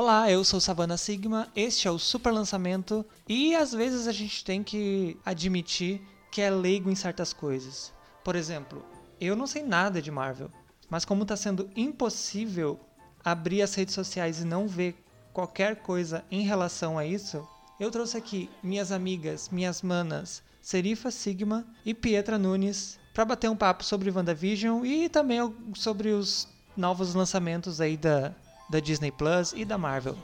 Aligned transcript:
Olá, 0.00 0.30
eu 0.30 0.44
sou 0.44 0.60
Savana 0.60 0.96
Sigma, 0.96 1.48
este 1.56 1.88
é 1.88 1.90
o 1.90 1.98
Super 1.98 2.30
Lançamento 2.32 3.04
e 3.28 3.56
às 3.56 3.72
vezes 3.72 4.06
a 4.06 4.12
gente 4.12 4.44
tem 4.44 4.62
que 4.62 5.18
admitir 5.26 6.00
que 6.30 6.40
é 6.40 6.48
leigo 6.48 6.88
em 6.88 6.94
certas 6.94 7.32
coisas. 7.32 7.92
Por 8.22 8.36
exemplo, 8.36 8.86
eu 9.20 9.34
não 9.34 9.44
sei 9.44 9.64
nada 9.64 10.00
de 10.00 10.08
Marvel, 10.08 10.52
mas 10.88 11.04
como 11.04 11.22
está 11.22 11.36
sendo 11.36 11.68
impossível 11.74 12.78
abrir 13.24 13.60
as 13.60 13.74
redes 13.74 13.92
sociais 13.92 14.40
e 14.40 14.44
não 14.44 14.68
ver 14.68 14.94
qualquer 15.32 15.82
coisa 15.82 16.24
em 16.30 16.42
relação 16.42 16.96
a 16.96 17.04
isso, 17.04 17.44
eu 17.80 17.90
trouxe 17.90 18.16
aqui 18.16 18.48
minhas 18.62 18.92
amigas, 18.92 19.48
minhas 19.48 19.82
manas, 19.82 20.44
Serifa 20.62 21.10
Sigma 21.10 21.66
e 21.84 21.92
Pietra 21.92 22.38
Nunes 22.38 23.00
para 23.12 23.24
bater 23.24 23.50
um 23.50 23.56
papo 23.56 23.82
sobre 23.82 24.12
WandaVision 24.12 24.86
e 24.86 25.08
também 25.08 25.40
sobre 25.74 26.10
os 26.10 26.46
novos 26.76 27.14
lançamentos 27.14 27.80
aí 27.80 27.96
da, 27.96 28.32
da 28.68 28.80
Disney 28.80 29.10
Plus 29.10 29.52
e 29.56 29.64
da 29.64 29.78
Marvel. 29.78 30.16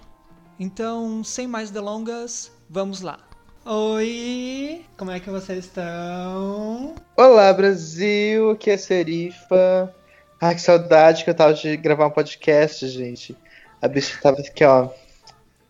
Então, 0.58 1.24
sem 1.24 1.46
mais 1.46 1.70
delongas, 1.70 2.52
vamos 2.68 3.00
lá. 3.00 3.18
Oi, 3.64 4.84
como 4.98 5.10
é 5.10 5.18
que 5.18 5.30
vocês 5.30 5.64
estão? 5.64 6.94
Olá, 7.16 7.52
Brasil, 7.52 8.50
aqui 8.50 8.70
é 8.70 8.76
Serifa. 8.76 9.94
Ai, 10.40 10.54
que 10.54 10.60
saudade 10.60 11.24
que 11.24 11.30
eu 11.30 11.34
tava 11.34 11.54
de 11.54 11.76
gravar 11.76 12.06
um 12.06 12.10
podcast, 12.10 12.86
gente. 12.88 13.34
A 13.80 13.88
bicha 13.88 14.18
tava 14.20 14.38
aqui, 14.40 14.64
ó. 14.64 14.90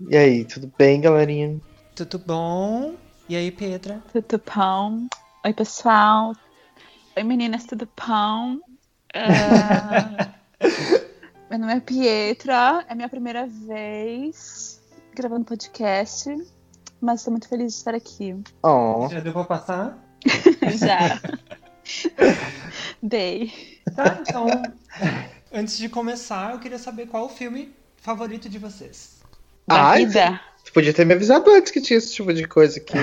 E 0.08 0.16
aí, 0.16 0.44
tudo 0.44 0.72
bem, 0.76 1.00
galerinha? 1.00 1.60
Tudo 1.94 2.18
bom? 2.18 2.96
E 3.28 3.36
aí, 3.36 3.52
Petra? 3.52 4.02
Tudo 4.12 4.42
bom? 4.44 5.06
Oi, 5.44 5.52
pessoal. 5.54 6.34
Oi, 7.16 7.22
meninas, 7.22 7.64
tudo 7.64 7.88
bom? 7.96 8.56
Uh... 9.14 10.34
Meu 11.50 11.58
nome 11.58 11.74
é 11.74 11.80
Pietra, 11.80 12.84
é 12.88 12.94
minha 12.94 13.08
primeira 13.08 13.46
vez 13.46 14.80
gravando 15.14 15.44
podcast, 15.44 16.28
mas 17.00 17.20
estou 17.20 17.30
muito 17.32 17.48
feliz 17.48 17.72
de 17.72 17.78
estar 17.78 17.94
aqui. 17.94 18.36
Oh. 18.62 19.08
Já 19.10 19.20
deu 19.20 19.32
pra 19.32 19.44
passar? 19.44 19.98
Já. 20.78 21.20
Dei. 23.02 23.52
Tá, 23.94 24.18
então, 24.20 24.46
antes 25.52 25.76
de 25.78 25.88
começar, 25.88 26.52
eu 26.52 26.58
queria 26.58 26.78
saber 26.78 27.06
qual 27.06 27.26
o 27.26 27.28
filme 27.28 27.72
favorito 27.98 28.48
de 28.48 28.58
vocês. 28.58 29.22
Da 29.66 29.90
Ai, 29.90 30.06
vida. 30.06 30.40
Você 30.64 30.72
podia 30.72 30.94
ter 30.94 31.04
me 31.04 31.12
avisado 31.14 31.50
antes 31.50 31.70
que 31.70 31.80
tinha 31.80 31.98
esse 31.98 32.12
tipo 32.12 32.32
de 32.32 32.48
coisa 32.48 32.78
aqui. 32.80 32.96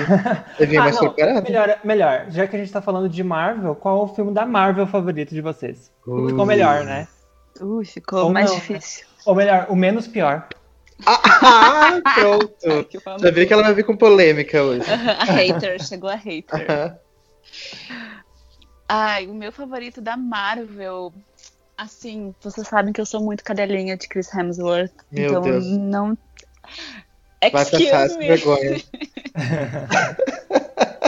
Eu 0.58 0.66
vinha 0.66 0.80
Ah, 0.82 0.84
mais 0.84 0.96
não, 1.00 1.12
preparado. 1.12 1.44
melhor, 1.44 1.80
melhor, 1.84 2.26
já 2.28 2.46
que 2.46 2.56
a 2.56 2.58
gente 2.58 2.72
tá 2.72 2.82
falando 2.82 3.08
de 3.08 3.22
Marvel, 3.22 3.74
qual 3.76 4.02
o 4.04 4.08
filme 4.14 4.32
da 4.32 4.44
Marvel 4.44 4.86
favorito 4.86 5.32
de 5.32 5.40
vocês? 5.40 5.90
Uh. 6.06 6.28
Ficou 6.28 6.44
melhor, 6.44 6.84
né? 6.84 7.06
Ui, 7.62 7.84
ficou 7.84 8.24
Ou 8.24 8.32
mais 8.32 8.46
não, 8.50 8.56
né? 8.56 8.60
difícil. 8.60 9.06
Ou 9.24 9.34
melhor, 9.34 9.66
o 9.68 9.76
menos 9.76 10.06
pior. 10.08 10.48
Ah, 11.06 12.00
pronto. 12.14 13.00
Fama. 13.02 13.18
Já 13.18 13.30
vi 13.30 13.46
que 13.46 13.52
ela 13.52 13.62
vai 13.62 13.74
vir 13.74 13.84
com 13.84 13.96
polêmica 13.96 14.62
hoje. 14.62 14.86
a 14.90 15.24
hater, 15.24 15.82
chegou 15.82 16.10
a 16.10 16.14
hater. 16.14 16.70
Aham. 16.70 16.98
Ai, 18.88 19.26
o 19.26 19.34
meu 19.34 19.50
favorito 19.52 20.00
da 20.00 20.16
Marvel. 20.16 21.12
Assim, 21.76 22.34
vocês 22.40 22.68
sabem 22.68 22.92
que 22.92 23.00
eu 23.00 23.06
sou 23.06 23.22
muito 23.22 23.42
cadelinha 23.42 23.96
de 23.96 24.06
Chris 24.08 24.32
Hemsworth. 24.32 24.92
Meu 25.10 25.30
então 25.30 25.42
Deus. 25.42 25.66
não. 25.66 26.16
Vai 27.40 27.50
passar 27.50 27.80
Excuse 27.80 28.18
me. 28.18 28.26
vergonha. 28.28 28.82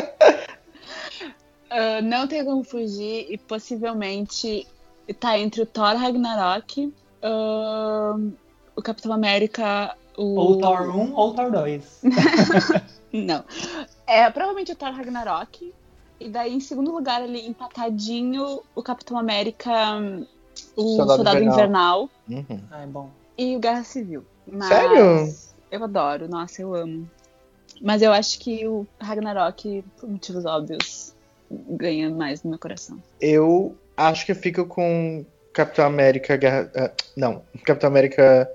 Ah, 1.76 2.00
não 2.00 2.28
tem 2.28 2.44
como 2.44 2.62
fugir 2.62 3.26
e 3.28 3.36
possivelmente 3.36 4.64
tá 5.12 5.38
entre 5.38 5.62
o 5.62 5.66
Thor 5.66 5.96
Ragnarok, 5.96 6.92
ah, 7.22 8.16
o 8.76 8.82
Capitão 8.82 9.12
América, 9.12 9.96
o. 10.16 10.36
Ou 10.36 10.58
Thor 10.58 10.96
1 10.96 11.14
ou 11.14 11.34
Thor 11.34 11.50
2. 11.50 12.02
Não. 13.12 13.44
É 14.06 14.28
provavelmente 14.30 14.72
o 14.72 14.76
Thor 14.76 14.92
Ragnarok. 14.92 15.72
E 16.20 16.28
daí, 16.28 16.54
em 16.54 16.60
segundo 16.60 16.92
lugar, 16.92 17.22
ali, 17.22 17.46
empatadinho, 17.46 18.62
o 18.74 18.82
Capitão 18.82 19.18
América, 19.18 19.72
o 20.76 20.96
Soldado 20.96 21.16
Soldado, 21.16 21.42
Invernal. 21.42 22.08
Invernal. 22.28 22.56
Uhum. 22.58 22.60
Ai, 22.70 22.86
bom. 22.86 23.10
e 23.36 23.56
o 23.56 23.58
Guerra 23.58 23.84
Civil. 23.84 24.24
Mas 24.46 24.68
Sério? 24.68 25.34
Eu 25.70 25.84
adoro, 25.84 26.28
nossa, 26.28 26.62
eu 26.62 26.74
amo. 26.74 27.08
Mas 27.80 28.02
eu 28.02 28.12
acho 28.12 28.38
que 28.38 28.66
o 28.66 28.86
Ragnarok, 29.00 29.84
por 29.98 30.08
motivos 30.08 30.44
óbvios, 30.44 31.14
ganha 31.50 32.08
mais 32.10 32.42
no 32.42 32.50
meu 32.50 32.58
coração. 32.58 33.02
Eu 33.20 33.76
acho 33.96 34.26
que 34.26 34.32
eu 34.32 34.36
fico 34.36 34.66
com 34.66 35.24
Capitão 35.52 35.86
América 35.86 36.36
Guerra... 36.36 36.70
ah, 36.76 36.90
não, 37.16 37.42
Capitão 37.64 37.88
América 37.88 38.50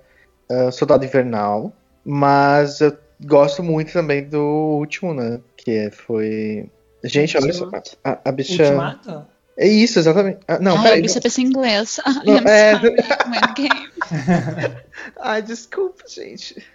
ah, 0.50 0.72
Soldado 0.72 1.05
Invernal. 1.05 1.73
Mas 2.03 2.81
eu 2.81 2.97
gosto 3.22 3.61
muito 3.61 3.91
também 3.94 4.23
do 4.23 4.39
último, 4.77 5.13
né? 5.13 5.39
Que 5.55 5.91
foi. 5.91 6.69
Gente, 7.03 7.38
olha 7.38 7.53
só. 7.53 7.69
A, 8.03 8.19
a 8.25 8.31
bicha. 8.31 8.63
Ultimato? 8.63 9.25
É 9.57 9.67
isso, 9.67 10.00
exatamente. 10.00 10.39
Ah, 10.47 10.57
não, 10.59 10.77
Ai, 10.77 10.83
peraí. 10.83 11.09
você 11.09 11.19
pensa 11.19 11.41
em 11.41 11.45
inglês. 11.45 12.00
Não, 12.25 12.38
I'm 12.38 12.47
é- 12.47 12.79
sorry, 12.79 12.95
I'm 12.95 13.35
endgame. 13.35 14.77
Ai, 15.19 15.41
desculpa, 15.41 16.06
gente. 16.07 16.66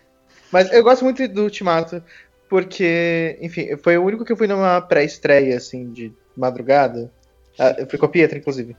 Mas 0.52 0.70
eu 0.70 0.84
gosto 0.84 1.02
muito 1.02 1.26
do 1.26 1.44
Ultimato, 1.44 2.02
porque, 2.46 3.38
enfim, 3.40 3.74
foi 3.78 3.96
o 3.96 4.04
único 4.04 4.22
que 4.22 4.32
eu 4.32 4.36
fui 4.36 4.46
numa 4.46 4.82
pré-estreia, 4.82 5.56
assim, 5.56 5.90
de 5.90 6.12
madrugada. 6.36 7.10
Ah, 7.58 7.74
Eu 7.78 7.86
fui 7.88 7.98
com 7.98 8.06
a 8.06 8.08
Pietra, 8.08 8.38
inclusive. 8.38 8.76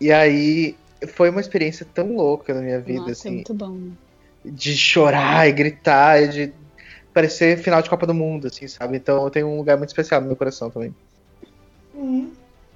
E 0.00 0.12
aí, 0.12 0.76
foi 1.08 1.30
uma 1.30 1.40
experiência 1.40 1.86
tão 1.94 2.14
louca 2.16 2.52
na 2.54 2.60
minha 2.60 2.80
vida, 2.80 3.00
Nossa, 3.00 3.10
é 3.10 3.12
assim, 3.12 3.30
muito 3.34 3.54
bom. 3.54 3.78
de 4.44 4.76
chorar 4.76 5.48
e 5.48 5.52
gritar, 5.52 6.22
e 6.22 6.28
de 6.28 6.52
parecer 7.14 7.58
final 7.58 7.80
de 7.82 7.88
Copa 7.90 8.06
do 8.06 8.14
Mundo, 8.14 8.46
assim, 8.48 8.66
sabe? 8.68 8.96
Então 8.96 9.22
eu 9.22 9.30
tenho 9.30 9.46
um 9.46 9.56
lugar 9.58 9.76
muito 9.76 9.90
especial 9.90 10.20
no 10.20 10.26
meu 10.28 10.36
coração 10.36 10.70
também. 10.70 10.94
Hum. 11.94 12.30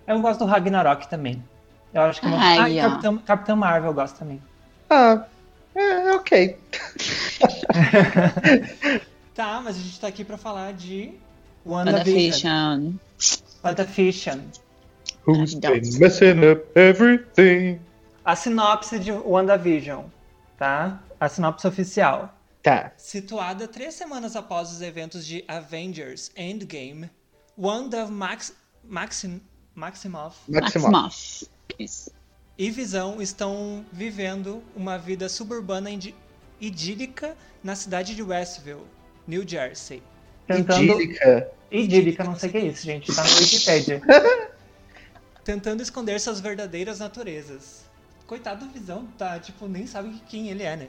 Eu 0.07 0.21
gosto 0.21 0.41
do 0.41 0.45
Ragnarok 0.47 1.09
também. 1.09 1.43
Eu 1.93 2.03
acho 2.03 2.21
que 2.21 2.27
é 2.27 2.31
uma... 2.31 2.39
Ai, 2.39 2.79
Ah. 2.79 2.91
Capitão, 2.91 3.19
Capitão 3.19 3.57
Marvel 3.57 3.91
eu 3.91 3.95
gosto 3.95 4.19
também. 4.19 4.41
Ah, 4.91 5.25
é, 5.75 6.13
ok. 6.13 6.57
Tá, 9.35 9.61
mas 9.63 9.77
a 9.77 9.81
gente 9.81 10.01
tá 10.01 10.07
aqui 10.07 10.25
pra 10.25 10.39
falar 10.39 10.73
de 10.73 11.11
WandaVision. 11.67 12.95
WandaVision. 13.63 13.63
WandaVision. 13.63 14.39
Who's 15.27 15.55
been 15.57 15.83
messing 15.99 16.45
up 16.45 16.65
everything? 16.79 17.81
A 18.25 18.37
sinopse 18.37 18.97
de 18.99 19.11
WandaVision, 19.11 20.05
tá? 20.57 21.03
A 21.21 21.29
sinopse 21.29 21.67
oficial. 21.67 22.33
Tá. 22.63 22.93
Situada 22.97 23.67
três 23.67 23.95
semanas 23.95 24.37
após 24.37 24.71
os 24.71 24.81
eventos 24.83 25.27
de 25.27 25.45
Avengers 25.49 26.31
Endgame, 26.37 27.11
Wanda 27.59 28.07
Max, 28.07 28.55
Maxim, 28.85 29.41
Maximoff 29.75 30.39
Maximoff. 30.49 30.91
Maximoff. 30.91 31.47
Isso. 31.79 32.11
e 32.59 32.71
Visão 32.71 33.21
estão 33.21 33.85
vivendo 33.93 34.63
uma 34.75 34.97
vida 34.97 35.29
suburbana 35.29 35.91
idílica 36.61 37.37
na 37.63 37.75
cidade 37.75 38.15
de 38.15 38.23
Westville, 38.23 38.87
New 39.27 39.47
Jersey. 39.47 40.03
Idílica. 40.49 41.51
Idílica, 41.71 42.25
não 42.25 42.37
sei 42.37 42.49
o 42.49 42.53
que 42.53 42.59
é 42.59 42.65
isso, 42.67 42.85
gente. 42.85 43.15
Tá 43.15 43.25
no 43.25 43.37
Wikipedia. 43.39 44.01
Tentando 45.47 45.81
esconder 45.81 46.19
suas 46.19 46.41
verdadeiras 46.41 46.99
naturezas. 46.99 47.85
Coitado 48.27 48.67
do 48.67 48.73
Visão, 48.73 49.07
tá? 49.17 49.39
Tipo, 49.39 49.69
nem 49.69 49.87
sabe 49.87 50.21
quem 50.29 50.49
ele 50.49 50.65
é, 50.65 50.75
né? 50.75 50.89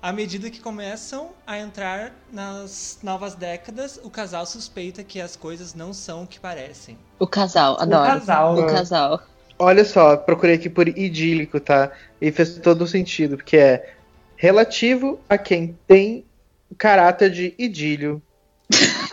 À 0.00 0.12
medida 0.12 0.48
que 0.48 0.60
começam 0.60 1.30
a 1.44 1.58
entrar 1.58 2.12
nas 2.32 3.00
novas 3.02 3.34
décadas, 3.34 3.98
o 4.04 4.08
casal 4.08 4.46
suspeita 4.46 5.02
que 5.02 5.20
as 5.20 5.34
coisas 5.34 5.74
não 5.74 5.92
são 5.92 6.22
o 6.22 6.26
que 6.26 6.38
parecem. 6.38 6.96
O 7.18 7.26
casal, 7.26 7.76
adoro. 7.80 8.12
casal, 8.12 8.54
O 8.54 8.64
né? 8.64 8.72
casal. 8.72 9.22
Olha 9.58 9.84
só, 9.84 10.16
procurei 10.16 10.54
aqui 10.54 10.70
por 10.70 10.86
idílico, 10.86 11.58
tá? 11.58 11.90
E 12.20 12.30
fez 12.30 12.54
todo 12.58 12.86
sentido, 12.86 13.36
porque 13.36 13.56
é 13.56 13.94
relativo 14.36 15.18
a 15.28 15.36
quem 15.36 15.76
tem 15.88 16.24
o 16.70 16.76
caráter 16.76 17.28
de 17.28 17.54
idílio. 17.58 18.22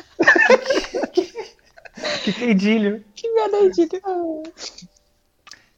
Que 2.35 2.45
idílio. 2.45 3.03
Que 3.15 3.31
verdade. 3.33 3.87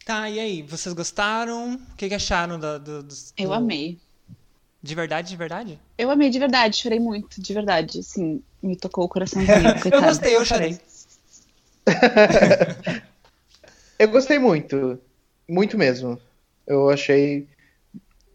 Tá, 0.06 0.30
e 0.30 0.40
aí? 0.40 0.62
Vocês 0.64 0.94
gostaram? 0.94 1.76
O 1.76 1.96
que, 1.96 2.10
que 2.10 2.16
acharam 2.16 2.60
da- 2.60 2.78
do, 2.78 3.04
dos- 3.04 3.34
Eu 3.38 3.48
do- 3.50 3.54
amei. 3.54 3.98
De 4.82 4.96
verdade, 4.96 5.30
de 5.30 5.38
verdade? 5.38 5.80
Eu 5.98 6.12
amei 6.12 6.30
de 6.30 6.38
verdade, 6.40 6.76
chorei 6.76 7.00
muito, 7.00 7.42
de 7.42 7.54
verdade. 7.54 8.00
Assim, 8.00 8.44
me 8.62 8.76
tocou 8.76 9.06
o 9.06 9.10
coraçãozinho. 9.10 9.54
eu 9.92 10.02
gostei, 10.02 10.36
eu 10.36 10.44
chorei. 10.46 10.78
Eu 14.00 14.10
gostei 14.10 14.40
muito. 14.40 15.00
Muito 15.48 15.78
mesmo. 15.78 16.20
Eu 16.68 16.90
achei. 16.90 17.48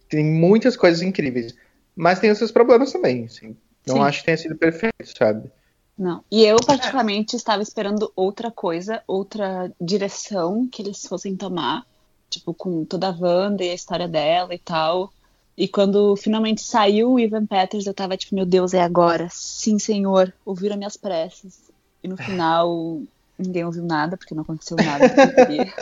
Tem 0.09 0.25
muitas 0.25 0.77
coisas 0.77 1.03
incríveis. 1.03 1.55
Mas 1.95 2.21
tem 2.21 2.31
os 2.31 2.39
seus 2.39 2.53
problemas 2.53 2.93
também, 2.93 3.25
assim. 3.25 3.57
Não 3.87 3.97
Sim. 3.97 4.03
acho 4.03 4.19
que 4.21 4.25
tenha 4.27 4.37
sido 4.39 4.57
perfeito, 4.57 4.95
sabe? 5.17 5.51
Não. 5.99 6.23
E 6.31 6.45
eu, 6.45 6.57
particularmente, 6.65 7.35
estava 7.35 7.61
esperando 7.61 8.13
outra 8.15 8.51
coisa, 8.51 9.03
outra 9.07 9.73
direção 9.81 10.69
que 10.71 10.81
eles 10.81 11.05
fossem 11.05 11.35
tomar. 11.35 11.85
Tipo, 12.31 12.55
com 12.55 12.85
toda 12.85 13.09
a 13.09 13.17
Wanda 13.19 13.65
e 13.65 13.71
a 13.71 13.75
história 13.75 14.07
dela 14.07 14.55
e 14.55 14.59
tal. 14.59 15.13
E 15.57 15.67
quando 15.67 16.15
finalmente 16.15 16.63
saiu 16.63 17.13
o 17.13 17.19
Ivan 17.19 17.47
Peters, 17.47 17.87
eu 17.87 17.95
tava 17.95 18.17
tipo, 18.17 18.35
meu 18.35 18.47
Deus, 18.47 18.75
é 18.75 18.81
agora. 18.81 19.29
Sim, 19.31 19.79
senhor, 19.79 20.33
ouviram 20.45 20.77
minhas 20.77 20.97
preces. 20.97 21.69
E 22.05 22.07
no 22.07 22.17
final, 22.17 23.03
ninguém 23.37 23.65
ouviu 23.65 23.83
nada, 23.83 24.17
porque 24.17 24.35
não 24.35 24.43
aconteceu 24.43 24.77
nada 24.77 25.05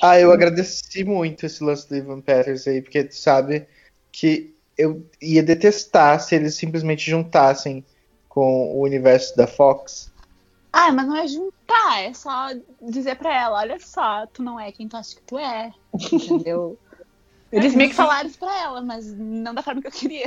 ah, 0.00 0.18
eu 0.18 0.32
agradeci 0.32 1.04
muito 1.04 1.44
esse 1.44 1.62
lance 1.62 1.86
do 1.88 1.96
Ivan 1.96 2.22
Peters 2.22 2.66
aí, 2.66 2.80
porque 2.80 3.04
tu 3.04 3.16
sabe 3.16 3.66
que 4.10 4.54
eu 4.78 5.04
ia 5.20 5.42
detestar 5.42 6.18
se 6.20 6.34
eles 6.34 6.54
simplesmente 6.54 7.10
juntassem 7.10 7.84
com 8.30 8.72
o 8.72 8.82
universo 8.82 9.36
da 9.36 9.46
Fox. 9.46 10.10
Ah, 10.72 10.90
mas 10.92 11.06
não 11.06 11.16
é 11.16 11.26
juntar, 11.26 12.00
é 12.00 12.14
só 12.14 12.48
dizer 12.80 13.16
pra 13.16 13.34
ela, 13.34 13.58
olha 13.58 13.78
só, 13.80 14.24
tu 14.26 14.42
não 14.42 14.58
é 14.58 14.70
quem 14.70 14.88
tu 14.88 14.96
acha 14.96 15.16
que 15.16 15.22
tu 15.22 15.36
é. 15.36 15.72
Entendeu? 16.12 16.78
Eles 17.52 17.74
meio 17.74 17.90
que 17.90 17.96
falaram 17.96 18.28
isso 18.28 18.38
pra 18.38 18.62
ela, 18.62 18.80
mas 18.80 19.12
não 19.12 19.52
da 19.52 19.62
forma 19.62 19.82
que 19.82 19.88
eu 19.88 19.92
queria. 19.92 20.26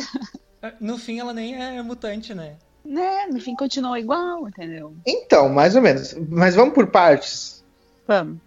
No 0.79 0.97
fim, 0.97 1.19
ela 1.19 1.33
nem 1.33 1.55
é 1.55 1.81
mutante, 1.81 2.33
né? 2.33 2.57
Né, 2.83 3.27
no 3.27 3.39
fim 3.39 3.55
continua 3.55 3.97
igual, 3.97 4.45
entendeu? 4.47 4.93
Então, 5.05 5.47
mais 5.47 5.73
ou 5.73 5.81
menos. 5.81 6.13
Mas 6.29 6.53
vamos 6.53 6.73
por 6.73 6.87
partes. 6.87 7.63
Vamos. 8.05 8.39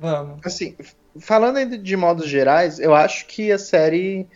Vamos. 0.00 0.44
Assim, 0.44 0.76
falando 1.20 1.78
de 1.78 1.96
modos 1.96 2.28
gerais, 2.28 2.80
eu 2.80 2.92
acho 2.92 3.26
que 3.26 3.52
a 3.52 3.58
série 3.58 4.26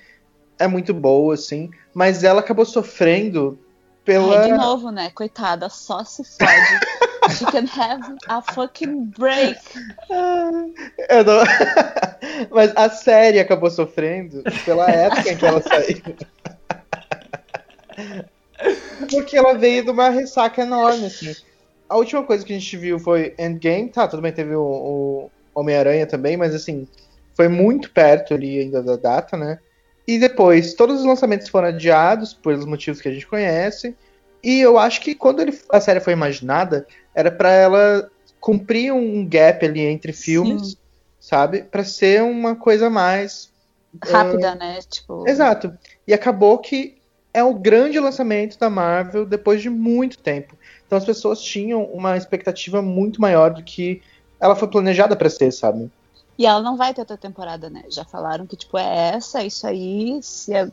é 0.56 0.68
muito 0.68 0.94
boa, 0.94 1.34
assim, 1.34 1.70
mas 1.92 2.22
ela 2.22 2.40
acabou 2.40 2.64
sofrendo 2.64 3.58
pela. 4.04 4.40
Ai, 4.40 4.52
de 4.52 4.56
novo, 4.56 4.90
né? 4.90 5.10
Coitada, 5.10 5.68
só 5.68 6.04
se 6.04 6.24
fode. 6.24 6.80
She 7.36 7.44
can 7.44 7.66
have 7.66 8.16
a 8.28 8.42
fucking 8.42 9.12
break. 9.16 9.60
Eu 11.08 11.24
não... 11.24 11.42
mas 12.50 12.72
a 12.74 12.88
série 12.90 13.38
acabou 13.38 13.70
sofrendo 13.70 14.42
pela 14.64 14.90
época 14.90 15.30
em 15.30 15.36
que 15.36 15.46
ela 15.46 15.62
saiu. 15.62 16.02
Porque 19.10 19.36
ela 19.36 19.54
veio 19.54 19.84
de 19.84 19.90
uma 19.90 20.08
ressaca 20.08 20.62
enorme, 20.62 21.06
assim. 21.06 21.34
A 21.88 21.96
última 21.96 22.24
coisa 22.24 22.44
que 22.44 22.52
a 22.52 22.58
gente 22.58 22.76
viu 22.76 22.98
foi 22.98 23.34
Endgame, 23.38 23.90
tá, 23.90 24.08
tudo 24.08 24.22
bem, 24.22 24.32
teve 24.32 24.54
o, 24.54 24.62
o 24.62 25.30
Homem-Aranha 25.54 26.06
também, 26.06 26.36
mas 26.36 26.54
assim, 26.54 26.88
foi 27.34 27.48
muito 27.48 27.90
perto 27.90 28.34
ali 28.34 28.60
ainda 28.60 28.82
da 28.82 28.96
data, 28.96 29.36
né? 29.36 29.58
E 30.10 30.18
depois, 30.18 30.74
todos 30.74 30.98
os 30.98 31.06
lançamentos 31.06 31.48
foram 31.48 31.68
adiados, 31.68 32.34
pelos 32.34 32.64
motivos 32.64 33.00
que 33.00 33.06
a 33.08 33.12
gente 33.12 33.28
conhece. 33.28 33.94
E 34.42 34.58
eu 34.58 34.76
acho 34.76 35.00
que 35.00 35.14
quando 35.14 35.40
ele, 35.40 35.56
a 35.70 35.80
série 35.80 36.00
foi 36.00 36.12
imaginada, 36.12 36.84
era 37.14 37.30
para 37.30 37.52
ela 37.52 38.10
cumprir 38.40 38.92
um 38.92 39.24
gap 39.24 39.64
ali 39.64 39.82
entre 39.82 40.12
filmes, 40.12 40.70
Sim. 40.70 40.76
sabe? 41.20 41.62
Para 41.62 41.84
ser 41.84 42.24
uma 42.24 42.56
coisa 42.56 42.90
mais. 42.90 43.52
Rápida, 44.02 44.54
uh... 44.54 44.58
né? 44.58 44.80
Tipo... 44.90 45.28
Exato. 45.28 45.78
E 46.04 46.12
acabou 46.12 46.58
que 46.58 46.98
é 47.32 47.44
o 47.44 47.54
grande 47.54 48.00
lançamento 48.00 48.58
da 48.58 48.68
Marvel 48.68 49.24
depois 49.24 49.62
de 49.62 49.70
muito 49.70 50.18
tempo. 50.18 50.58
Então 50.84 50.98
as 50.98 51.04
pessoas 51.04 51.40
tinham 51.40 51.84
uma 51.84 52.16
expectativa 52.16 52.82
muito 52.82 53.20
maior 53.20 53.54
do 53.54 53.62
que 53.62 54.02
ela 54.40 54.56
foi 54.56 54.66
planejada 54.66 55.14
para 55.14 55.30
ser, 55.30 55.52
sabe? 55.52 55.88
E 56.40 56.46
ela 56.46 56.62
não 56.62 56.74
vai 56.74 56.94
ter 56.94 57.02
outra 57.02 57.18
temporada, 57.18 57.68
né? 57.68 57.84
Já 57.90 58.02
falaram 58.02 58.46
que 58.46 58.56
tipo 58.56 58.78
é 58.78 59.10
essa, 59.10 59.42
é 59.42 59.46
isso 59.46 59.66
aí, 59.66 60.18
se 60.22 60.54
é... 60.54 60.72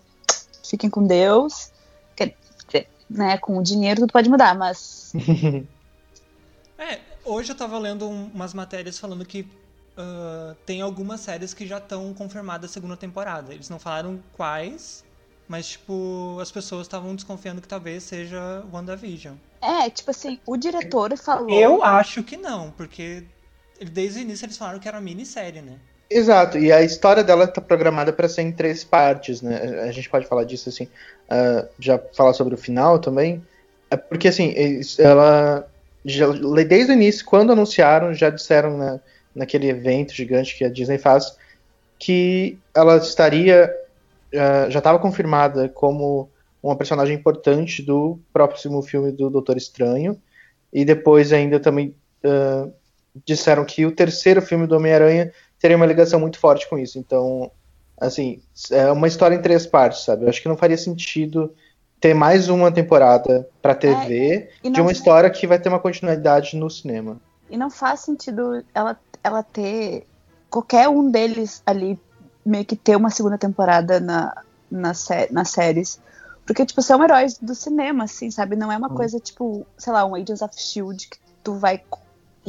fiquem 0.63 0.89
com 0.89 1.05
Deus. 1.05 1.73
Quer 2.15 2.37
dizer, 2.65 2.87
né, 3.09 3.37
com 3.37 3.57
o 3.57 3.61
dinheiro 3.61 3.99
tudo 3.99 4.13
pode 4.13 4.29
mudar, 4.29 4.55
mas 4.55 5.11
É, 6.79 7.01
hoje 7.25 7.51
eu 7.51 7.55
tava 7.55 7.77
lendo 7.79 8.07
umas 8.07 8.53
matérias 8.53 8.97
falando 8.97 9.25
que 9.25 9.41
uh, 9.41 10.55
tem 10.65 10.79
algumas 10.79 11.19
séries 11.19 11.53
que 11.53 11.67
já 11.67 11.79
estão 11.79 12.13
confirmadas 12.13 12.71
a 12.71 12.73
segunda 12.73 12.95
temporada. 12.95 13.53
Eles 13.53 13.67
não 13.67 13.77
falaram 13.77 14.23
quais, 14.37 15.03
mas, 15.49 15.67
tipo, 15.67 16.37
as 16.39 16.49
pessoas 16.49 16.83
estavam 16.83 17.13
desconfiando 17.13 17.59
que 17.59 17.67
talvez 17.67 18.03
seja 18.03 18.63
WandaVision. 18.71 19.35
É, 19.59 19.89
tipo 19.89 20.11
assim, 20.11 20.39
o 20.45 20.55
diretor 20.55 21.17
falou. 21.17 21.49
Eu 21.49 21.83
acho 21.83 22.23
que 22.23 22.37
não, 22.37 22.71
porque 22.71 23.25
desde 23.85 24.19
o 24.19 24.21
início 24.21 24.45
eles 24.45 24.57
falaram 24.57 24.79
que 24.79 24.87
era 24.87 24.97
uma 24.97 25.03
minissérie, 25.03 25.61
né? 25.61 25.73
Exato, 26.09 26.57
e 26.57 26.71
a 26.71 26.81
história 26.81 27.23
dela 27.23 27.43
está 27.43 27.59
programada 27.59 28.13
para 28.13 28.29
ser 28.29 28.43
em 28.43 28.51
três 28.51 28.83
partes, 28.83 29.41
né? 29.41 29.81
A 29.81 29.91
gente 29.91 30.09
pode 30.09 30.25
falar 30.25 30.45
disso 30.45 30.69
assim, 30.69 30.85
uh, 30.85 31.67
já 31.77 31.99
falar 32.13 32.33
sobre 32.33 32.55
o 32.55 32.57
final 32.57 32.97
também. 32.97 33.43
É 33.91 33.97
porque 33.97 34.29
assim, 34.29 34.53
ela. 34.99 35.67
Já, 36.05 36.27
desde 36.65 36.93
o 36.93 36.95
início, 36.95 37.25
quando 37.25 37.51
anunciaram, 37.51 38.13
já 38.13 38.29
disseram 38.29 38.77
na, 38.77 38.99
naquele 39.35 39.67
evento 39.67 40.13
gigante 40.13 40.57
que 40.57 40.63
a 40.63 40.69
Disney 40.69 40.97
faz, 40.97 41.37
que 41.99 42.57
ela 42.73 42.95
estaria 42.97 43.69
uh, 44.33 44.71
já 44.71 44.79
estava 44.79 44.99
confirmada 44.99 45.69
como 45.69 46.29
uma 46.61 46.75
personagem 46.75 47.15
importante 47.15 47.81
do 47.81 48.19
próximo 48.33 48.81
filme 48.81 49.11
do 49.11 49.29
Doutor 49.29 49.57
Estranho. 49.57 50.19
E 50.71 50.83
depois 50.83 51.31
ainda 51.31 51.59
também 51.59 51.95
uh, 52.23 52.71
disseram 53.25 53.65
que 53.65 53.85
o 53.85 53.91
terceiro 53.91 54.41
filme 54.41 54.67
do 54.67 54.75
Homem-Aranha 54.75 55.31
teria 55.59 55.77
uma 55.77 55.85
ligação 55.85 56.19
muito 56.19 56.39
forte 56.39 56.69
com 56.69 56.77
isso. 56.77 56.99
Então, 56.99 57.51
assim, 57.99 58.41
é 58.71 58.91
uma 58.91 59.07
história 59.07 59.35
em 59.35 59.41
três 59.41 59.65
partes, 59.65 60.03
sabe? 60.03 60.25
Eu 60.25 60.29
acho 60.29 60.41
que 60.41 60.47
não 60.47 60.57
faria 60.57 60.77
sentido 60.77 61.53
ter 61.99 62.13
mais 62.13 62.47
uma 62.47 62.71
temporada 62.71 63.47
para 63.61 63.73
TV 63.73 64.49
é, 64.63 64.69
de 64.69 64.81
uma 64.81 64.91
história 64.91 65.29
que 65.29 65.47
vai 65.47 65.59
ter 65.59 65.69
uma 65.69 65.79
continuidade 65.79 66.55
no 66.55 66.69
cinema. 66.69 67.19
E 67.49 67.57
não 67.57 67.69
faz 67.69 68.01
sentido 68.01 68.63
ela, 68.73 68.99
ela 69.23 69.41
ter 69.41 70.05
qualquer 70.49 70.87
um 70.89 71.09
deles 71.09 71.61
ali 71.65 71.99
meio 72.45 72.65
que 72.65 72.75
ter 72.75 72.95
uma 72.95 73.09
segunda 73.09 73.37
temporada 73.37 73.99
na, 73.99 74.43
na 74.69 74.93
sé 74.93 75.27
nas 75.31 75.49
séries. 75.49 75.99
Porque, 76.45 76.65
tipo, 76.65 76.81
são 76.81 77.03
heróis 77.03 77.37
do 77.37 77.53
cinema, 77.53 78.05
assim, 78.05 78.31
sabe? 78.31 78.55
Não 78.55 78.71
é 78.71 78.77
uma 78.77 78.91
hum. 78.91 78.95
coisa, 78.95 79.19
tipo, 79.19 79.65
sei 79.77 79.91
lá, 79.91 80.05
um 80.05 80.15
Agents 80.15 80.41
of 80.41 80.55
S.H.I.E.L.D. 80.55 81.07
que 81.09 81.17
tu 81.43 81.55
vai 81.55 81.81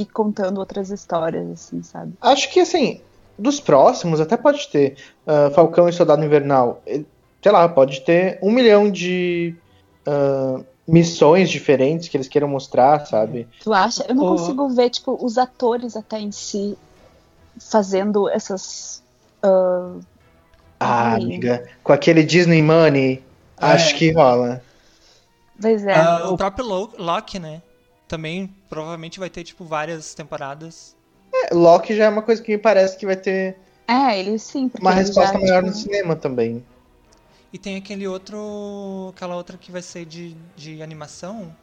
ir 0.00 0.06
contando 0.06 0.58
outras 0.58 0.90
histórias, 0.90 1.50
assim, 1.50 1.82
sabe? 1.82 2.12
Acho 2.20 2.50
que, 2.50 2.60
assim, 2.60 3.00
dos 3.38 3.60
próximos 3.60 4.20
até 4.20 4.36
pode 4.36 4.68
ter 4.68 4.96
uh, 5.26 5.52
Falcão 5.54 5.88
e 5.88 5.92
Soldado 5.92 6.24
Invernal. 6.24 6.82
Sei 7.42 7.52
lá, 7.52 7.68
pode 7.68 8.00
ter 8.00 8.38
um 8.42 8.50
milhão 8.50 8.90
de 8.90 9.54
uh, 10.06 10.64
missões 10.86 11.50
diferentes 11.50 12.08
que 12.08 12.16
eles 12.16 12.28
queiram 12.28 12.48
mostrar, 12.48 13.06
sabe? 13.06 13.46
Tu 13.62 13.72
acha? 13.72 14.04
Eu 14.08 14.14
não 14.14 14.24
oh. 14.24 14.36
consigo 14.36 14.68
ver, 14.68 14.90
tipo, 14.90 15.18
os 15.20 15.36
atores 15.36 15.96
até 15.96 16.18
em 16.18 16.32
si 16.32 16.76
fazendo 17.58 18.28
essas 18.28 19.02
Uh, 19.42 20.00
ah, 20.80 21.12
ai. 21.12 21.22
amiga, 21.22 21.68
com 21.82 21.92
aquele 21.92 22.22
Disney 22.22 22.62
Money, 22.62 23.22
é. 23.60 23.66
acho 23.66 23.94
que 23.96 24.12
rola. 24.12 24.62
Pois 25.60 25.84
é. 25.84 25.94
Uh, 26.00 26.32
o 26.32 26.36
próprio 26.36 26.64
Loki, 26.98 27.38
né? 27.38 27.62
Também 28.08 28.52
provavelmente 28.68 29.20
vai 29.20 29.28
ter, 29.28 29.44
tipo, 29.44 29.64
várias 29.64 30.14
temporadas. 30.14 30.96
É, 31.32 31.54
Loki 31.54 31.94
já 31.94 32.06
é 32.06 32.08
uma 32.08 32.22
coisa 32.22 32.42
que 32.42 32.52
me 32.52 32.58
parece 32.58 32.96
que 32.96 33.06
vai 33.06 33.16
ter. 33.16 33.56
É, 33.86 34.18
ele 34.18 34.38
sim. 34.38 34.70
Uma 34.80 34.92
resposta 34.92 35.34
já, 35.34 35.38
maior 35.38 35.62
tipo... 35.62 35.66
no 35.68 35.74
cinema 35.74 36.16
também. 36.16 36.64
E 37.52 37.58
tem 37.58 37.76
aquele 37.76 38.08
outro. 38.08 39.12
aquela 39.14 39.36
outra 39.36 39.56
que 39.56 39.70
vai 39.70 39.82
ser 39.82 40.04
de, 40.04 40.34
de 40.56 40.82
animação. 40.82 41.54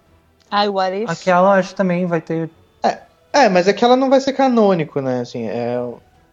Ah, 0.49 0.65
o 0.65 0.73
What 0.73 1.03
If? 1.03 1.09
Aquela 1.09 1.55
acho 1.55 1.69
que 1.69 1.75
também 1.75 2.05
vai 2.05 2.21
ter. 2.21 2.49
É, 2.83 2.99
é, 3.33 3.49
mas 3.49 3.67
aquela 3.67 3.95
não 3.95 4.09
vai 4.09 4.21
ser 4.21 4.33
canônico, 4.33 5.01
né? 5.01 5.21
Assim, 5.21 5.47
é, 5.47 5.77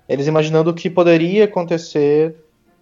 eles 0.09 0.26
imaginando 0.26 0.71
o 0.71 0.75
que 0.75 0.88
poderia 0.88 1.45
acontecer 1.45 2.37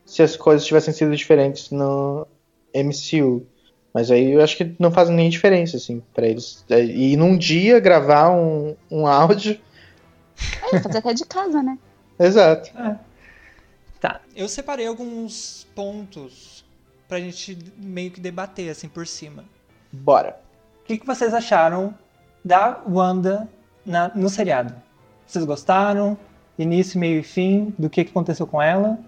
se 0.05 0.23
as 0.23 0.37
coisas 0.37 0.67
tivessem 0.67 0.93
sido 0.93 1.15
diferentes 1.15 1.71
no 1.71 2.27
MCU. 2.75 3.47
Mas 3.93 4.11
aí 4.11 4.33
eu 4.33 4.43
acho 4.43 4.57
que 4.57 4.75
não 4.79 4.91
faz 4.91 5.09
nem 5.09 5.29
diferença, 5.29 5.77
assim, 5.77 6.03
para 6.15 6.27
eles. 6.27 6.65
É, 6.69 6.85
e 6.85 7.17
num 7.17 7.37
dia 7.37 7.81
gravar 7.81 8.31
um, 8.31 8.77
um 8.91 9.07
áudio. 9.07 9.59
É, 10.73 10.81
fazer 10.81 10.99
até 10.99 11.13
de 11.13 11.25
casa, 11.25 11.63
né? 11.63 11.79
Exato. 12.19 12.71
É. 12.79 12.97
Tá. 14.01 14.21
Eu 14.35 14.49
separei 14.49 14.87
alguns 14.87 15.67
pontos 15.75 16.65
pra 17.09 17.19
gente 17.19 17.59
meio 17.77 18.11
que 18.11 18.21
debater, 18.21 18.71
assim, 18.71 18.89
por 18.89 19.07
cima. 19.07 19.45
Bora. 19.93 20.39
O 20.83 20.85
que, 20.87 20.99
que 20.99 21.07
vocês 21.07 21.35
acharam 21.35 21.95
da 22.45 22.81
Wanda 22.89 23.49
na, 23.85 24.11
no 24.15 24.29
seriado? 24.29 24.75
Vocês 25.27 25.45
gostaram? 25.45 26.17
início, 26.63 26.99
meio 26.99 27.21
e 27.21 27.23
fim 27.23 27.75
do 27.79 27.89
que, 27.89 28.05
que 28.05 28.11
aconteceu 28.11 28.47
com 28.47 28.61
ela? 28.61 28.99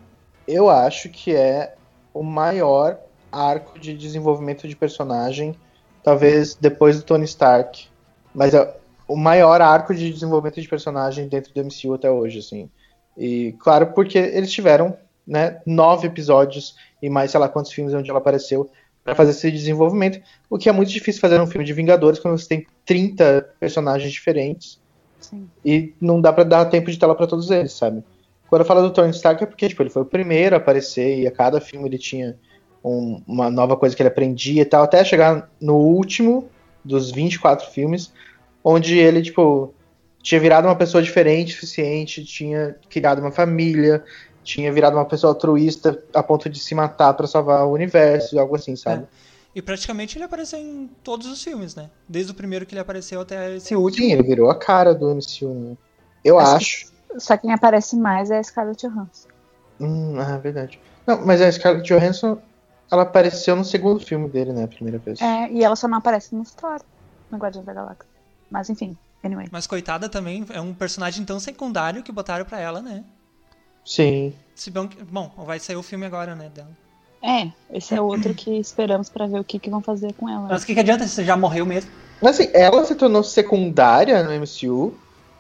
Eu 0.47 0.69
acho 0.69 1.09
que 1.09 1.35
é 1.35 1.75
o 2.13 2.23
maior 2.23 2.99
arco 3.33 3.79
de 3.79 3.97
desenvolvimento 3.97 4.69
de 4.69 4.77
personagem, 4.77 5.57
talvez 6.03 6.55
depois 6.55 6.99
do 6.99 7.05
Tony 7.05 7.25
Stark, 7.25 7.89
mas 8.35 8.55
é 8.55 8.77
o 9.09 9.17
maior 9.17 9.61
arco 9.61 9.95
de 9.95 10.13
desenvolvimento 10.13 10.61
de 10.61 10.69
personagem 10.69 11.29
dentro 11.29 11.53
do 11.53 11.65
MCU 11.65 11.95
até 11.95 12.11
hoje, 12.11 12.39
assim. 12.39 12.71
E 13.17 13.55
claro, 13.59 13.89
porque 13.89 14.19
eles 14.19 14.53
tiveram, 14.53 14.97
né, 15.27 15.61
nove 15.67 16.07
episódios 16.07 16.77
e 17.03 17.11
mais 17.11 17.31
sei 17.31 17.41
lá 17.41 17.49
quantos 17.49 17.73
filmes 17.73 17.95
onde 17.95 18.09
ela 18.09 18.19
apareceu 18.19 18.71
para 19.03 19.15
fazer 19.15 19.31
esse 19.33 19.51
desenvolvimento, 19.51 20.21
o 20.49 20.57
que 20.57 20.69
é 20.69 20.73
muito 20.73 20.91
difícil 20.91 21.21
fazer 21.21 21.41
um 21.41 21.47
filme 21.47 21.65
de 21.65 21.73
Vingadores 21.73 22.21
quando 22.21 22.39
você 22.39 22.49
tem 22.49 22.67
30 22.85 23.55
personagens 23.59 24.13
diferentes 24.13 24.81
Sim. 25.23 25.49
E 25.65 25.95
não 26.01 26.21
dá 26.21 26.33
para 26.33 26.45
dar 26.45 26.65
tempo 26.67 26.91
de 26.91 26.99
tela 26.99 27.15
para 27.15 27.27
todos 27.27 27.51
eles, 27.51 27.73
sabe? 27.73 28.03
Quando 28.49 28.63
eu 28.63 28.67
falo 28.67 28.83
do 28.83 28.91
Tony 28.91 29.11
Stark 29.11 29.43
é 29.43 29.47
porque 29.47 29.69
tipo, 29.69 29.83
ele 29.83 29.91
foi 29.91 30.03
o 30.03 30.07
primeiro 30.07 30.55
a 30.55 30.59
aparecer 30.59 31.21
e 31.21 31.27
a 31.27 31.31
cada 31.31 31.61
filme 31.61 31.89
ele 31.89 31.99
tinha 31.99 32.37
um- 32.85 33.23
uma 33.27 33.51
nova 33.51 33.77
coisa 33.77 33.95
que 33.95 34.03
ele 34.03 34.09
aprendia 34.09 34.63
e 34.63 34.65
tal, 34.65 34.83
até 34.83 35.05
chegar 35.05 35.49
no 35.61 35.77
último 35.77 36.49
dos 36.85 37.11
24 37.11 37.71
filmes, 37.71 38.13
onde 38.65 38.99
ele, 38.99 39.23
tipo, 39.23 39.73
tinha 40.23 40.41
virado 40.41 40.67
uma 40.67 40.77
pessoa 40.77 41.03
diferente, 41.03 41.53
suficiente, 41.53 42.25
tinha 42.25 42.77
criado 42.89 43.21
uma 43.21 43.33
família, 43.33 44.05
tinha 44.43 44.73
virado 44.73 44.97
uma 44.97 45.05
pessoa 45.05 45.33
altruísta 45.33 46.03
a 46.15 46.23
ponto 46.23 46.49
de 46.49 46.59
se 46.59 46.75
matar 46.75 47.15
pra 47.15 47.27
salvar 47.27 47.67
o 47.67 47.73
universo, 47.73 48.39
algo 48.39 48.57
assim, 48.57 48.75
sabe? 48.77 49.07
E 49.55 49.61
praticamente 49.61 50.17
ele 50.17 50.25
apareceu 50.25 50.59
em 50.59 50.89
todos 51.05 51.27
os 51.27 51.43
filmes, 51.43 51.75
né? 51.75 51.91
Desde 52.09 52.33
o 52.33 52.35
primeiro 52.35 52.65
que 52.65 52.73
ele 52.73 52.81
apareceu 52.81 53.21
até 53.21 53.55
esse 53.57 53.77
último. 53.77 54.07
Sim, 54.07 54.13
ele 54.13 54.23
virou 54.23 54.51
a 54.51 54.55
cara 54.55 54.95
do 54.95 55.11
MCU, 55.11 55.53
né? 55.55 55.77
Eu 56.25 56.39
Acho 56.39 56.57
acho. 56.57 56.93
Só 57.19 57.37
quem 57.37 57.53
aparece 57.53 57.95
mais 57.95 58.31
é 58.31 58.39
a 58.39 58.43
Scarlett 58.43 58.87
Johansson. 58.87 59.29
Hum, 59.79 60.19
ah, 60.19 60.39
verdade. 60.39 60.81
Não, 61.07 61.27
mas 61.27 61.43
a 61.43 61.53
Scarlett 61.53 61.87
Johansson, 61.87 62.39
ela 62.93 63.03
apareceu 63.05 63.57
no 63.57 63.65
segundo 63.65 64.05
filme 64.05 64.29
dele, 64.29 64.53
né? 64.53 64.65
A 64.65 64.69
primeira 64.69 64.99
vez. 64.99 65.21
É, 65.21 65.51
e 65.51 65.65
ela 65.65 65.75
só 65.75 65.89
não 65.89 65.97
aparece 65.99 66.35
no 66.35 66.45
Thor, 66.45 66.79
no 67.31 67.39
Guardiões 67.39 67.65
da 67.65 67.73
Galáxia. 67.73 68.05
Mas 68.51 68.69
enfim, 68.69 68.97
anyway. 69.25 69.49
Mas 69.51 69.67
coitada 69.67 70.11
também, 70.11 70.45
é 70.51 70.61
um 70.61 70.75
personagem 70.75 71.25
tão 71.25 71.41
secundário 71.41 72.03
que 72.03 72.13
botaram 72.13 72.45
pra 72.45 72.61
ela, 72.61 72.83
né? 72.83 73.03
Sim. 73.83 74.35
Se 74.55 74.71
bem 74.71 74.87
que, 74.87 75.03
bom, 75.03 75.33
vai 75.39 75.59
sair 75.59 75.77
o 75.77 75.83
filme 75.83 76.05
agora, 76.05 76.37
né, 76.37 76.51
dela. 76.55 76.71
É, 77.23 77.51
esse 77.73 77.95
é 77.95 78.01
outro 78.01 78.35
que 78.35 78.51
esperamos 78.59 79.09
pra 79.09 79.27
ver 79.27 79.41
o 79.41 79.45
que, 79.45 79.59
que 79.59 79.71
vão 79.71 79.81
fazer 79.81 80.13
com 80.13 80.29
ela. 80.29 80.49
Mas 80.51 80.63
o 80.63 80.67
que, 80.67 80.75
que 80.75 80.81
adianta 80.81 81.05
se 81.07 81.15
você 81.15 81.25
já 81.25 81.37
morreu 81.37 81.65
mesmo? 81.65 81.91
Mas 82.21 82.39
assim, 82.39 82.51
ela 82.53 82.85
se 82.85 82.95
tornou 82.95 83.23
secundária 83.25 84.23
no 84.23 84.33
MCU 84.33 84.95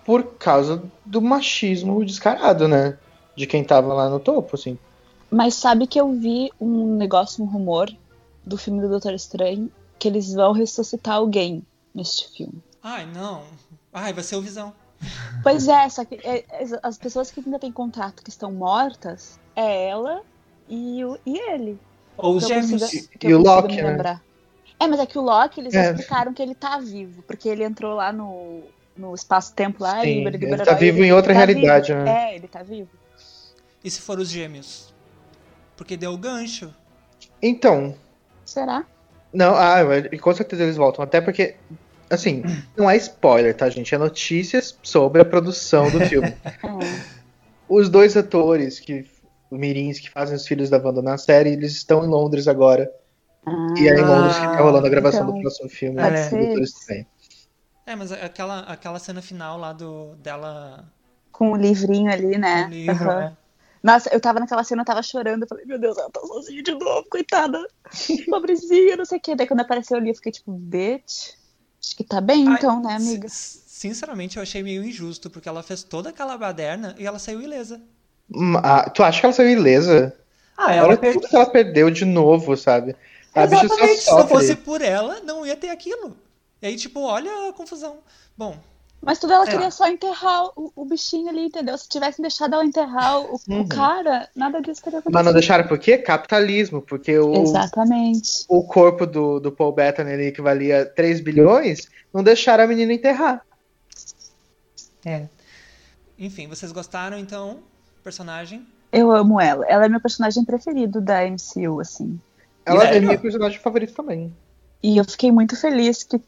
por 0.06 0.22
causa 0.38 0.82
do 1.04 1.20
machismo 1.20 2.04
descarado, 2.04 2.66
né? 2.66 2.96
De 3.36 3.46
quem 3.46 3.62
tava 3.62 3.92
lá 3.92 4.08
no 4.08 4.18
topo, 4.18 4.56
assim. 4.56 4.78
Mas 5.32 5.54
sabe 5.54 5.86
que 5.86 5.98
eu 5.98 6.12
vi 6.12 6.50
um 6.60 6.94
negócio, 6.94 7.42
um 7.42 7.46
rumor 7.46 7.90
do 8.44 8.58
filme 8.58 8.82
do 8.82 8.88
Doutor 8.90 9.14
Estranho 9.14 9.72
que 9.98 10.06
eles 10.06 10.34
vão 10.34 10.52
ressuscitar 10.52 11.14
alguém 11.14 11.64
neste 11.94 12.28
filme. 12.36 12.62
Ai, 12.82 13.06
não. 13.06 13.42
Ai, 13.90 14.12
vai 14.12 14.22
ser 14.22 14.36
o 14.36 14.42
Visão. 14.42 14.74
Pois 15.42 15.68
é, 15.68 15.88
só 15.88 16.04
que 16.04 16.16
é, 16.22 16.44
é, 16.50 16.66
as 16.82 16.98
pessoas 16.98 17.30
que 17.30 17.40
ainda 17.40 17.58
têm 17.58 17.72
contato 17.72 18.22
que 18.22 18.28
estão 18.28 18.52
mortas 18.52 19.40
é 19.56 19.88
ela 19.88 20.22
e, 20.68 21.02
o, 21.04 21.18
e 21.24 21.38
ele. 21.50 21.78
Ou 22.16 22.36
os 22.36 22.46
gêmeos. 22.46 22.92
E- 22.92 23.32
o 23.32 23.38
Loki, 23.38 23.76
né? 23.76 23.90
lembrar. 23.90 24.22
É, 24.78 24.86
mas 24.86 25.00
é 25.00 25.06
que 25.06 25.18
o 25.18 25.22
Loki, 25.22 25.60
eles 25.60 25.72
É. 25.72 25.90
explicaram 25.92 26.34
que 26.34 26.42
ele 26.42 26.54
tá 26.54 26.78
vivo, 26.78 27.22
porque 27.22 27.48
ele 27.48 27.64
entrou 27.64 27.94
lá 27.94 28.12
no, 28.12 28.64
no 28.96 29.14
espaço-tempo 29.14 29.82
lá 29.82 30.02
Sim, 30.02 30.08
e 30.08 30.10
ele 30.26 30.30
liberou 30.30 30.66
tá 30.66 30.74
vivo 30.74 31.02
em 31.02 31.12
outra 31.12 31.32
realidade, 31.32 31.92
vivo. 31.92 32.04
né? 32.04 32.32
É, 32.32 32.36
ele 32.36 32.48
tá 32.48 32.62
vivo. 32.62 32.90
E 33.82 33.90
se 33.90 34.00
for 34.00 34.18
os 34.18 34.28
gêmeos? 34.28 34.91
Porque 35.76 35.96
deu 35.96 36.12
o 36.12 36.18
gancho. 36.18 36.72
Então, 37.40 37.94
Será? 38.44 38.84
não, 39.32 39.54
ah, 39.54 39.78
com 40.20 40.34
certeza 40.34 40.62
eles 40.62 40.76
voltam. 40.76 41.02
Até 41.02 41.20
porque, 41.20 41.56
assim, 42.10 42.42
não 42.76 42.90
é 42.90 42.96
spoiler, 42.96 43.56
tá, 43.56 43.68
gente? 43.68 43.94
É 43.94 43.98
notícias 43.98 44.78
sobre 44.82 45.22
a 45.22 45.24
produção 45.24 45.90
do 45.90 46.00
filme. 46.00 46.34
É. 46.62 47.22
Os 47.68 47.88
dois 47.88 48.16
atores 48.16 48.78
que. 48.78 49.06
Mirins 49.50 50.00
que 50.00 50.08
fazem 50.08 50.34
os 50.34 50.46
filhos 50.46 50.70
da 50.70 50.78
Wanda 50.78 51.02
na 51.02 51.18
série, 51.18 51.50
eles 51.50 51.72
estão 51.72 52.02
em 52.04 52.08
Londres 52.08 52.48
agora. 52.48 52.90
E 53.76 53.86
é 53.86 54.00
em 54.00 54.04
Londres 54.04 54.38
que 54.38 54.46
tá 54.46 54.62
rolando 54.62 54.86
a 54.86 54.90
gravação 54.90 55.22
então, 55.22 55.34
do 55.34 55.40
próximo 55.40 55.68
filme 55.68 56.00
pode 56.00 56.30
do 56.30 56.36
Doutor. 56.38 56.62
Estranho. 56.62 57.06
É, 57.84 57.96
mas 57.96 58.12
aquela, 58.12 58.60
aquela 58.60 58.98
cena 58.98 59.20
final 59.20 59.58
lá 59.58 59.72
do 59.72 60.14
dela 60.16 60.90
Com 61.32 61.52
o 61.52 61.56
livrinho 61.56 62.10
ali, 62.10 62.38
né? 62.38 62.64
no 62.64 62.70
livro, 62.70 63.10
Aham. 63.10 63.18
né? 63.20 63.36
Nossa, 63.82 64.10
eu 64.12 64.20
tava 64.20 64.40
naquela 64.40 64.64
cena, 64.64 64.82
eu 64.82 64.86
tava 64.86 65.02
chorando. 65.02 65.42
Eu 65.42 65.48
falei, 65.48 65.64
meu 65.66 65.78
Deus, 65.78 65.96
ela 65.98 66.10
tá 66.10 66.20
sozinha 66.20 66.62
de 66.62 66.72
novo, 66.72 67.08
coitada. 67.10 67.58
Pobrezinha, 68.30 68.96
não 68.96 69.04
sei 69.04 69.18
o 69.18 69.20
quê. 69.20 69.34
Daí 69.34 69.46
quando 69.46 69.60
apareceu 69.60 69.96
ali, 69.96 70.10
eu 70.10 70.14
fiquei 70.14 70.32
tipo, 70.32 70.52
bitch. 70.52 71.30
Acho 71.82 71.96
que 71.96 72.04
tá 72.04 72.20
bem 72.20 72.46
Ai, 72.46 72.58
então, 72.58 72.80
né, 72.82 72.94
amiga? 72.94 73.28
sin- 73.28 73.62
Sinceramente, 73.66 74.36
eu 74.36 74.42
achei 74.42 74.62
meio 74.62 74.84
injusto, 74.84 75.28
porque 75.28 75.48
ela 75.48 75.62
fez 75.62 75.82
toda 75.82 76.10
aquela 76.10 76.38
baderna 76.38 76.94
e 76.98 77.04
ela 77.06 77.18
saiu 77.18 77.40
ilesa. 77.42 77.80
Hum, 78.34 78.56
ah, 78.58 78.88
tu 78.90 79.02
acha 79.02 79.20
que 79.20 79.26
ela 79.26 79.32
saiu 79.32 79.50
ilesa? 79.50 80.16
Ah, 80.56 80.84
Olha 80.84 80.96
tudo 80.96 81.28
que 81.28 81.34
ela 81.36 81.46
perdeu 81.46 81.90
de 81.90 82.04
novo, 82.04 82.56
sabe? 82.56 82.96
A 83.34 83.46
bicha 83.46 83.68
só 83.68 83.74
Exatamente, 83.74 84.02
se 84.02 84.14
não 84.16 84.28
fosse 84.28 84.56
por 84.56 84.80
ela, 84.82 85.20
não 85.20 85.44
ia 85.46 85.56
ter 85.56 85.70
aquilo. 85.70 86.16
E 86.60 86.66
aí, 86.66 86.76
tipo, 86.76 87.00
olha 87.00 87.48
a 87.48 87.52
confusão. 87.52 87.98
Bom, 88.36 88.56
Mas 89.04 89.18
tudo 89.18 89.32
ela 89.32 89.44
Sei 89.44 89.54
queria 89.54 89.70
só 89.72 89.88
enterrar 89.88 90.44
o, 90.56 90.72
o 90.76 90.84
bichinho 90.84 91.28
ali, 91.28 91.46
entendeu? 91.46 91.76
Se 91.76 91.88
tivessem 91.88 92.22
deixado 92.22 92.54
ela 92.54 92.64
enterrar 92.64 93.18
o, 93.20 93.34
o 93.34 93.40
Uhum. 93.48 93.66
cara, 93.68 94.28
nada 94.34 94.60
disso 94.62 94.80
teria 94.80 95.00
acontecido. 95.00 95.12
Mas 95.14 95.24
não 95.26 95.32
deixaram 95.32 95.66
por 95.66 95.76
quê? 95.78 95.98
Capitalismo. 95.98 96.80
Porque 96.80 97.18
o, 97.18 97.34
Exatamente. 97.42 98.44
o 98.48 98.62
corpo 98.62 99.04
do, 99.04 99.40
do 99.40 99.50
Paul 99.50 99.72
Bettany 99.72 100.12
ali, 100.12 100.30
que 100.32 100.40
valia 100.40 100.86
3 100.86 101.20
bilhões, 101.20 101.88
não 102.14 102.22
deixaram 102.22 102.62
a 102.62 102.66
menina 102.68 102.92
enterrar. 102.92 103.44
é. 105.04 105.26
Enfim, 106.18 106.46
vocês 106.46 106.70
gostaram 106.70 107.18
então? 107.18 107.58
Personagem? 108.04 108.64
Eu 108.92 109.10
amo 109.10 109.40
ela. 109.40 109.64
Ela 109.66 109.86
é 109.86 109.88
meu 109.88 110.00
personagem 110.00 110.44
preferido 110.44 111.00
da 111.00 111.24
MCU, 111.26 111.80
assim. 111.80 112.20
Ela 112.64 112.84
é 112.84 112.92
Sério? 112.92 113.08
minha 113.08 113.18
personagem 113.18 113.58
favorita 113.58 113.92
também. 113.94 114.32
E 114.80 114.96
eu 114.96 115.04
fiquei 115.04 115.32
muito 115.32 115.56
feliz 115.56 116.04
que 116.04 116.20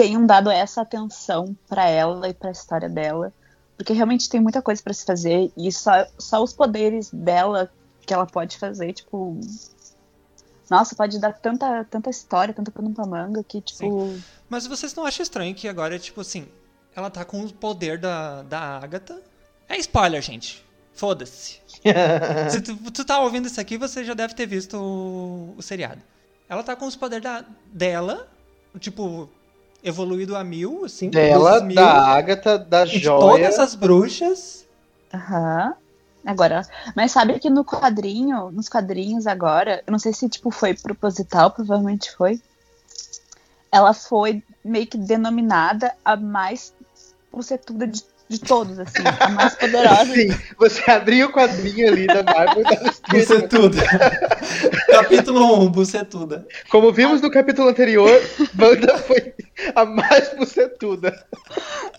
tenham 0.00 0.24
dado 0.24 0.50
essa 0.50 0.80
atenção 0.80 1.54
pra 1.68 1.86
ela 1.86 2.26
e 2.26 2.32
pra 2.32 2.50
história 2.50 2.88
dela. 2.88 3.34
Porque 3.76 3.92
realmente 3.92 4.30
tem 4.30 4.40
muita 4.40 4.62
coisa 4.62 4.82
pra 4.82 4.94
se 4.94 5.04
fazer. 5.04 5.52
E 5.54 5.70
só, 5.70 6.06
só 6.18 6.42
os 6.42 6.54
poderes 6.54 7.10
dela 7.12 7.70
que 8.06 8.14
ela 8.14 8.26
pode 8.26 8.56
fazer, 8.56 8.94
tipo. 8.94 9.38
Nossa, 10.70 10.94
pode 10.94 11.18
dar 11.18 11.34
tanta, 11.34 11.84
tanta 11.84 12.08
história, 12.08 12.54
tanta 12.54 12.70
pano 12.70 12.94
pra 12.94 13.04
manga 13.04 13.44
que, 13.44 13.60
tipo. 13.60 14.18
Mas 14.48 14.66
vocês 14.66 14.94
não 14.94 15.04
acham 15.04 15.22
estranho 15.22 15.54
que 15.54 15.68
agora, 15.68 15.98
tipo 15.98 16.22
assim, 16.22 16.48
ela 16.96 17.10
tá 17.10 17.22
com 17.22 17.44
o 17.44 17.52
poder 17.52 17.98
da, 17.98 18.42
da 18.42 18.78
Agatha? 18.78 19.20
É 19.68 19.76
spoiler, 19.76 20.22
gente. 20.22 20.64
Foda-se. 20.94 21.60
Se 22.50 22.60
tu, 22.62 22.76
tu 22.90 23.04
tá 23.04 23.20
ouvindo 23.20 23.46
isso 23.46 23.60
aqui, 23.60 23.76
você 23.76 24.02
já 24.02 24.14
deve 24.14 24.32
ter 24.34 24.46
visto 24.46 24.78
o, 24.78 25.54
o 25.58 25.62
seriado. 25.62 26.00
Ela 26.48 26.62
tá 26.62 26.74
com 26.74 26.86
os 26.86 26.96
poderes 26.96 27.22
da, 27.22 27.44
dela, 27.72 28.28
tipo, 28.78 29.28
evoluído 29.82 30.36
a 30.36 30.44
mil, 30.44 30.84
assim. 30.84 31.10
Dela, 31.10 31.60
mil, 31.60 31.74
da 31.74 32.06
Agatha, 32.06 32.58
da 32.58 32.84
e 32.84 32.90
de 32.90 32.98
joia. 32.98 33.18
todas 33.20 33.58
as 33.58 33.74
bruxas. 33.74 34.66
Aham. 35.12 35.74
Agora, 36.24 36.66
mas 36.94 37.12
sabe 37.12 37.38
que 37.38 37.48
no 37.48 37.64
quadrinho, 37.64 38.50
nos 38.50 38.68
quadrinhos 38.68 39.26
agora, 39.26 39.82
eu 39.86 39.90
não 39.90 39.98
sei 39.98 40.12
se 40.12 40.28
tipo 40.28 40.50
foi 40.50 40.74
proposital, 40.74 41.50
provavelmente 41.50 42.14
foi. 42.14 42.40
Ela 43.72 43.94
foi 43.94 44.42
meio 44.62 44.86
que 44.86 44.98
denominada 44.98 45.94
a 46.04 46.16
mais 46.16 46.74
bucetuda 47.32 47.86
de, 47.86 48.04
de 48.30 48.38
todos, 48.38 48.78
assim, 48.78 49.02
a 49.18 49.28
mais 49.28 49.56
poderosa. 49.56 50.14
Sim, 50.14 50.28
você 50.56 50.88
abriu 50.88 51.26
o 51.26 51.32
quadrinho 51.32 51.88
ali 51.88 52.06
da 52.06 52.22
Marvel 52.22 52.62
e 52.62 52.76
tava 52.76 52.88
escrito. 52.88 53.10
Bucetuda. 53.10 53.82
Capítulo 54.86 55.64
1, 55.64 55.70
Bucetuda. 55.72 56.46
Como 56.70 56.92
vimos 56.92 57.20
no 57.20 57.28
capítulo 57.28 57.68
anterior, 57.68 58.22
Wanda 58.56 58.96
foi 58.98 59.34
a 59.74 59.84
mais 59.84 60.32
bucetuda. 60.34 61.26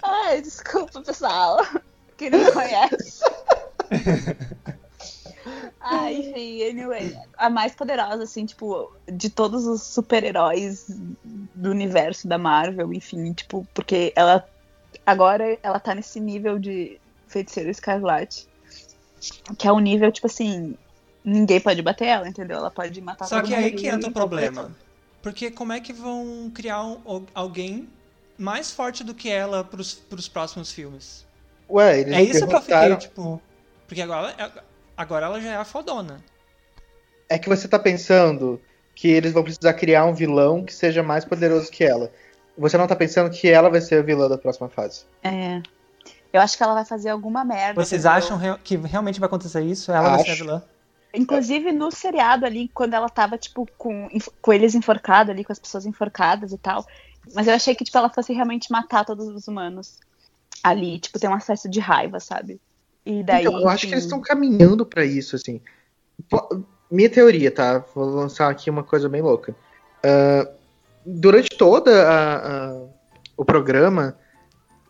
Ai, 0.01 0.41
desculpa, 0.41 1.01
pessoal. 1.01 1.65
Quem 2.15 2.29
não 2.29 2.49
conhece. 2.53 3.21
Ah, 5.81 6.09
enfim, 6.11 6.63
anyway. 6.63 7.17
A 7.37 7.49
mais 7.49 7.75
poderosa, 7.75 8.23
assim, 8.23 8.45
tipo, 8.45 8.89
de 9.11 9.29
todos 9.29 9.65
os 9.65 9.81
super-heróis 9.81 10.85
do 11.55 11.71
universo 11.71 12.27
da 12.27 12.37
Marvel, 12.37 12.93
enfim, 12.93 13.33
tipo, 13.33 13.67
porque 13.73 14.13
ela 14.15 14.47
agora 15.05 15.57
ela 15.63 15.79
tá 15.79 15.95
nesse 15.95 16.19
nível 16.19 16.59
de 16.59 16.99
feiticeiro 17.27 17.69
escarlate. 17.69 18.47
Que 19.57 19.67
é 19.67 19.71
um 19.71 19.79
nível, 19.79 20.11
tipo 20.11 20.27
assim, 20.27 20.75
ninguém 21.23 21.59
pode 21.61 21.81
bater 21.81 22.07
ela, 22.07 22.27
entendeu? 22.27 22.57
Ela 22.57 22.71
pode 22.71 22.99
matar 23.01 23.27
Só 23.27 23.37
todo 23.37 23.47
que 23.47 23.55
mundo 23.55 23.63
aí 23.65 23.71
que 23.71 23.87
entra 23.87 24.09
o 24.09 24.13
qualquer 24.13 24.51
problema. 24.51 24.77
Porque 25.21 25.51
como 25.51 25.71
é 25.71 25.79
que 25.79 25.93
vão 25.93 26.51
criar 26.53 26.83
um- 26.83 27.25
alguém 27.33 27.87
mais 28.37 28.71
forte 28.71 29.03
do 29.03 29.13
que 29.13 29.29
ela 29.29 29.63
pros, 29.63 29.93
pros 29.93 30.27
próximos 30.27 30.71
filmes? 30.71 31.23
Ué, 31.69 31.99
eles 31.99 32.13
É 32.13 32.23
isso 32.23 32.47
que 32.47 32.55
eu 32.55 32.61
fiquei, 32.61 32.97
tipo. 32.97 33.41
Porque 33.87 34.01
agora, 34.01 34.35
agora 34.97 35.25
ela 35.27 35.39
já 35.39 35.51
é 35.51 35.55
a 35.55 35.65
fodona. 35.65 36.23
É 37.29 37.37
que 37.37 37.47
você 37.47 37.67
tá 37.67 37.77
pensando 37.77 38.59
que 38.95 39.07
eles 39.07 39.31
vão 39.31 39.43
precisar 39.43 39.73
criar 39.73 40.05
um 40.05 40.13
vilão 40.13 40.65
que 40.65 40.73
seja 40.73 41.01
mais 41.03 41.23
poderoso 41.23 41.71
que 41.71 41.83
ela. 41.83 42.11
Você 42.57 42.77
não 42.77 42.87
tá 42.87 42.95
pensando 42.95 43.29
que 43.29 43.49
ela 43.49 43.69
vai 43.69 43.81
ser 43.81 43.95
a 43.95 44.01
vilã 44.01 44.27
da 44.27 44.37
próxima 44.37 44.69
fase. 44.69 45.05
É. 45.23 45.61
Eu 46.33 46.41
acho 46.41 46.55
que 46.55 46.63
ela 46.63 46.73
vai 46.73 46.85
fazer 46.85 47.09
alguma 47.09 47.43
merda. 47.43 47.83
Vocês 47.83 48.05
entendeu? 48.05 48.17
acham 48.17 48.59
que 48.63 48.75
realmente 48.77 49.19
vai 49.19 49.27
acontecer 49.27 49.61
isso? 49.61 49.91
Ela 49.91 50.11
vai 50.11 50.23
ser 50.23 50.29
a 50.29 50.33
Acho. 50.33 50.43
vilã? 50.43 50.63
Inclusive 51.13 51.71
no 51.73 51.91
seriado 51.91 52.45
ali, 52.45 52.69
quando 52.73 52.93
ela 52.93 53.09
tava, 53.09 53.37
tipo, 53.37 53.67
com, 53.77 54.07
com 54.41 54.53
eles 54.53 54.73
enforcados 54.75 55.29
ali, 55.29 55.43
com 55.43 55.51
as 55.51 55.59
pessoas 55.59 55.85
enforcadas 55.85 56.53
e 56.53 56.57
tal. 56.57 56.85
Mas 57.33 57.47
eu 57.47 57.53
achei 57.53 57.75
que, 57.75 57.83
tipo, 57.83 57.97
ela 57.97 58.09
fosse 58.09 58.31
realmente 58.31 58.71
matar 58.71 59.03
todos 59.03 59.27
os 59.27 59.47
humanos 59.47 59.99
ali, 60.63 60.99
tipo, 60.99 61.19
ter 61.19 61.27
um 61.27 61.33
acesso 61.33 61.69
de 61.69 61.81
raiva, 61.81 62.19
sabe? 62.19 62.61
E 63.05 63.23
daí. 63.23 63.41
Então, 63.45 63.59
eu 63.59 63.67
acho 63.67 63.79
enfim, 63.79 63.87
que 63.89 63.93
eles 63.95 64.05
estão 64.05 64.21
caminhando 64.21 64.85
pra 64.85 65.03
isso, 65.03 65.35
assim. 65.35 65.59
Minha 66.89 67.09
teoria, 67.09 67.51
tá? 67.51 67.83
Vou 67.93 68.05
lançar 68.05 68.49
aqui 68.49 68.69
uma 68.69 68.83
coisa 68.83 69.09
bem 69.09 69.21
louca. 69.21 69.53
Ah, 70.03 70.47
durante 71.05 71.49
toda 71.57 72.07
a- 72.07 72.35
a- 72.69 72.81
o 73.37 73.45
programa, 73.45 74.17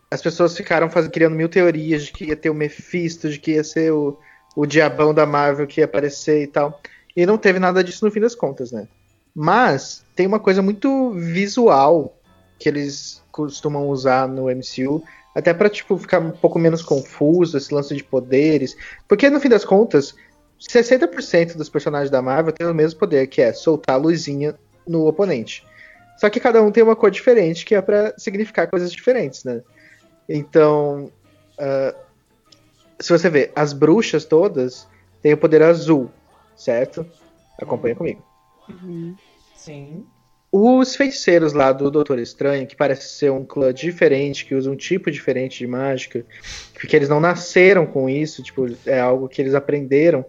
as 0.09 0.21
pessoas 0.21 0.55
ficaram 0.55 0.89
faz- 0.89 1.07
criando 1.07 1.35
mil 1.35 1.47
teorias 1.49 2.03
de 2.03 2.11
que 2.11 2.25
ia 2.25 2.35
ter 2.35 2.49
o 2.49 2.53
Mephisto, 2.53 3.29
de 3.29 3.39
que 3.39 3.51
ia 3.51 3.63
ser 3.63 3.91
o, 3.93 4.17
o 4.55 4.65
diabão 4.65 5.13
da 5.13 5.25
Marvel 5.25 5.67
que 5.67 5.79
ia 5.81 5.85
aparecer 5.85 6.41
e 6.43 6.47
tal. 6.47 6.81
E 7.15 7.25
não 7.25 7.37
teve 7.37 7.59
nada 7.59 7.83
disso 7.83 8.03
no 8.05 8.11
fim 8.11 8.19
das 8.19 8.35
contas, 8.35 8.71
né? 8.71 8.87
Mas 9.33 10.03
tem 10.15 10.27
uma 10.27 10.39
coisa 10.39 10.61
muito 10.61 11.11
visual 11.11 12.17
que 12.59 12.67
eles 12.67 13.23
costumam 13.31 13.87
usar 13.87 14.27
no 14.27 14.49
MCU, 14.49 15.01
até 15.33 15.53
pra 15.53 15.69
tipo 15.69 15.97
ficar 15.97 16.19
um 16.19 16.31
pouco 16.31 16.59
menos 16.59 16.81
confuso 16.81 17.57
esse 17.57 17.73
lance 17.73 17.95
de 17.95 18.03
poderes, 18.03 18.75
porque 19.07 19.29
no 19.29 19.39
fim 19.39 19.47
das 19.49 19.63
contas, 19.63 20.13
60% 20.59 21.55
dos 21.55 21.69
personagens 21.69 22.09
da 22.11 22.21
Marvel 22.21 22.51
têm 22.53 22.67
o 22.67 22.73
mesmo 22.73 22.99
poder, 22.99 23.27
que 23.27 23.41
é 23.41 23.53
soltar 23.53 23.95
a 23.95 23.99
luzinha 23.99 24.55
no 24.85 25.07
oponente. 25.07 25.65
Só 26.21 26.29
que 26.29 26.39
cada 26.39 26.61
um 26.61 26.71
tem 26.71 26.83
uma 26.83 26.95
cor 26.95 27.09
diferente, 27.09 27.65
que 27.65 27.73
é 27.73 27.81
pra 27.81 28.13
significar 28.15 28.67
coisas 28.67 28.91
diferentes, 28.91 29.43
né? 29.43 29.63
Então, 30.29 31.11
ah, 31.57 31.95
se 32.99 33.11
você 33.11 33.27
ver, 33.27 33.51
as 33.55 33.73
bruxas 33.73 34.23
todas 34.23 34.87
têm 35.19 35.33
o 35.33 35.37
poder 35.37 35.63
azul, 35.63 36.11
certo? 36.55 37.03
Acompanha 37.59 37.95
comigo. 37.95 38.23
uhum. 38.69 39.15
Sim. 39.55 40.05
Os 40.51 40.95
feiticeiros 40.95 41.53
lá 41.53 41.71
do 41.71 41.89
Doutor 41.89 42.19
Estranho, 42.19 42.67
que 42.67 42.75
parece 42.75 43.17
ser 43.17 43.31
um 43.31 43.43
clã 43.43 43.73
diferente, 43.73 44.45
que 44.45 44.53
usa 44.53 44.69
um 44.69 44.75
tipo 44.75 45.09
diferente 45.09 45.57
de 45.57 45.65
mágica, 45.65 46.23
porque 46.75 46.95
eles 46.95 47.09
não 47.09 47.19
nasceram 47.19 47.87
com 47.87 48.07
isso, 48.07 48.43
tipo, 48.43 48.67
é 48.85 48.99
algo 48.99 49.27
que 49.27 49.41
eles 49.41 49.55
aprenderam, 49.55 50.23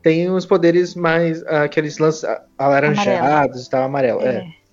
tem 0.00 0.30
os 0.30 0.46
poderes 0.46 0.94
mais, 0.94 1.42
ah, 1.42 1.64
aqueles 1.64 1.98
lances 1.98 2.24
ah, 2.24 2.42
alaranjados 2.56 3.66
e 3.66 3.68
tal, 3.68 3.82
amarelo. 3.82 4.22
é. 4.22 4.36
É. 4.36 4.63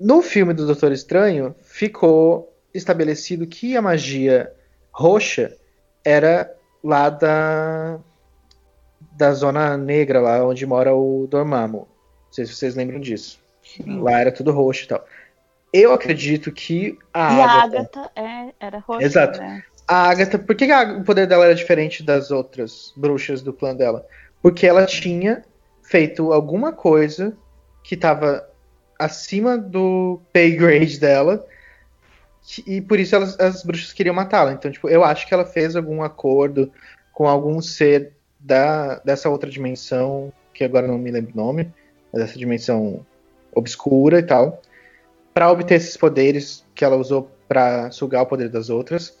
No 0.00 0.22
filme 0.22 0.54
do 0.54 0.66
Doutor 0.66 0.92
Estranho, 0.92 1.54
ficou 1.62 2.56
estabelecido 2.72 3.46
que 3.46 3.76
a 3.76 3.82
magia 3.82 4.50
roxa 4.90 5.54
era 6.04 6.50
lá 6.82 7.10
da, 7.10 7.98
da 9.12 9.32
zona 9.32 9.76
negra, 9.76 10.20
lá 10.20 10.44
onde 10.46 10.64
mora 10.64 10.94
o 10.94 11.26
Dormammu. 11.28 11.80
Não 12.26 12.32
sei 12.32 12.46
se 12.46 12.54
vocês 12.54 12.74
lembram 12.74 12.98
disso. 12.98 13.38
Lá 13.86 14.20
era 14.20 14.32
tudo 14.32 14.52
roxo 14.52 14.84
e 14.84 14.88
tal. 14.88 15.04
Eu 15.72 15.92
acredito 15.92 16.50
que 16.50 16.98
a 17.12 17.34
E 17.34 17.40
a 17.40 17.44
Agatha, 17.44 18.00
Agatha 18.00 18.10
é, 18.16 18.54
era 18.58 18.78
roxa. 18.78 19.04
Exato. 19.06 19.38
Né? 19.38 19.62
a 19.86 20.08
Agatha, 20.08 20.38
por 20.38 20.54
que 20.56 20.70
a- 20.70 20.98
o 20.98 21.04
poder 21.04 21.26
dela 21.26 21.44
era 21.44 21.54
diferente 21.54 22.02
das 22.02 22.30
outras 22.30 22.92
bruxas 22.96 23.42
do 23.42 23.52
clã 23.52 23.74
dela? 23.74 24.06
Porque 24.40 24.66
ela 24.66 24.86
tinha 24.86 25.44
feito 25.82 26.32
alguma 26.32 26.72
coisa 26.72 27.36
que 27.82 27.94
estava 27.96 28.48
acima 29.00 29.56
do 29.56 30.20
pay 30.32 30.56
grade 30.56 31.00
dela 31.00 31.44
e 32.66 32.80
por 32.80 32.98
isso 32.98 33.14
elas- 33.14 33.38
as 33.38 33.62
bruxas 33.62 33.92
queriam 33.92 34.14
matá-la. 34.14 34.52
Então, 34.52 34.70
tipo, 34.70 34.88
eu 34.88 35.04
acho 35.04 35.26
que 35.26 35.34
ela 35.34 35.44
fez 35.44 35.76
algum 35.76 36.02
acordo 36.02 36.70
com 37.12 37.26
algum 37.26 37.60
ser 37.60 38.12
da, 38.38 38.98
dessa 39.00 39.28
outra 39.28 39.50
dimensão, 39.50 40.32
que 40.54 40.64
agora 40.64 40.86
não 40.86 40.98
me 40.98 41.10
lembro 41.10 41.32
o 41.32 41.36
nome, 41.36 41.72
mas 42.12 42.22
dessa 42.22 42.38
dimensão 42.38 43.04
obscura 43.52 44.18
e 44.18 44.22
tal, 44.22 44.62
para 45.34 45.50
obter 45.50 45.74
esses 45.74 45.96
poderes 45.96 46.64
que 46.74 46.84
ela 46.84 46.96
usou 46.96 47.30
para 47.48 47.90
sugar 47.90 48.22
o 48.22 48.26
poder 48.26 48.48
das 48.48 48.70
outras. 48.70 49.18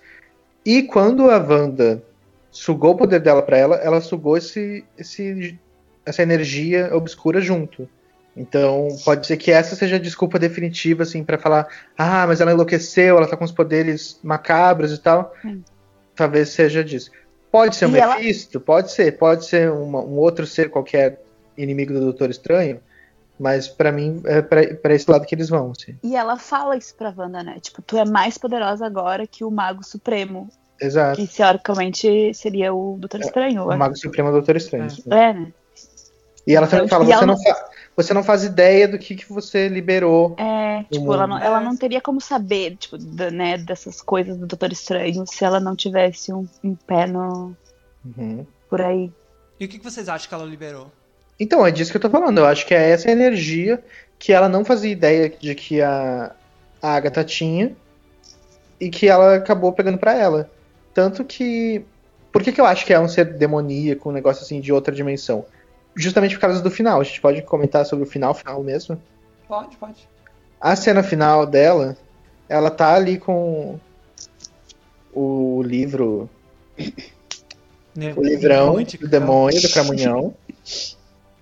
E 0.64 0.82
quando 0.82 1.30
a 1.30 1.38
Wanda 1.38 2.02
sugou 2.50 2.92
o 2.92 2.96
poder 2.96 3.20
dela 3.20 3.42
pra 3.42 3.56
ela, 3.58 3.76
ela 3.76 4.00
sugou 4.00 4.36
esse, 4.36 4.84
esse, 4.98 5.58
essa 6.04 6.22
energia 6.22 6.90
obscura 6.94 7.40
junto. 7.40 7.88
Então, 8.36 8.88
pode 9.04 9.26
ser 9.26 9.36
que 9.36 9.50
essa 9.50 9.74
seja 9.74 9.96
a 9.96 9.98
desculpa 9.98 10.38
definitiva, 10.38 11.02
assim, 11.02 11.24
para 11.24 11.36
falar: 11.38 11.66
ah, 11.98 12.26
mas 12.26 12.40
ela 12.40 12.52
enlouqueceu, 12.52 13.16
ela 13.16 13.26
tá 13.28 13.36
com 13.36 13.44
os 13.44 13.52
poderes 13.52 14.18
macabros 14.22 14.92
e 14.92 14.98
tal. 14.98 15.34
Hum. 15.44 15.62
Talvez 16.14 16.50
seja 16.50 16.82
disso. 16.84 17.10
Pode 17.50 17.74
ser 17.74 17.86
um 17.86 17.96
ela- 17.96 18.16
Mephisto, 18.16 18.60
pode 18.60 18.92
ser, 18.92 19.18
pode 19.18 19.44
ser 19.46 19.70
uma- 19.72 20.00
um 20.00 20.16
outro 20.18 20.46
ser 20.46 20.70
qualquer 20.70 21.20
inimigo 21.58 21.92
do 21.92 22.00
Doutor 22.00 22.30
Estranho, 22.30 22.80
mas 23.38 23.66
pra 23.66 23.90
mim 23.90 24.22
é 24.24 24.40
pra, 24.40 24.74
pra 24.76 24.94
esse 24.94 25.10
lado 25.10 25.26
que 25.26 25.34
eles 25.34 25.48
vão, 25.48 25.72
assim. 25.72 25.96
E 26.02 26.14
ela 26.14 26.36
fala 26.38 26.76
isso 26.76 26.94
pra 26.94 27.12
Wanda, 27.16 27.42
né? 27.42 27.56
Tipo, 27.60 27.82
tu 27.82 27.96
é 27.98 28.04
mais 28.04 28.38
poderosa 28.38 28.86
agora 28.86 29.26
que 29.26 29.42
o 29.44 29.50
Mago 29.50 29.82
Supremo. 29.84 30.48
Exato. 30.80 31.16
Que 31.20 31.26
teoricamente 31.26 32.32
seria 32.32 32.72
o 32.72 32.96
Doutor 32.98 33.20
Estranho. 33.20 33.64
O 33.68 33.76
Mago 33.76 33.96
Supremo 33.96 34.28
é 34.28 34.30
o 34.30 34.34
Doutor 34.34 34.56
Estranho. 34.56 34.86
É. 35.10 35.14
É, 35.30 35.32
né? 35.34 35.52
E 36.46 36.54
ela 36.54 36.66
também 36.66 36.86
Então, 36.86 36.98
fala, 36.98 37.04
você 37.04 37.12
ela 37.12 37.26
não, 37.26 37.34
não- 37.34 37.42
fa- 37.42 37.69
você 37.96 38.14
não 38.14 38.22
faz 38.22 38.44
ideia 38.44 38.88
do 38.88 38.98
que, 38.98 39.14
que 39.14 39.28
você 39.30 39.68
liberou. 39.68 40.34
É, 40.38 40.84
tipo, 40.90 41.12
ela 41.12 41.26
não, 41.26 41.38
ela 41.38 41.60
não 41.60 41.76
teria 41.76 42.00
como 42.00 42.20
saber, 42.20 42.76
tipo, 42.76 42.96
da- 42.96 43.30
né, 43.30 43.58
dessas 43.58 44.00
coisas 44.00 44.38
do 44.38 44.46
Doutor 44.46 44.72
Estranho 44.72 45.24
se 45.26 45.44
ela 45.44 45.60
não 45.60 45.76
tivesse 45.76 46.32
um, 46.32 46.46
um 46.64 46.74
pé 46.74 47.06
no, 47.06 47.54
Uhum. 48.04 48.46
por 48.68 48.80
aí. 48.80 49.10
E 49.58 49.64
o 49.66 49.68
que 49.68 49.78
que 49.78 49.84
vocês 49.84 50.08
acham 50.08 50.28
que 50.28 50.34
ela 50.34 50.44
liberou? 50.44 50.90
Então, 51.38 51.66
é 51.66 51.70
disso 51.70 51.90
que 51.90 51.96
eu 51.96 52.00
tô 52.00 52.08
falando. 52.10 52.38
Eu 52.38 52.46
acho 52.46 52.66
que 52.66 52.74
é 52.74 52.90
essa 52.90 53.10
energia 53.10 53.82
que 54.18 54.32
ela 54.32 54.48
não 54.48 54.64
fazia 54.64 54.90
ideia 54.90 55.28
de 55.28 55.54
que 55.54 55.80
a, 55.82 56.32
a 56.82 56.94
Agatha 56.94 57.24
tinha 57.24 57.74
e 58.78 58.88
que 58.88 59.08
ela 59.08 59.36
acabou 59.36 59.72
pegando 59.72 59.98
pra 59.98 60.14
ela. 60.14 60.50
Tanto 60.94 61.24
que. 61.24 61.82
Por 62.32 62.42
que, 62.42 62.52
que 62.52 62.60
eu 62.60 62.64
acho 62.66 62.86
que 62.86 62.92
é 62.92 63.00
um 63.00 63.08
ser 63.08 63.24
demoníaco, 63.36 64.08
um 64.08 64.12
negócio 64.12 64.42
assim 64.44 64.60
de 64.60 64.72
outra 64.72 64.94
dimensão? 64.94 65.44
Justamente 65.94 66.34
por 66.34 66.40
causa 66.40 66.62
do 66.62 66.70
final. 66.70 67.00
A 67.00 67.04
gente 67.04 67.20
pode 67.20 67.42
comentar 67.42 67.84
sobre 67.84 68.04
o 68.04 68.08
final, 68.08 68.34
final 68.34 68.62
mesmo. 68.62 69.00
Pode, 69.48 69.76
pode. 69.76 70.08
A 70.60 70.76
cena 70.76 71.02
final 71.02 71.46
dela, 71.46 71.96
ela 72.48 72.70
tá 72.70 72.94
ali 72.94 73.18
com 73.18 73.78
o 75.12 75.62
livro 75.62 76.28
o 78.16 78.22
livrão 78.22 78.76
do 79.00 79.08
demônio, 79.08 79.60
do 79.60 79.68
Cramunhão. 79.68 80.34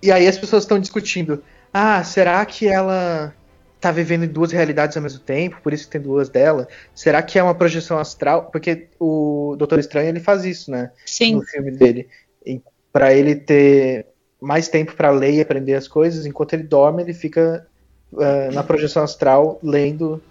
E 0.01 0.13
aí 0.13 0.25
as 0.29 0.37
pessoas 0.37 0.63
estão 0.63 0.79
discutindo: 0.79 1.43
ah, 1.73 2.01
será 2.05 2.45
que 2.45 2.65
ela 2.69 3.35
tá 3.81 3.91
vivendo 3.91 4.23
em 4.23 4.29
duas 4.29 4.53
realidades 4.53 4.95
ao 4.95 5.03
mesmo 5.03 5.19
tempo? 5.19 5.59
Por 5.61 5.73
isso 5.73 5.83
que 5.83 5.91
tem 5.91 5.99
duas 5.99 6.29
dela? 6.29 6.69
Será 6.95 7.21
que 7.21 7.37
é 7.37 7.43
uma 7.43 7.53
projeção 7.53 7.97
astral? 7.97 8.45
Porque 8.45 8.87
o 8.97 9.55
Doutor 9.57 9.77
Estranho 9.77 10.07
ele 10.07 10.21
faz 10.21 10.45
isso, 10.45 10.71
né? 10.71 10.89
Sim. 11.05 11.35
No 11.35 11.41
filme 11.41 11.71
dele. 11.71 12.07
E 12.45 12.61
Pra 12.91 13.13
ele 13.13 13.35
ter 13.35 14.07
mais 14.41 14.67
tempo 14.67 14.95
pra 14.95 15.11
ler 15.11 15.33
e 15.33 15.41
aprender 15.41 15.75
as 15.75 15.87
coisas, 15.87 16.25
enquanto 16.25 16.53
ele 16.53 16.63
dorme, 16.63 17.03
ele 17.03 17.13
fica 17.13 17.67
ah, 18.17 18.49
na 18.51 18.63
projeção 18.63 19.03
astral 19.03 19.59
lendo 19.61 20.21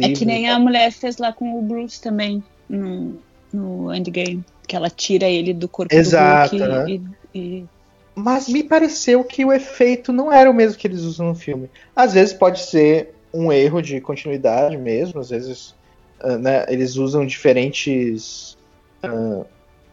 É 0.00 0.08
que 0.10 0.24
nem 0.24 0.48
a 0.48 0.58
mulher 0.58 0.90
fez 0.92 1.18
lá 1.18 1.32
com 1.32 1.58
o 1.58 1.62
Bruce 1.62 2.00
também, 2.00 2.42
no, 2.68 3.18
no 3.52 3.94
Endgame. 3.94 4.44
Que 4.66 4.76
ela 4.76 4.88
tira 4.88 5.26
ele 5.26 5.52
do 5.52 5.68
corpo 5.68 5.94
Exato, 5.94 6.56
do 6.56 6.64
né? 6.64 6.78
Hulk 6.84 7.02
e, 7.34 7.38
e- 7.38 7.64
Mas 8.14 8.48
me 8.48 8.62
pareceu 8.62 9.22
que 9.24 9.44
o 9.44 9.52
efeito 9.52 10.12
não 10.12 10.32
era 10.32 10.50
o 10.50 10.54
mesmo 10.54 10.78
que 10.78 10.86
eles 10.86 11.00
usam 11.02 11.28
no 11.28 11.34
filme. 11.34 11.68
Às 11.94 12.14
vezes 12.14 12.32
pode 12.32 12.60
ser 12.60 13.14
um 13.34 13.52
erro 13.52 13.80
de 13.80 14.00
continuidade 14.00 14.76
mesmo, 14.76 15.20
às 15.20 15.30
vezes 15.30 15.74
ah, 16.20 16.36
né, 16.38 16.64
eles 16.68 16.96
usam 16.96 17.26
diferentes 17.26 18.56
ah, 19.02 19.44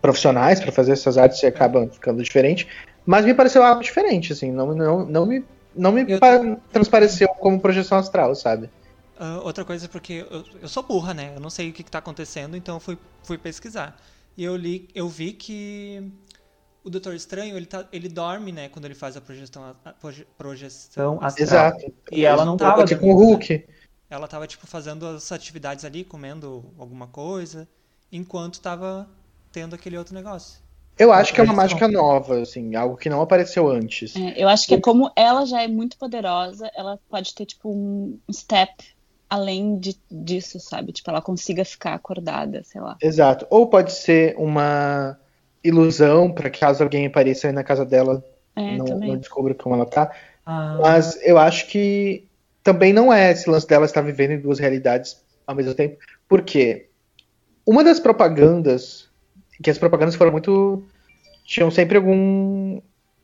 profissionais 0.01 0.59
para 0.59 0.71
fazer 0.71 0.93
essas 0.93 1.17
artes 1.17 1.41
e 1.43 1.45
acabam 1.45 1.89
ficando 1.89 2.23
diferente. 2.23 2.67
Mas 3.09 3.25
me 3.25 3.33
pareceu 3.33 3.63
algo 3.63 3.81
diferente, 3.81 4.33
assim, 4.33 4.51
não, 4.51 4.75
não, 4.75 5.03
não 5.03 5.25
me, 5.25 5.43
não 5.75 5.91
me 5.91 6.05
Eu- 6.07 6.19
pa- 6.19 6.39
transpareceu 6.71 7.27
como 7.39 7.59
projeção 7.59 7.97
astral, 7.97 8.35
sabe? 8.35 8.69
Ah, 9.19 9.39
outra 9.43 9.65
coisa, 9.65 9.89
porque 9.89 10.25
eu, 10.29 10.43
eu 10.61 10.69
sou 10.69 10.83
burra, 10.83 11.11
né? 11.11 11.33
Eu 11.35 11.39
não 11.39 11.49
sei 11.49 11.71
o 11.71 11.73
que, 11.73 11.83
que 11.83 11.89
tá 11.89 11.97
acontecendo, 11.97 12.55
então 12.55 12.75
eu 12.75 12.79
fui, 12.79 12.99
fui 13.23 13.37
pesquisar. 13.39 13.99
E 14.37 14.43
eu 14.43 14.55
li, 14.55 14.87
eu 14.93 15.09
vi 15.09 15.33
que 15.33 16.03
o 16.83 16.89
Doutor 16.91 17.15
Estranho, 17.15 17.57
ele, 17.57 17.65
tá, 17.65 17.87
ele 17.91 18.07
dorme, 18.07 18.51
né? 18.51 18.69
Quando 18.69 18.85
ele 18.85 18.93
faz 18.93 19.17
a 19.17 19.21
projeção, 19.21 19.75
a 19.83 19.91
proje- 19.93 20.27
projeção 20.37 21.17
astral. 21.21 21.47
Exato. 21.47 21.93
E 22.11 22.23
ela 22.25 22.45
não 22.45 22.57
tava 22.57 22.75
Pode 22.75 22.89
ser 22.89 22.99
com 22.99 23.11
o 23.11 23.15
Hulk. 23.15 23.65
Ela 24.07 24.27
tava, 24.27 24.45
tipo, 24.45 24.67
fazendo 24.67 25.07
as 25.07 25.31
atividades 25.31 25.83
ali, 25.83 26.03
comendo 26.03 26.71
alguma 26.77 27.07
coisa, 27.07 27.67
enquanto 28.11 28.61
tava 28.61 29.09
tendo 29.51 29.73
aquele 29.73 29.97
outro 29.97 30.13
negócio. 30.13 30.61
Eu 30.99 31.13
acho 31.13 31.33
que 31.33 31.39
é 31.39 31.43
uma 31.45 31.53
mágica 31.53 31.87
nova, 31.87 32.41
assim, 32.41 32.75
algo 32.75 32.97
que 32.97 33.09
não 33.09 33.21
apareceu 33.21 33.69
antes. 33.69 34.15
É, 34.15 34.33
eu 34.35 34.49
acho 34.49 34.67
que 34.67 34.75
é 34.75 34.81
como 34.81 35.09
ela 35.15 35.45
já 35.45 35.63
é 35.63 35.67
muito 35.67 35.97
poderosa, 35.97 36.69
ela 36.75 36.99
pode 37.09 37.33
ter, 37.33 37.45
tipo, 37.45 37.71
um 37.71 38.19
step 38.31 38.73
além 39.29 39.77
de, 39.77 39.95
disso, 40.11 40.59
sabe? 40.59 40.91
Tipo, 40.91 41.11
ela 41.11 41.21
consiga 41.21 41.63
ficar 41.63 41.93
acordada, 41.93 42.63
sei 42.63 42.81
lá. 42.81 42.97
Exato. 43.01 43.47
Ou 43.49 43.67
pode 43.67 43.93
ser 43.93 44.35
uma 44.37 45.17
ilusão 45.63 46.31
para 46.31 46.49
caso 46.49 46.83
alguém 46.83 47.05
apareça 47.05 47.47
aí 47.47 47.53
na 47.53 47.63
casa 47.63 47.85
dela 47.85 48.23
É, 48.55 48.77
não, 48.77 48.85
não 48.85 49.17
descubra 49.17 49.53
como 49.53 49.75
ela 49.75 49.85
tá. 49.85 50.11
Ah, 50.45 50.79
Mas 50.81 51.17
eu 51.21 51.37
acho 51.37 51.67
que 51.67 52.27
também 52.63 52.91
não 52.91 53.13
é 53.13 53.31
esse 53.31 53.49
lance 53.49 53.67
dela 53.67 53.85
estar 53.85 54.01
vivendo 54.01 54.31
em 54.31 54.39
duas 54.41 54.59
realidades 54.59 55.21
ao 55.45 55.55
mesmo 55.55 55.73
tempo. 55.75 55.97
Porque 56.27 56.89
uma 57.65 57.83
das 57.83 57.99
propagandas 57.99 59.08
que 59.61 59.69
as 59.69 59.77
propagandas 59.77 60.15
foram 60.15 60.31
muito. 60.31 60.83
tinham 61.45 61.69
sempre 61.71 61.97
algum 61.97 62.81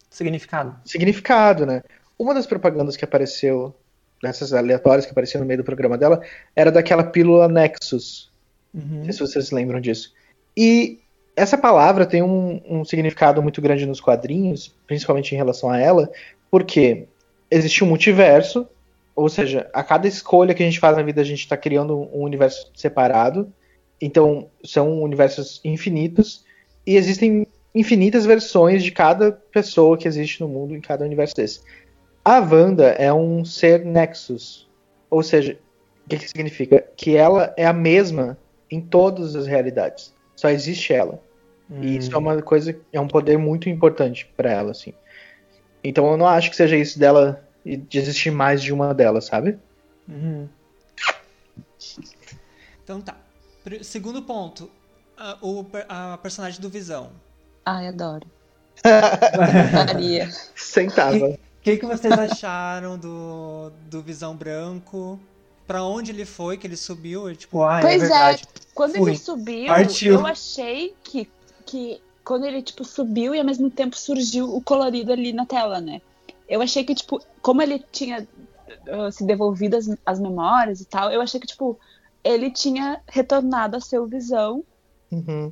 Significado. 0.09 0.75
significado, 0.85 1.65
né? 1.65 1.81
Uma 2.17 2.33
das 2.33 2.47
propagandas 2.47 2.95
que 2.95 3.03
apareceu, 3.03 3.75
dessas 4.21 4.53
aleatórias 4.53 5.05
que 5.05 5.11
apareciam 5.11 5.41
no 5.41 5.47
meio 5.47 5.57
do 5.57 5.63
programa 5.63 5.97
dela, 5.97 6.21
era 6.55 6.71
daquela 6.71 7.03
pílula 7.03 7.47
Nexus. 7.47 8.31
Uhum. 8.73 8.99
Não 8.99 9.03
sei 9.05 9.13
se 9.13 9.19
vocês 9.19 9.51
lembram 9.51 9.81
disso. 9.81 10.13
E 10.55 10.99
essa 11.35 11.57
palavra 11.57 12.05
tem 12.05 12.23
um, 12.23 12.61
um 12.65 12.85
significado 12.85 13.41
muito 13.41 13.61
grande 13.61 13.85
nos 13.85 13.99
quadrinhos, 13.99 14.73
principalmente 14.87 15.33
em 15.33 15.37
relação 15.37 15.69
a 15.69 15.77
ela, 15.77 16.09
porque 16.49 17.07
existe 17.51 17.83
um 17.83 17.87
multiverso, 17.87 18.67
ou 19.13 19.27
seja, 19.27 19.69
a 19.73 19.83
cada 19.83 20.07
escolha 20.07 20.53
que 20.53 20.63
a 20.63 20.65
gente 20.65 20.79
faz 20.79 20.95
na 20.95 21.03
vida 21.03 21.21
a 21.21 21.25
gente 21.25 21.39
está 21.39 21.57
criando 21.57 21.97
um 21.97 22.21
universo 22.21 22.71
separado. 22.73 23.51
Então 24.01 24.49
são 24.63 25.01
universos 25.01 25.61
infinitos 25.63 26.43
e 26.85 26.95
existem 26.95 27.47
infinitas 27.73 28.25
versões 28.25 28.83
de 28.83 28.91
cada 28.91 29.31
pessoa 29.31 29.97
que 29.97 30.07
existe 30.07 30.41
no 30.41 30.47
mundo 30.47 30.75
em 30.75 30.81
cada 30.81 31.05
universo 31.05 31.35
desse. 31.35 31.61
A 32.23 32.39
Wanda 32.39 32.87
é 32.91 33.13
um 33.13 33.45
ser 33.45 33.85
Nexus, 33.85 34.67
ou 35.09 35.21
seja, 35.21 35.59
o 36.05 36.09
que, 36.09 36.17
que 36.17 36.27
significa? 36.27 36.85
Que 36.95 37.15
ela 37.15 37.53
é 37.57 37.65
a 37.65 37.73
mesma 37.73 38.37
em 38.69 38.81
todas 38.81 39.35
as 39.35 39.47
realidades. 39.47 40.13
Só 40.35 40.49
existe 40.49 40.93
ela. 40.93 41.21
E 41.81 41.97
isso 41.97 42.13
é 42.13 42.17
uma 42.17 42.41
coisa, 42.43 42.79
é 42.93 42.99
um 42.99 43.07
poder 43.07 43.37
muito 43.37 43.67
importante 43.69 44.31
pra 44.37 44.51
ela, 44.51 44.71
assim. 44.71 44.93
Então 45.83 46.09
eu 46.11 46.17
não 46.17 46.27
acho 46.27 46.49
que 46.49 46.55
seja 46.55 46.77
isso 46.77 46.99
dela 46.99 47.43
e 47.65 47.75
de 47.75 47.97
existir 47.97 48.29
mais 48.29 48.61
de 48.61 48.71
uma 48.71 48.93
delas, 48.93 49.25
sabe? 49.25 49.57
Uhum. 50.07 50.47
Então 52.83 53.01
tá. 53.01 53.17
Segundo 53.83 54.21
ponto. 54.21 54.69
a- 55.17 55.37
o, 55.41 55.65
a 55.87 56.17
personagem 56.17 56.59
do 56.61 56.69
Visão. 56.69 57.11
Ai, 57.65 57.87
adoro. 57.87 58.27
Maria. 59.73 60.29
Sentava. 60.55 61.15
O 61.29 61.39
que, 61.61 61.77
que 61.77 61.85
vocês 61.85 62.13
acharam 62.13 62.97
do, 62.97 63.71
do 63.89 64.01
Visão 64.01 64.35
Branco? 64.35 65.19
Pra 65.65 65.83
onde 65.83 66.11
ele 66.11 66.25
foi, 66.25 66.57
que 66.57 66.67
ele 66.67 66.77
subiu? 66.77 67.27
Ele, 67.27 67.35
tipo, 67.37 67.63
ah, 67.63 67.79
Pois 67.81 67.93
é 67.93 67.95
é, 67.95 67.99
verdade. 68.09 68.43
quando 68.75 68.95
Fui. 68.97 69.11
ele 69.11 69.17
subiu, 69.17 69.67
Partiu. 69.67 70.13
eu 70.13 70.27
achei 70.27 70.93
que, 71.03 71.27
que 71.65 71.99
quando 72.23 72.45
ele, 72.45 72.61
tipo, 72.61 72.83
subiu 72.85 73.33
e 73.33 73.39
ao 73.39 73.45
mesmo 73.45 73.69
tempo 73.71 73.97
surgiu 73.97 74.53
o 74.55 74.61
colorido 74.61 75.11
ali 75.11 75.33
na 75.33 75.45
tela, 75.45 75.81
né? 75.81 76.01
Eu 76.47 76.61
achei 76.61 76.83
que, 76.83 76.93
tipo, 76.93 77.19
como 77.41 77.63
ele 77.63 77.83
tinha 77.91 78.27
uh, 78.87 79.11
se 79.11 79.25
devolvido 79.25 79.75
as, 79.75 79.89
as 80.05 80.19
memórias 80.19 80.81
e 80.81 80.85
tal, 80.85 81.11
eu 81.11 81.19
achei 81.19 81.39
que, 81.39 81.47
tipo, 81.47 81.79
ele 82.25 82.49
tinha 82.49 82.99
retornado 83.07 83.77
a 83.77 83.79
seu 83.79 84.07
visão 84.07 84.63
Uhum. 85.11 85.51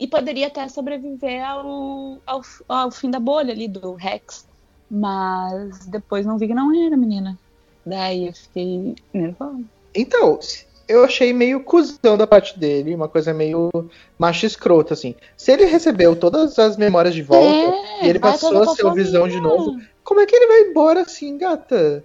e 0.00 0.08
poderia 0.08 0.46
até 0.46 0.66
sobreviver 0.66 1.46
ao, 1.46 2.18
ao, 2.26 2.42
ao 2.66 2.90
fim 2.90 3.10
da 3.10 3.20
bolha 3.20 3.52
ali 3.52 3.68
do 3.68 3.92
Rex. 3.94 4.46
Mas 4.90 5.86
depois 5.86 6.24
não 6.24 6.38
vi 6.38 6.48
que 6.48 6.54
não 6.54 6.74
era, 6.86 6.96
menina. 6.96 7.38
Daí 7.84 8.26
eu 8.28 8.32
fiquei 8.32 8.94
nervosa. 9.12 9.60
Então, 9.94 10.38
eu 10.88 11.04
achei 11.04 11.32
meio 11.32 11.62
cuzão 11.62 12.16
da 12.16 12.26
parte 12.26 12.58
dele, 12.58 12.94
uma 12.94 13.08
coisa 13.08 13.32
meio 13.34 13.70
macho 14.18 14.46
escroto, 14.46 14.92
assim. 14.92 15.14
Se 15.36 15.52
ele 15.52 15.66
recebeu 15.66 16.16
todas 16.16 16.58
as 16.58 16.76
memórias 16.76 17.14
de 17.14 17.22
volta 17.22 17.46
É, 17.46 18.06
e 18.06 18.08
ele 18.08 18.18
passou 18.18 18.62
a 18.62 18.74
ser 18.74 18.86
o 18.86 18.92
visão 18.92 19.28
de 19.28 19.40
novo, 19.40 19.78
como 20.02 20.20
é 20.20 20.26
que 20.26 20.34
ele 20.34 20.46
vai 20.46 20.60
embora 20.70 21.02
assim, 21.02 21.36
gata? 21.36 22.02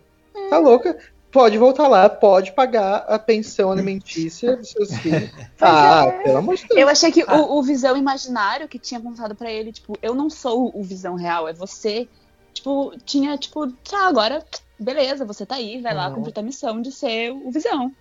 Tá 0.50 0.58
louca? 0.58 0.98
Pode 1.32 1.58
voltar 1.60 1.88
lá, 1.88 2.10
pode 2.10 2.52
pagar 2.54 3.06
a 3.08 3.20
pensão 3.20 3.72
alimentícia 3.72 4.58
dos 4.58 4.70
seus 4.72 4.90
filhos. 4.98 5.30
ah, 5.62 6.06
é. 6.08 6.24
pelo 6.24 6.38
amor 6.38 6.56
de 6.56 6.68
Deus. 6.68 6.80
Eu 6.82 6.90
achei 6.90 7.12
que 7.12 7.24
Ah. 7.28 7.36
o, 7.38 7.60
o 7.60 7.64
Visão 7.64 7.96
imaginário 7.96 8.68
que 8.68 8.80
tinha 8.80 9.00
contado 9.00 9.36
pra 9.36 9.52
ele, 9.52 9.72
tipo, 9.72 9.96
eu 10.02 10.16
não 10.16 10.30
sou 10.30 10.72
o 10.76 10.84
Visão 10.84 11.16
real, 11.16 11.48
é 11.48 11.54
você. 11.54 12.08
Tipo, 12.52 12.94
tinha, 13.06 13.38
tipo, 13.38 13.72
tá, 13.72 14.08
agora, 14.08 14.44
beleza, 14.80 15.24
você 15.24 15.46
tá 15.46 15.56
aí, 15.56 15.80
vai 15.82 15.94
lá 15.94 16.08
Uhum. 16.10 16.16
cumprir 16.16 16.34
tua 16.34 16.44
missão 16.44 16.82
de 16.82 16.92
ser 16.92 17.32
o 17.32 17.52
Visão. 17.52 17.92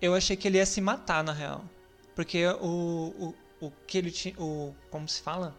Eu 0.00 0.14
achei 0.14 0.34
que 0.34 0.48
ele 0.48 0.56
ia 0.56 0.64
se 0.66 0.80
matar, 0.80 1.22
na 1.22 1.32
real. 1.32 1.62
Porque 2.14 2.46
o, 2.46 3.12
o, 3.60 3.66
o 3.66 3.72
que 3.86 3.98
ele 3.98 4.10
tinha. 4.10 4.34
O, 4.38 4.74
como 4.90 5.06
se 5.08 5.20
fala? 5.20 5.54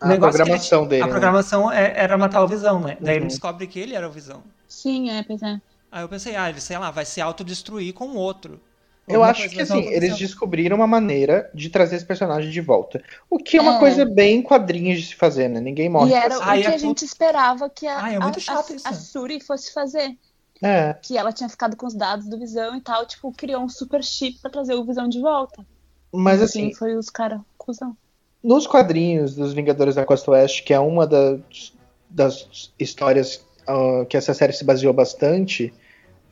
A 0.00 0.10
ele 0.10 0.18
programação 0.20 0.78
tinha- 0.80 0.88
dele. 0.88 1.02
A 1.02 1.06
né? 1.06 1.10
programação 1.12 1.72
é- 1.72 1.92
era 1.96 2.16
matar 2.16 2.42
o 2.42 2.48
Visão, 2.48 2.78
né? 2.80 2.96
Daí 3.00 3.16
ele 3.16 3.22
Uhum. 3.24 3.28
descobre 3.28 3.66
que 3.66 3.78
ele 3.80 3.94
era 3.94 4.08
o 4.08 4.12
Visão. 4.12 4.42
Sim, 4.68 5.10
é, 5.10 5.22
pois 5.24 5.42
é. 5.42 5.60
Aí 5.90 6.02
eu 6.02 6.08
pensei, 6.08 6.36
ah, 6.36 6.48
ele, 6.48 6.60
sei 6.60 6.78
lá, 6.78 6.90
vai 6.90 7.04
se 7.04 7.20
autodestruir 7.20 7.92
com 7.92 8.06
o 8.08 8.16
outro. 8.16 8.60
Eu 9.08 9.24
acho 9.24 9.48
que 9.48 9.60
assim, 9.60 9.86
eles 9.88 10.16
descobriram 10.16 10.76
uma 10.76 10.86
maneira 10.86 11.50
de 11.52 11.68
trazer 11.68 11.96
esse 11.96 12.04
personagem 12.06 12.48
de 12.48 12.60
volta. 12.60 13.02
O 13.28 13.38
que 13.38 13.56
é 13.56 13.60
uma 13.60 13.74
É. 13.76 13.78
coisa 13.80 14.04
bem 14.04 14.40
quadrinhos 14.40 15.00
de 15.00 15.06
se 15.08 15.16
fazer, 15.16 15.48
né? 15.48 15.60
Ninguém 15.60 15.88
morre. 15.88 16.12
E 16.12 16.14
era 16.14 16.34
assim. 16.36 16.44
o 16.44 16.48
Ai, 16.48 16.60
que 16.62 16.66
é 16.68 16.74
a 16.74 16.78
gente 16.78 17.04
esperava 17.04 17.68
que 17.68 17.86
a, 17.88 17.98
Ai, 17.98 18.14
é 18.14 18.20
muito 18.20 18.38
a- 18.38 18.42
chato 18.42 18.72
a- 18.72 18.76
isso. 18.76 18.86
a 18.88 18.92
Suri 18.92 19.40
fosse 19.40 19.72
fazer. 19.72 20.16
É. 20.62 20.94
Que 21.02 21.18
ela 21.18 21.32
tinha 21.32 21.48
ficado 21.48 21.74
com 21.76 21.86
os 21.86 21.94
dados 21.94 22.28
do 22.28 22.38
Visão 22.38 22.76
e 22.76 22.80
tal, 22.80 23.04
tipo, 23.04 23.32
criou 23.32 23.62
um 23.64 23.68
super 23.68 24.04
chip 24.04 24.38
pra 24.40 24.50
trazer 24.50 24.74
o 24.74 24.84
Visão 24.84 25.08
de 25.08 25.20
volta. 25.20 25.66
Mas 26.12 26.40
assim, 26.40 26.72
foi 26.74 26.94
os 26.96 27.10
caras 27.10 27.40
cuzão. 27.58 27.96
nos 28.44 28.64
quadrinhos 28.66 29.34
dos 29.34 29.52
Vingadores 29.52 29.96
da 29.96 30.04
Costa 30.04 30.30
Oeste, 30.30 30.62
que 30.62 30.72
é 30.72 30.78
uma 30.78 31.04
das, 31.06 31.72
das 32.08 32.70
histórias 32.78 33.44
ah, 33.66 34.04
que 34.08 34.16
essa 34.16 34.34
série 34.34 34.52
se 34.52 34.64
baseou 34.64 34.92
bastante, 34.92 35.72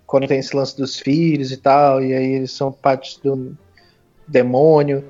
quando 0.08 0.26
tem 0.26 0.38
esse 0.38 0.56
lance 0.56 0.74
dos 0.74 0.98
filhos 0.98 1.52
e 1.52 1.58
tal, 1.58 2.02
e 2.02 2.14
aí 2.14 2.32
eles 2.32 2.50
são 2.50 2.72
parte 2.72 3.20
do 3.22 3.54
demônio. 4.26 5.04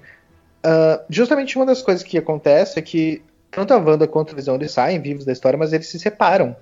ah, 0.65 1.01
justamente 1.09 1.57
uma 1.57 1.65
das 1.65 1.81
coisas 1.81 2.03
que 2.03 2.19
acontece 2.19 2.81
é 2.81 2.83
que 2.83 3.23
tanto 3.49 3.73
a 3.73 3.79
Wanda 3.79 4.09
quanto 4.09 4.33
o 4.33 4.37
Visão 4.37 4.57
eles 4.57 4.73
saem 4.73 5.01
vivos 5.01 5.25
da 5.25 5.33
história, 5.33 5.57
mas 5.57 5.73
eles 5.73 5.87
se 5.87 6.01
separam. 6.01 6.55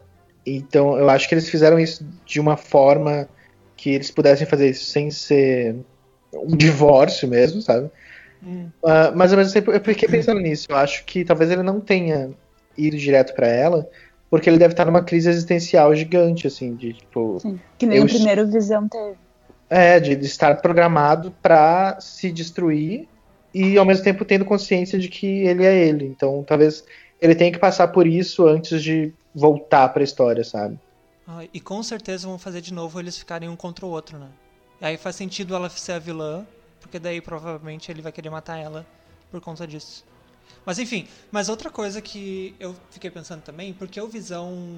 Então 0.44 0.98
eu 0.98 1.08
acho 1.08 1.26
que 1.26 1.34
eles 1.34 1.48
fizeram 1.48 1.80
isso 1.80 2.06
de 2.26 2.38
uma 2.38 2.58
forma 2.58 3.26
que 3.74 3.90
eles 3.90 4.10
pudessem 4.10 4.46
fazer 4.46 4.68
isso 4.68 4.84
sem 4.84 5.10
ser 5.10 5.74
um 6.34 6.54
divórcio 6.54 7.26
mesmo, 7.26 7.62
sabe? 7.62 7.90
Hum. 8.44 8.68
Ah, 8.84 9.12
mas 9.16 9.32
ao 9.32 9.38
mesmo 9.38 9.54
tempo 9.54 9.72
eu 9.72 9.80
fiquei 9.80 10.08
pensando 10.08 10.40
nisso. 10.40 10.66
Eu 10.68 10.76
acho 10.76 11.06
que 11.06 11.24
talvez 11.24 11.50
ele 11.50 11.62
não 11.62 11.80
tenha 11.80 12.30
ido 12.76 12.98
direto 12.98 13.34
pra 13.34 13.46
ela, 13.46 13.88
porque 14.30 14.50
ele 14.50 14.58
deve 14.58 14.72
estar 14.72 14.84
numa 14.84 15.02
crise 15.02 15.28
existencial 15.28 15.94
gigante, 15.94 16.46
assim, 16.46 16.74
de 16.74 16.92
tipo. 16.94 17.38
Sim. 17.40 17.60
Que 17.78 17.86
nem 17.86 18.02
o 18.02 18.06
primeiro 18.06 18.46
Visão 18.46 18.88
teve. 18.88 19.16
É, 19.68 19.98
de, 19.98 20.14
de 20.14 20.26
estar 20.26 20.60
programado 20.60 21.32
pra 21.42 21.98
se 22.00 22.30
destruir 22.30 23.08
e 23.52 23.76
ao 23.76 23.84
mesmo 23.84 24.04
tempo 24.04 24.24
tendo 24.24 24.44
consciência 24.44 24.98
de 24.98 25.08
que 25.08 25.26
ele 25.26 25.64
é 25.64 25.74
ele. 25.74 26.06
Então 26.06 26.44
talvez 26.46 26.84
ele 27.20 27.34
tenha 27.34 27.50
que 27.50 27.58
passar 27.58 27.88
por 27.88 28.06
isso 28.06 28.46
antes 28.46 28.82
de 28.82 29.12
voltar 29.34 29.88
pra 29.88 30.04
história, 30.04 30.44
sabe? 30.44 30.78
Ai, 31.26 31.50
e 31.52 31.60
com 31.60 31.82
certeza 31.82 32.28
vão 32.28 32.38
fazer 32.38 32.60
de 32.60 32.72
novo 32.72 33.00
eles 33.00 33.18
ficarem 33.18 33.48
um 33.48 33.56
contra 33.56 33.84
o 33.84 33.90
outro, 33.90 34.18
né? 34.18 34.28
E 34.80 34.84
aí 34.84 34.96
faz 34.96 35.16
sentido 35.16 35.54
ela 35.54 35.68
ser 35.68 35.92
a 35.92 35.98
vilã, 35.98 36.46
porque 36.80 36.98
daí 36.98 37.20
provavelmente 37.20 37.90
ele 37.90 38.02
vai 38.02 38.12
querer 38.12 38.30
matar 38.30 38.58
ela 38.58 38.86
por 39.30 39.40
conta 39.40 39.66
disso. 39.66 40.04
Mas 40.66 40.80
enfim, 40.80 41.06
mas 41.30 41.48
outra 41.48 41.70
coisa 41.70 42.02
que 42.02 42.56
eu 42.58 42.74
fiquei 42.90 43.08
pensando 43.08 43.40
também, 43.40 43.72
porque 43.72 44.00
o 44.00 44.08
Visão 44.08 44.76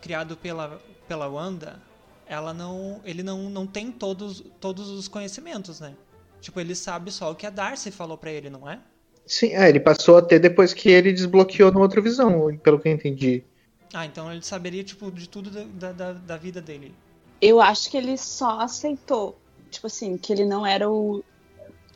criado 0.00 0.38
pela, 0.38 0.80
pela 1.06 1.28
Wanda, 1.28 1.80
ela 2.26 2.54
não, 2.54 3.00
ele 3.04 3.22
não, 3.22 3.50
não 3.50 3.66
tem 3.66 3.92
todos, 3.92 4.42
todos 4.58 4.88
os 4.88 5.06
conhecimentos, 5.08 5.80
né? 5.80 5.94
Tipo, 6.40 6.58
ele 6.58 6.74
sabe 6.74 7.12
só 7.12 7.30
o 7.30 7.34
que 7.34 7.46
a 7.46 7.50
Darcy 7.50 7.90
falou 7.90 8.16
pra 8.16 8.32
ele, 8.32 8.48
não 8.48 8.68
é? 8.68 8.80
Sim, 9.26 9.54
é, 9.54 9.68
ele 9.68 9.78
passou 9.78 10.16
a 10.16 10.22
ter 10.22 10.40
depois 10.40 10.72
que 10.72 10.88
ele 10.88 11.12
desbloqueou 11.12 11.70
no 11.70 11.80
outra 11.80 12.00
visão, 12.00 12.56
pelo 12.58 12.80
que 12.80 12.88
eu 12.88 12.92
entendi. 12.92 13.44
Ah, 13.92 14.06
então 14.06 14.32
ele 14.32 14.42
saberia, 14.42 14.82
tipo, 14.82 15.10
de 15.12 15.28
tudo 15.28 15.50
da, 15.50 15.92
da, 15.92 16.12
da 16.14 16.36
vida 16.38 16.60
dele. 16.60 16.94
Eu 17.40 17.60
acho 17.60 17.90
que 17.90 17.96
ele 17.98 18.16
só 18.16 18.60
aceitou, 18.60 19.38
tipo 19.70 19.86
assim, 19.86 20.16
que 20.16 20.32
ele 20.32 20.46
não 20.46 20.66
era 20.66 20.90
o, 20.90 21.22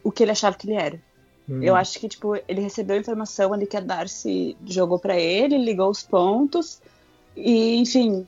o 0.05 0.13
que 0.13 0.23
ele 0.23 0.33
achava 0.33 0.57
que 0.57 0.69
ele 0.69 0.77
era. 0.77 1.03
Hum. 1.49 1.63
Eu 1.63 1.77
acho 1.77 1.99
que, 2.01 2.09
tipo, 2.09 2.35
ele 2.49 2.61
recebeu 2.61 2.97
a 2.97 2.99
informação 3.01 3.53
ali 3.53 3.67
que 3.67 3.77
a 3.77 3.81
Darcy 3.81 4.57
jogou 4.67 4.99
pra 4.99 5.17
ele, 5.17 5.57
ligou 5.59 5.89
os 5.91 6.03
pontos, 6.03 6.81
e, 7.37 7.77
enfim, 7.77 8.27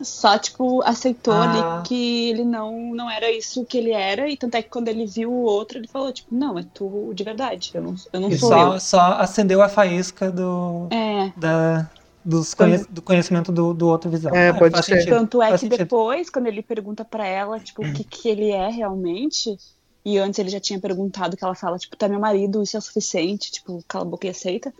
só, 0.00 0.38
tipo, 0.38 0.82
aceitou 0.82 1.34
Ah. 1.34 1.78
ali 1.78 1.88
que 1.88 2.30
ele 2.30 2.44
não, 2.44 2.94
não 2.94 3.10
era 3.10 3.30
isso 3.30 3.64
que 3.64 3.78
ele 3.78 3.90
era, 3.92 4.28
e 4.28 4.36
tanto 4.36 4.54
é 4.56 4.62
que 4.62 4.68
quando 4.70 4.88
ele 4.88 5.06
viu 5.06 5.30
o 5.32 5.42
outro, 5.42 5.78
ele 5.78 5.88
falou, 5.88 6.12
tipo, 6.12 6.34
não, 6.34 6.58
é 6.58 6.64
tu 6.74 7.12
de 7.14 7.24
verdade, 7.24 7.70
eu 7.74 7.82
não, 7.82 7.94
eu 8.12 8.20
não 8.20 8.28
E 8.28 8.38
sou 8.38 8.48
só, 8.48 8.74
eu. 8.74 8.80
só 8.80 9.00
acendeu 9.14 9.60
a 9.62 9.68
faísca 9.68 10.30
do, 10.30 10.86
É, 10.90 11.32
da, 11.36 11.90
dos 12.24 12.54
conhe- 12.54 12.84
do 12.88 13.02
conhecimento 13.02 13.50
do, 13.52 13.74
do 13.74 13.88
outro 13.88 14.08
visão. 14.10 14.32
É, 14.34 14.52
pode 14.52 14.72
faz 14.74 14.86
ser. 14.86 14.98
sentido. 15.00 15.16
Tanto 15.16 15.42
é 15.42 15.48
Faz 15.48 15.60
que 15.60 15.66
sentido. 15.66 15.78
depois, 15.78 16.30
quando 16.30 16.46
ele 16.46 16.62
pergunta 16.62 17.04
pra 17.04 17.26
ela, 17.26 17.58
tipo, 17.58 17.84
o 17.84 17.92
que, 17.92 18.02
que 18.04 18.28
ele 18.28 18.50
é 18.50 18.68
realmente, 18.68 19.56
e 20.04 20.18
antes 20.18 20.38
ele 20.38 20.48
já 20.48 20.60
tinha 20.60 20.80
perguntado 20.80 21.36
que 21.36 21.44
ela 21.44 21.54
fala, 21.54 21.78
tipo, 21.78 21.96
tá 21.96 22.08
meu 22.08 22.20
marido, 22.20 22.62
isso 22.62 22.76
é 22.76 22.78
o 22.78 22.82
suficiente, 22.82 23.52
tipo, 23.52 23.84
cala 23.86 24.04
a 24.04 24.08
boca 24.08 24.26
e 24.26 24.30
aceita. 24.30 24.72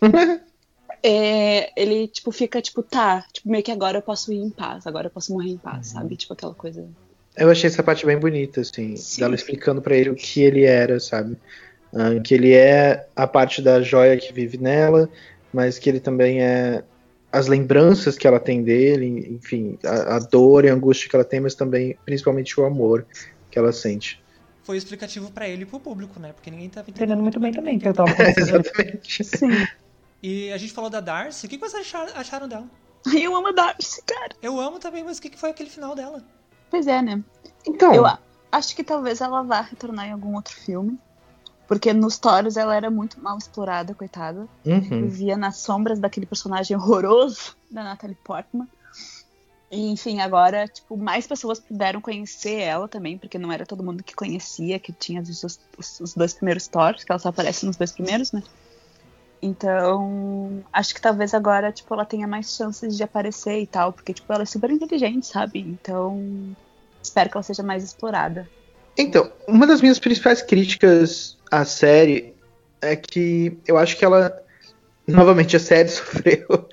É, 1.02 1.72
ele, 1.80 2.08
tipo, 2.08 2.30
fica, 2.30 2.60
tipo, 2.60 2.82
tá, 2.82 3.24
tipo, 3.32 3.50
meio 3.50 3.64
que 3.64 3.70
agora 3.70 3.98
eu 3.98 4.02
posso 4.02 4.32
ir 4.32 4.38
em 4.38 4.50
paz, 4.50 4.86
agora 4.86 5.06
eu 5.06 5.10
posso 5.10 5.32
morrer 5.32 5.50
em 5.50 5.56
paz, 5.56 5.88
sabe? 5.88 6.14
Tipo, 6.16 6.34
aquela 6.34 6.54
coisa. 6.54 6.86
Eu 7.36 7.50
achei 7.50 7.68
essa 7.68 7.82
parte 7.82 8.04
bem 8.04 8.18
bonita, 8.18 8.60
assim, 8.60 8.96
Sim. 8.96 9.20
dela 9.20 9.34
explicando 9.34 9.80
pra 9.80 9.96
ele 9.96 10.10
o 10.10 10.14
que 10.14 10.42
ele 10.42 10.64
era, 10.64 11.00
sabe? 11.00 11.38
Uh, 11.92 12.20
que 12.22 12.34
ele 12.34 12.52
é 12.52 13.06
a 13.16 13.26
parte 13.26 13.62
da 13.62 13.80
joia 13.80 14.16
que 14.16 14.32
vive 14.32 14.58
nela, 14.58 15.08
mas 15.52 15.78
que 15.78 15.88
ele 15.88 16.00
também 16.00 16.42
é 16.42 16.84
as 17.32 17.46
lembranças 17.46 18.18
que 18.18 18.26
ela 18.26 18.40
tem 18.40 18.62
dele, 18.62 19.06
enfim, 19.30 19.78
a, 19.84 20.16
a 20.16 20.18
dor 20.18 20.64
e 20.64 20.68
a 20.68 20.74
angústia 20.74 21.08
que 21.08 21.16
ela 21.16 21.24
tem, 21.24 21.40
mas 21.40 21.54
também, 21.54 21.96
principalmente, 22.04 22.60
o 22.60 22.64
amor 22.64 23.06
que 23.50 23.58
ela 23.58 23.72
sente. 23.72 24.19
Foi 24.70 24.76
explicativo 24.76 25.32
para 25.32 25.48
ele 25.48 25.64
e 25.64 25.66
pro 25.66 25.80
público, 25.80 26.20
né? 26.20 26.32
Porque 26.32 26.48
ninguém 26.48 26.70
tava 26.70 26.88
entendendo 26.88 27.20
muito 27.20 27.40
bem 27.40 27.52
também, 27.52 27.76
que 27.76 27.88
eu 27.88 27.92
tava 27.92 28.08
Exatamente. 28.38 29.24
Sim. 29.24 29.66
E 30.22 30.52
a 30.52 30.56
gente 30.58 30.72
falou 30.72 30.88
da 30.88 31.00
Darcy. 31.00 31.44
O 31.44 31.48
que 31.48 31.58
vocês 31.58 31.84
acharam, 31.84 32.12
acharam 32.14 32.46
dela? 32.46 32.66
Eu 33.12 33.34
amo 33.34 33.48
a 33.48 33.50
Darcy, 33.50 34.00
cara. 34.06 34.36
Eu 34.40 34.60
amo 34.60 34.78
também, 34.78 35.02
mas 35.02 35.18
o 35.18 35.22
que 35.22 35.36
foi 35.36 35.50
aquele 35.50 35.68
final 35.68 35.96
dela? 35.96 36.22
Pois 36.70 36.86
é, 36.86 37.02
né? 37.02 37.20
Então. 37.66 37.92
Eu 37.92 38.06
acho 38.52 38.76
que 38.76 38.84
talvez 38.84 39.20
ela 39.20 39.42
vá 39.42 39.60
retornar 39.60 40.06
em 40.06 40.12
algum 40.12 40.36
outro 40.36 40.54
filme. 40.54 40.96
Porque 41.66 41.92
nos 41.92 42.16
Toros 42.16 42.56
ela 42.56 42.76
era 42.76 42.92
muito 42.92 43.20
mal 43.20 43.36
explorada, 43.38 43.92
coitada. 43.92 44.46
Uhum. 44.64 44.80
Vivia 45.08 45.36
nas 45.36 45.56
sombras 45.56 45.98
daquele 45.98 46.26
personagem 46.26 46.76
horroroso 46.76 47.56
da 47.68 47.82
Natalie 47.82 48.16
Portman. 48.22 48.68
Enfim, 49.70 50.20
agora, 50.20 50.66
tipo, 50.66 50.96
mais 50.96 51.28
pessoas 51.28 51.60
puderam 51.60 52.00
conhecer 52.00 52.60
ela 52.60 52.88
também, 52.88 53.16
porque 53.16 53.38
não 53.38 53.52
era 53.52 53.64
todo 53.64 53.84
mundo 53.84 54.02
que 54.02 54.16
conhecia, 54.16 54.80
que 54.80 54.92
tinha 54.92 55.22
visto 55.22 55.44
os, 55.44 55.60
os, 55.78 56.00
os 56.00 56.14
dois 56.14 56.34
primeiros 56.34 56.66
Thors, 56.66 57.04
que 57.04 57.12
ela 57.12 57.20
só 57.20 57.28
aparece 57.28 57.64
nos 57.64 57.76
dois 57.76 57.92
primeiros, 57.92 58.32
né? 58.32 58.42
Então, 59.40 60.62
acho 60.72 60.92
que 60.92 61.00
talvez 61.00 61.32
agora, 61.32 61.70
tipo, 61.70 61.94
ela 61.94 62.04
tenha 62.04 62.26
mais 62.26 62.54
chances 62.54 62.96
de 62.96 63.02
aparecer 63.04 63.60
e 63.60 63.66
tal, 63.66 63.92
porque, 63.92 64.12
tipo, 64.12 64.30
ela 64.32 64.42
é 64.42 64.46
super 64.46 64.70
inteligente, 64.70 65.26
sabe? 65.26 65.60
Então, 65.60 66.54
espero 67.00 67.30
que 67.30 67.36
ela 67.36 67.42
seja 67.42 67.62
mais 67.62 67.84
explorada. 67.84 68.48
Então, 68.98 69.32
uma 69.46 69.68
das 69.68 69.80
minhas 69.80 70.00
principais 70.00 70.42
críticas 70.42 71.38
à 71.50 71.64
série 71.64 72.34
é 72.82 72.96
que 72.96 73.56
eu 73.66 73.78
acho 73.78 73.96
que 73.96 74.04
ela. 74.04 74.36
Novamente, 75.06 75.56
a 75.56 75.60
série 75.60 75.88
sofreu 75.90 76.68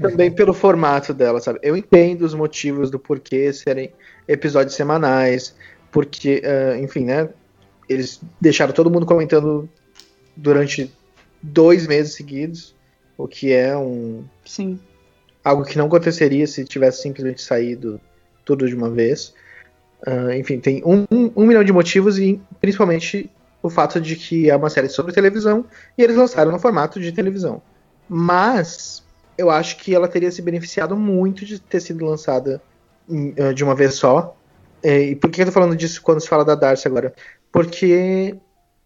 também 0.00 0.30
pelo 0.30 0.52
formato 0.52 1.12
dela, 1.14 1.40
sabe? 1.40 1.58
Eu 1.62 1.76
entendo 1.76 2.22
os 2.22 2.34
motivos 2.34 2.90
do 2.90 2.98
porquê 2.98 3.52
serem 3.52 3.92
episódios 4.26 4.74
semanais, 4.74 5.54
porque, 5.90 6.42
uh, 6.44 6.82
enfim, 6.82 7.04
né? 7.04 7.28
Eles 7.88 8.20
deixaram 8.40 8.72
todo 8.72 8.90
mundo 8.90 9.06
comentando 9.06 9.68
durante 10.36 10.92
dois 11.42 11.86
meses 11.86 12.14
seguidos, 12.14 12.74
o 13.16 13.26
que 13.26 13.52
é 13.52 13.76
um. 13.76 14.24
Sim. 14.44 14.78
Algo 15.42 15.64
que 15.64 15.78
não 15.78 15.86
aconteceria 15.86 16.46
se 16.46 16.64
tivesse 16.64 17.02
simplesmente 17.02 17.42
saído 17.42 18.00
tudo 18.44 18.68
de 18.68 18.74
uma 18.74 18.90
vez. 18.90 19.34
Uh, 20.06 20.32
enfim, 20.32 20.60
tem 20.60 20.82
um, 20.84 21.04
um, 21.10 21.32
um, 21.34 21.46
milhão 21.46 21.64
de 21.64 21.72
motivos 21.72 22.18
e 22.18 22.40
principalmente 22.60 23.30
o 23.62 23.68
fato 23.68 24.00
de 24.00 24.14
que 24.14 24.48
é 24.48 24.54
uma 24.54 24.70
série 24.70 24.88
sobre 24.88 25.12
televisão 25.12 25.64
e 25.96 26.02
eles 26.02 26.16
lançaram 26.16 26.52
no 26.52 26.58
formato 26.58 27.00
de 27.00 27.10
televisão. 27.10 27.60
Mas 28.08 29.02
eu 29.38 29.50
acho 29.50 29.76
que 29.76 29.94
ela 29.94 30.08
teria 30.08 30.32
se 30.32 30.42
beneficiado 30.42 30.96
muito 30.96 31.44
de 31.46 31.60
ter 31.60 31.80
sido 31.80 32.04
lançada 32.04 32.60
uh, 33.08 33.54
de 33.54 33.62
uma 33.62 33.74
vez 33.74 33.94
só. 33.94 34.36
E 34.82 35.14
por 35.16 35.30
que 35.30 35.40
eu 35.40 35.46
tô 35.46 35.52
falando 35.52 35.76
disso 35.76 36.02
quando 36.02 36.20
se 36.20 36.28
fala 36.28 36.44
da 36.44 36.54
Darcy 36.54 36.86
agora? 36.86 37.14
Porque 37.50 38.36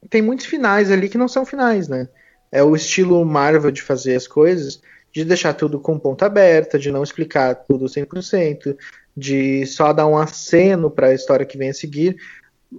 tem 0.08 0.22
muitos 0.22 0.46
finais 0.46 0.90
ali 0.90 1.08
que 1.08 1.18
não 1.18 1.28
são 1.28 1.44
finais, 1.44 1.88
né? 1.88 2.08
É 2.50 2.62
o 2.62 2.76
estilo 2.76 3.24
Marvel 3.24 3.70
de 3.70 3.82
fazer 3.82 4.14
as 4.14 4.26
coisas, 4.26 4.80
de 5.12 5.24
deixar 5.24 5.54
tudo 5.54 5.80
com 5.80 5.98
ponta 5.98 6.26
aberta, 6.26 6.78
de 6.78 6.90
não 6.90 7.02
explicar 7.02 7.54
tudo 7.54 7.86
100%, 7.86 8.76
de 9.16 9.66
só 9.66 9.92
dar 9.92 10.06
um 10.06 10.16
aceno 10.16 10.90
para 10.90 11.08
a 11.08 11.14
história 11.14 11.46
que 11.46 11.58
vem 11.58 11.70
a 11.70 11.74
seguir. 11.74 12.16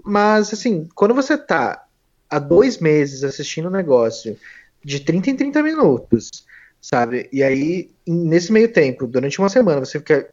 Mas, 0.04 0.52
assim, 0.52 0.88
quando 0.96 1.14
você 1.14 1.38
tá 1.38 1.86
há 2.30 2.40
dois 2.40 2.80
meses 2.80 3.24
assistindo 3.24 3.68
um 3.68 3.72
negócio 3.72 4.38
de 4.84 5.00
30 5.00 5.30
em 5.32 5.36
30 5.36 5.64
minutos, 5.64 6.46
sabe? 6.84 7.30
E 7.32 7.42
aí, 7.42 7.90
nesse 8.06 8.52
meio 8.52 8.72
tempo, 8.72 9.08
durante 9.08 9.40
uma 9.40 9.48
semana, 9.48 9.86
você 9.86 10.00
fica 10.00 10.30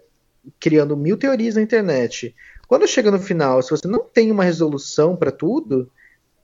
criando 0.58 0.96
mil 0.96 1.16
teorias 1.16 1.54
na 1.54 1.62
internet. 1.62 2.34
Quando 2.66 2.88
chega 2.88 3.08
no 3.08 3.20
final, 3.20 3.62
se 3.62 3.70
você 3.70 3.86
não 3.86 4.00
tem 4.00 4.32
uma 4.32 4.42
resolução 4.42 5.14
para 5.14 5.30
tudo, 5.30 5.88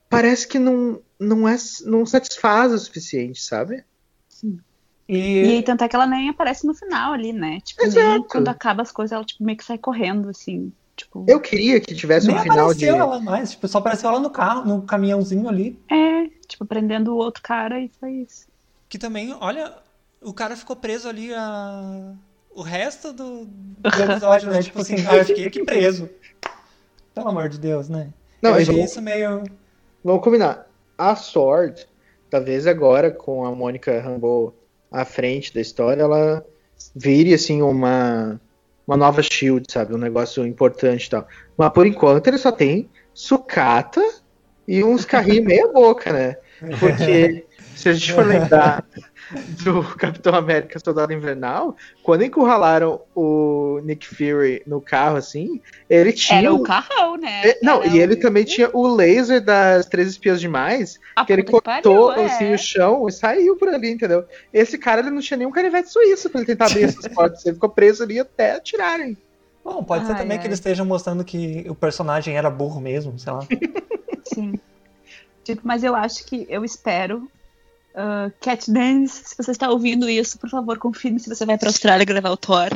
parece 0.08 0.46
que 0.46 0.60
não, 0.60 1.00
não, 1.18 1.48
é, 1.48 1.56
não 1.84 2.06
satisfaz 2.06 2.72
o 2.72 2.78
suficiente, 2.78 3.42
sabe? 3.42 3.82
Sim. 4.28 4.60
E... 5.08 5.58
e 5.58 5.62
tanto 5.64 5.82
é 5.82 5.88
que 5.88 5.96
ela 5.96 6.06
nem 6.06 6.28
aparece 6.28 6.64
no 6.68 6.74
final 6.74 7.12
ali, 7.12 7.32
né? 7.32 7.58
Tipo, 7.64 7.82
quando 8.28 8.48
acaba 8.48 8.82
as 8.82 8.92
coisas, 8.92 9.12
ela 9.12 9.24
tipo, 9.24 9.42
meio 9.42 9.58
que 9.58 9.64
sai 9.64 9.76
correndo, 9.76 10.28
assim. 10.28 10.72
Tipo... 10.96 11.26
Eu 11.28 11.40
queria 11.40 11.80
que 11.80 11.96
tivesse 11.96 12.28
nem 12.28 12.36
um 12.36 12.42
final 12.42 12.72
de. 12.72 12.86
ela 12.86 13.18
mais, 13.18 13.50
tipo, 13.50 13.66
só 13.66 13.78
apareceu 13.78 14.08
ela 14.08 14.20
no 14.20 14.30
carro, 14.30 14.64
no 14.64 14.82
caminhãozinho 14.82 15.48
ali. 15.48 15.76
É, 15.90 16.28
tipo, 16.46 16.64
prendendo 16.64 17.12
o 17.12 17.16
outro 17.16 17.42
cara 17.42 17.80
e 17.80 17.90
foi 18.00 18.12
isso. 18.12 18.46
Que 18.88 18.98
também, 18.98 19.36
olha, 19.40 19.74
o 20.26 20.34
cara 20.34 20.56
ficou 20.56 20.74
preso 20.74 21.08
ali 21.08 21.32
a... 21.32 22.12
o 22.52 22.60
resto 22.60 23.12
do, 23.12 23.44
do 23.44 24.02
episódio, 24.02 24.50
né? 24.50 24.60
tipo 24.60 24.80
assim, 24.80 24.96
ah, 25.08 25.18
eu 25.18 25.24
fiquei 25.24 25.46
aqui 25.46 25.64
preso. 25.64 26.10
Pelo 27.14 27.28
amor 27.28 27.48
de 27.48 27.60
Deus, 27.60 27.88
né? 27.88 28.08
Não, 28.42 28.50
eu 28.50 28.56
achei 28.56 28.74
vamos... 28.74 28.90
isso 28.90 29.00
meio. 29.00 29.44
Vamos 30.02 30.24
combinar. 30.24 30.66
A 30.98 31.14
Sword, 31.14 31.86
talvez 32.28 32.66
agora 32.66 33.10
com 33.10 33.44
a 33.44 33.54
Mônica 33.54 34.00
Rambeau 34.00 34.52
à 34.90 35.04
frente 35.04 35.54
da 35.54 35.60
história, 35.60 36.02
ela 36.02 36.44
vire 36.94 37.32
assim 37.32 37.62
uma 37.62 38.40
uma 38.84 38.96
nova 38.96 39.22
Shield, 39.22 39.66
sabe? 39.70 39.94
Um 39.94 39.98
negócio 39.98 40.44
importante 40.44 41.06
e 41.06 41.10
tal. 41.10 41.26
Mas 41.56 41.72
por 41.72 41.86
enquanto 41.86 42.26
ele 42.26 42.38
só 42.38 42.50
tem 42.50 42.88
sucata 43.14 44.02
e 44.66 44.82
uns 44.82 45.04
carrinhos 45.04 45.44
meia 45.44 45.68
boca, 45.68 46.12
né? 46.12 46.36
Porque 46.80 47.46
se 47.76 47.88
a 47.88 47.92
gente 47.92 48.12
for 48.12 48.26
lembrar 48.26 48.84
do 49.62 49.82
Capitão 49.96 50.34
América 50.34 50.78
Soldado 50.78 51.12
Invernal, 51.12 51.76
quando 52.02 52.24
encurralaram 52.24 53.00
o 53.14 53.80
Nick 53.84 54.06
Fury 54.06 54.62
no 54.66 54.80
carro, 54.80 55.16
assim, 55.16 55.60
ele 55.88 56.12
tinha. 56.12 56.38
Era 56.38 56.54
o 56.54 56.62
carrão, 56.62 57.16
né? 57.16 57.48
É, 57.48 57.58
não, 57.62 57.82
Era 57.82 57.88
e 57.88 57.98
ele 57.98 58.16
também 58.16 58.44
tinha 58.44 58.70
o 58.72 58.86
laser 58.86 59.40
das 59.40 59.86
Três 59.86 60.08
Espias 60.08 60.40
Demais, 60.40 60.98
A 61.14 61.24
que 61.24 61.32
ele 61.32 61.42
cortou 61.42 62.08
pariu, 62.08 62.26
assim, 62.26 62.46
é. 62.46 62.54
o 62.54 62.58
chão 62.58 63.08
e 63.08 63.12
saiu 63.12 63.56
por 63.56 63.68
ali, 63.68 63.90
entendeu? 63.90 64.24
Esse 64.52 64.78
cara 64.78 65.00
ele 65.00 65.10
não 65.10 65.20
tinha 65.20 65.36
nenhum 65.36 65.50
canivete 65.50 65.90
suíço 65.90 66.30
pra 66.30 66.40
ele 66.40 66.46
tentar 66.46 66.66
abrir 66.66 66.84
essas 66.84 67.08
portas. 67.12 67.44
Ele 67.44 67.54
ficou 67.54 67.68
preso 67.68 68.02
ali 68.02 68.18
até 68.18 68.52
atirarem. 68.52 69.16
Bom, 69.64 69.82
pode 69.82 70.06
ser 70.06 70.12
Ai, 70.12 70.18
também 70.18 70.36
ai. 70.36 70.40
que 70.40 70.46
eles 70.46 70.58
estejam 70.60 70.86
mostrando 70.86 71.24
que 71.24 71.66
o 71.68 71.74
personagem 71.74 72.36
era 72.36 72.48
burro 72.48 72.80
mesmo, 72.80 73.18
sei 73.18 73.32
lá. 73.32 73.40
Sim. 74.32 74.60
Tipo, 75.42 75.62
mas 75.64 75.82
eu 75.82 75.94
acho 75.94 76.24
que 76.24 76.46
eu 76.48 76.64
espero. 76.64 77.28
Uh, 77.96 78.30
Cat 78.40 78.70
Dance, 78.70 79.30
se 79.30 79.34
você 79.34 79.52
está 79.52 79.70
ouvindo 79.70 80.06
isso, 80.08 80.38
por 80.38 80.50
favor, 80.50 80.78
confirme 80.78 81.18
se 81.18 81.30
você 81.30 81.46
vai 81.46 81.56
pra 81.56 81.70
Austrália 81.70 82.04
gravar 82.04 82.30
o 82.30 82.36
Thor. 82.36 82.68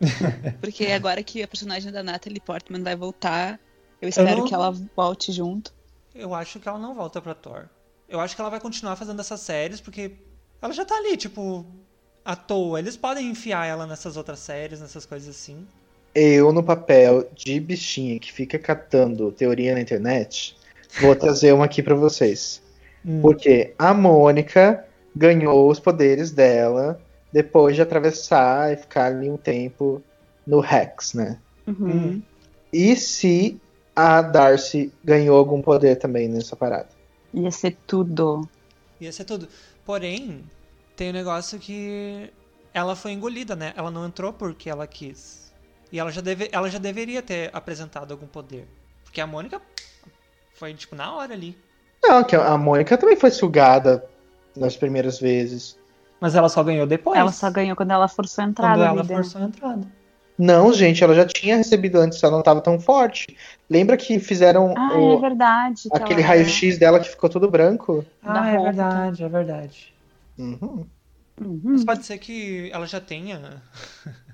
Porque 0.60 0.86
agora 0.86 1.22
que 1.22 1.42
a 1.42 1.46
personagem 1.46 1.92
da 1.92 2.02
Natalie 2.02 2.40
Portman 2.40 2.82
vai 2.82 2.96
voltar, 2.96 3.60
eu 4.00 4.08
espero 4.08 4.38
não- 4.38 4.46
que 4.46 4.54
ela 4.54 4.72
volte 4.96 5.30
junto. 5.30 5.74
Eu 6.14 6.34
acho 6.34 6.58
que 6.58 6.66
ela 6.66 6.78
não 6.78 6.94
volta 6.94 7.20
pra 7.20 7.34
Thor. 7.34 7.66
Eu 8.08 8.18
acho 8.18 8.34
que 8.34 8.40
ela 8.40 8.50
vai 8.50 8.60
continuar 8.60 8.96
fazendo 8.96 9.20
essas 9.20 9.40
séries, 9.40 9.80
porque 9.80 10.12
ela 10.60 10.72
já 10.72 10.84
tá 10.84 10.94
ali, 10.96 11.16
tipo, 11.18 11.66
à 12.24 12.34
toa. 12.34 12.78
Eles 12.78 12.96
podem 12.96 13.28
enfiar 13.28 13.66
ela 13.66 13.86
nessas 13.86 14.16
outras 14.16 14.38
séries, 14.38 14.80
nessas 14.80 15.04
coisas 15.04 15.28
assim. 15.28 15.66
Eu, 16.14 16.52
no 16.52 16.62
papel 16.62 17.28
de 17.34 17.60
bichinha 17.60 18.18
que 18.18 18.32
fica 18.32 18.58
catando 18.58 19.32
teoria 19.32 19.74
na 19.74 19.80
internet, 19.80 20.56
vou 21.00 21.14
trazer 21.16 21.52
uma 21.52 21.64
aqui 21.66 21.82
pra 21.82 21.94
vocês. 21.94 22.61
Hum. 23.04 23.20
Porque 23.20 23.74
a 23.78 23.92
Mônica 23.92 24.84
ganhou 25.14 25.70
os 25.70 25.78
poderes 25.78 26.30
dela 26.30 27.00
depois 27.32 27.74
de 27.74 27.82
atravessar 27.82 28.72
e 28.72 28.76
ficar 28.76 29.06
ali 29.06 29.30
um 29.30 29.36
tempo 29.36 30.02
no 30.46 30.60
Rex, 30.60 31.14
né? 31.14 31.38
Uhum. 31.66 31.90
Hum. 31.90 32.22
E 32.72 32.96
se 32.96 33.60
a 33.94 34.22
Darcy 34.22 34.92
ganhou 35.04 35.36
algum 35.36 35.60
poder 35.60 35.96
também 35.96 36.28
nessa 36.28 36.56
parada? 36.56 36.88
Ia 37.32 37.50
ser 37.50 37.76
tudo. 37.86 38.48
Ia 39.00 39.12
ser 39.12 39.24
tudo. 39.24 39.48
Porém, 39.84 40.44
tem 40.96 41.10
um 41.10 41.12
negócio 41.12 41.58
que 41.58 42.30
ela 42.72 42.96
foi 42.96 43.12
engolida, 43.12 43.54
né? 43.56 43.72
Ela 43.76 43.90
não 43.90 44.06
entrou 44.06 44.32
porque 44.32 44.70
ela 44.70 44.86
quis. 44.86 45.52
E 45.90 45.98
ela 45.98 46.10
já, 46.10 46.20
deve, 46.20 46.48
ela 46.52 46.70
já 46.70 46.78
deveria 46.78 47.20
ter 47.22 47.50
apresentado 47.52 48.12
algum 48.12 48.26
poder. 48.26 48.66
Porque 49.04 49.20
a 49.20 49.26
Mônica 49.26 49.60
foi, 50.54 50.72
tipo, 50.72 50.94
na 50.96 51.14
hora 51.14 51.34
ali. 51.34 51.56
Não, 52.02 52.24
que 52.24 52.34
a 52.36 52.56
Mônica 52.58 52.96
também 52.98 53.16
foi 53.16 53.30
sugada 53.30 54.04
nas 54.56 54.76
primeiras 54.76 55.18
vezes. 55.20 55.78
Mas 56.20 56.34
ela 56.34 56.48
só 56.48 56.62
ganhou 56.62 56.86
depois. 56.86 57.18
Ela 57.18 57.32
só 57.32 57.50
ganhou 57.50 57.74
quando 57.76 57.90
ela 57.92 58.08
forçou 58.08 58.44
a 58.44 58.48
entrada. 58.48 58.78
quando 58.86 58.98
ela 58.98 59.04
forçou 59.04 59.40
a 59.40 59.44
entrada. 59.44 59.82
Não, 60.38 60.72
gente, 60.72 61.04
ela 61.04 61.14
já 61.14 61.26
tinha 61.26 61.56
recebido 61.56 61.98
antes, 61.98 62.22
ela 62.22 62.32
não 62.32 62.38
estava 62.40 62.60
tão 62.60 62.80
forte. 62.80 63.36
Lembra 63.68 63.96
que 63.96 64.18
fizeram 64.18 64.74
Ah, 64.76 64.96
o- 64.98 65.16
é 65.18 65.20
verdade. 65.20 65.82
que 65.90 65.96
aquele 65.96 66.20
ela- 66.20 66.28
raio-x 66.28 66.78
dela 66.78 66.98
que 66.98 67.08
ficou 67.08 67.28
todo 67.28 67.50
branco? 67.50 68.04
Da 68.22 68.42
Ah, 68.42 68.50
é 68.50 68.58
verdade, 68.58 69.24
é 69.24 69.28
verdade. 69.28 69.94
Uhum. 70.38 70.86
Uhum. 71.40 71.60
Mas 71.64 71.84
pode 71.84 72.04
ser 72.06 72.18
que 72.18 72.70
ela 72.72 72.86
já 72.86 73.00
tenha. 73.00 73.62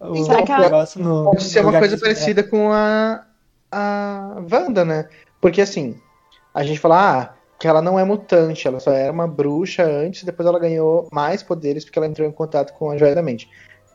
O 0.00 0.24
Será 0.24 0.42
que 0.42 0.50
ela- 0.50 0.64
negócio 0.64 1.00
no- 1.00 1.24
Pode 1.26 1.44
ser 1.44 1.60
uma 1.64 1.78
coisa 1.78 1.96
parecida 1.96 2.42
com 2.42 2.72
a, 2.72 3.24
a 3.70 4.42
Wanda, 4.50 4.84
né? 4.84 5.08
Porque 5.40 5.60
assim, 5.60 5.96
a 6.54 6.62
gente 6.62 6.78
fala, 6.80 7.20
ah, 7.20 7.34
que 7.58 7.68
ela 7.68 7.80
não 7.80 7.98
é 7.98 8.04
mutante, 8.04 8.66
ela 8.66 8.80
só 8.80 8.90
era 8.90 9.12
uma 9.12 9.28
bruxa 9.28 9.84
antes, 9.84 10.24
depois 10.24 10.46
ela 10.46 10.58
ganhou 10.58 11.08
mais 11.12 11.42
poderes 11.42 11.84
porque 11.84 11.98
ela 11.98 12.08
entrou 12.08 12.28
em 12.28 12.32
contato 12.32 12.72
com 12.74 12.90
a 12.90 12.98
Joia 12.98 13.14
da 13.14 13.22
Mente. 13.22 13.48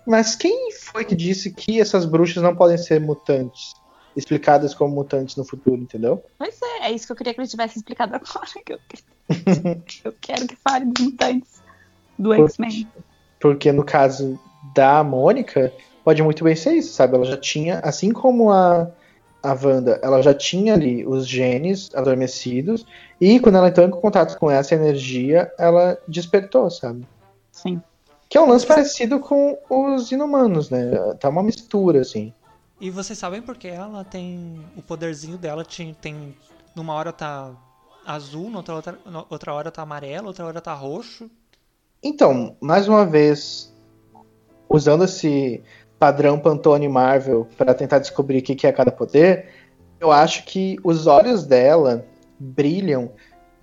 Mas 0.05 0.35
quem 0.35 0.71
foi 0.71 1.03
que 1.03 1.13
disse 1.13 1.51
que 1.51 1.81
essas 1.81 2.05
bruxas 2.05 2.41
não 2.41 2.55
podem 2.55 2.77
ser 2.77 3.01
mutantes? 3.01 3.73
Explicadas 4.15 4.73
como 4.73 4.95
mutantes 4.95 5.35
no 5.35 5.43
futuro, 5.43 5.81
entendeu? 5.81 6.23
Pois 6.39 6.57
é, 6.61 6.87
é 6.87 6.91
isso 6.91 7.05
que 7.05 7.11
eu 7.11 7.15
queria 7.17 7.33
que 7.33 7.41
eles 7.41 7.51
tivessem 7.51 7.77
explicado 7.77 8.15
agora. 8.15 8.47
Que 8.65 8.73
eu, 8.73 8.79
eu 10.05 10.15
quero 10.19 10.47
que 10.47 10.55
fale 10.55 10.85
dos 10.85 11.03
mutantes 11.03 11.61
do 12.17 12.33
X-Men. 12.33 12.87
Porque 13.39 13.71
no 13.71 13.83
caso 13.83 14.39
da 14.73 15.03
Mônica, 15.03 15.73
pode 16.05 16.23
muito 16.23 16.43
bem 16.43 16.55
ser 16.55 16.73
isso, 16.73 16.93
sabe? 16.93 17.15
Ela 17.15 17.25
já 17.25 17.37
tinha, 17.37 17.79
assim 17.79 18.11
como 18.11 18.49
a, 18.49 18.89
a 19.47 19.53
Wanda, 19.53 19.97
ela 20.03 20.21
já 20.21 20.33
tinha 20.33 20.73
ali 20.73 21.07
os 21.07 21.25
genes 21.25 21.89
adormecidos, 21.95 22.85
e 23.19 23.39
quando 23.39 23.55
ela 23.55 23.69
entrou 23.69 23.87
em 23.87 23.91
contato 23.91 24.37
com 24.37 24.51
essa 24.51 24.75
energia, 24.75 25.49
ela 25.57 25.97
despertou, 26.05 26.69
sabe? 26.69 27.07
Sim. 27.49 27.81
Que 28.29 28.37
é 28.37 28.41
um 28.41 28.49
lance 28.49 28.65
parecido 28.65 29.21
com 29.21 29.57
os 29.69 30.11
inumanos, 30.11 30.69
né? 30.69 30.91
Tá 31.17 31.29
uma 31.29 31.41
mistura, 31.41 32.01
assim. 32.01 32.33
E 32.79 32.91
vocês 32.91 33.17
sabem 33.17 33.41
porque 33.41 33.69
ela 33.69 34.03
tem. 34.03 34.61
O 34.75 34.81
poderzinho 34.81 35.37
dela 35.37 35.63
tem. 35.63 35.93
tem 35.93 36.35
numa 36.75 36.93
hora 36.93 37.13
tá 37.13 37.51
azul, 38.05 38.49
na 38.49 38.57
outra, 38.57 38.75
outra, 38.75 38.99
na 39.05 39.25
outra 39.29 39.53
hora 39.53 39.71
tá 39.71 39.81
amarelo, 39.81 40.27
outra 40.27 40.45
hora 40.45 40.61
tá 40.61 40.73
roxo. 40.73 41.31
Então, 42.03 42.55
mais 42.61 42.87
uma 42.87 43.05
vez, 43.05 43.73
usando 44.69 45.05
esse 45.05 45.63
padrão 45.99 46.39
Pantone 46.39 46.87
Marvel 46.87 47.47
para 47.57 47.73
tentar 47.73 47.99
descobrir 47.99 48.39
o 48.39 48.41
que 48.41 48.55
que 48.55 48.67
é 48.67 48.71
cada 48.71 48.91
poder, 48.91 49.47
eu 49.99 50.11
acho 50.11 50.45
que 50.45 50.77
os 50.83 51.07
olhos 51.07 51.45
dela 51.45 52.05
brilham. 52.39 53.11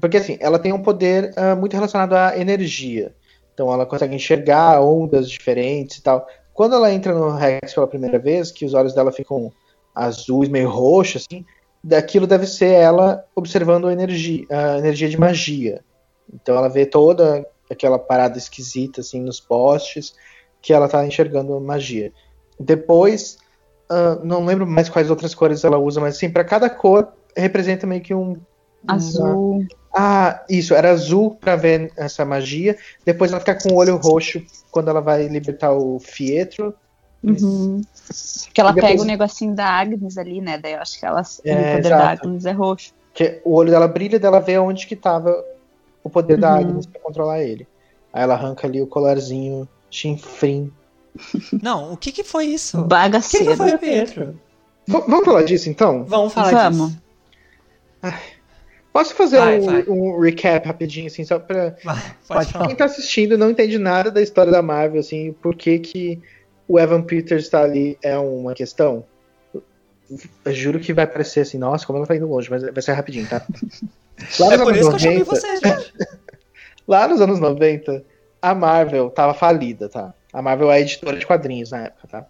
Porque 0.01 0.17
assim, 0.17 0.37
ela 0.41 0.59
tem 0.59 0.73
um 0.73 0.83
poder 0.83 1.33
ah, 1.37 1.55
muito 1.55 1.75
relacionado 1.75 2.15
à 2.15 2.37
energia. 2.37 3.15
Então 3.53 3.73
ela 3.73 3.87
consegue 3.87 4.15
enxergar 4.15 4.81
ondas 4.81 5.31
diferentes 5.31 5.99
e 5.99 6.03
tal. 6.03 6.27
Quando 6.53 6.75
ela 6.75 6.93
entra 6.93 7.15
no 7.15 7.31
Rex 7.31 7.73
pela 7.73 7.87
primeira 7.87 8.19
vez, 8.19 8.51
que 8.51 8.65
os 8.65 8.75
olhos 8.75 8.95
dela 8.95 9.13
ficam 9.13 9.53
azuis, 9.95 10.49
meio 10.49 10.69
roxos, 10.69 11.27
assim, 11.29 11.45
daquilo 11.83 12.27
deve 12.27 12.47
ser 12.47 12.73
ela 12.73 13.25
observando 13.35 13.87
a 13.87 13.93
energia, 13.93 14.47
a 14.51 14.79
energia 14.79 15.09
de 15.09 15.19
magia. 15.19 15.85
Então 16.33 16.57
ela 16.57 16.69
vê 16.69 16.85
toda 16.85 17.47
aquela 17.71 17.99
parada 17.99 18.39
esquisita 18.39 19.01
assim 19.01 19.21
nos 19.21 19.41
postes 19.41 20.15
que 20.61 20.73
ela 20.73 20.89
tá 20.89 21.07
enxergando 21.07 21.61
magia. 21.61 22.13
Depois, 22.59 23.39
ah, 23.91 24.19
não 24.23 24.45
lembro 24.45 24.67
mais 24.67 24.89
quais 24.89 25.11
outras 25.11 25.35
cores 25.35 25.65
ela 25.65 25.79
usa, 25.79 26.01
mas 26.01 26.17
assim, 26.17 26.31
para 26.31 26.45
cada 26.45 26.69
cor 26.71 27.09
representa 27.37 27.87
meio 27.87 28.01
que 28.01 28.15
um 28.15 28.37
Azul. 28.87 29.67
ah, 29.97 30.45
isso, 30.49 30.75
era 30.75 30.91
azul 30.91 31.37
pra 31.41 31.57
ver 31.57 31.91
essa 31.97 32.25
magia. 32.25 32.77
Depois 33.05 33.31
ela 33.31 33.41
fica 33.41 33.55
com 33.55 33.71
o 33.75 33.77
olho 33.77 33.97
roxo 33.97 34.43
quando 34.71 34.89
ela 34.91 35.01
vai 35.01 35.27
libertar 35.27 35.73
o 35.73 35.99
Fietro. 35.99 36.75
Uhum. 37.23 37.81
Porque 38.45 38.61
ela 38.61 38.73
depois- 38.73 38.93
pega 38.93 39.03
o 39.03 39.07
negocinho 39.07 39.55
da 39.55 39.67
Agnes 39.67 40.19
ali, 40.19 40.43
né? 40.43 40.59
Daí 40.59 40.75
eu 40.75 40.81
acho 40.81 41.01
que 41.01 41.07
ela, 41.07 41.23
É, 41.45 41.53
o 41.53 41.57
poder 41.77 41.79
exato. 41.87 41.89
da 41.89 42.11
Agnes 42.11 42.45
é 42.45 42.53
roxo. 42.53 42.93
Que 43.15 43.41
o 43.45 43.55
olho 43.55 43.71
dela 43.71 43.89
brilha, 43.89 44.19
dela 44.19 44.41
vê 44.41 44.59
onde 44.59 44.87
que 44.87 44.95
tava 44.95 45.43
o 46.03 46.11
poder 46.11 46.37
da 46.37 46.51
Uhum. 46.53 46.59
Agnes 46.59 46.85
pra 46.87 47.01
controlar 47.01 47.43
ele. 47.43 47.67
Aí 48.13 48.23
ela 48.23 48.35
arranca 48.35 48.67
ali 48.67 48.83
o 48.83 48.87
colarzinho 48.87 49.67
chinfrim. 49.91 50.71
Não, 51.63 51.93
o 51.93 51.97
que 51.97 52.11
que 52.13 52.25
foi 52.25 52.47
isso? 52.47 52.77
O 52.79 52.81
que 52.81 52.85
que 52.85 52.89
Bagaceiro. 52.89 53.57
foi, 53.57 53.79
Pietro? 53.79 54.39
V- 54.87 55.05
vamos 55.07 55.25
falar 55.25 55.43
disso 55.45 55.69
então? 55.71 56.05
Vamos 56.05 56.33
falar 56.33 56.71
Vamos. 56.71 56.91
disso. 56.93 57.03
Posso 58.93 59.15
fazer 59.15 59.39
Vai, 59.39 59.59
um, 59.59 59.65
vai. 59.65 59.85
um 59.89 60.21
recap 60.21 60.67
rapidinho, 60.67 61.07
assim, 61.09 61.25
só 61.25 61.39
pra. 61.39 61.75
Vai, 61.83 62.01
Pode 62.29 62.53
falar. 62.53 62.67
Quem 62.69 62.77
tá 62.77 62.85
assistindo 62.85 63.37
não 63.37 63.51
entende 63.51 63.77
nada 63.79 64.11
da 64.11 64.23
história 64.23 64.53
da 64.53 64.63
Marvel, 64.63 65.01
assim, 65.01 65.33
por 65.33 65.57
que, 65.57 65.79
que 65.81 66.23
o 66.69 66.79
Evan 66.79 67.03
Peters 67.03 67.49
tá 67.49 67.63
ali 67.63 67.99
é 68.03 68.17
uma 68.17 68.55
questão. 68.55 69.05
Eu 70.45 70.53
juro 70.55 70.79
que 70.79 70.93
vai 70.93 71.07
parecer 71.07 71.41
assim, 71.41 71.59
nossa, 71.59 71.85
como 71.87 71.99
ela 71.99 72.07
tá 72.07 72.15
indo 72.15 72.29
longe, 72.29 72.49
mas 72.51 72.63
vai 72.63 72.83
ser 72.83 72.93
rapidinho, 72.93 73.27
tá? 73.29 73.43
Lá 74.39 74.53
É 74.55 74.57
nos 74.59 74.65
por 74.65 74.73
anos 74.75 74.81
isso 74.81 74.89
que 74.91 74.95
eu 74.95 74.99
chamei 75.01 75.19
90, 75.19 75.25
você, 75.25 75.57
gente. 75.57 75.95
Lá 76.87 77.09
nos 77.09 77.21
anos 77.21 77.41
90, 77.41 78.05
a 78.41 78.55
Marvel 78.55 79.11
tava 79.11 79.35
falida, 79.35 79.89
tá? 79.89 80.15
A 80.35 80.43
Marvel 80.43 80.73
é 80.73 80.81
editora 80.81 81.17
de 81.17 81.25
quadrinhos 81.25 81.71
na 81.71 81.85
época, 81.85 82.09
tá? 82.09 82.27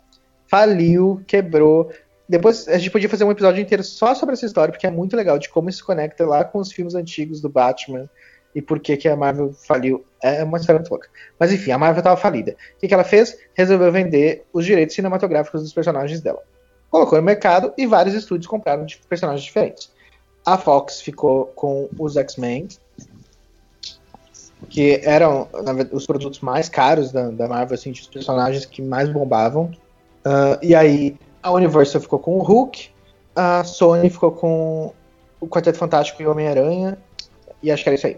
Faliu, 0.47 1.23
quebrou. 1.27 1.91
Depois 2.29 2.69
a 2.69 2.77
gente 2.77 2.91
podia 2.91 3.09
fazer 3.09 3.25
um 3.25 3.31
episódio 3.31 3.63
inteiro 3.63 3.83
só 3.83 4.15
sobre 4.15 4.35
essa 4.35 4.45
história, 4.45 4.71
porque 4.71 4.87
é 4.87 4.91
muito 4.91 5.17
legal 5.17 5.39
de 5.39 5.49
como 5.49 5.71
isso 5.71 5.79
se 5.79 5.85
conecta 5.85 6.27
lá 6.27 6.45
com 6.45 6.59
os 6.59 6.71
filmes 6.71 6.95
antigos 6.95 7.41
do 7.41 7.49
Batman 7.49 8.09
e 8.55 8.61
por 8.61 8.79
que, 8.79 8.99
que 8.99 9.09
a 9.09 9.17
Marvel 9.17 9.55
faliu. 9.55 10.05
É 10.23 10.45
uma 10.45 10.59
história 10.59 10.81
muito 10.81 10.91
louca. 10.91 11.09
Mas 11.41 11.51
enfim, 11.51 11.71
a 11.71 11.79
Marvel 11.79 12.03
tava 12.03 12.17
falida. 12.19 12.55
O 12.77 12.81
que, 12.81 12.89
que 12.89 12.93
ela 12.93 13.05
fez? 13.05 13.39
Resolveu 13.55 13.91
vender 13.91 14.45
os 14.53 14.67
direitos 14.67 14.95
cinematográficos 14.95 15.63
dos 15.63 15.73
personagens 15.73 16.21
dela. 16.21 16.43
Colocou 16.91 17.19
no 17.19 17.25
mercado 17.25 17.73
e 17.77 17.87
vários 17.87 18.15
estúdios 18.15 18.47
compraram 18.47 18.85
de 18.85 18.99
personagens 19.09 19.43
diferentes. 19.43 19.91
A 20.45 20.59
Fox 20.59 21.01
ficou 21.01 21.47
com 21.47 21.89
os 21.99 22.19
X-Men, 22.19 22.69
que 24.69 25.01
eram 25.05 25.49
verdade, 25.53 25.91
os 25.93 26.07
produtos 26.07 26.41
mais 26.41 26.69
caros 26.69 27.13
da, 27.13 27.31
da 27.31 27.49
Marvel, 27.49 27.75
assim, 27.75 27.91
os 27.91 28.07
personagens 28.07 28.65
que 28.65 28.83
mais 28.83 29.09
bombavam. 29.09 29.71
Ah, 30.25 30.59
e 30.63 30.75
aí 30.75 31.17
a 31.43 31.53
Universal 31.53 32.01
ficou 32.01 32.19
com 32.19 32.39
o 32.39 32.43
Hulk, 32.43 32.89
a 33.37 33.63
Sony 33.65 34.09
ficou 34.09 34.33
com 34.33 34.93
o 35.41 35.47
Quarteto 35.47 35.79
Fantástico 35.79 36.23
e 36.23 36.27
Homem-Aranha, 36.27 36.97
e 37.63 37.71
acho 37.71 37.83
que 37.83 37.89
era 37.89 37.97
isso 37.97 38.07
aí. 38.07 38.17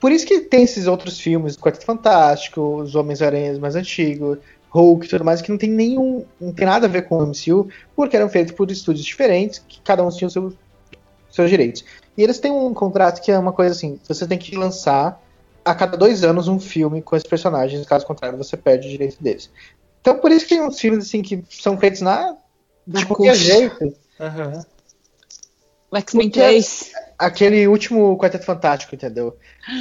Por 0.00 0.12
isso 0.12 0.24
que 0.24 0.40
tem 0.40 0.62
esses 0.62 0.86
outros 0.86 1.18
filmes, 1.18 1.56
o 1.56 1.60
Quarteto 1.60 1.84
Fantástico, 1.84 2.60
os 2.76 2.94
Homens-Aranhas 2.94 3.58
mais 3.58 3.74
antigos, 3.74 4.38
Hulk 4.70 5.06
e 5.06 5.08
tudo 5.08 5.24
mais, 5.24 5.42
que 5.42 5.50
não 5.50 5.58
tem 5.58 5.70
nenhum. 5.70 6.24
não 6.40 6.52
tem 6.52 6.66
nada 6.66 6.86
a 6.86 6.88
ver 6.88 7.02
com 7.02 7.18
o 7.18 7.26
MCU, 7.26 7.68
porque 7.96 8.16
eram 8.16 8.28
feitos 8.28 8.52
por 8.52 8.70
estúdios 8.70 9.04
diferentes, 9.04 9.58
que 9.66 9.80
cada 9.80 10.04
um 10.04 10.08
tinha 10.10 10.28
os 10.28 10.34
seus 11.30 11.50
direitos. 11.50 11.84
E 12.16 12.22
eles 12.22 12.38
têm 12.38 12.52
um 12.52 12.72
contrato 12.72 13.20
que 13.20 13.32
é 13.32 13.38
uma 13.38 13.52
coisa 13.52 13.72
assim: 13.72 13.98
você 14.06 14.26
tem 14.26 14.38
que 14.38 14.56
lançar 14.56 15.20
a 15.70 15.74
cada 15.74 15.96
dois 15.96 16.24
anos 16.24 16.48
um 16.48 16.58
filme 16.60 17.02
com 17.02 17.14
esses 17.16 17.28
personagens, 17.28 17.84
caso 17.86 18.06
contrário, 18.06 18.38
você 18.38 18.56
perde 18.56 18.86
o 18.86 18.90
direito 18.90 19.22
deles. 19.22 19.50
Então 20.00 20.18
por 20.18 20.30
isso 20.30 20.46
que 20.46 20.54
tem 20.54 20.64
uns 20.64 20.78
filmes 20.78 21.06
assim 21.06 21.22
que 21.22 21.44
são 21.50 21.76
feitos 21.78 22.00
na. 22.00 22.36
Na 22.86 23.00
de 23.00 23.06
qualquer 23.06 23.32
coxa. 23.32 23.44
jeito. 23.44 23.94
Aham. 24.20 24.64
O 25.90 25.96
X-Men 25.96 26.28
Porque- 26.28 26.40
3. 26.40 26.92
Aquele 27.18 27.66
último 27.66 28.16
Quarteto 28.16 28.44
Fantástico, 28.44 28.94
entendeu? 28.94 29.36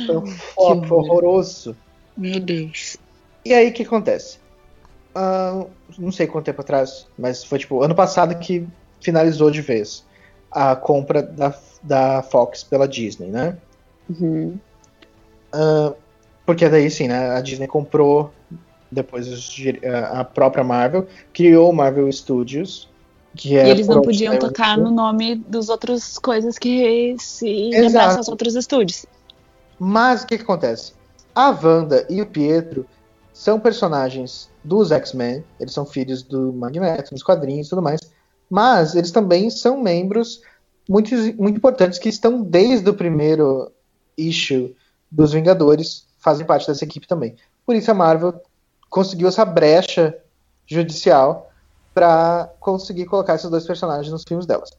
Foi 0.05 0.17
um 0.17 0.35
horror. 0.55 0.93
horroroso. 0.93 1.75
Meu 2.15 2.39
Deus. 2.39 2.97
E 3.45 3.53
aí 3.53 3.69
o 3.69 3.73
que 3.73 3.83
acontece? 3.83 4.39
Ah, 5.13 5.65
não 5.97 6.11
sei 6.11 6.25
quanto 6.27 6.45
tempo 6.45 6.61
atrás, 6.61 7.07
mas 7.17 7.43
foi 7.43 7.59
tipo 7.59 7.81
ano 7.83 7.93
passado 7.95 8.35
que 8.39 8.67
finalizou 9.01 9.51
de 9.51 9.61
vez 9.61 10.03
a 10.51 10.75
compra 10.75 11.21
da, 11.21 11.53
da 11.83 12.23
Fox 12.23 12.63
pela 12.63 12.87
Disney, 12.87 13.27
né? 13.27 13.57
Uhum. 14.09 14.57
Ah, 15.57 15.93
porque 16.45 16.69
daí 16.69 16.89
sim, 16.89 17.07
né? 17.07 17.31
A 17.31 17.41
Disney 17.41 17.67
comprou 17.67 18.31
depois 18.91 19.27
os 19.27 19.53
a 20.13 20.23
própria 20.23 20.63
Marvel, 20.63 21.07
criou 21.33 21.71
o 21.71 21.75
Marvel 21.75 22.09
Studios, 22.11 22.87
que 23.35 23.55
E 23.55 23.57
é 23.57 23.69
eles 23.69 23.87
não 23.87 24.01
podiam 24.01 24.37
tocar 24.37 24.77
no 24.77 24.89
nome 24.89 25.35
dos 25.35 25.67
outros 25.67 26.17
coisas 26.17 26.57
que 26.57 27.15
se 27.19 27.69
lembrassem 27.71 28.19
aos 28.19 28.29
outros 28.29 28.55
estúdios. 28.55 29.05
Mas 29.77 30.23
o 30.23 30.27
que, 30.27 30.37
que 30.37 30.43
acontece? 30.43 30.93
A 31.35 31.49
Wanda 31.49 32.05
e 32.09 32.21
o 32.21 32.25
Pietro 32.25 32.85
são 33.33 33.59
personagens 33.59 34.49
dos 34.63 34.91
X-Men, 34.91 35.43
eles 35.59 35.73
são 35.73 35.85
filhos 35.85 36.23
do 36.23 36.53
Magneto, 36.53 37.13
nos 37.13 37.21
quadrinhos 37.21 37.67
e 37.67 37.69
tudo 37.69 37.81
mais, 37.81 37.99
mas 38.49 38.95
eles 38.95 39.11
também 39.11 39.49
são 39.49 39.81
membros 39.81 40.41
muito, 40.89 41.13
muito 41.37 41.57
importantes 41.57 41.99
que 41.99 42.09
estão 42.09 42.41
desde 42.41 42.89
o 42.89 42.93
primeiro 42.93 43.71
issue 44.17 44.73
dos 45.11 45.33
Vingadores, 45.33 46.05
fazem 46.19 46.45
parte 46.45 46.67
dessa 46.67 46.83
equipe 46.83 47.07
também. 47.07 47.35
Por 47.65 47.75
isso 47.75 47.89
a 47.91 47.93
Marvel 47.93 48.41
conseguiu 48.89 49.27
essa 49.27 49.45
brecha 49.45 50.17
judicial 50.65 51.49
para 51.93 52.49
conseguir 52.59 53.05
colocar 53.05 53.35
esses 53.35 53.49
dois 53.49 53.65
personagens 53.65 54.11
nos 54.11 54.23
filmes 54.23 54.45
delas. 54.45 54.69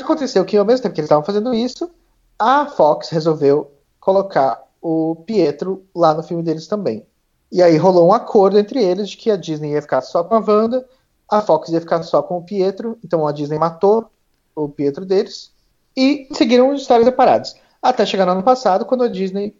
Aconteceu 0.00 0.44
que 0.44 0.56
ao 0.56 0.64
mesmo 0.64 0.82
tempo 0.82 0.94
que 0.94 1.00
eles 1.00 1.06
estavam 1.06 1.24
fazendo 1.24 1.54
isso, 1.54 1.90
a 2.38 2.66
Fox 2.66 3.10
resolveu 3.10 3.70
colocar 4.00 4.62
o 4.82 5.16
Pietro 5.26 5.84
lá 5.94 6.12
no 6.12 6.22
filme 6.22 6.42
deles 6.42 6.66
também. 6.66 7.06
E 7.50 7.62
aí 7.62 7.76
rolou 7.76 8.08
um 8.08 8.12
acordo 8.12 8.58
entre 8.58 8.82
eles 8.82 9.10
de 9.10 9.16
que 9.16 9.30
a 9.30 9.36
Disney 9.36 9.72
ia 9.72 9.82
ficar 9.82 10.00
só 10.00 10.24
com 10.24 10.34
a 10.34 10.40
Wanda, 10.40 10.84
a 11.30 11.40
Fox 11.40 11.68
ia 11.70 11.80
ficar 11.80 12.02
só 12.02 12.22
com 12.22 12.38
o 12.38 12.42
Pietro, 12.42 12.98
então 13.04 13.26
a 13.26 13.32
Disney 13.32 13.58
matou 13.58 14.10
o 14.54 14.68
Pietro 14.68 15.04
deles 15.04 15.52
e 15.96 16.28
seguiram 16.32 16.74
histórias 16.74 17.06
separadas. 17.06 17.54
Até 17.80 18.04
chegar 18.04 18.26
no 18.26 18.32
ano 18.32 18.42
passado, 18.42 18.84
quando 18.84 19.04
a 19.04 19.08
Disney 19.08 19.56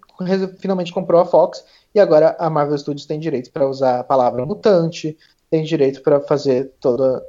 finalmente 0.59 0.93
comprou 0.93 1.21
a 1.21 1.25
Fox 1.25 1.65
e 1.95 2.01
agora 2.01 2.37
a 2.39 2.49
Marvel 2.51 2.79
Studios 2.79 3.07
tem 3.07 3.19
direito 3.19 3.51
para 3.51 3.69
usar 3.69 4.01
a 4.01 4.05
palavra 4.05 4.45
mutante, 4.45 5.17
tem 5.51 5.62
direito 5.62 6.03
para 6.03 6.21
fazer 6.21 6.73
toda 6.81 7.25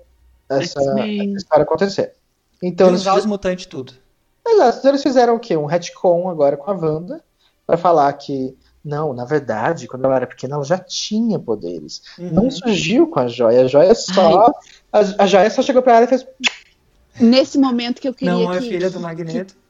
essa, 0.49 0.79
essa 0.81 1.23
história 1.37 1.63
acontecer. 1.63 2.13
Então, 2.61 2.87
eles 2.87 3.01
Usar 3.01 3.17
os 3.17 3.25
mutantes 3.25 3.65
tudo. 3.65 3.93
Exato, 4.47 4.79
então 4.79 4.91
eles 4.91 5.03
fizeram 5.03 5.35
o 5.35 5.39
quê? 5.39 5.57
Um 5.57 5.65
retcon 5.65 6.29
agora 6.29 6.55
com 6.55 6.69
a 6.69 6.73
Wanda, 6.73 7.21
pra 7.65 7.77
falar 7.77 8.11
que, 8.13 8.55
não, 8.83 9.13
na 9.13 9.25
verdade, 9.25 9.87
quando 9.87 10.05
ela 10.05 10.15
era 10.15 10.27
pequena, 10.27 10.55
ela 10.55 10.63
já 10.63 10.77
tinha 10.77 11.39
poderes. 11.39 12.01
Uhum. 12.17 12.29
Não 12.31 12.51
surgiu 12.51 13.07
com 13.07 13.19
a 13.19 13.27
joia. 13.27 13.63
A 13.63 13.67
joia 13.67 13.95
só. 13.95 14.53
A, 14.93 14.99
a 15.23 15.27
joia 15.27 15.49
só 15.49 15.61
chegou 15.61 15.81
pra 15.81 15.95
ela 15.95 16.05
e 16.05 16.07
fez. 16.07 16.25
Nesse 17.19 17.57
momento 17.57 18.01
que 18.01 18.07
eu 18.07 18.13
queria 18.13 18.33
Não 18.33 18.53
é 18.53 18.59
que, 18.59 18.69
filha 18.69 18.89
do 18.89 18.99
Magneto. 18.99 19.55
que 19.55 19.64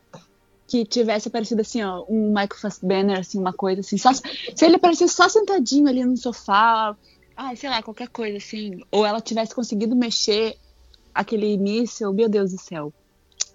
tivesse 0.67 1.27
aparecido 1.27 1.61
assim, 1.61 1.83
ó, 1.83 2.03
um 2.09 2.29
Michael 2.29 2.59
Fassbender, 2.59 3.19
assim, 3.19 3.39
uma 3.39 3.53
coisa 3.53 3.81
assim, 3.81 3.97
só, 3.97 4.11
se 4.13 4.65
ele 4.65 4.75
aparecesse 4.75 5.13
só 5.13 5.29
sentadinho 5.29 5.87
ali 5.87 6.03
no 6.03 6.17
sofá, 6.17 6.95
ai, 7.37 7.55
sei 7.55 7.69
lá, 7.69 7.83
qualquer 7.83 8.07
coisa 8.09 8.37
assim, 8.37 8.81
ou 8.91 9.05
ela 9.05 9.21
tivesse 9.21 9.53
conseguido 9.53 9.95
mexer 9.95 10.57
aquele 11.13 11.57
míssil, 11.57 12.11
meu 12.13 12.27
Deus 12.27 12.51
do 12.51 12.59
céu. 12.59 12.91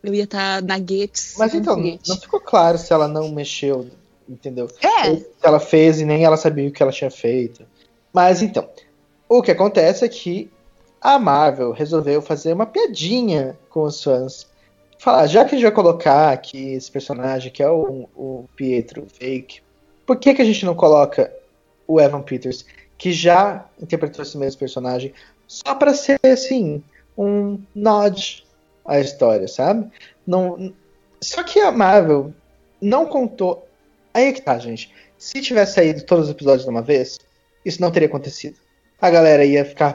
Eu 0.03 0.15
ia 0.15 0.25
estar 0.25 0.63
na 0.63 0.79
Gates. 0.79 1.35
Mas 1.39 1.55
então, 1.55 1.75
foguete. 1.75 2.09
não 2.09 2.17
ficou 2.17 2.41
claro 2.41 2.79
se 2.79 2.93
ela 2.93 3.07
não 3.07 3.31
mexeu, 3.31 3.87
entendeu? 4.27 4.67
É, 4.81 5.17
Se 5.17 5.27
ela 5.43 5.61
fez 5.61 6.01
e 6.01 6.07
nem 6.07 6.25
ela 6.25 6.39
sabia 6.39 6.69
o 6.69 6.73
que 6.73 6.83
ela 6.83 6.93
tinha 6.93 7.11
feito. 7.11 7.67
Mas 8.13 8.41
então, 8.41 8.67
o 9.29 9.43
que 9.43 9.51
acontece 9.51 10.05
é 10.05 10.09
que 10.09 10.51
a 11.01 11.19
Marvel 11.19 11.73
resolveu 11.73 12.21
fazer 12.21 12.53
uma 12.53 12.67
piadinha 12.67 13.59
com 13.69 13.83
os 13.83 14.03
fãs. 14.03 14.47
Falar, 15.01 15.27
já 15.29 15.47
que 15.47 15.55
a 15.55 15.59
gente 15.59 15.63
vai 15.63 15.73
colocar 15.73 16.31
aqui 16.31 16.75
esse 16.75 16.91
personagem 16.91 17.51
que 17.51 17.63
é 17.63 17.71
o, 17.71 18.07
o 18.15 18.45
Pietro 18.55 19.07
fake, 19.09 19.63
por 20.05 20.19
que, 20.19 20.35
que 20.35 20.43
a 20.43 20.45
gente 20.45 20.67
não 20.67 20.75
coloca 20.75 21.35
o 21.89 21.99
Evan 21.99 22.21
Peters, 22.21 22.67
que 22.99 23.11
já 23.11 23.65
interpretou 23.81 24.23
esse 24.23 24.37
mesmo 24.37 24.59
personagem, 24.59 25.15
só 25.47 25.75
pra 25.75 25.95
ser 25.95 26.21
assim, 26.23 26.85
um 27.17 27.59
nod 27.75 28.45
à 28.85 29.01
história, 29.01 29.49
sabe? 29.49 29.91
Não, 30.27 30.71
só 31.19 31.43
que 31.45 31.59
a 31.61 31.73
Marvel 31.73 32.35
não 32.79 33.07
contou. 33.07 33.67
Aí 34.13 34.27
é 34.27 34.33
que 34.33 34.43
tá, 34.43 34.59
gente. 34.59 34.93
Se 35.17 35.41
tivesse 35.41 35.77
saído 35.77 36.05
todos 36.05 36.27
os 36.27 36.31
episódios 36.31 36.65
de 36.65 36.71
uma 36.71 36.83
vez, 36.83 37.19
isso 37.65 37.81
não 37.81 37.91
teria 37.91 38.07
acontecido. 38.07 38.59
A 39.01 39.09
galera 39.09 39.47
ia 39.47 39.65
ficar. 39.65 39.95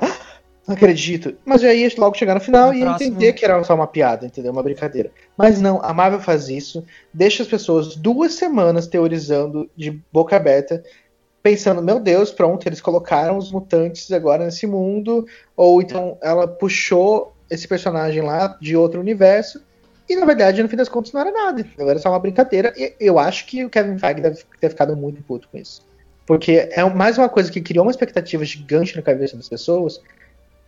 "Ah, 0.68 0.72
Não 0.72 0.76
acredito. 0.76 1.36
Mas 1.45 1.61
já 1.61 1.74
ia 1.74 1.89
logo 1.97 2.16
chegar 2.18 2.34
no 2.34 2.39
final 2.41 2.68
No 2.72 2.74
e 2.78 2.82
próximo- 2.82 3.11
entender 3.11 3.34
que 3.34 3.45
era 3.45 3.63
só 3.63 3.76
uma 3.76 3.88
piada, 3.88 4.26
entendeu? 4.26 4.51
Uma 4.51 4.63
brincadeira. 4.63 5.11
Mas 5.38 5.61
não, 5.61 5.80
a 5.84 5.93
Marvel 5.93 6.20
faz 6.20 6.49
isso, 6.49 6.84
deixa 7.13 7.43
as 7.43 7.49
pessoas 7.49 7.95
duas 7.95 8.34
semanas 8.34 8.88
teorizando 8.88 9.70
de 9.76 9.91
boca 10.11 10.36
aberta, 10.36 10.84
pensando, 11.43 11.82
meu 11.82 11.99
Deus, 11.99 12.32
pronto, 12.32 12.66
eles 12.68 12.82
colocaram 12.82 13.38
os 13.38 13.51
mutantes 13.51 14.11
agora 14.11 14.45
nesse 14.45 14.66
mundo, 14.66 15.28
ou 15.55 15.82
então 15.82 16.18
ela 16.22 16.47
puxou 16.47 17.34
esse 17.49 17.68
personagem 17.68 18.24
lá 18.24 18.57
de 18.59 18.76
outro 18.76 18.99
universo, 18.99 19.61
e 20.09 20.16
na 20.16 20.26
verdade, 20.26 20.61
no 20.63 20.70
fim 20.70 20.76
das 20.76 20.89
contas, 20.89 21.11
não 21.11 21.22
era 21.22 21.32
nada. 21.32 21.61
entendeu? 21.61 21.89
Era 21.89 21.99
só 21.99 22.09
uma 22.09 22.20
brincadeira. 22.20 22.74
E 22.78 22.93
eu 22.99 23.18
acho 23.20 23.45
que 23.47 23.63
o 23.66 23.70
Kevin 23.70 23.97
Feige 23.97 24.22
deve 24.22 24.39
ter 24.59 24.70
ficado 24.70 24.95
muito 24.95 25.22
puto 25.24 25.47
com 25.51 25.57
isso. 25.57 25.82
Porque 26.28 26.70
é 26.72 26.84
mais 26.89 27.18
uma 27.18 27.28
coisa 27.30 27.51
que 27.51 27.61
criou 27.61 27.86
uma 27.86 27.91
expectativa 27.91 28.43
gigante 28.45 28.95
na 28.95 29.01
cabeça 29.01 29.36
das 29.38 29.49
pessoas. 29.49 29.99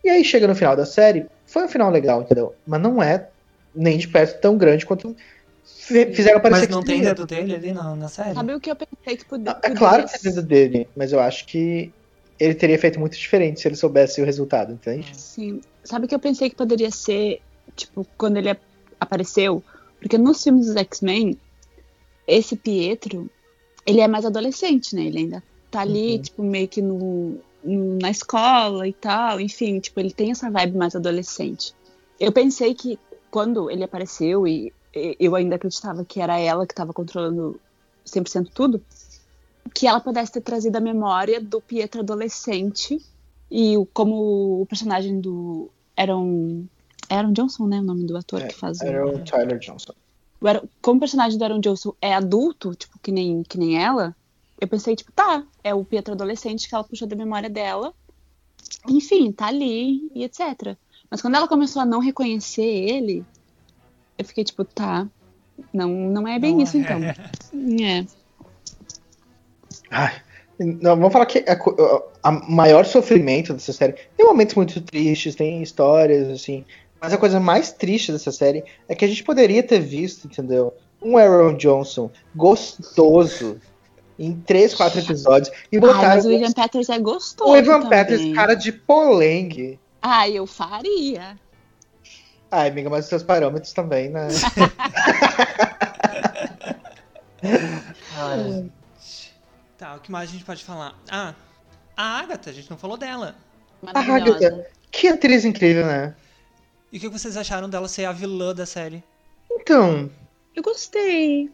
E 0.08 0.10
aí 0.10 0.24
chega 0.24 0.48
no 0.48 0.56
final 0.56 0.74
da 0.74 0.86
série, 0.86 1.26
foi 1.46 1.66
um 1.66 1.68
final 1.68 1.92
legal, 1.92 2.22
entendeu? 2.22 2.56
Mas 2.66 2.82
não 2.82 3.04
é 3.04 3.30
nem 3.76 3.98
de 3.98 4.08
perto 4.08 4.40
tão 4.40 4.58
grande 4.58 4.86
quanto 4.86 5.14
fi- 5.66 6.14
fizeram 6.14 6.40
parecer 6.40 6.62
Mas 6.62 6.68
que 6.68 6.74
não 6.74 6.82
tem 6.82 6.96
seria. 6.96 7.14
dedo 7.14 7.26
dele 7.28 7.54
ali 7.56 7.74
na, 7.74 7.94
na 7.94 8.08
série? 8.08 8.34
sabe 8.34 8.54
o 8.54 8.60
que 8.62 8.72
eu 8.72 8.76
pensei 8.78 9.18
que 9.18 9.26
podia. 9.26 9.60
É 9.62 9.70
claro 9.72 10.06
que 10.06 10.18
tem 10.22 10.32
dedo 10.32 10.48
dele, 10.48 10.88
mas 10.96 11.12
eu 11.12 11.20
acho 11.20 11.46
que 11.46 11.92
ele 12.40 12.56
teria 12.56 12.80
feito 12.80 13.02
muito 13.02 13.18
diferente 13.18 13.60
se 13.60 13.68
ele 13.68 13.76
soubesse 13.76 14.22
o 14.22 14.26
resultado, 14.26 14.72
entende? 14.72 15.12
Sim. 15.14 15.60
Sabe 15.84 16.06
o 16.06 16.08
que 16.08 16.16
eu 16.16 16.20
pensei 16.20 16.50
que 16.50 16.56
poderia 16.56 16.90
ser, 16.90 17.42
tipo, 17.76 18.08
quando 18.18 18.38
ele 18.38 18.52
ap- 18.52 18.62
apareceu? 19.02 19.62
Porque 20.00 20.18
nos 20.18 20.42
filmes 20.42 20.68
dos 20.68 20.76
X-Men, 20.78 21.38
esse 22.26 22.56
Pietro, 22.56 23.30
ele 23.86 24.00
é 24.00 24.08
mais 24.08 24.24
adolescente, 24.26 24.96
né? 24.96 25.04
Ele 25.04 25.18
ainda 25.18 25.44
tá 25.70 25.82
ali, 25.82 26.14
Uhum. 26.16 26.22
tipo, 26.22 26.44
meio 26.44 26.68
que 26.70 26.82
no- 26.82 27.42
na 27.64 28.10
escola 28.10 28.88
e 28.88 28.94
tal. 28.94 29.40
Enfim, 29.40 29.80
tipo, 29.80 30.00
ele 30.00 30.12
tem 30.12 30.32
essa 30.32 30.50
vibe 30.50 30.78
mais 30.78 30.96
adolescente. 30.96 31.74
Eu 32.20 32.32
pensei 32.32 32.74
que 32.74 32.98
quando 33.32 33.70
ele 33.70 33.84
apareceu 33.84 34.48
e 34.48 34.74
e 34.96 35.16
eu 35.20 35.36
ainda 35.36 35.58
acreditava 35.58 36.04
que 36.04 36.20
era 36.20 36.40
ela 36.40 36.66
que 36.66 36.74
estava 36.74 36.92
controlando 36.92 37.60
100% 38.06 38.50
tudo, 38.52 38.82
que 39.72 39.86
ela 39.86 40.00
pudesse 40.00 40.32
ter 40.32 40.42
trazido 40.42 40.76
a 40.78 40.82
memória 40.82 41.40
do 41.40 41.62
Pietro 41.62 42.02
adolescente 42.02 42.98
e 43.52 43.78
o- 43.78 43.86
como 43.86 44.62
o 44.62 44.66
personagem 44.66 45.20
do 45.22 45.70
Aaron 45.96 46.64
Aaron 47.10 47.32
Johnson, 47.32 47.68
né, 47.68 47.80
o 47.80 47.84
nome 47.84 48.06
do 48.06 48.18
ator 48.18 48.42
É, 48.42 48.48
que 48.48 48.56
faz 48.56 48.82
Era 48.82 49.06
o 49.06 49.20
Tyler 49.20 49.60
Johnson. 49.60 49.94
o 50.42 50.48
Aaron- 50.48 50.68
como 50.82 50.98
o 50.98 51.00
personagem 51.00 51.38
do 51.38 51.44
Aaron 51.44 51.60
Johnson 51.60 51.94
é 52.02 52.14
adulto, 52.16 52.74
tipo 52.74 52.98
que 53.00 53.12
nem 53.12 53.44
que 53.44 53.58
nem 53.60 53.80
ela, 53.84 54.16
eu 54.60 54.68
pensei 54.68 54.96
tipo, 54.96 55.12
tá, 55.12 55.44
é 55.64 55.74
o 55.74 55.84
Pietro 55.86 56.14
adolescente 56.14 56.68
que 56.68 56.74
ela 56.76 56.84
puxou 56.84 57.08
da 57.08 57.16
memória 57.16 57.50
dela. 57.50 57.94
Enfim, 58.88 59.32
tá 59.32 59.48
ali 59.48 60.10
e 60.16 60.24
etc. 60.24 60.76
Mas 61.10 61.22
quando 61.22 61.36
ela 61.36 61.48
começou 61.48 61.82
a 61.82 61.86
não 61.86 62.00
reconhecer 62.00 62.64
ele, 62.64 63.24
eu 64.18 64.26
fiquei 64.26 64.44
tipo, 64.44 64.64
tá, 64.66 65.08
não 65.74 65.90
não 65.90 66.28
é 66.28 66.40
bem 66.40 66.56
Não 66.56 66.64
isso 66.64 66.78
é. 66.78 66.80
então. 66.82 67.00
É. 67.84 68.06
Ai, 69.90 70.22
não, 70.60 70.96
vamos 70.96 71.14
falar 71.14 71.26
que 71.26 71.40
a, 71.48 71.56
co- 71.56 71.76
a 72.22 72.32
maior 72.32 72.86
sofrimento 72.86 73.54
dessa 73.54 73.72
série. 73.72 73.94
Tem 74.16 74.26
momentos 74.26 74.56
muito 74.56 74.82
tristes, 74.82 75.36
tem 75.36 75.62
histórias, 75.62 76.28
assim. 76.30 76.66
Mas 77.00 77.14
a 77.14 77.18
coisa 77.18 77.40
mais 77.40 77.72
triste 77.72 78.12
dessa 78.12 78.32
série 78.32 78.64
é 78.88 78.96
que 78.96 79.06
a 79.06 79.08
gente 79.08 79.24
poderia 79.24 79.62
ter 79.64 79.80
visto, 79.80 80.26
entendeu? 80.26 80.74
Um 81.02 81.16
Aaron 81.16 81.56
Johnson 81.56 82.10
gostoso 82.36 83.62
em 84.18 84.34
três, 84.42 84.74
quatro 84.74 85.00
episódios. 85.00 85.56
E 85.72 85.76
Ai, 85.76 85.80
botaram 85.80 86.08
mas 86.16 86.26
o 86.26 86.32
Evan 86.32 86.52
Peters 86.52 86.90
é 86.90 87.00
gostoso 87.00 87.52
o 87.52 87.56
Evan 87.56 87.82
também. 87.82 87.90
Peters, 87.90 88.36
cara 88.36 88.56
de 88.56 88.72
polengue. 88.72 89.80
Ai, 90.02 90.34
eu 90.34 90.48
faria. 90.48 91.38
Ai, 92.50 92.70
amiga, 92.70 92.90
mas 92.90 93.06
os 93.06 93.10
seus 93.10 93.24
parâmetros 93.24 93.74
também, 93.74 94.10
né? 94.10 94.28
Ai. 98.18 98.72
Tá, 99.78 99.96
o 99.96 100.00
que 100.00 100.12
mais 100.12 100.30
a 100.30 100.34
gente 100.34 100.46
pode 100.46 100.64
falar? 100.64 100.96
Ah, 101.10 101.36
a 101.96 102.20
Agatha, 102.20 102.50
a 102.50 102.54
gente 102.54 102.70
não 102.70 102.78
falou 102.78 102.98
dela. 102.98 103.36
Maravilhosa. 103.82 104.48
Agatha. 104.48 104.70
que 104.90 105.08
atriz 105.08 105.46
incrível, 105.46 105.86
né? 105.86 106.16
E 106.92 106.98
o 106.98 107.00
que 107.00 107.10
vocês 107.10 107.38
acharam 107.38 107.70
dela 107.70 107.88
ser 107.88 108.06
a 108.06 108.12
vilã 108.12 108.56
da 108.56 108.66
série? 108.66 109.04
Então, 109.52 110.10
Eu 110.56 110.64
gostei. 110.64 111.52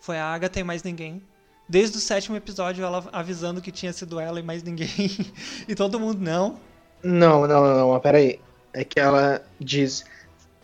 Foi 0.00 0.18
a 0.18 0.26
Agatha 0.26 0.60
e 0.60 0.64
mais 0.64 0.82
ninguém. 0.82 1.22
Desde 1.68 1.96
o 1.96 2.00
sétimo 2.00 2.36
episódio, 2.36 2.84
ela 2.84 3.04
avisando 3.12 3.60
que 3.60 3.72
tinha 3.72 3.92
sido 3.92 4.20
ela 4.20 4.38
e 4.38 4.42
mais 4.42 4.62
ninguém. 4.62 4.88
e 5.66 5.74
todo 5.74 5.98
mundo, 5.98 6.20
não. 6.20 6.58
Não, 7.02 7.46
não, 7.46 7.62
não, 7.62 7.92
não, 7.92 8.00
peraí. 8.00 8.40
É 8.72 8.84
que 8.84 9.00
ela 9.00 9.42
diz 9.58 10.04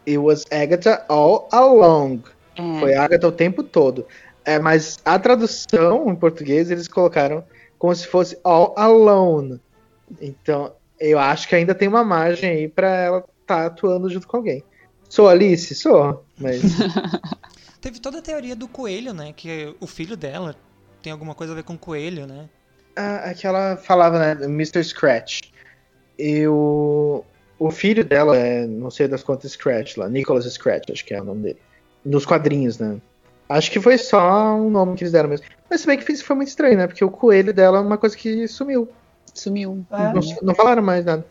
It 0.07 0.19
was 0.19 0.45
Agatha 0.51 1.05
all 1.09 1.49
along. 1.53 2.23
É, 2.57 2.81
Foi 2.81 2.95
Agatha 2.95 3.29
o 3.29 3.33
tempo 3.33 3.63
todo. 3.63 4.07
É, 4.45 4.59
mas 4.59 4.99
a 5.05 5.19
tradução 5.19 6.09
em 6.09 6.17
português 6.17 6.71
eles 6.71 6.89
colocaram 6.89 7.45
como 7.79 7.95
se 7.95 8.07
fosse 8.07 8.39
all 8.45 8.75
alone. 8.77 9.61
Então, 10.21 10.73
eu 10.99 11.19
acho 11.19 11.49
que 11.49 11.55
ainda 11.55 11.75
tem 11.75 11.89
uma 11.89 12.05
margem 12.05 12.51
aí 12.51 12.69
pra 12.69 12.89
ela 12.89 13.19
estar 13.19 13.33
tá 13.47 13.67
atuando 13.67 14.11
junto 14.11 14.27
com 14.27 14.39
alguém. 14.39 14.63
Sou 15.09 15.29
Alice? 15.29 15.75
Sou, 15.75 16.25
mas 16.39 16.61
Teve 17.81 17.99
toda 17.99 18.19
a 18.19 18.23
teoria 18.23 18.55
do 18.55 18.69
coelho, 18.69 19.15
né? 19.15 19.33
Que 19.33 19.75
o 19.81 19.87
filho 19.87 20.17
dela 20.17 20.55
tem 21.03 21.13
alguma 21.13 21.35
coisa 21.35 21.53
a 21.53 21.57
ver 21.57 21.63
com 21.63 21.77
coelho, 21.77 22.27
né? 22.27 22.49
ah, 22.97 23.31
é 23.31 23.35
que 23.35 23.47
ela 23.47 23.77
falava, 23.77 24.19
né, 24.19 24.45
Mr. 24.45 24.83
Scratch. 24.85 25.43
E 26.19 26.47
o, 26.47 27.25
o 27.59 27.71
filho 27.71 28.05
dela 28.05 28.37
é, 28.37 28.67
não 28.67 28.91
sei 28.91 29.09
das 29.09 29.23
quantas 29.23 29.53
Scratch 29.53 29.97
lá, 29.97 30.09
Nicholas 30.09 30.45
Scratch, 30.45 30.91
acho 30.91 31.05
que 31.05 31.15
é 31.15 31.21
o 31.21 31.25
nome 31.25 31.43
dele. 31.43 31.59
Nos 32.05 32.27
quadrinhos, 32.27 32.79
né? 32.79 33.01
Acho 33.49 33.71
que 33.71 33.81
foi 33.81 33.99
só 33.99 34.55
um 34.55 34.71
nome 34.71 34.97
que 34.97 35.03
eles 35.03 35.13
deram 35.13 35.29
mesmo. 35.29 35.47
Mas 35.69 35.81
se 35.81 35.87
bem 35.87 35.99
que 35.99 36.13
isso 36.13 36.25
foi 36.25 36.37
muito 36.37 36.49
estranho, 36.49 36.77
né? 36.77 36.87
Porque 36.87 37.05
o 37.05 37.11
coelho 37.11 37.53
dela 37.53 37.79
é 37.79 37.81
uma 37.81 37.99
coisa 37.99 38.17
que 38.17 38.47
sumiu. 38.47 38.89
sumiu. 39.35 39.85
É. 39.91 40.13
Não, 40.13 40.21
não 40.43 40.55
falaram 40.55 40.83
mais 40.83 41.05
nada. 41.05 41.27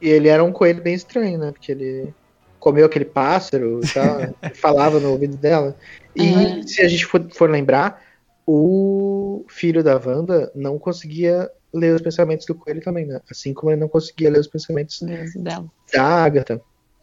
E 0.00 0.08
ele 0.08 0.28
era 0.28 0.44
um 0.44 0.52
coelho 0.52 0.82
bem 0.82 0.94
estranho, 0.94 1.38
né? 1.38 1.52
Porque 1.52 1.72
ele 1.72 2.14
comeu 2.60 2.86
aquele 2.86 3.04
pássaro 3.04 3.80
e 3.82 3.88
tal, 3.88 4.34
falava 4.54 5.00
no 5.00 5.10
ouvido 5.10 5.36
dela. 5.36 5.76
E 6.14 6.34
É. 6.34 6.62
se 6.62 6.80
a 6.82 6.88
gente 6.88 7.06
for, 7.06 7.26
for 7.32 7.50
lembrar, 7.50 8.02
o 8.46 9.44
filho 9.48 9.82
da 9.82 9.94
Wanda 9.96 10.50
não 10.54 10.78
conseguia 10.78 11.50
ler 11.72 11.94
os 11.94 12.02
pensamentos 12.02 12.46
do 12.46 12.54
coelho 12.54 12.82
também, 12.82 13.06
né? 13.06 13.20
Assim 13.30 13.52
como 13.52 13.72
ele 13.72 13.80
não 13.80 13.88
conseguia 13.88 14.30
ler 14.30 14.40
os 14.40 14.46
pensamentos 14.46 15.00
Deus 15.00 15.34
dela. 15.34 15.66
da 15.92 16.02
Agatha. 16.02 16.60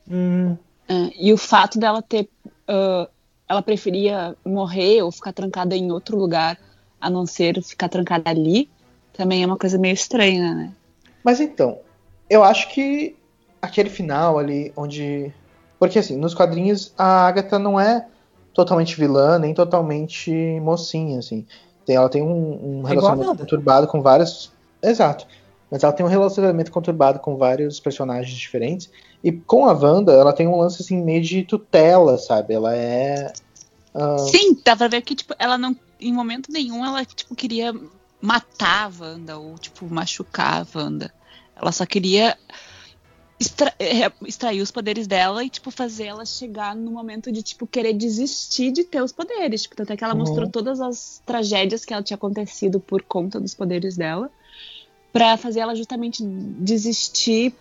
Hum, 0.10 0.58
É, 0.88 1.12
e 1.20 1.34
o 1.34 1.38
fato 1.38 1.80
dela 1.80 2.02
ter. 2.02 2.30
ah, 2.68 3.08
ela 3.48 3.62
preferia 3.62 4.34
morrer 4.46 5.02
ou 5.02 5.12
ficar 5.12 5.34
trancada 5.34 5.76
em 5.76 5.92
outro 5.92 6.18
lugar, 6.18 6.58
a 7.02 7.10
não 7.10 7.26
ser 7.26 7.62
ficar 7.62 7.90
trancada 7.90 8.30
ali, 8.30 8.70
também 9.12 9.44
é 9.44 9.46
uma 9.46 9.58
coisa 9.58 9.78
meio 9.78 9.94
estranha, 9.94 10.56
né? 10.56 10.72
Mas 11.22 11.42
então, 11.42 11.80
eu 12.30 12.46
acho 12.46 12.70
que 12.74 13.14
aquele 13.62 13.90
final 13.90 14.40
ali, 14.40 14.72
onde. 14.76 15.34
Porque 15.78 16.00
assim, 16.00 16.16
nos 16.16 16.34
quadrinhos 16.34 16.94
a 16.98 17.28
Agatha 17.28 17.60
não 17.60 17.78
é 17.78 18.08
totalmente 18.54 18.96
vilã, 18.98 19.40
nem 19.40 19.54
totalmente 19.54 20.32
mocinha, 20.62 21.20
assim. 21.20 21.46
Tem, 21.86 21.96
ela 21.96 22.10
tem 22.10 22.22
um, 22.22 22.82
um 22.82 22.88
É 22.88 22.90
relacionamento 22.90 23.38
conturbado 23.38 23.88
com 23.88 24.02
vários. 24.02 24.52
Exato. 24.82 25.26
Mas 25.70 25.84
ela 25.84 25.94
tem 25.94 26.06
um 26.06 26.10
relacionamento 26.10 26.72
conturbado 26.72 27.20
com 27.20 27.38
vários 27.38 27.80
personagens 27.80 28.38
diferentes. 28.38 28.90
E 29.24 29.32
com 29.32 29.66
a 29.66 29.74
Wanda, 29.74 30.12
ela 30.12 30.34
tem 30.34 30.48
um 30.48 30.58
lance 30.60 30.82
assim 30.82 31.02
meio 31.02 31.22
de 31.22 31.44
tutela, 31.44 32.18
sabe? 32.18 32.54
Ela 32.54 32.76
é. 32.76 33.32
ah, 33.96 34.18
Sim, 34.18 34.60
dá 34.66 34.76
pra 34.76 34.88
ver 34.88 35.02
que, 35.02 35.16
tipo, 35.16 35.34
ela 35.40 35.58
não. 35.58 35.76
Em 36.00 36.12
momento 36.12 36.52
nenhum 36.52 36.84
ela, 36.84 37.06
tipo, 37.06 37.36
queria 37.36 37.74
matar 38.20 38.88
a 38.88 39.04
Wanda 39.04 39.38
ou, 39.38 39.56
tipo, 39.58 39.86
machucar 39.86 40.62
a 40.62 40.78
Wanda. 40.78 41.14
Ela 41.56 41.72
só 41.72 41.86
queria 41.86 42.36
extra- 43.42 43.74
é, 43.80 44.12
extrair 44.28 44.62
os 44.62 44.70
poderes 44.70 45.08
dela 45.08 45.44
e, 45.44 45.50
tipo, 45.50 45.72
fazer 45.72 46.06
ela 46.06 46.26
chegar 46.26 46.76
no 46.76 46.92
momento 46.92 47.32
de, 47.32 47.42
tipo, 47.42 47.66
querer 47.66 47.94
desistir 47.94 48.72
de 48.72 48.84
ter 48.84 49.02
os 49.02 49.12
poderes. 49.12 49.64
Tipo, 49.64 49.76
tanto 49.76 49.92
é 49.94 49.98
que 49.98 50.04
ela 50.04 50.14
Uhum. 50.14 50.20
mostrou 50.20 50.48
todas 50.48 50.80
as 50.80 51.22
tragédias 51.26 51.84
que 51.84 51.92
ela 51.94 52.04
tinha 52.04 52.16
acontecido 52.16 52.80
por 52.80 53.02
conta 53.02 53.40
dos 53.40 53.56
poderes 53.56 53.98
dela. 53.98 54.30
Pra 55.12 55.36
fazer 55.38 55.60
ela 55.62 55.76
justamente 55.76 56.24
desistir 56.24 57.54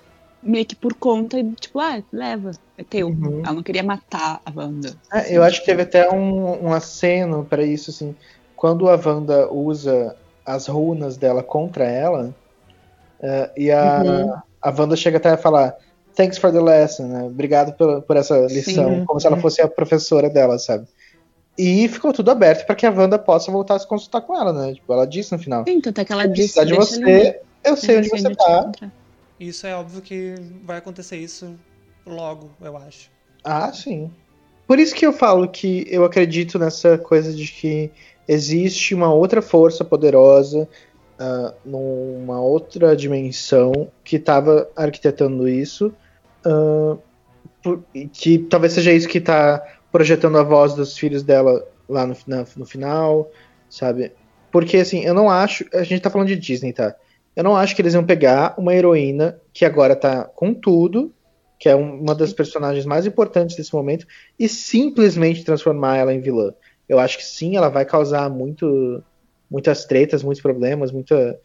meio 0.43 0.65
que 0.67 0.77
por 0.77 0.95
conta 0.95 1.43
de, 1.43 1.55
tipo, 1.55 1.81
ah, 1.81 2.03
leva, 2.13 2.53
é 2.77 2.85
teu. 2.85 3.09
Uhum. 3.09 3.43
Ela 3.45 3.55
não 3.55 3.63
queria 3.63 3.83
matar 3.83 4.41
a 4.45 4.53
Wanda. 4.55 4.95
É, 5.13 5.37
eu 5.37 5.43
acho 5.43 5.61
que 5.61 5.67
teve 5.67 5.83
até 5.83 6.11
um, 6.11 6.67
um 6.67 6.73
aceno 6.73 7.45
pra 7.45 7.65
isso, 7.65 7.91
assim. 7.91 8.15
Quando 8.55 8.89
a 8.89 8.97
Wanda 8.97 9.51
usa 9.53 10.15
as 10.45 10.67
runas 10.67 11.17
dela 11.17 11.43
contra 11.43 11.85
ela, 11.85 12.35
eh, 13.23 13.51
e 13.57 13.71
a, 13.71 14.03
Uhum. 14.03 14.50
A 14.63 14.71
Wanda 14.71 14.97
chega 14.97 15.17
até 15.19 15.31
a 15.31 15.37
falar 15.37 15.77
thanks 16.15 16.39
for 16.39 16.53
the 16.53 16.61
lesson, 16.61 17.07
né? 17.09 17.23
Obrigado 17.25 17.73
por, 17.77 18.03
por 18.03 18.17
essa 18.17 18.39
lição, 18.47 19.01
Sim. 19.01 19.05
como 19.05 19.21
se 19.21 19.27
ela 19.27 19.37
fosse 19.39 19.63
a 19.63 19.69
professora 19.69 20.29
dela, 20.29 20.59
sabe? 20.59 20.87
E 21.59 21.89
ficou 21.89 22.13
tudo 22.13 22.31
aberto 22.31 22.65
pra 22.67 22.75
que 22.75 22.87
a 22.87 22.91
Wanda 22.91 23.19
possa 23.19 23.51
voltar 23.51 23.75
a 23.75 23.79
se 23.79 23.87
consultar 23.87 24.21
com 24.23 24.37
ela, 24.37 24.53
né? 24.53 24.75
Tipo, 24.75 24.93
ela 24.93 25.07
disse 25.07 25.33
no 25.33 25.39
final, 25.39 25.65
Sim, 25.67 25.81
tanto 25.81 26.01
é 26.01 26.05
que 26.05 26.13
ela 26.13 26.23
se 26.23 26.29
disse. 26.29 26.55
precisar 26.55 26.65
de 26.65 26.73
"Deixa 26.73 26.95
ele 26.97 27.23
você, 27.23 27.41
eu 27.65 27.77
sei 27.77 27.99
onde 27.99 28.09
você 28.09 28.35
tá. 28.35 28.73
Isso 29.39 29.67
é 29.67 29.75
óbvio 29.75 30.03
que 30.03 30.35
vai 30.65 30.79
acontecer 30.79 31.17
isso 31.17 31.55
logo, 32.07 32.51
eu 32.61 32.77
acho. 32.77 33.11
Ah, 33.45 33.73
sim. 33.73 34.11
Por 34.67 34.79
isso 34.79 34.95
que 34.95 35.05
eu 35.07 35.13
falo 35.13 35.49
que 35.49 35.87
eu 35.89 36.05
acredito 36.05 36.59
nessa 36.59 36.97
coisa 36.99 37.33
de 37.33 37.47
que 37.51 37.91
existe 38.29 38.95
uma 38.95 39.13
outra 39.13 39.43
força 39.43 39.85
poderosa 39.85 40.69
ah, 41.21 41.55
numa 41.65 42.41
outra 42.43 42.97
dimensão 42.97 43.93
que 44.05 44.17
estava 44.17 44.71
arquitetando 44.77 45.49
isso. 45.49 45.95
ah, 46.47 46.99
por- 47.63 47.85
que 48.13 48.39
talvez 48.41 48.73
seja 48.75 48.93
isso 48.93 49.09
que 49.09 49.19
está 49.19 49.63
projetando 49.93 50.39
a 50.39 50.43
voz 50.43 50.75
dos 50.75 50.97
filhos 50.99 51.23
dela 51.23 51.63
lá 51.89 52.07
no, 52.07 52.17
na- 52.27 52.47
no 52.57 52.67
final, 52.67 53.31
sabe? 53.69 54.13
Porque 54.51 54.79
assim, 54.79 55.05
eu 55.05 55.15
não 55.15 55.31
acho. 55.31 55.65
A 55.75 55.83
gente 55.85 56.03
tá 56.03 56.11
falando 56.11 56.29
de 56.29 56.37
Disney, 56.37 56.73
tá? 56.73 56.97
Eu 57.37 57.45
não 57.45 57.57
acho 57.57 57.75
que 57.77 57.83
eles 57.83 57.95
iam 57.95 58.05
pegar 58.05 58.55
uma 58.59 58.75
heroína 58.75 59.41
que 59.53 59.65
agora 59.65 59.95
tá 59.97 60.25
com 60.25 60.55
tudo, 60.55 61.15
que 61.59 61.69
é 61.69 61.77
um- 61.77 62.01
uma 62.01 62.15
das 62.15 62.33
personagens 62.33 62.87
mais 62.87 63.07
importantes 63.07 63.57
desse 63.57 63.75
momento, 63.75 64.07
e 64.39 64.49
simplesmente 64.49 65.45
transformar 65.45 65.97
ela 65.99 66.15
em 66.15 66.21
vilã. 66.21 66.55
Eu 66.89 66.99
acho 66.99 67.19
que 67.19 67.25
sim, 67.25 67.57
ela 67.57 67.69
vai 67.69 67.85
causar 67.85 68.29
muito, 68.31 69.03
muitas 69.51 69.85
tretas, 69.85 70.23
muitos 70.23 70.43
problemas, 70.43 70.93
muita. 70.93 71.39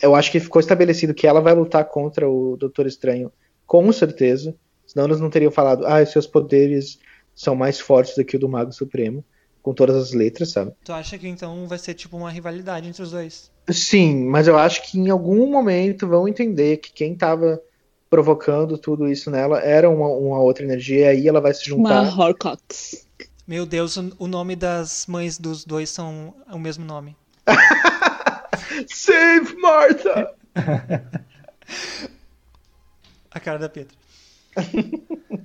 Eu 0.00 0.14
acho 0.14 0.32
que 0.32 0.40
ficou 0.40 0.60
estabelecido 0.60 1.14
que 1.14 1.26
ela 1.26 1.40
vai 1.40 1.54
lutar 1.54 1.84
contra 1.84 2.28
o 2.28 2.56
Doutor 2.56 2.86
Estranho, 2.86 3.30
com 3.66 3.92
certeza. 3.92 4.54
Senão 4.86 5.06
eles 5.06 5.20
não 5.20 5.30
teriam 5.30 5.50
falado, 5.50 5.86
ah, 5.86 6.02
os 6.02 6.10
seus 6.10 6.26
poderes 6.26 6.98
são 7.34 7.54
mais 7.54 7.78
fortes 7.78 8.14
do 8.16 8.24
que 8.24 8.36
o 8.36 8.38
do 8.38 8.48
Mago 8.48 8.72
Supremo, 8.72 9.24
com 9.62 9.72
todas 9.72 9.96
as 9.96 10.12
letras, 10.12 10.50
sabe? 10.50 10.72
Tu 10.84 10.92
acha 10.92 11.16
que 11.16 11.28
então 11.28 11.66
vai 11.66 11.78
ser 11.78 11.94
tipo 11.94 12.16
uma 12.16 12.30
rivalidade 12.30 12.88
entre 12.88 13.02
os 13.02 13.12
dois? 13.12 13.50
Sim, 13.70 14.26
mas 14.26 14.48
eu 14.48 14.58
acho 14.58 14.82
que 14.82 14.98
em 14.98 15.08
algum 15.08 15.46
momento 15.50 16.08
vão 16.08 16.26
entender 16.26 16.78
que 16.78 16.92
quem 16.92 17.14
tava 17.14 17.62
provocando 18.10 18.76
tudo 18.76 19.08
isso 19.08 19.30
nela 19.30 19.60
era 19.60 19.88
uma, 19.88 20.08
uma 20.08 20.40
outra 20.40 20.64
energia, 20.64 21.06
e 21.06 21.08
aí 21.08 21.28
ela 21.28 21.40
vai 21.40 21.54
se 21.54 21.72
Uma 21.72 22.04
juntar. 22.04 22.18
Horcrux. 22.18 23.06
Meu 23.46 23.64
Deus, 23.64 23.96
o 23.96 24.26
nome 24.26 24.54
das 24.54 25.06
mães 25.06 25.38
dos 25.38 25.64
dois 25.64 25.88
são 25.88 26.34
o 26.52 26.58
mesmo 26.58 26.84
nome. 26.84 27.16
Save 28.88 29.54
Martha! 29.56 30.34
A 33.30 33.40
cara 33.40 33.58
da 33.58 33.68
Petra. 33.68 33.96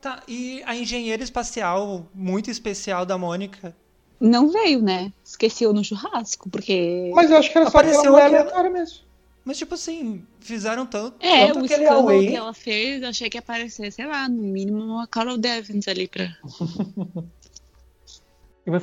tá, 0.00 0.22
e 0.28 0.62
a 0.66 0.74
engenheira 0.76 1.22
espacial 1.22 2.06
muito 2.14 2.50
especial 2.50 3.04
da 3.06 3.16
Mônica. 3.16 3.74
Não 4.20 4.50
veio, 4.50 4.82
né? 4.82 5.12
Esqueceu 5.24 5.72
no 5.72 5.82
churrasco, 5.82 6.50
porque. 6.50 7.10
Mas 7.14 7.30
eu 7.30 7.38
acho 7.38 7.50
que 7.50 7.56
era 7.58 7.70
só 7.70 7.78
Apareceu 7.78 8.00
aquela 8.00 8.12
mulher 8.12 8.26
aquela- 8.26 8.40
aleatória 8.42 8.70
mesmo. 8.70 8.98
Mas 9.42 9.56
tipo 9.56 9.74
assim, 9.74 10.22
fizeram 10.40 10.84
tanto. 10.84 11.16
É, 11.24 11.46
tanto 11.46 11.60
o 11.60 11.64
aquele 11.64 11.86
away. 11.86 12.28
que 12.28 12.36
ela 12.36 12.52
fez, 12.52 13.02
achei 13.02 13.30
que 13.30 13.38
ia 13.38 13.40
aparecer, 13.40 13.90
sei 13.90 14.04
lá, 14.06 14.28
no 14.28 14.42
mínimo 14.42 14.82
uma 14.84 15.06
Carol 15.06 15.38
Devins 15.38 15.88
ali 15.88 16.06
pra. 16.06 16.36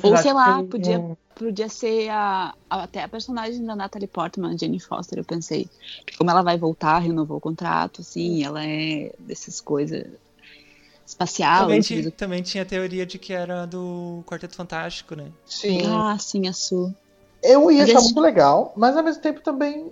Ou 0.02 0.16
sei 0.18 0.32
lá, 0.32 0.62
podia, 0.64 0.98
hum, 0.98 1.16
podia 1.38 1.68
ser 1.68 2.08
a, 2.10 2.54
a- 2.68 2.82
até 2.82 3.02
a 3.02 3.08
personagem 3.08 3.64
da 3.64 3.74
Natalie 3.76 4.08
Portman, 4.08 4.56
Jenny 4.58 4.80
Foster, 4.80 5.18
eu 5.18 5.24
pensei. 5.24 5.68
Como 6.16 6.30
ela 6.30 6.42
vai 6.42 6.58
voltar, 6.58 6.98
renovou 6.98 7.36
o 7.38 7.40
contrato, 7.40 8.00
assim, 8.02 8.44
ela 8.44 8.64
é 8.64 9.12
dessas 9.18 9.60
coisas 9.60 10.04
espacial. 11.06 11.62
Também, 11.62 11.78
isso, 11.80 11.88
ti- 11.88 12.00
isso. 12.00 12.10
também 12.12 12.42
tinha 12.42 12.62
a 12.62 12.66
teoria 12.66 13.06
de 13.06 13.18
que 13.18 13.32
era 13.32 13.66
do 13.66 14.22
Quarteto 14.26 14.54
Fantástico, 14.56 15.14
né? 15.14 15.28
Sim. 15.46 15.86
Ah, 15.86 16.16
sim, 16.18 16.46
a 16.48 16.52
Su. 16.52 16.92
eu 17.42 17.70
ia 17.70 17.80
mas 17.80 17.90
achar 17.90 18.00
muito 18.02 18.20
legal, 18.20 18.72
mas 18.76 18.96
ao 18.96 19.02
mesmo 19.02 19.22
tempo 19.22 19.40
também. 19.40 19.90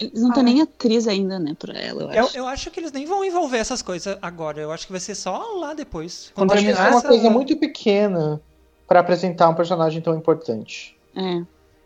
Eles 0.00 0.20
não 0.20 0.32
têm 0.32 0.40
Ah. 0.40 0.44
nem 0.46 0.60
atriz 0.62 1.06
ainda, 1.06 1.38
né, 1.38 1.54
pra 1.56 1.78
ela, 1.78 2.02
eu 2.02 2.10
Eu, 2.12 2.24
acho. 2.24 2.36
eu 2.38 2.46
acho 2.46 2.70
que 2.72 2.80
eles 2.80 2.90
nem 2.90 3.06
vão 3.06 3.24
envolver 3.24 3.58
essas 3.58 3.80
coisas 3.82 4.18
agora. 4.20 4.60
Eu 4.60 4.72
acho 4.72 4.84
que 4.84 4.92
vai 4.92 5.00
ser 5.00 5.14
só 5.14 5.38
lá 5.58 5.74
depois. 5.74 6.32
Quando 6.34 6.52
acho 6.52 6.64
que 6.64 6.70
isso 6.70 6.80
é 6.80 6.82
terminar 6.82 6.90
uma 6.96 6.98
essa- 6.98 7.08
coisa 7.08 7.30
muito 7.30 7.56
pequena 7.56 8.40
pra 8.92 9.00
apresentar 9.00 9.48
um 9.48 9.54
personagem 9.54 10.02
tão 10.02 10.14
importante. 10.14 10.94
É. 11.16 11.42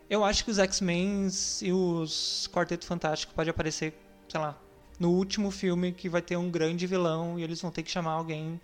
Eu 0.09 0.25
acho 0.25 0.43
que 0.43 0.51
os 0.51 0.59
X-Men 0.59 1.29
e 1.61 1.71
os 1.71 2.49
Quarteto 2.53 2.85
Fantástico 2.85 3.33
pode 3.33 3.49
aparecer, 3.49 3.93
sei 4.27 4.39
lá, 4.41 4.57
no 4.99 5.11
último 5.11 5.49
filme 5.51 5.93
que 5.93 6.09
vai 6.09 6.21
ter 6.21 6.35
um 6.35 6.49
grande 6.51 6.85
vilão 6.85 7.39
e 7.39 7.43
eles 7.43 7.61
vão 7.61 7.71
ter 7.71 7.83
que 7.83 7.89
chamar 7.91 8.11
alguém 8.11 8.59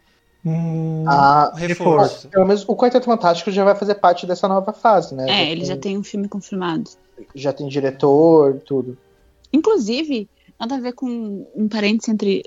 hum, 0.46 1.06
Ah, 1.08 1.52
um 1.54 1.58
reforço. 1.58 2.28
pelo 2.28 2.46
menos 2.46 2.68
o 2.68 2.76
Quarteto 2.76 3.06
Fantástico 3.06 3.50
já 3.50 3.64
vai 3.64 3.76
fazer 3.76 3.96
parte 3.96 4.26
dessa 4.26 4.48
nova 4.48 4.74
fase, 4.74 5.16
né? 5.16 5.26
É, 5.30 5.52
ele 5.52 5.64
já 5.64 5.78
tem 5.78 5.98
um 5.98 6.04
filme 6.04 6.28
confirmado. 6.28 6.90
já 7.34 7.54
tem 7.54 7.68
diretor, 7.70 8.60
tudo. 8.66 8.98
Inclusive, 9.54 10.30
nada 10.60 10.76
a 10.76 10.80
ver 10.82 10.94
com 10.94 11.48
um 11.56 11.68
parênteses 11.70 12.10
entre. 12.10 12.44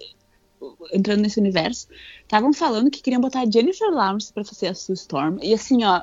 Entrando 0.93 1.21
nesse 1.21 1.39
universo. 1.41 1.89
Estavam 2.23 2.53
falando 2.53 2.91
que 2.91 3.01
queriam 3.03 3.21
botar 3.21 3.41
a 3.43 3.51
Jennifer 3.51 3.91
Lawrence 3.91 4.33
pra 4.33 4.45
fazer 4.45 4.69
a 4.69 4.75
Sue 4.75 4.95
Storm. 4.95 5.39
E 5.43 5.53
assim, 5.55 5.85
ó. 5.85 6.03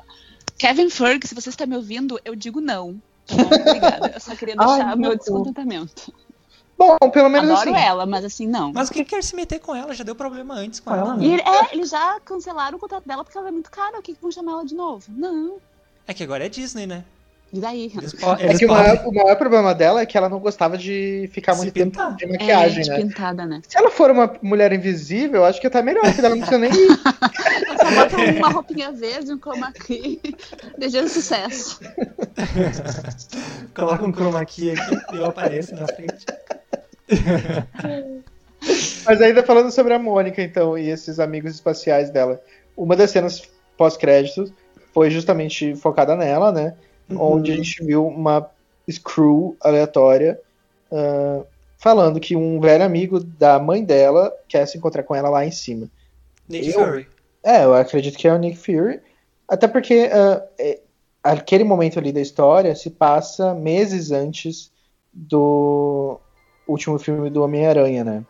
Kevin 0.58 0.88
Ferg, 0.88 1.26
se 1.26 1.34
você 1.34 1.48
está 1.48 1.66
me 1.66 1.76
ouvindo, 1.76 2.20
eu 2.24 2.34
digo 2.36 2.60
não. 2.60 3.00
Tá 3.26 3.36
bom? 3.36 3.42
Obrigada. 3.46 4.12
Eu 4.14 4.20
só 4.20 4.36
queria 4.36 4.54
Ai, 4.58 4.66
deixar 4.66 4.96
meu 4.96 5.08
meu 5.10 5.18
descontentamento. 5.18 6.12
Bom, 6.76 6.96
pelo 7.12 7.28
menos 7.28 7.50
Adoro 7.50 7.70
assim. 7.70 7.84
ela, 7.84 8.04
mas 8.06 8.24
assim, 8.24 8.46
não. 8.46 8.72
Mas 8.72 8.90
quem 8.90 9.04
quer 9.04 9.22
se 9.22 9.34
meter 9.36 9.60
com 9.60 9.74
ela? 9.74 9.94
Já 9.94 10.02
deu 10.04 10.14
problema 10.14 10.54
antes 10.54 10.80
com, 10.80 10.90
Com 10.90 10.96
ela. 10.96 11.06
ela, 11.10 11.16
né? 11.16 11.24
E 11.24 11.32
ele- 11.34 11.42
é, 11.42 11.74
eles 11.74 11.90
já 11.90 12.18
cancelaram 12.24 12.76
o 12.76 12.80
contrato 12.80 13.06
dela 13.06 13.22
porque 13.24 13.38
ela 13.38 13.48
é 13.48 13.52
muito 13.52 13.70
cara. 13.70 13.98
O 13.98 14.02
que, 14.02 14.14
que 14.14 14.20
vão 14.20 14.30
chamar 14.32 14.52
ela 14.52 14.64
de 14.64 14.74
novo? 14.74 15.04
Não. 15.08 15.56
É 16.06 16.12
que 16.12 16.22
agora 16.22 16.44
é 16.46 16.48
Disney, 16.48 16.86
né? 16.86 17.04
E 17.54 17.60
daí? 17.60 17.92
É 18.40 18.58
que 18.58 18.66
o 18.66 18.68
maior, 18.68 19.06
o 19.06 19.14
maior 19.14 19.36
problema 19.36 19.72
dela 19.72 20.00
é 20.00 20.06
que 20.06 20.18
ela 20.18 20.28
não 20.28 20.40
gostava 20.40 20.76
de 20.76 21.30
ficar 21.32 21.52
Se 21.54 21.58
muito 21.60 21.72
pintar. 21.72 22.16
tempo 22.16 22.18
de 22.18 22.24
É, 22.24 22.28
maquiagem, 22.38 22.82
de 22.82 22.90
né? 22.90 22.96
pintada, 22.96 23.46
né? 23.46 23.60
Se 23.68 23.78
ela 23.78 23.92
for 23.92 24.10
uma 24.10 24.34
mulher 24.42 24.72
invisível, 24.72 25.42
eu 25.42 25.44
acho 25.44 25.60
que 25.60 25.70
tá 25.70 25.80
melhor, 25.80 26.02
porque 26.02 26.18
ela 26.20 26.30
não 26.30 26.38
precisa 26.38 26.58
nem 26.58 26.70
ir. 26.74 26.88
Ela 27.68 27.78
só 27.78 27.94
bota 27.94 28.16
uma 28.16 28.48
roupinha 28.48 28.90
verde, 28.90 29.32
um 29.32 29.38
chroma 29.38 29.70
key, 29.72 30.20
desejando 30.76 31.08
sucesso. 31.08 31.78
Coloca 33.72 34.04
um 34.04 34.12
chroma 34.12 34.44
key 34.44 34.72
aqui 34.72 34.96
e 35.12 35.16
eu 35.16 35.26
apareço 35.26 35.76
na 35.76 35.86
frente. 35.86 36.26
Mas 39.06 39.20
ainda 39.22 39.44
falando 39.44 39.70
sobre 39.70 39.94
a 39.94 39.98
Mônica, 39.98 40.42
então, 40.42 40.76
e 40.76 40.88
esses 40.88 41.20
amigos 41.20 41.52
espaciais 41.54 42.10
dela. 42.10 42.40
Uma 42.76 42.96
das 42.96 43.12
cenas 43.12 43.42
pós-créditos 43.76 44.52
foi 44.92 45.10
justamente 45.10 45.76
focada 45.76 46.16
nela, 46.16 46.50
né? 46.50 46.74
Onde 47.10 47.52
a 47.52 47.56
gente 47.56 47.84
viu 47.84 48.06
uma 48.06 48.48
screw 48.90 49.56
aleatória 49.60 50.40
ah, 50.90 51.42
falando 51.78 52.20
que 52.20 52.34
um 52.34 52.60
velho 52.60 52.84
amigo 52.84 53.20
da 53.20 53.58
mãe 53.58 53.84
dela 53.84 54.32
quer 54.48 54.66
se 54.66 54.78
encontrar 54.78 55.02
com 55.02 55.14
ela 55.14 55.28
lá 55.28 55.44
em 55.44 55.50
cima. 55.50 55.88
Nick 56.48 56.68
Eu- 56.68 56.84
Fury. 56.84 57.08
É, 57.42 57.64
eu 57.64 57.74
acredito 57.74 58.16
que 58.16 58.26
é 58.26 58.32
o 58.32 58.38
Nick 58.38 58.56
Fury. 58.56 59.00
Até 59.46 59.68
porque 59.68 60.08
ah, 60.10 60.42
é, 60.58 60.80
aquele 61.22 61.64
momento 61.64 61.98
ali 61.98 62.12
da 62.12 62.20
história 62.20 62.74
se 62.74 62.90
passa 62.90 63.54
meses 63.54 64.10
antes 64.10 64.72
do 65.12 66.18
último 66.66 66.98
filme 66.98 67.28
do 67.28 67.42
Homem-Aranha, 67.42 68.02
né? 68.02 68.24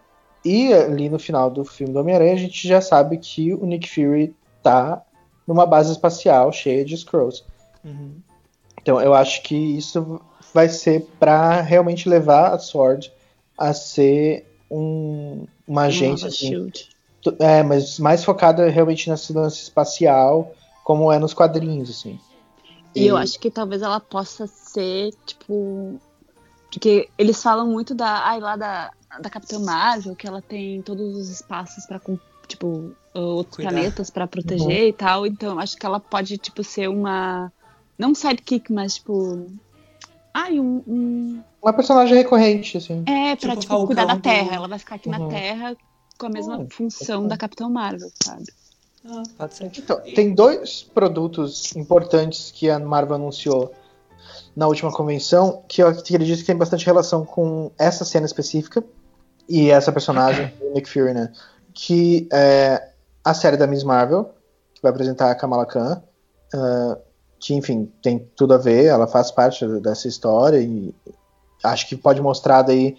E 0.45 0.73
ali 0.75 1.09
no 1.09 1.19
final 1.19 1.49
do 1.49 1.65
filme 1.65 1.93
do 1.93 2.01
Homem-Aranha 2.01 2.35
a 2.35 2.39
gente 2.39 2.67
já 2.67 2.81
sabe 2.81 3.17
que 3.19 3.55
o 3.55 3.65
Nick 3.65 3.89
Fury 3.89 4.35
tá 4.63 5.03
numa 5.47 5.65
base 5.65 5.93
espacial 5.93 6.53
cheia 6.53 6.85
de 6.85 6.95
Skrulls. 6.95 7.45
Uhum. 7.85 8.17
Então 8.85 9.01
eu 9.01 9.15
acho 9.15 9.43
que 9.43 9.57
isso 9.57 10.21
vai 10.53 10.69
ser 10.69 11.07
pra 11.19 11.63
realmente 11.63 12.07
levar 12.07 12.53
a 12.53 12.59
Sword 12.59 13.11
a 13.57 13.73
ser 13.73 14.47
um- 14.71 15.47
uma 15.67 15.85
agência 15.85 16.29
assim, 16.29 16.71
é, 17.41 17.63
mas 17.63 17.99
mais 17.99 18.23
focada 18.23 18.69
realmente 18.69 19.09
na 19.09 19.17
segurança 19.17 19.57
espacial, 19.57 20.53
como 20.85 21.11
é 21.11 21.19
nos 21.19 21.33
quadrinhos, 21.33 21.89
assim. 21.89 22.21
E 22.95 23.07
eu 23.07 23.17
acho 23.17 23.41
que 23.41 23.51
talvez 23.51 23.81
ela 23.81 23.99
possa 23.99 24.47
ser, 24.47 25.13
tipo. 25.25 25.99
Porque 26.71 27.09
eles 27.17 27.43
falam 27.43 27.67
muito 27.67 27.95
da. 27.95 28.27
Ai, 28.27 28.39
lá 28.39 28.55
da, 28.55 28.91
da 29.21 29.31
Capitã 29.31 29.59
Marvel, 29.61 30.15
que 30.15 30.27
ela 30.27 30.43
tem 30.43 30.83
todos 30.83 31.17
os 31.17 31.31
espaços 31.31 31.87
pra. 31.87 31.99
com- 31.99 32.19
Tipo, 32.47 32.93
outros 33.15 33.57
Cuidar. 33.57 33.71
planetas 33.73 34.11
pra 34.11 34.27
proteger 34.27 34.89
e 34.89 34.93
tal. 34.93 35.27
Então, 35.27 35.55
eu 35.55 35.61
acho 35.61 35.77
que 35.79 35.87
ela 35.87 35.99
pode, 35.99 36.37
tipo, 36.37 36.63
ser 36.63 36.89
uma. 36.91 37.51
Não 37.99 38.11
um 38.11 38.15
sidekick, 38.15 38.73
mas, 38.73 38.95
tipo. 38.95 39.47
Ai, 40.33 40.59
um. 40.59 40.83
um- 40.87 41.43
Uma 41.63 41.73
personagem 41.73 42.17
recorrente, 42.17 42.77
assim. 42.77 43.05
É, 43.07 43.37
pra, 43.37 43.51
Tipo 43.57 43.61
tipo, 43.61 43.87
cuidar 43.87 44.05
da 44.05 44.15
do- 44.15 44.21
Terra. 44.23 44.55
Ela 44.57 44.69
vai 44.69 44.79
ficar 44.79 44.97
aqui 44.97 45.09
Uhum. 45.09 45.19
na 45.19 45.29
Terra 45.29 45.77
com 46.19 46.27
a 46.27 46.29
mesma 46.31 46.59
Hum, 46.59 46.69
função 46.71 47.27
da 47.27 47.37
Capitã 47.37 47.69
Marvel, 47.69 48.11
sabe? 48.23 48.45
Ah, 49.07 49.23
pode 49.39 49.55
ser. 49.55 49.71
Então, 49.77 50.01
tem 50.15 50.35
dois 50.35 50.83
produtos 50.83 51.75
importantes 51.77 52.51
que 52.51 52.69
a 52.71 52.79
Marvel 52.79 53.17
anunciou 53.17 53.73
na 54.57 54.67
última 54.67 54.91
convenção, 54.93 55.63
que 55.69 55.83
eu 55.83 55.93
disse 55.93 56.41
que 56.43 56.47
tem 56.47 56.57
bastante 56.57 56.87
relação 56.87 57.25
com 57.25 57.71
essa 57.79 58.05
cena 58.05 58.25
específica 58.27 58.83
e 59.49 59.71
essa 59.71 59.93
personagem, 59.93 60.53
o 60.61 60.73
Nick 60.73 60.89
Fury, 60.89 61.13
né? 61.15 61.33
Que 61.73 62.27
é 62.33 62.91
a 63.23 63.35
série 63.35 63.57
da 63.57 63.67
Miss 63.67 63.83
Marvel, 63.85 64.33
que 64.75 64.81
vai 64.83 64.91
apresentar 64.91 65.31
a 65.31 65.35
Kamala 65.35 65.67
Khan, 65.67 66.03
ah, 66.55 66.99
que, 67.45 67.53
enfim, 67.53 67.93
tem 68.03 68.27
tudo 68.35 68.55
a 68.55 68.57
ver, 68.57 68.87
ela 68.87 69.07
faz 69.07 69.31
parte 69.31 69.67
dessa 69.81 70.09
história 70.09 70.59
e 70.59 70.95
acho 71.63 71.87
que 71.87 71.95
pode 71.95 72.23
mostrar 72.23 72.63
daí 72.63 72.97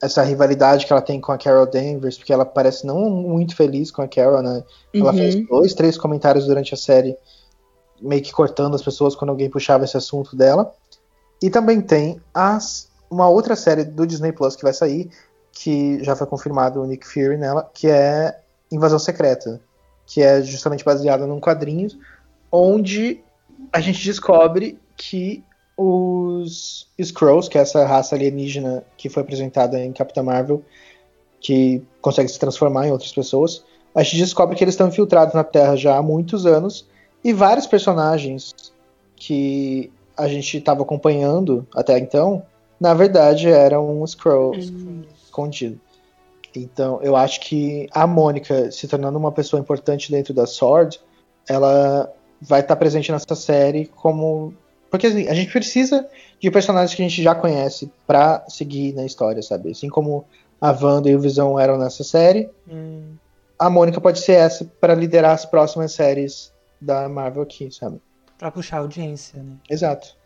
essa 0.00 0.22
rivalidade 0.22 0.86
que 0.86 0.92
ela 0.92 1.02
tem 1.02 1.20
com 1.20 1.32
a 1.32 1.36
Carol 1.36 1.66
Danvers, 1.66 2.16
porque 2.16 2.32
ela 2.32 2.44
parece 2.44 2.86
não 2.86 3.10
muito 3.10 3.56
feliz 3.56 3.90
com 3.90 4.00
a 4.00 4.06
Carol, 4.06 4.40
né? 4.40 4.62
Ela 4.94 5.10
Uhum. 5.10 5.18
fez 5.18 5.48
dois, 5.48 5.74
três 5.74 5.98
comentários 5.98 6.46
durante 6.46 6.72
a 6.74 6.76
série, 6.76 7.16
meio 8.00 8.22
que 8.22 8.30
cortando 8.30 8.76
as 8.76 8.82
pessoas 8.82 9.16
quando 9.16 9.30
alguém 9.30 9.50
puxava 9.50 9.82
esse 9.84 9.96
assunto 9.96 10.36
dela. 10.36 10.72
E 11.42 11.50
também 11.50 11.80
tem 11.80 12.20
as, 12.32 12.88
uma 13.10 13.28
outra 13.28 13.56
série 13.56 13.82
do 13.82 14.06
Disney 14.06 14.30
Plus 14.30 14.54
que 14.54 14.62
vai 14.62 14.72
sair, 14.72 15.10
que 15.50 16.04
já 16.04 16.14
foi 16.14 16.28
confirmado 16.28 16.80
o 16.80 16.86
Nick 16.86 17.04
Fury 17.04 17.36
nela, 17.36 17.68
que 17.74 17.88
é 17.88 18.38
Invasão 18.70 19.00
Secreta, 19.00 19.60
que 20.06 20.22
é 20.22 20.40
justamente 20.40 20.84
baseada 20.84 21.26
num 21.26 21.40
quadrinho, 21.40 21.88
onde 22.52 23.24
a 23.72 23.80
gente 23.80 24.04
descobre 24.04 24.78
que 24.96 25.44
os 25.76 26.88
Skrulls, 26.98 27.48
que 27.48 27.56
é 27.56 27.60
essa 27.60 27.86
raça 27.86 28.14
alienígena 28.14 28.84
que 28.96 29.08
foi 29.08 29.22
apresentada 29.22 29.78
em 29.78 29.92
Capitã 29.92 30.22
Marvel, 30.22 30.62
que 31.40 31.82
consegue 32.00 32.28
se 32.28 32.38
transformar 32.38 32.88
em 32.88 32.90
outras 32.90 33.12
pessoas, 33.12 33.64
a 33.94 34.02
gente 34.02 34.18
descobre 34.18 34.56
que 34.56 34.64
eles 34.64 34.74
estão 34.74 34.88
infiltrados 34.88 35.34
na 35.34 35.44
Terra 35.44 35.76
já 35.76 35.96
há 35.96 36.02
muitos 36.02 36.46
anos 36.46 36.86
e 37.22 37.32
vários 37.32 37.66
personagens 37.66 38.52
que 39.14 39.90
a 40.16 40.26
gente 40.28 40.58
estava 40.58 40.82
acompanhando 40.82 41.66
até 41.74 41.98
então, 41.98 42.42
na 42.80 42.92
verdade 42.92 43.48
eram 43.48 44.00
um 44.00 44.04
Skrull 44.04 44.54
escondido. 45.24 45.80
Então, 46.56 47.00
eu 47.02 47.14
acho 47.14 47.40
que 47.40 47.88
a 47.92 48.06
Mônica 48.06 48.70
se 48.72 48.88
tornando 48.88 49.18
uma 49.18 49.30
pessoa 49.30 49.60
importante 49.60 50.10
dentro 50.10 50.34
da 50.34 50.46
Sword, 50.46 51.00
ela 51.48 52.12
vai 52.40 52.60
estar 52.60 52.76
presente 52.76 53.10
nessa 53.12 53.34
série 53.34 53.86
como 53.96 54.54
porque 54.90 55.06
assim, 55.06 55.28
a 55.28 55.34
gente 55.34 55.52
precisa 55.52 56.08
de 56.40 56.50
personagens 56.50 56.94
que 56.94 57.02
a 57.02 57.08
gente 57.08 57.22
já 57.22 57.34
conhece 57.34 57.90
pra 58.06 58.44
seguir 58.48 58.94
na 58.94 59.04
história, 59.04 59.42
sabe? 59.42 59.70
Assim 59.72 59.88
como 59.88 60.24
a 60.60 60.70
Wanda 60.70 61.10
e 61.10 61.14
o 61.14 61.20
Visão 61.20 61.58
eram 61.60 61.76
nessa 61.78 62.02
série, 62.02 62.48
Hum, 62.66 63.14
a 63.58 63.68
Mônica 63.68 64.00
pode 64.00 64.20
ser 64.20 64.32
essa 64.32 64.64
pra 64.80 64.94
liderar 64.94 65.32
as 65.32 65.44
próximas 65.44 65.92
séries 65.92 66.52
da 66.80 67.08
Marvel 67.08 67.42
aqui, 67.42 67.70
sabe? 67.70 68.00
pra 68.38 68.50
puxar 68.52 68.78
audiência, 68.78 69.42
né? 69.42 69.56
Exato. 69.68 70.16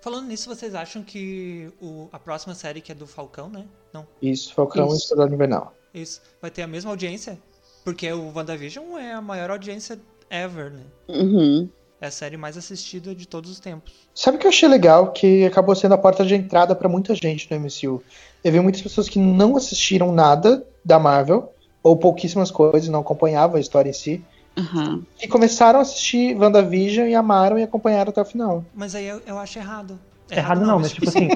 Falando 0.00 0.26
nisso, 0.26 0.48
vocês 0.48 0.74
acham 0.74 1.00
que 1.04 1.72
o, 1.80 2.08
a 2.12 2.18
próxima 2.18 2.56
série, 2.56 2.80
que 2.80 2.90
é 2.90 2.94
do 2.94 3.06
Falcão, 3.06 3.48
né? 3.48 3.64
Não, 3.94 4.04
Isso, 4.20 4.52
Falcão 4.52 4.88
e 4.88 4.96
Isso. 4.96 5.06
Soldado 5.06 5.32
Invernal. 5.32 5.72
isso. 5.94 6.20
Vai 6.40 6.50
ter 6.50 6.62
a 6.62 6.66
mesma 6.66 6.90
audiência? 6.90 7.38
Porque 7.84 8.12
o 8.12 8.32
WandaVision 8.34 8.98
é 8.98 9.12
a 9.12 9.20
maior 9.20 9.48
audiência 9.50 9.96
ever, 10.32 10.70
né? 10.70 10.80
Uhum. 11.08 11.68
É 12.00 12.06
a 12.06 12.10
série 12.10 12.36
mais 12.36 12.56
assistida 12.56 13.14
de 13.14 13.28
todos 13.28 13.48
os 13.50 13.60
tempos. 13.60 13.92
Sabe 14.14 14.36
o 14.36 14.40
que 14.40 14.46
eu 14.46 14.50
achei 14.50 14.68
legal? 14.68 15.12
Que 15.12 15.44
acabou 15.44 15.74
sendo 15.76 15.94
a 15.94 15.98
porta 15.98 16.24
de 16.24 16.34
entrada 16.34 16.74
pra 16.74 16.88
muita 16.88 17.14
gente 17.14 17.48
no 17.48 17.60
MCU. 17.60 18.02
Eu 18.42 18.50
vi 18.52 18.58
muitas 18.58 18.82
pessoas 18.82 19.08
que 19.08 19.20
não 19.20 19.56
assistiram 19.56 20.10
nada 20.10 20.66
da 20.84 20.98
Marvel, 20.98 21.52
ou 21.82 21.96
pouquíssimas 21.96 22.50
coisas, 22.50 22.88
não 22.88 23.00
acompanhavam 23.00 23.56
a 23.56 23.60
história 23.60 23.90
em 23.90 23.92
si, 23.92 24.24
Aham. 24.58 25.02
e 25.22 25.28
começaram 25.28 25.78
a 25.78 25.82
assistir 25.82 26.36
WandaVision 26.36 27.06
e 27.06 27.14
amaram 27.14 27.56
e 27.58 27.62
acompanharam 27.62 28.10
até 28.10 28.20
o 28.20 28.24
final. 28.24 28.64
Mas 28.74 28.96
aí 28.96 29.06
eu, 29.06 29.22
eu 29.24 29.38
acho 29.38 29.58
errado. 29.60 29.96
Errado 30.30 30.64
não, 30.66 30.80
mas 30.80 30.92
tipo 30.92 31.06
assim. 31.08 31.28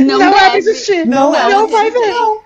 Não, 0.00 0.20
é 0.22 0.30
pra 0.30 0.48
deve. 0.50 0.70
assistir! 0.70 1.06
Não, 1.06 1.32
não, 1.32 1.50
não, 1.50 1.68
vai 1.68 1.90
ver! 1.90 1.98
Não, 2.12 2.40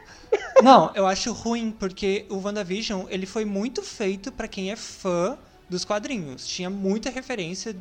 eu 0.95 1.07
acho 1.07 1.33
ruim, 1.33 1.71
porque 1.71 2.27
o 2.29 2.37
WandaVision, 2.37 3.07
ele 3.09 3.27
foi 3.27 3.45
muito 3.45 3.83
feito 3.83 4.31
pra 4.33 4.49
quem 4.49 4.71
é 4.71 4.77
fã 4.77 5.39
dos 5.69 5.85
quadrinhos. 5.85 6.47
Tinha 6.47 6.69
muita 6.69 7.11
referência, 7.11 7.77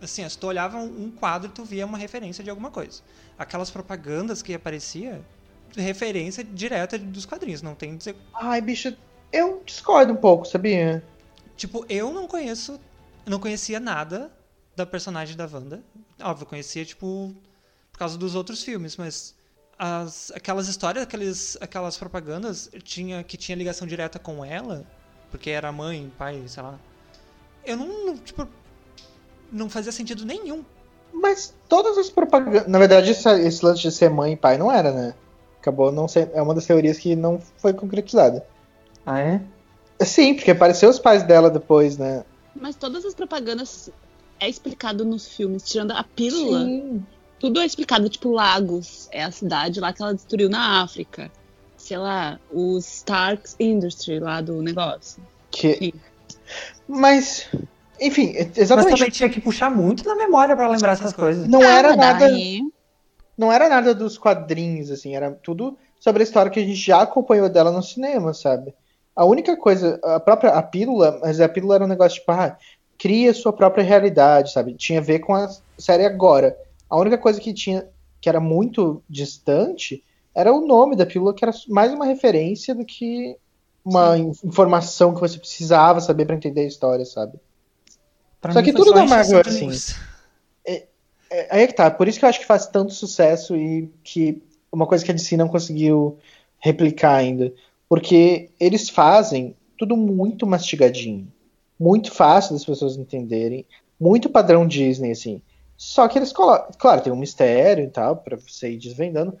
assim, 0.00 0.28
se 0.28 0.36
tu 0.36 0.46
olhava 0.46 0.78
um 0.78 1.10
quadro, 1.10 1.50
tu 1.50 1.64
via 1.64 1.86
uma 1.86 1.98
referência 1.98 2.44
de 2.44 2.50
alguma 2.50 2.70
coisa. 2.70 3.02
Aquelas 3.38 3.70
propagandas 3.70 4.42
que 4.42 4.52
aparecia, 4.52 5.24
referência 5.76 6.44
direta 6.44 6.98
dos 6.98 7.24
quadrinhos, 7.24 7.62
não 7.62 7.74
tem 7.74 7.96
dizer... 7.96 8.16
Ai, 8.34 8.60
bicho, 8.60 8.94
eu 9.32 9.62
discordo 9.64 10.12
um 10.12 10.16
pouco, 10.16 10.44
sabia? 10.44 11.02
Tipo, 11.56 11.84
eu 11.88 12.12
não 12.12 12.26
conheço, 12.26 12.72
eu 13.24 13.30
não 13.30 13.38
conhecia 13.38 13.78
nada 13.78 14.30
da 14.74 14.84
personagem 14.84 15.36
da 15.36 15.48
Wanda. 15.50 15.82
Óbvio, 16.22 16.44
eu 16.44 16.48
conhecia, 16.48 16.84
tipo, 16.84 17.34
por 17.92 17.98
causa 17.98 18.18
dos 18.18 18.34
outros 18.34 18.62
filmes, 18.62 18.96
mas 18.96 19.34
as, 19.82 20.30
aquelas 20.34 20.68
histórias, 20.68 21.02
aqueles, 21.02 21.56
aquelas 21.58 21.96
propagandas 21.96 22.70
tinha, 22.84 23.24
que 23.24 23.38
tinha 23.38 23.56
ligação 23.56 23.88
direta 23.88 24.18
com 24.18 24.44
ela, 24.44 24.84
porque 25.30 25.48
era 25.48 25.72
mãe, 25.72 26.12
pai, 26.18 26.42
sei 26.46 26.62
lá. 26.62 26.78
Eu 27.64 27.78
não, 27.78 28.06
não, 28.06 28.16
tipo, 28.18 28.46
não 29.50 29.70
fazia 29.70 29.90
sentido 29.90 30.26
nenhum. 30.26 30.62
Mas 31.14 31.54
todas 31.66 31.96
as 31.96 32.10
propagandas. 32.10 32.66
Na 32.66 32.78
verdade, 32.78 33.10
esse, 33.10 33.26
esse 33.40 33.64
lance 33.64 33.80
de 33.80 33.90
ser 33.90 34.10
mãe 34.10 34.34
e 34.34 34.36
pai 34.36 34.58
não 34.58 34.70
era, 34.70 34.92
né? 34.92 35.14
Acabou 35.58 35.90
não 35.90 36.06
sendo. 36.06 36.32
É 36.34 36.42
uma 36.42 36.54
das 36.54 36.66
teorias 36.66 36.98
que 36.98 37.16
não 37.16 37.40
foi 37.56 37.72
concretizada. 37.72 38.46
Ah, 39.06 39.18
é? 39.18 39.40
Sim, 40.04 40.34
porque 40.34 40.50
apareceu 40.50 40.90
os 40.90 40.98
pais 40.98 41.22
dela 41.22 41.48
depois, 41.48 41.96
né? 41.96 42.22
Mas 42.54 42.76
todas 42.76 43.02
as 43.06 43.14
propagandas 43.14 43.88
é 44.38 44.46
explicado 44.46 45.06
nos 45.06 45.26
filmes, 45.26 45.62
tirando 45.62 45.92
a 45.92 46.04
pílula. 46.04 46.64
Sim. 46.64 47.02
Tudo 47.40 47.60
é 47.60 47.64
explicado, 47.66 48.08
tipo, 48.08 48.30
Lagos 48.30 49.08
é 49.10 49.24
a 49.24 49.30
cidade 49.30 49.80
lá 49.80 49.92
que 49.92 50.02
ela 50.02 50.14
destruiu 50.14 50.48
na 50.50 50.82
África. 50.82 51.30
Sei 51.76 51.96
lá, 51.96 52.38
os 52.52 52.86
Starks 52.98 53.56
Industry 53.58 54.20
lá 54.20 54.40
do 54.42 54.60
negócio. 54.62 55.22
Que... 55.50 55.74
Sim. 55.76 55.92
Mas, 56.86 57.48
enfim, 57.98 58.34
Mas 58.36 58.58
exatamente. 58.58 58.98
também 58.98 59.10
tinha 59.10 59.28
que 59.30 59.40
puxar 59.40 59.70
muito 59.70 60.04
na 60.04 60.14
memória 60.14 60.54
pra 60.54 60.68
lembrar 60.68 60.92
essas 60.92 61.12
coisas. 61.14 61.48
Não 61.48 61.66
Ah, 61.66 61.72
era 61.72 61.88
mas 61.88 61.96
nada. 61.96 62.28
daí- 62.28 62.60
Não 63.38 63.50
era 63.50 63.68
nada 63.70 63.94
dos 63.94 64.18
quadrinhos, 64.18 64.90
assim, 64.90 65.16
era 65.16 65.30
tudo 65.30 65.78
sobre 65.98 66.22
a 66.22 66.24
história 66.24 66.50
que 66.50 66.60
a 66.60 66.64
gente 66.64 66.74
já 66.76 67.00
acompanhou 67.00 67.48
dela 67.48 67.70
no 67.72 67.82
cinema, 67.82 68.34
sabe? 68.34 68.74
A 69.16 69.24
única 69.24 69.56
coisa, 69.56 69.98
a 70.04 70.20
própria 70.20 70.50
a 70.50 70.62
pílula, 70.62 71.18
mas 71.22 71.40
a 71.40 71.48
pílula 71.48 71.76
era 71.76 71.84
um 71.84 71.88
negócio 71.88 72.18
tipo, 72.20 72.30
ah, 72.32 72.56
cria 72.98 73.32
sua 73.32 73.52
própria 73.52 73.82
realidade, 73.82 74.52
sabe? 74.52 74.74
Tinha 74.74 74.98
a 75.00 75.02
ver 75.02 75.20
com 75.20 75.34
a 75.34 75.48
série 75.78 76.04
agora. 76.04 76.54
A 76.90 76.98
única 76.98 77.16
coisa 77.16 77.40
que 77.40 77.54
tinha 77.54 77.88
que 78.20 78.28
era 78.28 78.40
muito 78.40 79.02
distante 79.08 80.04
era 80.34 80.52
o 80.52 80.66
nome 80.66 80.94
da 80.96 81.06
pílula, 81.06 81.34
que 81.34 81.44
era 81.44 81.52
mais 81.68 81.92
uma 81.92 82.04
referência 82.04 82.74
do 82.74 82.84
que 82.84 83.36
uma 83.84 84.18
in- 84.18 84.32
informação 84.44 85.14
que 85.14 85.20
você 85.20 85.38
precisava 85.38 86.00
saber 86.00 86.26
pra 86.26 86.36
entender 86.36 86.62
a 86.62 86.68
história, 86.68 87.04
sabe? 87.04 87.38
Pra 88.40 88.52
Só 88.52 88.62
que 88.62 88.72
tudo 88.72 88.92
da 88.92 89.04
Marvel 89.04 89.38
é 89.38 89.42
assim. 89.46 89.60
linguiça. 89.60 89.96
É, 90.66 91.46
aí 91.50 91.62
é 91.62 91.66
que 91.66 91.74
tá, 91.74 91.90
por 91.90 92.08
isso 92.08 92.18
que 92.18 92.24
eu 92.24 92.28
acho 92.28 92.40
que 92.40 92.46
faz 92.46 92.66
tanto 92.66 92.92
sucesso 92.92 93.56
e 93.56 93.88
que 94.02 94.42
uma 94.72 94.86
coisa 94.86 95.04
que 95.04 95.10
a 95.10 95.14
DC 95.14 95.36
não 95.36 95.48
conseguiu 95.48 96.18
replicar 96.58 97.14
ainda. 97.16 97.52
Porque 97.88 98.50
eles 98.58 98.88
fazem 98.88 99.54
tudo 99.78 99.96
muito 99.96 100.46
mastigadinho. 100.46 101.26
Muito 101.78 102.12
fácil 102.12 102.52
das 102.52 102.64
pessoas 102.64 102.96
entenderem. 102.96 103.64
Muito 103.98 104.28
padrão 104.28 104.66
Disney, 104.66 105.12
assim. 105.12 105.40
Só 105.82 106.06
que 106.08 106.18
eles 106.18 106.30
colocam. 106.30 106.68
Claro, 106.78 107.00
tem 107.00 107.10
um 107.10 107.16
mistério 107.16 107.82
e 107.84 107.88
tal, 107.88 108.14
pra 108.14 108.36
você 108.36 108.72
ir 108.72 108.76
desvendando. 108.76 109.38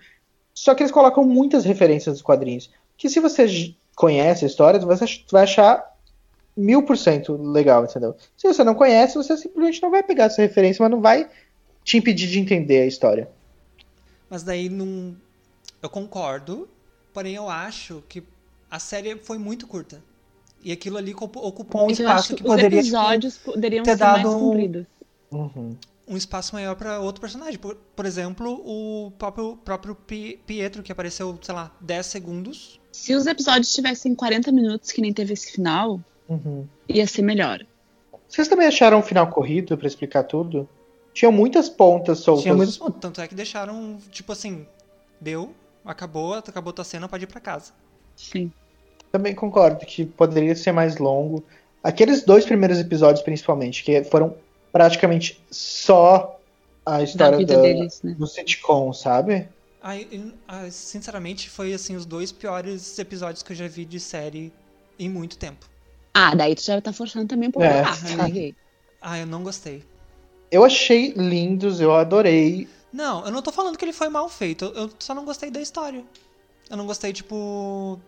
Só 0.54 0.74
que 0.74 0.82
eles 0.82 0.90
colocam 0.90 1.22
muitas 1.22 1.66
referências 1.66 2.14
dos 2.14 2.22
quadrinhos. 2.22 2.70
Que 2.96 3.10
se 3.10 3.20
você 3.20 3.74
conhece 3.94 4.46
a 4.46 4.48
história, 4.48 4.80
você 4.80 5.04
vai 5.30 5.42
achar 5.42 5.84
mil 6.56 6.82
por 6.82 6.96
cento 6.96 7.36
legal, 7.36 7.84
entendeu? 7.84 8.16
Se 8.38 8.48
você 8.48 8.64
não 8.64 8.74
conhece, 8.74 9.16
você 9.16 9.36
simplesmente 9.36 9.82
não 9.82 9.90
vai 9.90 10.02
pegar 10.02 10.24
essa 10.24 10.40
referência, 10.40 10.82
mas 10.82 10.90
não 10.90 11.02
vai 11.02 11.28
te 11.84 11.98
impedir 11.98 12.26
de 12.28 12.40
entender 12.40 12.80
a 12.80 12.86
história. 12.86 13.28
Mas 14.30 14.42
daí 14.42 14.70
não. 14.70 15.14
Eu 15.82 15.90
concordo, 15.90 16.66
porém 17.12 17.34
eu 17.34 17.50
acho 17.50 18.02
que 18.08 18.22
a 18.70 18.78
série 18.78 19.14
foi 19.16 19.36
muito 19.36 19.66
curta. 19.66 20.02
E 20.62 20.72
aquilo 20.72 20.96
ali 20.96 21.12
ocup- 21.12 21.36
ocupou 21.36 21.86
um 21.86 21.90
espaço 21.90 22.28
que 22.28 22.36
que 22.36 22.42
os 22.42 22.46
poderia 22.48 22.82
tipo, 22.82 22.96
episódios 22.96 23.36
poderiam 23.36 23.84
ter 23.84 23.98
ser 23.98 24.04
mais 24.04 24.22
dado 24.22 24.36
um- 24.36 24.40
compridos. 24.40 24.86
Uhum. 25.30 25.76
Um 26.10 26.16
espaço 26.16 26.54
maior 26.54 26.74
pra 26.74 26.98
outro 26.98 27.20
personagem. 27.20 27.58
Por, 27.58 27.76
por 27.96 28.04
exemplo, 28.04 28.60
o 28.66 29.12
próprio, 29.12 29.56
próprio 29.64 29.94
Pi- 29.94 30.40
Pietro, 30.46 30.82
que 30.82 30.90
apareceu, 30.92 31.38
sei 31.40 31.54
lá, 31.54 31.70
10 31.80 32.04
segundos. 32.06 32.80
Se 32.92 33.14
os 33.14 33.26
episódios 33.26 33.72
tivessem 33.72 34.14
40 34.14 34.50
minutos, 34.50 34.90
que 34.90 35.00
nem 35.00 35.12
teve 35.12 35.32
esse 35.32 35.52
final, 35.52 36.00
Uhum. 36.28 36.66
ia 36.88 37.06
ser 37.06 37.22
melhor. 37.22 37.64
Vocês 38.28 38.48
também 38.48 38.66
acharam 38.66 38.98
um 38.98 39.02
final 39.02 39.28
corrido 39.28 39.78
pra 39.78 39.86
explicar 39.86 40.24
tudo? 40.24 40.68
Tinham 41.14 41.32
muitas 41.32 41.68
pontas 41.68 42.18
soltas. 42.18 42.42
Tinha 42.42 42.54
muitos 42.54 42.78
Tanto 43.00 43.20
é 43.20 43.26
que 43.28 43.34
deixaram, 43.34 43.98
tipo 44.10 44.32
assim, 44.32 44.66
deu, 45.20 45.54
acabou, 45.84 46.34
acabou 46.34 46.72
tua 46.72 46.84
cena, 46.84 47.08
pode 47.08 47.24
ir 47.24 47.26
pra 47.26 47.40
casa. 47.40 47.72
Sim. 48.16 48.52
Também 49.10 49.34
concordo 49.34 49.84
que 49.84 50.04
poderia 50.04 50.54
ser 50.54 50.70
mais 50.72 50.98
longo. 50.98 51.42
Aqueles 51.82 52.22
dois 52.24 52.44
primeiros 52.44 52.78
episódios, 52.78 53.22
principalmente, 53.24 53.82
que 53.82 54.04
foram 54.04 54.34
praticamente 54.72 55.42
só 55.50 56.38
a 56.84 56.98
Da 56.98 57.02
história 57.04 57.38
vida 57.38 57.56
da- 57.56 57.62
deles, 57.62 58.00
né? 58.02 58.14
do 58.14 58.26
sitcom, 58.26 58.92
sabe? 58.92 59.48
Sinceramente, 60.70 61.48
foi 61.48 61.72
assim 61.72 61.96
os 61.96 62.04
dois 62.06 62.32
piores 62.32 62.98
episódios 62.98 63.42
que 63.42 63.52
eu 63.52 63.56
já 63.56 63.66
vi 63.68 63.84
de 63.84 63.98
série 64.00 64.52
em 64.98 65.08
muito 65.08 65.38
tempo. 65.38 65.66
Ah, 66.12 66.34
daí 66.34 66.54
tu 66.54 66.62
já 66.62 66.80
tá 66.80 66.92
forçando 66.92 67.26
também 67.28 67.48
um 67.48 67.52
pouco 67.52 67.66
É. 67.66 67.82
barra, 67.82 68.16
né? 68.28 68.52
Ah, 69.00 69.18
eu 69.18 69.26
não 69.26 69.42
gostei. 69.42 69.84
Eu 70.50 70.64
achei 70.64 71.12
lindos, 71.16 71.80
eu 71.80 71.94
adorei. 71.94 72.68
Não, 72.92 73.24
eu 73.24 73.30
não 73.30 73.40
tô 73.40 73.52
falando 73.52 73.76
que 73.78 73.84
ele 73.84 73.92
foi 73.92 74.08
mal 74.08 74.28
feito, 74.28 74.64
eu- 74.64 74.74
eu 74.74 74.90
só 74.98 75.14
não 75.14 75.24
gostei 75.24 75.50
da 75.50 75.60
história. 75.60 76.04
Eu 76.68 76.76
não 76.76 76.86
gostei, 76.86 77.12
tipo. 77.12 77.98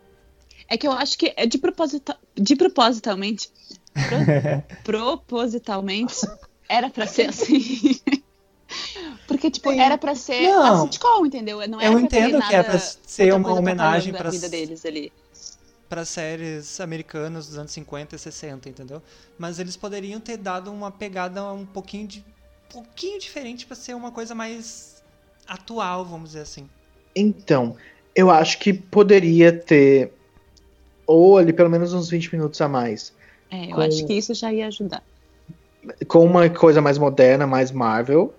É 0.68 0.76
que 0.76 0.86
eu 0.86 0.92
acho 0.92 1.16
que 1.18 1.32
é 1.36 1.46
de, 1.46 1.58
proposita... 1.58 2.18
de 2.34 2.56
propositalmente. 2.56 3.48
pro- 3.94 4.62
propositalmente. 4.84 6.16
Era 6.72 6.88
pra 6.90 7.06
ser 7.06 7.28
assim. 7.28 8.00
Porque, 9.28 9.50
tipo, 9.50 9.70
Sim. 9.70 9.80
era 9.80 9.98
pra 9.98 10.14
ser 10.14 10.42
Não. 10.48 10.74
a 10.74 10.80
sitcom, 10.82 11.26
entendeu? 11.26 11.56
Não 11.68 11.80
Eu 11.80 11.92
era 11.92 11.96
ter 11.98 12.04
entendo 12.04 12.40
que 12.40 12.54
é 12.54 12.56
nada- 12.58 12.64
pra 12.70 12.78
ser 12.78 13.34
uma 13.34 13.52
homenagem 13.52 14.12
pra 14.12 14.28
a 14.28 14.30
vida 14.30 14.48
deles 14.48 14.84
ali. 14.86 15.12
para 15.88 16.06
séries 16.06 16.80
americanas 16.80 17.46
dos 17.48 17.58
anos 17.58 17.70
50 17.72 18.16
e 18.16 18.18
60, 18.18 18.66
entendeu? 18.68 19.02
Mas 19.38 19.58
eles 19.58 19.76
poderiam 19.76 20.18
ter 20.18 20.38
dado 20.38 20.72
uma 20.72 20.90
pegada 20.90 21.44
um 21.52 21.66
pouquinho 21.66 22.08
de 22.08 22.24
pouquinho 22.70 23.18
diferente 23.20 23.66
pra 23.66 23.76
ser 23.76 23.94
uma 23.94 24.10
coisa 24.10 24.34
mais 24.34 25.02
atual, 25.46 26.02
vamos 26.06 26.30
dizer 26.30 26.40
assim. 26.40 26.66
Então, 27.14 27.76
eu 28.16 28.30
acho 28.30 28.58
que 28.58 28.72
poderia 28.72 29.52
ter. 29.52 30.14
Ou 31.06 31.36
ali 31.36 31.52
pelo 31.52 31.68
menos 31.68 31.92
uns 31.92 32.08
20 32.08 32.32
minutos 32.34 32.58
a 32.62 32.68
mais. 32.68 33.12
É, 33.50 33.66
eu 33.66 33.74
Com- 33.74 33.82
acho 33.82 34.06
que 34.06 34.14
isso 34.14 34.32
já 34.32 34.50
ia 34.50 34.68
ajudar. 34.68 35.02
Com 36.06 36.24
uma 36.24 36.48
coisa 36.48 36.80
mais 36.80 36.98
moderna, 36.98 37.46
mais 37.46 37.70
Marvel. 37.70 38.32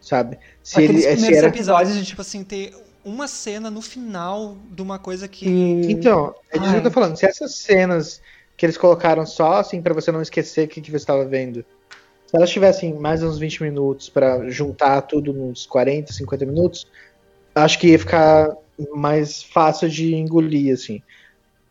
Sabe? 0.00 0.38
Se, 0.62 0.76
Aqueles 0.76 1.04
ele, 1.04 1.10
se 1.10 1.12
primeiros 1.12 1.38
era. 1.38 1.48
Episódios 1.48 1.96
de 1.96 2.04
tipo 2.04 2.22
assim 2.22 2.42
ter 2.42 2.74
uma 3.04 3.28
cena 3.28 3.70
no 3.70 3.82
final 3.82 4.56
de 4.70 4.82
uma 4.82 4.98
coisa 4.98 5.28
que 5.28 5.48
Então, 5.88 6.34
é 6.50 6.58
disso 6.58 6.72
que 6.72 6.78
eu 6.78 6.82
tô 6.82 6.90
falando. 6.90 7.16
Se 7.16 7.26
essas 7.26 7.54
cenas 7.54 8.20
que 8.56 8.66
eles 8.66 8.76
colocaram 8.76 9.24
só 9.24 9.54
assim 9.54 9.80
pra 9.80 9.94
você 9.94 10.12
não 10.12 10.20
esquecer 10.20 10.66
o 10.66 10.68
que, 10.68 10.80
que 10.80 10.90
você 10.90 10.98
estava 10.98 11.24
vendo, 11.24 11.64
se 12.26 12.36
elas 12.36 12.50
tivessem 12.50 12.94
mais 12.94 13.22
uns 13.22 13.38
20 13.38 13.62
minutos 13.62 14.08
pra 14.08 14.48
juntar 14.50 15.02
tudo 15.02 15.32
nos 15.32 15.66
40, 15.66 16.12
50 16.12 16.46
minutos, 16.46 16.86
acho 17.54 17.78
que 17.78 17.88
ia 17.88 17.98
ficar 17.98 18.54
mais 18.94 19.42
fácil 19.42 19.88
de 19.88 20.14
engolir, 20.14 20.72
assim. 20.72 21.02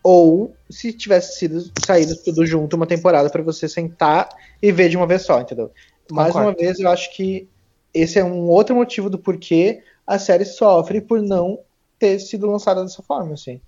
Ou 0.04 0.56
se 0.70 0.94
tivesse 0.94 1.38
sido 1.38 1.72
saído 1.86 2.16
tudo 2.24 2.46
junto 2.46 2.76
uma 2.76 2.88
temporada 2.88 3.30
pra 3.30 3.44
você 3.44 3.68
sentar 3.68 4.30
e 4.62 4.72
ver 4.72 4.90
de 4.90 4.98
uma 4.98 5.08
vez 5.08 5.24
só, 5.24 5.40
entendeu? 5.42 5.72
Mais 6.12 6.34
Concordo. 6.34 6.50
uma 6.50 6.56
vez, 6.56 6.80
eu 6.80 6.90
acho 6.90 7.14
que 7.16 7.48
esse 7.94 8.20
é 8.20 8.24
um 8.24 8.48
outro 8.48 8.76
motivo 8.76 9.10
do 9.10 9.18
porquê 9.18 9.84
a 10.06 10.18
série 10.18 10.46
sofre 10.46 11.02
por 11.02 11.22
não 11.22 11.60
ter 11.98 12.20
sido 12.20 12.48
lançada 12.48 12.82
dessa 12.84 13.04
forma, 13.04 13.34
assim. 13.34 13.60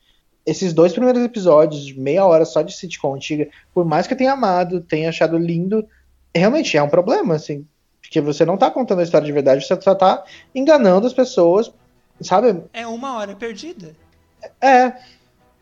Esses 0.45 0.73
dois 0.73 0.93
primeiros 0.93 1.21
episódios, 1.23 1.85
de 1.85 1.99
meia 1.99 2.25
hora 2.25 2.45
só 2.45 2.61
de 2.61 2.73
sitcom 2.73 3.15
antiga, 3.15 3.47
por 3.73 3.85
mais 3.85 4.07
que 4.07 4.13
eu 4.13 4.17
tenha 4.17 4.33
amado, 4.33 4.81
tenha 4.81 5.09
achado 5.09 5.37
lindo, 5.37 5.85
realmente 6.33 6.75
é 6.77 6.81
um 6.81 6.89
problema, 6.89 7.35
assim. 7.35 7.65
Porque 8.01 8.19
você 8.19 8.43
não 8.43 8.57
tá 8.57 8.71
contando 8.71 8.99
a 8.99 9.03
história 9.03 9.25
de 9.25 9.31
verdade, 9.31 9.65
você 9.65 9.79
só 9.79 9.93
tá 9.93 10.23
enganando 10.55 11.05
as 11.05 11.13
pessoas, 11.13 11.71
sabe? 12.21 12.63
é 12.73 12.87
uma 12.87 13.17
hora 13.17 13.35
perdida. 13.35 13.95
É. 14.59 14.93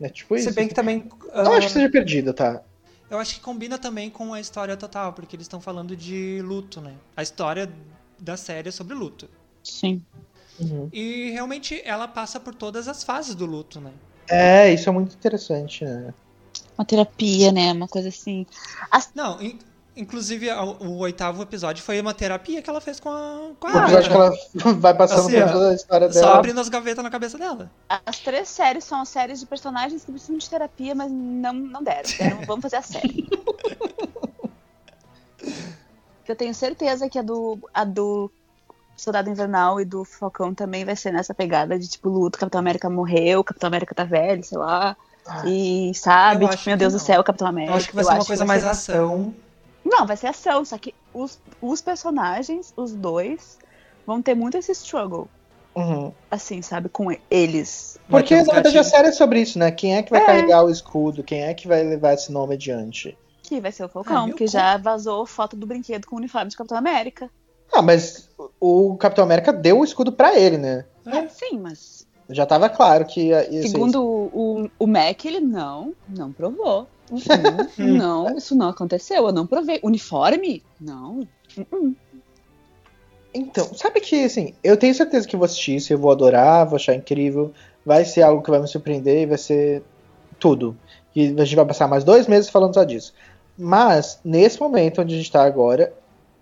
É 0.00 0.08
tipo 0.08 0.34
isso. 0.34 0.48
Se 0.48 0.54
bem 0.54 0.68
que 0.68 0.74
também. 0.74 1.08
Não 1.34 1.52
ah, 1.52 1.56
acho 1.56 1.68
que 1.68 1.72
seja 1.74 1.90
perdida, 1.90 2.32
tá? 2.32 2.62
Eu 3.10 3.18
acho 3.18 3.34
que 3.34 3.40
combina 3.40 3.78
também 3.78 4.08
com 4.08 4.32
a 4.32 4.40
história 4.40 4.76
total, 4.76 5.12
porque 5.12 5.34
eles 5.34 5.44
estão 5.44 5.60
falando 5.60 5.96
de 5.96 6.40
luto, 6.42 6.80
né? 6.80 6.94
A 7.16 7.22
história 7.22 7.70
da 8.18 8.36
série 8.36 8.68
é 8.68 8.72
sobre 8.72 8.94
luto. 8.94 9.28
Sim. 9.64 10.02
Uhum. 10.58 10.88
E 10.92 11.30
realmente 11.30 11.80
ela 11.84 12.06
passa 12.06 12.38
por 12.38 12.54
todas 12.54 12.86
as 12.86 13.02
fases 13.02 13.34
do 13.34 13.46
luto, 13.46 13.80
né? 13.80 13.92
É, 14.28 14.72
isso 14.72 14.88
é 14.88 14.92
muito 14.92 15.14
interessante, 15.14 15.84
né? 15.84 16.14
Uma 16.78 16.84
terapia, 16.84 17.50
né? 17.50 17.72
Uma 17.72 17.88
coisa 17.88 18.08
assim. 18.08 18.46
Não, 19.14 19.42
in- 19.42 19.58
inclusive 20.00 20.48
a- 20.50 20.62
o 20.64 20.98
oitavo 20.98 21.42
episódio 21.42 21.82
foi 21.84 22.00
uma 22.00 22.12
terapia 22.14 22.60
que 22.62 22.68
ela 22.70 22.80
fez 22.80 22.98
com 22.98 23.08
a, 23.10 23.50
com 23.60 23.68
a 23.68 23.72
O 23.72 23.78
episódio 23.82 24.10
que 24.10 24.16
ela 24.16 24.74
vai 24.80 24.94
passando 24.94 25.28
Assim, 25.28 25.40
por 25.42 25.52
toda 25.52 25.70
a 25.70 25.74
história 25.74 26.12
Só 26.12 26.20
dela. 26.20 26.34
abrindo 26.38 26.60
as 26.60 26.68
gavetas 26.68 27.04
na 27.04 27.10
cabeça 27.10 27.38
dela. 27.38 27.70
As 28.06 28.18
três 28.18 28.48
séries 28.48 28.84
são 28.84 29.04
séries 29.04 29.40
de 29.40 29.46
personagens 29.46 30.04
que 30.04 30.10
precisam 30.10 30.36
de 30.38 30.48
terapia, 30.50 30.94
mas 30.94 31.10
não, 31.10 31.52
não 31.52 31.82
deram. 31.82 32.08
Deram, 32.18 32.40
vamos 32.46 32.62
fazer 32.62 32.76
a 32.76 32.82
série. 32.82 33.28
eu 36.28 36.36
tenho 36.36 36.54
certeza 36.54 37.08
que 37.08 37.18
a 37.18 37.22
do, 37.22 37.58
a 37.74 37.84
do 37.84 38.30
Soldado 38.96 39.28
Invernal 39.30 39.80
e 39.80 39.84
do 39.84 40.04
Falcão 40.04 40.54
também 40.54 40.84
vai 40.84 40.94
ser 40.94 41.12
nessa 41.12 41.34
pegada 41.34 41.78
de 41.78 41.88
tipo 41.88 42.08
luto, 42.08 42.38
Capitão 42.38 42.58
América 42.60 42.88
morreu, 42.88 43.42
Capitão 43.42 43.66
América 43.68 43.94
tá 43.94 44.04
velho, 44.04 44.44
sei 44.44 44.58
lá. 44.58 44.96
Ah. 45.26 45.42
E 45.46 45.92
sabe, 45.94 46.44
Eu 46.44 46.48
tipo, 46.50 46.62
meu 46.68 46.76
Deus 46.76 46.92
do 46.92 46.98
não. 46.98 47.04
céu, 47.04 47.24
Capitão 47.24 47.48
América. 47.48 47.72
Eu 47.72 47.76
acho 47.76 47.88
que 47.88 47.94
vai 47.94 48.04
ser 48.04 48.12
uma 48.12 48.24
coisa 48.24 48.44
mais 48.44 48.62
ser- 48.62 48.68
ação. 48.68 49.34
Não, 49.90 50.06
vai 50.06 50.16
ser 50.16 50.28
ação, 50.28 50.64
só 50.64 50.78
que 50.78 50.94
os, 51.12 51.38
os 51.60 51.80
personagens, 51.80 52.72
os 52.76 52.92
dois, 52.92 53.58
vão 54.06 54.22
ter 54.22 54.34
muito 54.34 54.56
esse 54.56 54.72
struggle, 54.72 55.28
Uhum. 55.74 56.12
assim, 56.30 56.62
sabe, 56.62 56.88
com 56.88 57.08
eles. 57.30 57.98
Porque 58.08 58.36
na 58.42 58.52
verdade 58.52 58.78
a 58.78 58.84
série 58.84 59.08
é 59.08 59.12
sobre 59.12 59.40
isso, 59.40 59.58
né? 59.58 59.70
Quem 59.70 59.96
é 59.96 60.02
que 60.02 60.10
vai 60.10 60.20
É. 60.22 60.26
carregar 60.26 60.64
o 60.64 60.70
escudo? 60.70 61.22
Quem 61.24 61.42
é 61.42 61.54
que 61.54 61.66
vai 61.68 61.82
levar 61.82 62.14
esse 62.14 62.30
nome 62.32 62.54
adiante? 62.54 63.16
Que 63.42 63.60
vai 63.60 63.72
ser 63.72 63.82
o 63.82 63.86
Ah, 63.86 63.88
Falcão, 63.88 64.26
meu 64.28 64.36
que 64.36 64.44
cu. 64.44 64.50
já 64.50 64.76
vazou 64.76 65.26
foto 65.26 65.56
do 65.56 65.66
brinquedo 65.66 66.06
com 66.06 66.14
o 66.16 66.18
uniforme 66.18 66.50
de 66.50 66.56
Capitão 66.56 66.78
América. 66.78 67.28
Ah, 67.72 67.82
mas 67.82 68.28
o 68.60 68.96
Capitão 68.96 69.24
América 69.24 69.52
deu 69.52 69.78
o 69.80 69.84
escudo 69.84 70.12
pra 70.12 70.38
ele, 70.38 70.56
né? 70.58 70.84
É. 71.06 71.28
Sim, 71.28 71.58
mas 71.58 72.06
Já 72.28 72.46
tava 72.46 72.68
claro 72.68 73.04
que 73.06 73.22
ia, 73.28 73.42
ia 73.50 73.62
ser 73.62 73.68
segundo 73.68 74.02
o, 74.04 74.68
o 74.78 74.86
Mac, 74.86 75.24
ele 75.24 75.40
não, 75.40 75.92
não 76.08 76.32
provou. 76.32 76.86
Uh-uh, 77.10 77.68
não, 77.78 78.36
isso 78.36 78.54
não 78.54 78.68
aconteceu, 78.68 79.26
eu 79.26 79.32
não 79.32 79.46
provei. 79.46 79.80
Uniforme? 79.82 80.62
Não. 80.80 81.26
Uh-uh. 81.56 81.94
Então, 83.32 83.64
sabe 83.74 84.00
que, 84.00 84.24
assim, 84.24 84.54
eu 84.62 84.76
tenho 84.76 84.94
certeza 84.94 85.26
que 85.26 85.36
vou 85.36 85.44
assistir 85.44 85.76
isso, 85.76 85.92
eu 85.92 85.98
vou 85.98 86.10
adorar, 86.10 86.66
vou 86.66 86.76
achar 86.76 86.94
incrível, 86.94 87.52
vai 87.84 88.04
ser 88.04 88.22
algo 88.22 88.42
que 88.42 88.50
vai 88.50 88.60
me 88.60 88.66
surpreender, 88.66 89.28
vai 89.28 89.38
ser 89.38 89.82
tudo. 90.38 90.76
E 91.14 91.26
a 91.38 91.44
gente 91.44 91.56
vai 91.56 91.66
passar 91.66 91.86
mais 91.86 92.02
dois 92.02 92.26
meses 92.26 92.50
falando 92.50 92.74
só 92.74 92.82
disso. 92.82 93.14
Mas, 93.56 94.20
nesse 94.24 94.60
momento 94.60 95.00
onde 95.00 95.14
a 95.14 95.16
gente 95.18 95.30
tá 95.30 95.44
agora, 95.44 95.92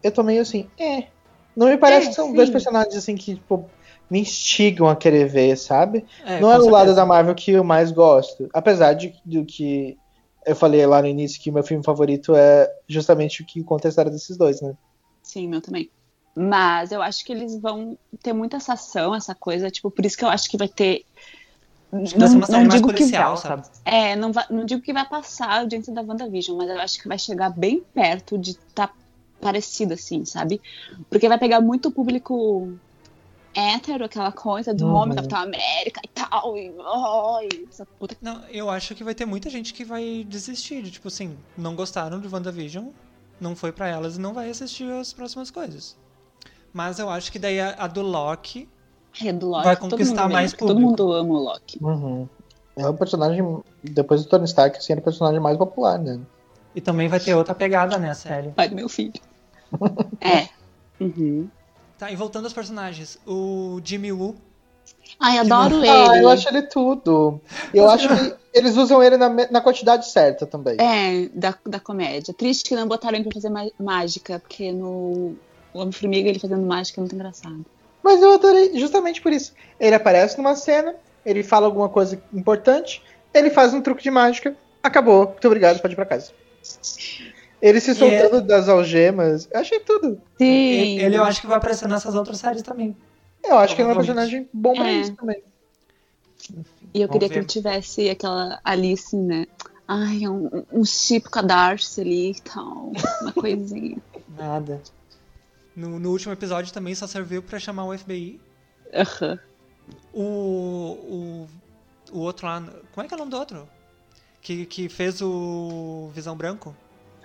eu 0.03 0.11
tô 0.11 0.23
meio 0.23 0.41
assim, 0.41 0.67
é. 0.79 1.05
Não 1.57 1.67
me 1.67 1.77
parece 1.77 2.07
É, 2.07 2.09
que 2.11 2.15
são 2.15 2.29
sim. 2.29 2.35
dois 2.35 2.49
personagens, 2.49 2.95
assim, 2.95 3.17
que, 3.17 3.35
tipo, 3.35 3.69
me 4.09 4.21
instigam 4.21 4.89
a 4.89 4.97
querer 4.97 5.27
ver, 5.27 5.57
sabe? 5.57 6.07
É, 6.25 6.41
não 6.41 6.51
é 6.51 6.59
o 6.59 6.69
lado 6.71 6.95
da 6.95 7.05
Marvel 7.05 7.35
que 7.35 7.51
eu 7.51 7.65
mais 7.65 7.91
gosto. 7.91 8.49
Apesar 8.55 8.95
de 8.95 9.15
do 9.25 9.45
que 9.45 9.99
eu 10.49 10.57
falei 10.57 10.85
lá 10.87 11.03
no 11.03 11.09
início 11.09 11.41
que 11.43 11.51
meu 11.51 11.63
filme 11.63 11.85
favorito 11.85 12.35
é 12.35 12.69
justamente 12.89 13.43
o 13.43 13.47
que 13.47 13.63
conta 13.65 13.89
a 13.89 13.91
história 13.91 14.11
desses 14.11 14.37
dois, 14.37 14.61
né? 14.61 14.75
Sim, 15.23 15.49
meu 15.49 15.61
também. 15.61 15.91
Mas 16.37 16.93
eu 16.93 17.03
acho 17.03 17.25
que 17.25 17.33
eles 17.33 17.61
vão 17.61 17.99
ter 18.23 18.33
muita 18.33 18.57
essa 18.57 18.75
ação, 18.75 19.15
essa 19.15 19.35
coisa, 19.35 19.71
tipo, 19.71 19.91
por 19.91 20.05
isso 20.07 20.17
que 20.17 20.25
eu 20.25 20.29
acho 20.29 20.49
que 20.49 20.57
vai 20.57 20.69
ter. 20.69 21.03
Acho 21.93 22.13
que 22.15 22.19
vai 22.19 22.29
ser 22.29 22.37
Não, 22.37 22.41
uma 22.41 22.47
série 22.47 22.65
não 22.65 22.69
mais 22.69 22.81
digo 22.81 22.89
que 22.93 23.05
policial, 23.05 23.37
vai. 23.37 23.37
sabe? 23.37 23.63
É, 23.85 24.17
não, 24.17 24.33
vai- 24.33 24.47
não 24.51 24.65
digo 24.65 24.83
que 24.83 24.93
vai 24.93 25.09
passar 25.09 25.49
a 25.49 25.61
audiência 25.61 25.93
da 25.95 26.03
WandaVision, 26.03 26.57
mas 26.59 26.69
eu 26.71 26.79
acho 26.81 26.99
que 27.03 27.09
vai 27.09 27.19
chegar 27.19 27.51
bem 27.51 27.85
perto 27.95 28.39
de 28.39 28.51
estar 28.53 28.93
parecido, 29.41 29.95
assim, 29.95 30.25
sabe? 30.25 30.61
Porque 31.11 31.29
vai 31.29 31.39
pegar 31.39 31.61
muito 31.61 31.91
público 31.93 32.79
hétero, 33.55 34.05
aquela 34.05 34.33
coisa 34.33 34.73
do 34.75 34.87
Uhum. 34.87 34.95
homem 34.95 35.17
Capitão 35.17 35.39
América 35.41 36.01
e 36.05 36.09
tal. 36.09 36.55
Ai, 36.55 36.75
ai, 37.45 37.49
essa 37.69 37.87
puta. 37.99 38.17
Não, 38.21 38.43
eu 38.51 38.69
acho 38.71 38.95
que 38.95 39.03
vai 39.05 39.15
ter 39.15 39.25
muita 39.25 39.49
gente 39.51 39.73
que 39.75 39.85
vai 39.85 40.25
desistir. 40.29 40.83
de, 40.83 40.91
Tipo 40.91 41.09
assim, 41.09 41.37
não 41.57 41.75
gostaram 41.75 42.21
de 42.21 42.29
WandaVision, 42.29 42.87
não 43.41 43.55
foi 43.57 43.73
pra 43.73 43.89
elas 43.89 44.17
e 44.17 44.21
não 44.21 44.33
vai 44.35 44.51
assistir 44.51 44.91
as 44.93 45.13
próximas 45.13 45.51
coisas. 45.51 45.97
Mas 46.73 46.99
eu 46.99 47.09
acho 47.09 47.33
que 47.33 47.39
daí 47.39 47.59
a, 47.61 47.71
a 47.79 47.87
do 47.87 48.03
Loki. 48.03 48.69
A 49.27 49.33
do 49.33 49.49
Loki, 49.49 49.65
Vai 49.65 49.77
todo 49.77 49.91
conquistar 49.91 50.23
mundo 50.25 50.33
mais 50.33 50.53
mesmo, 50.53 50.59
Todo 50.59 50.69
público. 50.81 50.91
mundo 50.91 51.13
ama 51.13 51.35
o 51.35 51.39
Loki. 51.43 51.79
Uhum. 51.83 52.29
É 52.77 52.87
o 52.89 52.95
personagem, 52.95 53.43
depois 53.83 54.23
do 54.23 54.29
Tony 54.29 54.45
Stark, 54.45 54.77
assim, 54.79 54.93
era 54.93 55.01
o 55.01 55.05
personagem 55.05 55.41
mais 55.41 55.57
popular, 55.57 55.99
né? 55.99 56.21
E 56.75 56.81
também 56.81 57.09
vai 57.09 57.19
ter 57.19 57.35
outra 57.35 57.53
pegada, 57.55 57.99
né, 57.99 58.11
a 58.11 58.15
série. 58.15 58.51
Pai 58.51 58.69
do 58.69 58.77
meu 58.77 58.89
filho. 58.89 59.13
é. 60.21 60.49
Uhum. 61.01 61.49
Tá, 61.99 62.11
e 62.13 62.17
voltando 62.17 62.45
aos 62.45 62.53
personagens, 62.53 63.19
o 63.27 63.81
Jimmy 63.85 64.13
Woo. 64.13 64.37
Ai, 65.19 65.39
adoro 65.39 65.77
ele. 65.77 65.89
Ah, 65.89 66.17
eu 66.17 66.29
acho 66.29 66.49
ele 66.49 66.63
tudo. 66.63 67.41
Eu 67.75 67.89
acho 67.91 68.09
que 68.09 68.35
eles 68.55 68.77
usam 68.77 69.03
ele 69.03 69.17
na, 69.17 69.29
na 69.29 69.61
quantidade 69.61 70.09
certa 70.09 70.47
também. 70.47 70.77
É, 70.81 71.29
da, 71.35 71.57
da 71.67 71.81
comédia. 71.81 72.33
Triste 72.33 72.69
que 72.69 72.77
não 72.77 72.87
botaram 72.87 73.17
ele 73.17 73.25
pra 73.25 73.35
fazer 73.35 73.49
má- 73.49 73.69
mágica, 73.81 74.39
porque 74.39 74.71
no 74.71 75.35
Homem-Formiga 75.75 76.29
ele 76.29 76.39
fazendo 76.39 76.65
mágica 76.65 77.01
é 77.01 77.03
muito 77.03 77.15
engraçado. 77.15 77.65
Mas 78.03 78.23
eu 78.23 78.33
adorei 78.33 78.79
justamente 78.79 79.21
por 79.21 79.33
isso. 79.33 79.53
Ele 79.81 79.95
aparece 79.95 80.39
numa 80.39 80.55
cena, 80.55 80.95
ele 81.27 81.43
fala 81.43 81.67
alguma 81.67 81.89
coisa 81.89 82.23
importante, 82.33 83.03
ele 83.35 83.51
faz 83.51 83.75
um 83.75 83.81
truque 83.81 84.05
de 84.05 84.11
mágica, 84.11 84.57
acabou. 84.83 85.27
Muito 85.27 85.47
obrigado, 85.47 85.81
pode 85.81 85.95
ir 85.95 85.97
pra 85.97 86.07
casa. 86.07 86.33
Ele 87.61 87.81
se 87.81 87.95
soltando 87.95 88.41
das 88.41 88.69
algemas, 88.69 89.49
eu 89.53 89.61
achei 89.61 89.81
tudo. 89.81 90.21
Sim. 90.39 90.45
Ele, 90.47 91.03
ele 91.03 91.17
eu 91.17 91.25
acho 91.25 91.41
que 91.41 91.47
vai 91.47 91.57
aparecer 91.57 91.89
nessas 91.89 92.15
outras 92.15 92.39
séries 92.39 92.63
também. 92.63 92.97
Eu 93.45 93.59
acho 93.59 93.75
que 93.75 93.83
ele 93.83 93.91
é 93.91 93.93
um 93.93 93.97
personagem 93.97 94.49
bom 94.53 94.75
pra 94.75 94.89
É. 94.89 94.93
isso 95.01 95.15
também. 95.17 95.43
E 96.95 97.01
eu 97.01 97.09
Vamos 97.09 97.13
queria 97.15 97.29
que 97.29 97.35
ver. 97.35 97.41
ele 97.41 97.47
tivesse 97.47 98.09
aquela 98.09 98.61
Alice, 98.65 99.15
né? 99.17 99.47
Ai, 99.87 100.29
um, 100.29 100.65
um 100.73 100.85
chip 100.85 101.29
com 101.31 101.39
a 101.39 101.43
Darcy 101.43 102.01
ali 102.01 102.31
e 102.33 102.41
tal. 102.43 102.93
Uma 103.23 103.33
coisinha. 103.35 103.97
Nada. 104.37 104.81
No, 105.75 105.99
no 105.99 106.11
último 106.11 106.33
episódio 106.33 106.73
também 106.73 106.95
só 106.95 107.07
serviu 107.07 107.43
pra 107.43 107.59
chamar 107.59 107.85
o 107.87 107.97
FBI. 107.97 108.41
Aham. 108.95 109.39
O, 110.13 110.23
o, 110.23 111.49
o 112.13 112.19
outro 112.21 112.47
lá. 112.47 112.63
Como 112.93 113.05
é 113.05 113.09
que 113.09 113.15
é 113.15 113.17
o 113.17 113.19
nome 113.19 113.31
do 113.31 113.37
outro? 113.39 113.69
Que, 114.41 114.67
que 114.67 114.89
fez 114.89 115.21
o 115.23 116.11
Visão 116.15 116.37
Branco. 116.37 116.75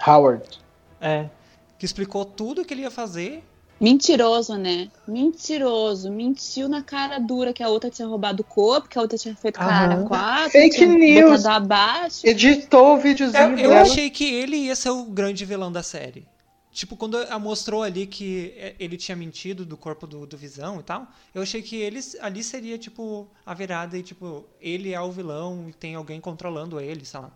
Howard. 0.05 0.59
É. 0.99 1.29
Que 1.77 1.85
explicou 1.85 2.23
tudo 2.25 2.63
que 2.63 2.73
ele 2.73 2.81
ia 2.81 2.91
fazer. 2.91 3.43
Mentiroso, 3.79 4.55
né? 4.55 4.89
Mentiroso. 5.07 6.09
Mentiu 6.09 6.69
na 6.69 6.81
cara 6.81 7.19
dura 7.19 7.51
que 7.51 7.61
a 7.61 7.67
outra 7.67 7.89
tinha 7.89 8.07
roubado 8.07 8.41
o 8.41 8.45
corpo, 8.45 8.87
que 8.87 8.97
a 8.97 9.01
outra 9.01 9.17
tinha 9.17 9.35
feito 9.35 9.59
cara 9.59 9.95
Aham. 9.95 10.05
quatro. 10.05 10.51
Fake 10.51 10.85
news. 10.85 11.45
abaixo. 11.45 12.25
Editou 12.25 12.95
o 12.95 12.97
videozinho 12.97 13.59
Eu, 13.59 13.71
eu 13.71 13.77
achei 13.77 14.09
que 14.09 14.23
ele 14.23 14.55
ia 14.55 14.75
ser 14.75 14.89
o 14.89 15.03
grande 15.05 15.43
vilão 15.43 15.71
da 15.71 15.83
série. 15.83 16.25
Tipo, 16.71 16.95
quando 16.95 17.17
ela 17.17 17.37
mostrou 17.37 17.83
ali 17.83 18.07
que 18.07 18.51
ele 18.79 18.97
tinha 18.97 19.15
mentido 19.15 19.63
do 19.63 19.77
corpo 19.77 20.07
do, 20.07 20.25
do 20.25 20.35
Visão 20.35 20.79
e 20.79 20.83
tal, 20.83 21.07
eu 21.33 21.43
achei 21.43 21.61
que 21.61 21.75
ele 21.75 21.99
ali 22.19 22.43
seria, 22.43 22.79
tipo, 22.79 23.27
a 23.45 23.53
virada 23.53 23.95
e, 23.95 24.01
tipo, 24.01 24.43
ele 24.59 24.91
é 24.91 24.99
o 24.99 25.11
vilão 25.11 25.65
e 25.69 25.73
tem 25.73 25.93
alguém 25.93 26.19
controlando 26.19 26.79
ele, 26.79 27.05
sei 27.05 27.19
lá. 27.19 27.31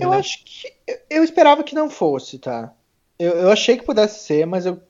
Eu 0.00 0.12
acho 0.12 0.44
que. 0.44 0.72
eu- 1.10 1.24
esperava 1.24 1.62
que 1.62 1.74
não 1.74 1.88
fosse, 1.90 2.38
tá? 2.38 2.72
Eu, 3.18 3.32
eu 3.32 3.50
achei 3.50 3.76
que 3.76 3.84
pudesse 3.84 4.24
ser, 4.24 4.46
mas 4.46 4.66
eu 4.66 4.80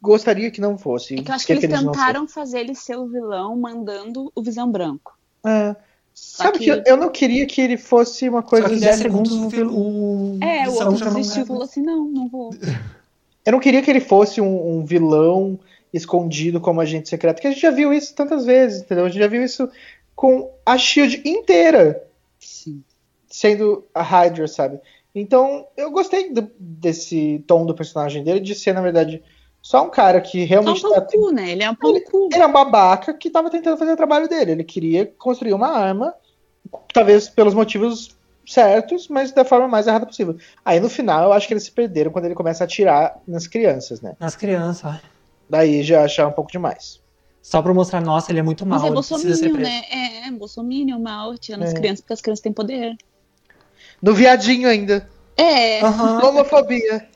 gostaria 0.00 0.50
que 0.50 0.60
não 0.60 0.78
fosse. 0.78 1.14
É 1.18 1.22
que 1.22 1.30
eu 1.30 1.34
acho 1.34 1.46
que 1.46 1.52
eles 1.52 1.68
de 1.68 1.76
ser. 1.76 1.84
tentaram 1.84 2.26
fazer 2.28 2.60
ele 2.60 2.74
ser 2.74 2.96
o 2.96 3.06
vilão 3.06 3.56
mandando 3.56 4.30
o 4.34 4.42
Visão 4.42 4.70
Branco. 4.70 5.18
É. 5.46 5.74
Só 6.12 6.44
Sabe 6.44 6.58
que 6.58 6.68
eu, 6.68 6.82
eu 6.84 6.96
não 6.96 7.08
queria 7.08 7.46
que 7.46 7.60
ele 7.60 7.76
fosse 7.76 8.28
uma 8.28 8.42
coisa. 8.42 8.68
Que 8.68 8.72
10 8.76 8.80
dez 8.80 8.96
segundos 8.96 9.32
o, 9.32 9.48
vil- 9.48 9.70
o 9.70 10.38
É, 10.42 10.68
o 10.68 10.72
outro 10.74 11.14
desistiu 11.14 11.40
é 11.42 11.44
e 11.44 11.46
falou 11.46 11.62
assim: 11.62 11.82
não, 11.82 12.04
não 12.04 12.28
vou. 12.28 12.50
Eu 13.46 13.52
não 13.52 13.60
queria 13.60 13.80
que 13.80 13.90
ele 13.90 14.00
fosse 14.00 14.40
um, 14.40 14.78
um 14.78 14.84
vilão 14.84 15.58
escondido 15.92 16.60
como 16.60 16.80
agente 16.80 17.08
secreto, 17.08 17.36
porque 17.36 17.48
a 17.48 17.50
gente 17.50 17.62
já 17.62 17.70
viu 17.70 17.92
isso 17.92 18.14
tantas 18.14 18.44
vezes, 18.44 18.82
entendeu? 18.82 19.06
A 19.06 19.08
gente 19.08 19.20
já 19.20 19.26
viu 19.28 19.42
isso 19.42 19.68
com 20.14 20.50
a 20.64 20.76
Shield 20.76 21.22
inteira. 21.24 22.04
Sendo 23.30 23.86
a 23.94 24.02
Hydra, 24.02 24.46
sabe? 24.48 24.80
Então, 25.14 25.66
eu 25.76 25.90
gostei 25.90 26.32
do- 26.32 26.50
desse 26.58 27.42
tom 27.46 27.64
do 27.64 27.74
personagem 27.74 28.22
dele, 28.22 28.40
de 28.40 28.54
ser, 28.54 28.72
na 28.74 28.80
verdade, 28.82 29.22
só 29.62 29.84
um 29.84 29.90
cara 29.90 30.20
que 30.20 30.38
Só 30.38 30.44
um 30.44 30.46
realmente 30.46 30.82
tá 30.82 31.00
cu, 31.00 31.30
né? 31.30 31.50
Ele 31.52 31.62
é 31.62 31.70
um 31.70 31.76
no 31.80 32.00
cu. 32.02 32.28
Ele 32.32 32.42
é 32.42 32.46
um 32.46 32.52
babaca 32.52 33.14
que 33.14 33.30
tava 33.30 33.50
tentando 33.50 33.76
fazer 33.78 33.92
o 33.92 33.96
trabalho 33.96 34.28
dele. 34.28 34.52
Ele 34.52 34.64
queria 34.64 35.06
construir 35.06 35.52
uma 35.52 35.68
arma, 35.68 36.14
talvez 36.92 37.28
pelos 37.28 37.54
motivos 37.54 38.16
certos, 38.46 39.06
mas 39.08 39.32
da 39.32 39.44
forma 39.44 39.68
mais 39.68 39.86
errada 39.86 40.06
possível. 40.06 40.36
Aí 40.64 40.80
no 40.80 40.88
final 40.88 41.24
eu 41.24 41.32
acho 41.32 41.46
que 41.46 41.54
eles 41.54 41.64
se 41.64 41.72
perderam 41.72 42.10
quando 42.10 42.24
ele 42.24 42.34
começa 42.34 42.64
a 42.64 42.66
atirar 42.66 43.20
nas 43.26 43.46
crianças, 43.46 44.00
né? 44.00 44.16
nas 44.18 44.34
crianças. 44.34 45.00
Daí 45.48 45.82
já 45.82 46.04
achar 46.04 46.26
um 46.26 46.32
pouco 46.32 46.50
demais. 46.50 47.00
Só 47.42 47.62
pra 47.62 47.72
mostrar, 47.72 48.00
nossa, 48.00 48.30
ele 48.30 48.40
é 48.40 48.42
muito 48.42 48.66
mal. 48.66 48.78
Mas 48.78 48.84
é 48.84 48.86
ele 48.86 48.94
bolsominion, 48.94 49.56
né? 49.56 49.82
É, 49.90 50.28
é 50.28 50.30
bolsominion, 50.30 50.98
mal, 51.00 51.36
tirando 51.38 51.62
as 51.62 51.70
É. 51.70 51.74
crianças, 51.74 52.00
porque 52.00 52.12
as 52.12 52.20
crianças 52.20 52.42
têm 52.42 52.52
poder. 52.52 52.96
No 54.02 54.14
viadinho 54.14 54.68
ainda. 54.68 55.08
É. 55.36 55.82
Aham. 55.82 56.18
Homofobia. 56.24 57.08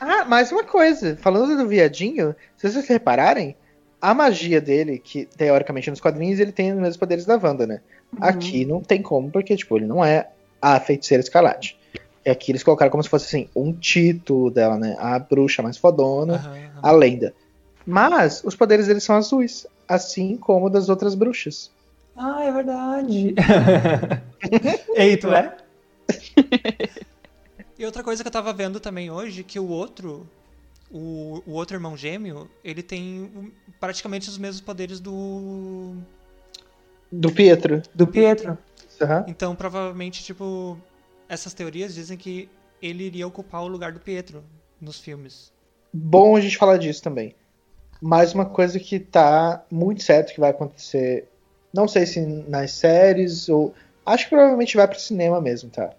Ah, 0.00 0.24
mais 0.24 0.50
uma 0.50 0.64
coisa. 0.64 1.16
Falando 1.16 1.56
do 1.56 1.68
viadinho, 1.68 2.34
se 2.56 2.68
vocês 2.68 2.86
repararem, 2.88 3.56
a 4.00 4.12
magia 4.12 4.60
dele, 4.60 4.98
que 4.98 5.24
teoricamente 5.24 5.88
nos 5.88 6.00
quadrinhos 6.00 6.38
ele 6.38 6.52
tem 6.52 6.72
os 6.72 6.78
mesmos 6.78 6.96
poderes 6.96 7.24
da 7.24 7.36
Wanda, 7.36 7.66
né? 7.66 7.80
Aqui 8.20 8.64
não 8.64 8.80
tem 8.80 9.00
como, 9.02 9.30
porque, 9.30 9.56
tipo, 9.56 9.76
ele 9.76 9.86
não 9.86 10.04
é 10.04 10.28
a 10.60 10.78
feiticeira 10.78 11.22
escarlate. 11.22 11.78
E 12.24 12.30
aqui 12.30 12.52
eles 12.52 12.62
colocaram 12.62 12.90
como 12.90 13.02
se 13.02 13.08
fosse, 13.08 13.26
assim, 13.26 13.48
um 13.54 13.72
título 13.72 14.50
dela, 14.50 14.78
né? 14.78 14.96
A 14.98 15.18
bruxa 15.18 15.62
mais 15.62 15.76
fodona, 15.76 16.36
Aham, 16.36 16.50
aham. 16.50 16.80
a 16.82 16.92
lenda. 16.92 17.34
Mas 17.86 18.42
os 18.44 18.54
poderes 18.54 18.86
dele 18.86 19.00
são 19.00 19.16
azuis, 19.16 19.66
assim 19.88 20.36
como 20.36 20.70
das 20.70 20.88
outras 20.88 21.14
bruxas. 21.14 21.70
Ah, 22.16 22.44
é 22.44 22.52
verdade. 22.52 23.34
Ei, 24.94 25.16
tu 25.16 25.28
é? 25.28 25.56
E 27.78 27.84
outra 27.84 28.04
coisa 28.04 28.22
que 28.22 28.28
eu 28.28 28.32
tava 28.32 28.52
vendo 28.52 28.78
também 28.78 29.10
hoje, 29.10 29.42
que 29.42 29.58
o 29.58 29.68
outro, 29.68 30.28
o, 30.90 31.42
o 31.44 31.52
outro 31.52 31.76
irmão 31.76 31.96
gêmeo, 31.96 32.48
ele 32.62 32.82
tem 32.82 33.52
praticamente 33.80 34.28
os 34.28 34.38
mesmos 34.38 34.60
poderes 34.60 35.00
do. 35.00 35.96
Do 37.10 37.32
Pietro. 37.32 37.82
Do 37.94 38.06
Pietro. 38.06 38.56
Aham. 39.00 39.24
Então, 39.26 39.56
provavelmente, 39.56 40.22
tipo, 40.22 40.78
essas 41.28 41.52
teorias 41.52 41.94
dizem 41.94 42.16
que 42.16 42.48
ele 42.80 43.04
iria 43.04 43.26
ocupar 43.26 43.62
o 43.62 43.68
lugar 43.68 43.92
do 43.92 44.00
Pietro 44.00 44.44
nos 44.80 45.00
filmes. 45.00 45.52
Bom 45.92 46.36
a 46.36 46.40
gente 46.40 46.56
falar 46.56 46.76
disso 46.76 47.02
também. 47.02 47.34
Mais 48.00 48.34
uma 48.34 48.44
coisa 48.44 48.78
que 48.78 49.00
tá 49.00 49.64
muito 49.70 50.02
certo 50.02 50.32
que 50.32 50.40
vai 50.40 50.50
acontecer. 50.50 51.28
Não 51.74 51.88
sei 51.88 52.06
se 52.06 52.20
nas 52.48 52.70
séries 52.70 53.48
ou. 53.48 53.74
Acho 54.06 54.24
que 54.24 54.30
provavelmente 54.30 54.76
vai 54.76 54.86
pro 54.86 55.00
cinema 55.00 55.40
mesmo, 55.40 55.70
tá? 55.70 55.90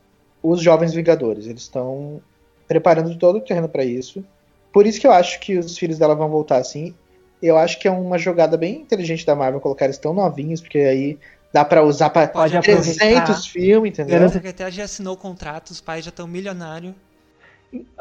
Os 0.41 0.61
Jovens 0.61 0.93
Vingadores. 0.93 1.47
Eles 1.47 1.63
estão 1.63 2.21
preparando 2.67 3.17
todo 3.17 3.37
o 3.37 3.41
terreno 3.41 3.67
pra 3.67 3.83
isso. 3.83 4.23
Por 4.71 4.87
isso 4.87 4.99
que 4.99 5.07
eu 5.07 5.11
acho 5.11 5.39
que 5.39 5.57
os 5.57 5.77
filhos 5.77 5.97
dela 5.97 6.15
vão 6.15 6.29
voltar 6.29 6.57
assim. 6.57 6.95
Eu 7.41 7.57
acho 7.57 7.77
que 7.79 7.87
é 7.87 7.91
uma 7.91 8.17
jogada 8.17 8.55
bem 8.55 8.81
inteligente 8.81 9.25
da 9.25 9.35
Marvel 9.35 9.59
colocar 9.59 9.85
eles 9.85 9.97
tão 9.97 10.13
novinhos, 10.13 10.61
porque 10.61 10.79
aí 10.79 11.19
dá 11.51 11.65
pra 11.65 11.83
usar 11.83 12.09
pra 12.09 12.27
Pode 12.27 12.59
300 12.59 13.47
filmes, 13.47 13.91
entendeu? 13.91 14.31
Porque 14.31 14.47
até 14.47 14.69
já 14.71 14.83
assinou 14.83 15.13
o 15.13 15.17
contrato, 15.17 15.71
os 15.71 15.81
pais 15.81 16.05
já 16.05 16.09
estão 16.09 16.27
milionários. 16.27 16.93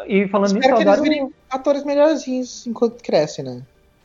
E 0.06 0.28
falando 0.28 0.54
nisso, 0.54 0.74
que 0.74 0.82
eles 0.82 1.00
virem 1.00 1.32
atores 1.50 1.84
melhorzinhos 1.84 2.66
enquanto 2.66 3.02
crescem, 3.02 3.44
né? 3.44 3.62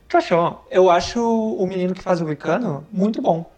Tu 0.08 0.16
achou? 0.16 0.64
Eu 0.70 0.90
acho 0.90 1.20
o 1.22 1.64
menino 1.66 1.94
que 1.94 2.02
faz 2.02 2.20
o 2.20 2.24
Wicano 2.24 2.84
muito 2.90 3.22
bom. 3.22 3.48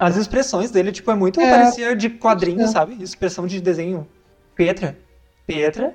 As 0.00 0.16
expressões 0.16 0.70
dele, 0.70 0.90
tipo, 0.92 1.10
é 1.10 1.14
muito 1.14 1.38
É. 1.40 1.50
parecia 1.50 1.94
de 1.94 2.08
quadrinho, 2.08 2.62
É. 2.62 2.66
sabe? 2.66 3.00
Expressão 3.02 3.46
de 3.46 3.60
desenho. 3.60 4.08
Petra. 4.54 4.96
Petra. 5.46 5.94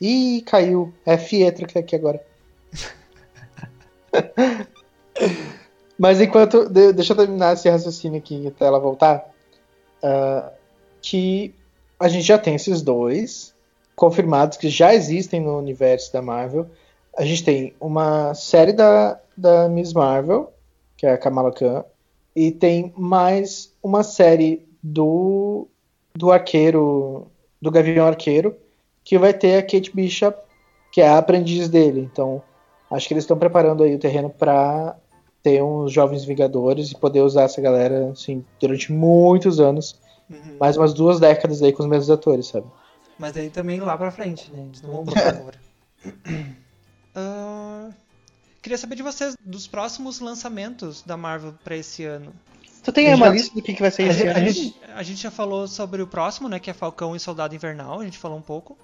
Ih, 0.00 0.42
caiu. 0.44 0.92
É 1.06 1.16
Fietra 1.16 1.64
que 1.66 1.72
tá 1.74 1.78
aqui 1.80 1.94
agora. 1.94 2.20
Mas 5.98 6.20
enquanto. 6.20 6.68
de- 6.68 6.92
deixa 6.92 7.12
eu 7.12 7.16
terminar 7.16 7.52
esse 7.54 7.68
raciocínio 7.68 8.18
aqui 8.18 8.46
até 8.48 8.66
ela 8.66 8.78
voltar. 8.80 9.24
ah, 10.02 10.52
que 11.00 11.54
a 11.98 12.08
gente 12.08 12.24
já 12.26 12.36
tem 12.38 12.54
esses 12.56 12.82
dois 12.82 13.54
confirmados 13.96 14.58
que 14.58 14.68
já 14.68 14.92
existem 14.94 15.40
no 15.40 15.56
universo 15.58 16.12
da 16.12 16.20
Marvel. 16.20 16.66
A 17.16 17.24
gente 17.24 17.42
tem 17.44 17.74
uma 17.80 18.34
série 18.34 18.72
da, 18.72 19.18
da 19.36 19.66
Miss 19.68 19.92
Marvel, 19.94 20.52
que 20.96 21.06
é 21.06 21.12
a 21.12 21.18
Kamala 21.18 21.52
Khan, 21.52 21.84
e 22.34 22.50
tem 22.50 22.92
mais 22.96 23.72
uma 23.82 24.02
série 24.02 24.66
do, 24.82 25.68
do 26.14 26.32
arqueiro, 26.32 27.28
do 27.60 27.70
Gavião 27.70 28.06
Arqueiro, 28.06 28.56
que 29.04 29.18
vai 29.18 29.32
ter 29.32 29.56
a 29.56 29.62
Kate 29.62 29.94
Bishop, 29.94 30.36
que 30.90 31.00
é 31.00 31.08
a 31.08 31.18
aprendiz 31.18 31.68
dele. 31.68 32.00
Então, 32.00 32.42
acho 32.90 33.06
que 33.06 33.14
eles 33.14 33.24
estão 33.24 33.38
preparando 33.38 33.82
aí 33.82 33.94
o 33.94 33.98
terreno 33.98 34.30
para 34.30 34.96
ter 35.42 35.62
uns 35.62 35.92
jovens 35.92 36.24
vingadores 36.24 36.90
e 36.90 36.96
poder 36.96 37.20
usar 37.20 37.42
essa 37.42 37.60
galera, 37.60 38.10
assim, 38.10 38.44
durante 38.58 38.92
muitos 38.92 39.60
anos. 39.60 40.00
Uhum. 40.28 40.56
Mais 40.58 40.76
umas 40.76 40.94
duas 40.94 41.20
décadas 41.20 41.62
aí 41.62 41.72
com 41.72 41.82
os 41.82 41.88
mesmos 41.88 42.10
atores, 42.10 42.46
sabe? 42.46 42.66
Mas 43.18 43.36
aí 43.36 43.50
também 43.50 43.78
lá 43.78 43.96
pra 43.96 44.10
frente, 44.10 44.50
né? 44.50 44.64
Eles 44.66 44.82
não 44.82 44.90
vão 44.90 45.04
botar 45.04 45.28
agora. 45.28 45.58
Ah, 47.16 47.90
queria 48.64 48.78
saber 48.78 48.96
de 48.96 49.02
vocês 49.02 49.36
dos 49.44 49.66
próximos 49.68 50.18
lançamentos 50.20 51.02
da 51.02 51.16
Marvel 51.16 51.54
pra 51.62 51.76
esse 51.76 52.04
ano. 52.04 52.32
Tu 52.82 52.92
tem 52.92 53.14
uma 53.14 53.26
já- 53.26 53.32
lista 53.32 53.54
do 53.54 53.62
que, 53.62 53.72
que 53.74 53.80
vai 53.80 53.90
ser 53.90 54.02
A 54.02 54.06
esse 54.06 54.18
gente- 54.18 54.28
ano? 54.28 54.38
a 54.38 54.50
gente- 54.50 54.76
a 54.96 55.02
gente 55.02 55.22
já 55.22 55.30
falou 55.30 55.68
sobre 55.68 56.02
o 56.02 56.06
próximo, 56.06 56.48
né? 56.48 56.58
Que 56.58 56.70
é 56.70 56.74
Falcão 56.74 57.14
e 57.14 57.20
Soldado 57.20 57.54
Invernal. 57.54 58.00
A 58.00 58.04
gente 58.04 58.18
falou 58.18 58.36
um 58.38 58.42
pouco. 58.42 58.76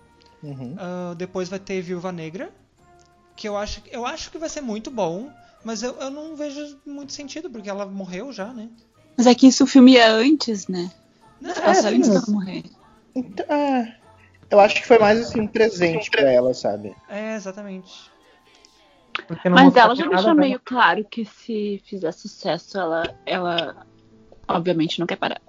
Uhum. 0.43 0.74
Ah, 0.78 1.14
depois 1.16 1.49
vai 1.49 1.59
ter 1.59 1.81
Viúva 1.83 2.12
Negra. 2.12 2.51
Que 3.37 3.49
eu 3.49 3.57
acho, 3.57 3.83
eu 3.91 4.07
acho 4.07 4.31
que 4.31 4.39
vai 4.39 4.49
ser 4.49 4.61
muito 4.61 4.91
bom. 4.91 5.31
Mas 5.64 5.83
eu, 5.83 5.95
eu 5.97 6.11
não 6.11 6.35
vejo 6.37 6.78
muito 6.87 7.12
sentido, 7.12 7.51
porque 7.51 7.68
ela 7.68 7.85
morreu 7.85 8.33
já, 8.33 8.47
né? 8.47 8.68
Mas 9.16 9.26
é 9.26 9.35
que 9.35 9.47
isso 9.47 9.64
o 9.64 9.66
filme 9.66 9.97
é 9.97 10.07
antes, 10.07 10.66
né? 10.68 10.91
Não, 11.41 11.55
saiu 11.55 11.97
antes 11.97 12.09
mas- 12.09 12.20
dela 12.20 12.24
morrer. 12.28 12.64
Então, 13.14 13.45
é, 13.55 13.97
eu 14.51 14.59
acho 14.61 14.76
que 14.76 14.87
foi 14.87 14.99
mais 14.99 15.20
assim 15.20 15.41
um 15.41 15.47
presente 15.47 16.11
pra 16.11 16.22
ela, 16.31 16.55
sabe? 16.55 16.95
É, 17.09 17.35
exatamente. 17.35 18.09
Porque 19.26 19.48
não 19.48 19.56
Mas 19.56 19.76
ela 19.76 19.94
já 19.94 20.06
deixou 20.06 20.34
né? 20.34 20.42
meio 20.42 20.60
claro 20.64 21.04
que 21.04 21.24
se 21.24 21.82
fizer 21.84 22.12
sucesso, 22.12 22.78
ela, 22.78 23.02
ela 23.26 23.86
obviamente 24.48 24.98
não 24.98 25.06
quer 25.06 25.16
parar. 25.16 25.40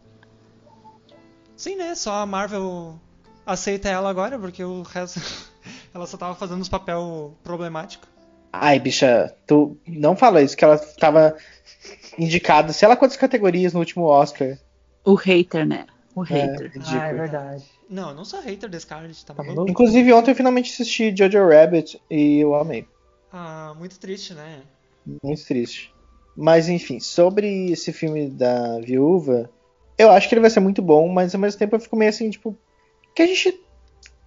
Sim, 1.55 1.75
né? 1.75 1.93
Só 1.95 2.13
a 2.13 2.25
Marvel 2.25 2.99
aceita 3.45 3.89
ela 3.89 4.09
agora, 4.09 4.37
porque 4.39 4.63
o 4.63 4.81
resto. 4.83 5.19
ela 5.93 6.07
só 6.07 6.17
tava 6.17 6.35
fazendo 6.35 6.61
os 6.61 6.69
papel 6.69 7.37
problemático. 7.43 8.07
Ai, 8.53 8.79
bicha, 8.79 9.33
tu 9.47 9.77
não 9.87 10.15
fala 10.15 10.41
isso, 10.41 10.57
que 10.57 10.63
ela 10.65 10.77
tava 10.77 11.37
indicada, 12.17 12.73
sei 12.73 12.87
lá 12.87 12.97
quantas 12.97 13.15
categorias 13.15 13.73
no 13.73 13.79
último 13.79 14.05
Oscar. 14.05 14.57
O 15.05 15.15
hater, 15.15 15.65
né? 15.65 15.85
O 16.13 16.23
É, 16.23 16.25
hater. 16.25 16.71
Ah, 16.85 17.07
é 17.07 17.13
verdade. 17.13 17.63
Não, 17.89 18.09
eu 18.09 18.15
não 18.15 18.25
sou 18.25 18.41
hater 18.41 18.69
da 18.69 18.79
Scarlet, 18.79 19.25
tá 19.25 19.33
Tá 19.33 19.43
maluco? 19.43 19.69
Inclusive, 19.69 20.11
ontem 20.11 20.31
eu 20.31 20.35
finalmente 20.35 20.71
assisti 20.71 21.13
Jojo 21.15 21.47
Rabbit 21.47 22.01
e 22.09 22.39
eu 22.39 22.53
amei. 22.55 22.85
Ah, 23.31 23.73
muito 23.77 23.99
triste, 23.99 24.33
né? 24.33 24.61
Muito 25.23 25.45
triste. 25.45 25.93
Mas 26.35 26.69
enfim, 26.69 26.99
sobre 26.99 27.71
esse 27.71 27.91
filme 27.91 28.29
da 28.29 28.79
viúva, 28.79 29.49
eu 29.97 30.09
acho 30.11 30.27
que 30.27 30.33
ele 30.35 30.41
vai 30.41 30.49
ser 30.49 30.59
muito 30.59 30.81
bom, 30.81 31.07
mas 31.07 31.33
ao 31.33 31.41
mesmo 31.41 31.59
tempo 31.59 31.75
eu 31.75 31.79
fico 31.79 31.95
meio 31.95 32.09
assim, 32.09 32.29
tipo, 32.29 32.57
que 33.15 33.21
a 33.21 33.27
gente, 33.27 33.59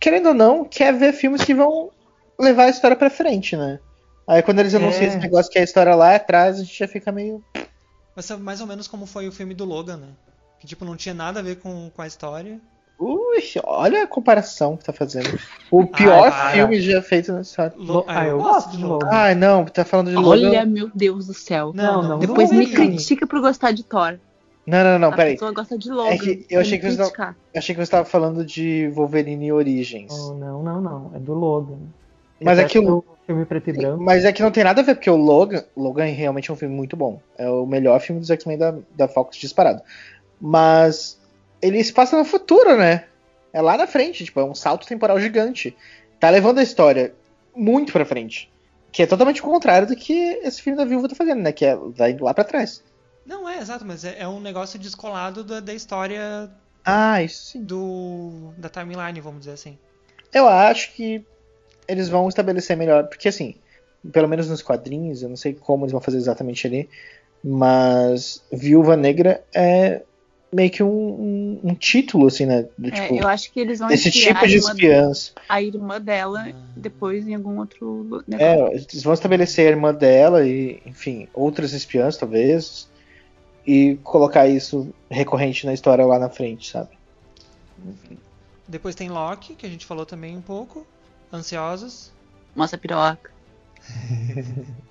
querendo 0.00 0.28
ou 0.28 0.34
não, 0.34 0.64
quer 0.64 0.92
ver 0.94 1.12
filmes 1.12 1.42
que 1.42 1.54
vão 1.54 1.90
levar 2.38 2.64
a 2.64 2.70
história 2.70 2.96
pra 2.96 3.10
frente, 3.10 3.56
né? 3.56 3.78
Aí 4.26 4.42
quando 4.42 4.60
eles 4.60 4.74
anunciam 4.74 5.04
É. 5.04 5.08
esse 5.08 5.18
negócio 5.18 5.50
que 5.50 5.58
é 5.58 5.60
a 5.60 5.64
história 5.64 5.94
lá 5.94 6.14
atrás, 6.14 6.58
a 6.58 6.64
gente 6.64 6.78
já 6.78 6.88
fica 6.88 7.12
meio. 7.12 7.42
Vai 8.14 8.22
ser 8.22 8.36
mais 8.36 8.60
ou 8.60 8.66
menos 8.66 8.88
como 8.88 9.06
foi 9.06 9.28
o 9.28 9.32
filme 9.32 9.54
do 9.54 9.64
Logan, 9.64 9.98
né? 9.98 10.08
Que 10.58 10.66
tipo, 10.66 10.84
não 10.84 10.96
tinha 10.96 11.14
nada 11.14 11.40
a 11.40 11.42
ver 11.42 11.56
com, 11.56 11.90
com 11.90 12.02
a 12.02 12.06
história. 12.06 12.60
Ui, 12.98 13.42
olha 13.64 14.04
a 14.04 14.06
comparação 14.06 14.76
que 14.76 14.84
tá 14.84 14.92
fazendo. 14.92 15.38
O 15.70 15.84
pior 15.86 16.30
para. 16.30 16.52
filme 16.52 16.80
já 16.80 17.02
feito 17.02 17.32
na 17.32 17.40
história. 17.40 17.72
Lo- 17.76 18.04
Ah, 18.06 18.26
eu 18.26 18.38
gosto 18.38 18.76
de 18.76 18.84
Logan. 18.84 19.08
Ai, 19.10 19.34
não, 19.34 19.64
tá 19.64 19.84
falando 19.84 20.10
de 20.10 20.16
Olha, 20.16 20.48
Logan. 20.48 20.64
meu 20.66 20.90
Deus 20.94 21.26
do 21.26 21.34
céu. 21.34 21.72
Não, 21.74 22.02
Não, 22.02 22.08
não, 22.10 22.18
Depois 22.20 22.50
não 22.50 22.58
me 22.58 22.64
é 22.64 22.68
isso. 22.68 22.76
critica 22.76 23.26
por 23.26 23.40
gostar 23.40 23.72
de 23.72 23.82
Thor. 23.84 24.18
Não, 24.66 24.82
não, 24.84 24.98
não, 24.98 25.08
a 25.08 25.16
peraí. 25.16 25.32
pessoa 25.34 25.52
gosta 25.52 25.76
de 25.76 25.90
Logan. 25.90 26.10
É 26.14 26.18
que 26.18 26.30
eu 26.30 26.46
pra 26.48 26.60
achei 26.60 26.78
me 26.78 26.78
que 26.78 26.90
você. 26.92 27.12
Eu 27.20 27.58
achei 27.58 27.74
que 27.74 27.84
você 27.84 27.90
tava 27.90 28.04
falando 28.04 28.44
de 28.46 28.88
Wolverine 28.94 29.52
Origins. 29.52 30.12
Oh, 30.12 30.34
não, 30.34 30.62
não, 30.62 30.80
não. 30.80 31.10
É 31.14 31.18
do 31.18 31.34
Logan. 31.34 31.78
Mas 32.40 32.58
Esse 32.58 32.66
aquilo- 32.66 32.98
o 32.98 33.04
filme 33.26 33.44
preto 33.44 33.70
e 33.70 33.72
branco. 33.72 34.02
Mas 34.02 34.24
é 34.24 34.32
que 34.32 34.42
não 34.42 34.50
tem 34.50 34.64
nada 34.64 34.80
a 34.80 34.84
ver, 34.84 34.94
porque 34.94 35.10
o 35.10 35.16
Logan, 35.16 35.64
Logan 35.76 36.04
realmente 36.06 36.50
é 36.50 36.54
um 36.54 36.56
filme 36.56 36.74
muito 36.74 36.96
bom. 36.96 37.20
É 37.36 37.48
o 37.50 37.66
melhor 37.66 38.00
filme 38.00 38.20
dos 38.20 38.30
X-Men 38.30 38.56
da, 38.56 38.74
da 38.96 39.08
Fox 39.08 39.36
disparado. 39.36 39.82
Mas 40.40 41.18
ele 41.60 41.82
se 41.82 41.92
passa 41.92 42.16
no 42.16 42.24
futuro, 42.24 42.76
né? 42.76 43.04
É 43.52 43.60
lá 43.60 43.76
na 43.76 43.86
frente, 43.86 44.24
tipo, 44.24 44.40
é 44.40 44.44
um 44.44 44.54
salto 44.54 44.86
temporal 44.86 45.18
gigante. 45.20 45.76
Tá 46.18 46.30
levando 46.30 46.58
a 46.58 46.62
história 46.62 47.14
muito 47.54 47.92
pra 47.92 48.04
frente. 48.04 48.52
Que 48.90 49.02
é 49.02 49.06
totalmente 49.06 49.40
o 49.40 49.44
contrário 49.44 49.86
do 49.88 49.96
que 49.96 50.12
esse 50.42 50.62
filme 50.62 50.76
da 50.76 50.84
Viúva 50.84 51.08
tá 51.08 51.14
fazendo, 51.14 51.40
né? 51.42 51.52
Que 51.52 51.64
é 51.66 51.76
vai 51.76 52.12
indo 52.12 52.24
lá 52.24 52.32
pra 52.34 52.44
trás. 52.44 52.82
Não, 53.26 53.48
é 53.48 53.58
exato, 53.58 53.84
mas 53.84 54.04
é, 54.04 54.16
é 54.20 54.28
um 54.28 54.40
negócio 54.40 54.78
descolado 54.78 55.42
da, 55.42 55.58
da 55.60 55.72
história 55.74 56.50
Ah, 56.84 57.22
isso 57.22 57.52
sim. 57.52 57.62
do 57.64 58.52
da 58.58 58.68
timeline, 58.68 59.20
vamos 59.20 59.40
dizer 59.40 59.52
assim. 59.52 59.78
Eu 60.32 60.48
acho 60.48 60.92
que 60.92 61.24
eles 61.88 62.08
vão 62.08 62.28
estabelecer 62.28 62.76
melhor, 62.76 63.06
porque 63.08 63.28
assim, 63.28 63.54
pelo 64.12 64.28
menos 64.28 64.48
nos 64.48 64.62
quadrinhos, 64.62 65.22
eu 65.22 65.28
não 65.28 65.36
sei 65.36 65.54
como 65.54 65.84
eles 65.84 65.92
vão 65.92 66.00
fazer 66.00 66.16
exatamente 66.18 66.66
ali, 66.66 66.88
mas 67.42 68.42
Viúva 68.52 68.96
Negra 68.96 69.44
é 69.54 70.02
meio 70.54 70.70
que 70.70 70.82
um, 70.82 70.88
um- 70.88 71.60
um 71.64 71.74
título, 71.74 72.26
assim, 72.26 72.46
né? 72.46 72.66
Do, 72.78 72.88
É, 72.88 72.90
tipo, 72.92 73.16
eu 73.16 73.26
acho 73.28 73.52
que 73.52 73.60
eles 73.60 73.78
vão 73.78 73.90
enfiar 73.90 74.10
tipo 74.12 74.46
de 74.46 74.54
a 74.54 74.56
irmã- 74.56 74.70
espiãs. 74.70 75.32
a 75.48 75.62
irmã 75.62 76.00
dela 76.00 76.52
depois 76.76 77.26
em 77.26 77.34
algum 77.34 77.58
outro 77.58 77.86
lu- 78.08 78.24
negócio. 78.26 78.66
É, 78.66 78.74
eles 78.74 79.02
vão 79.02 79.14
estabelecer 79.14 79.66
a 79.66 79.70
irmã 79.70 79.92
dela 79.94 80.46
e, 80.46 80.80
enfim, 80.86 81.28
outras 81.34 81.72
espiãs, 81.72 82.16
talvez, 82.16 82.88
e 83.66 83.96
colocar 84.02 84.46
isso 84.48 84.88
recorrente 85.10 85.66
na 85.66 85.72
história 85.74 86.04
lá 86.04 86.18
na 86.18 86.28
frente, 86.30 86.70
sabe? 86.70 86.90
Depois 88.66 88.94
tem 88.94 89.08
Loki, 89.10 89.54
que 89.54 89.66
a 89.66 89.68
gente 89.68 89.84
falou 89.86 90.06
também 90.06 90.36
um 90.36 90.40
pouco. 90.42 90.86
Ansiosos. 91.32 92.10
Mostra 92.56 92.76
a 92.76 92.80
piroca. 92.80 93.30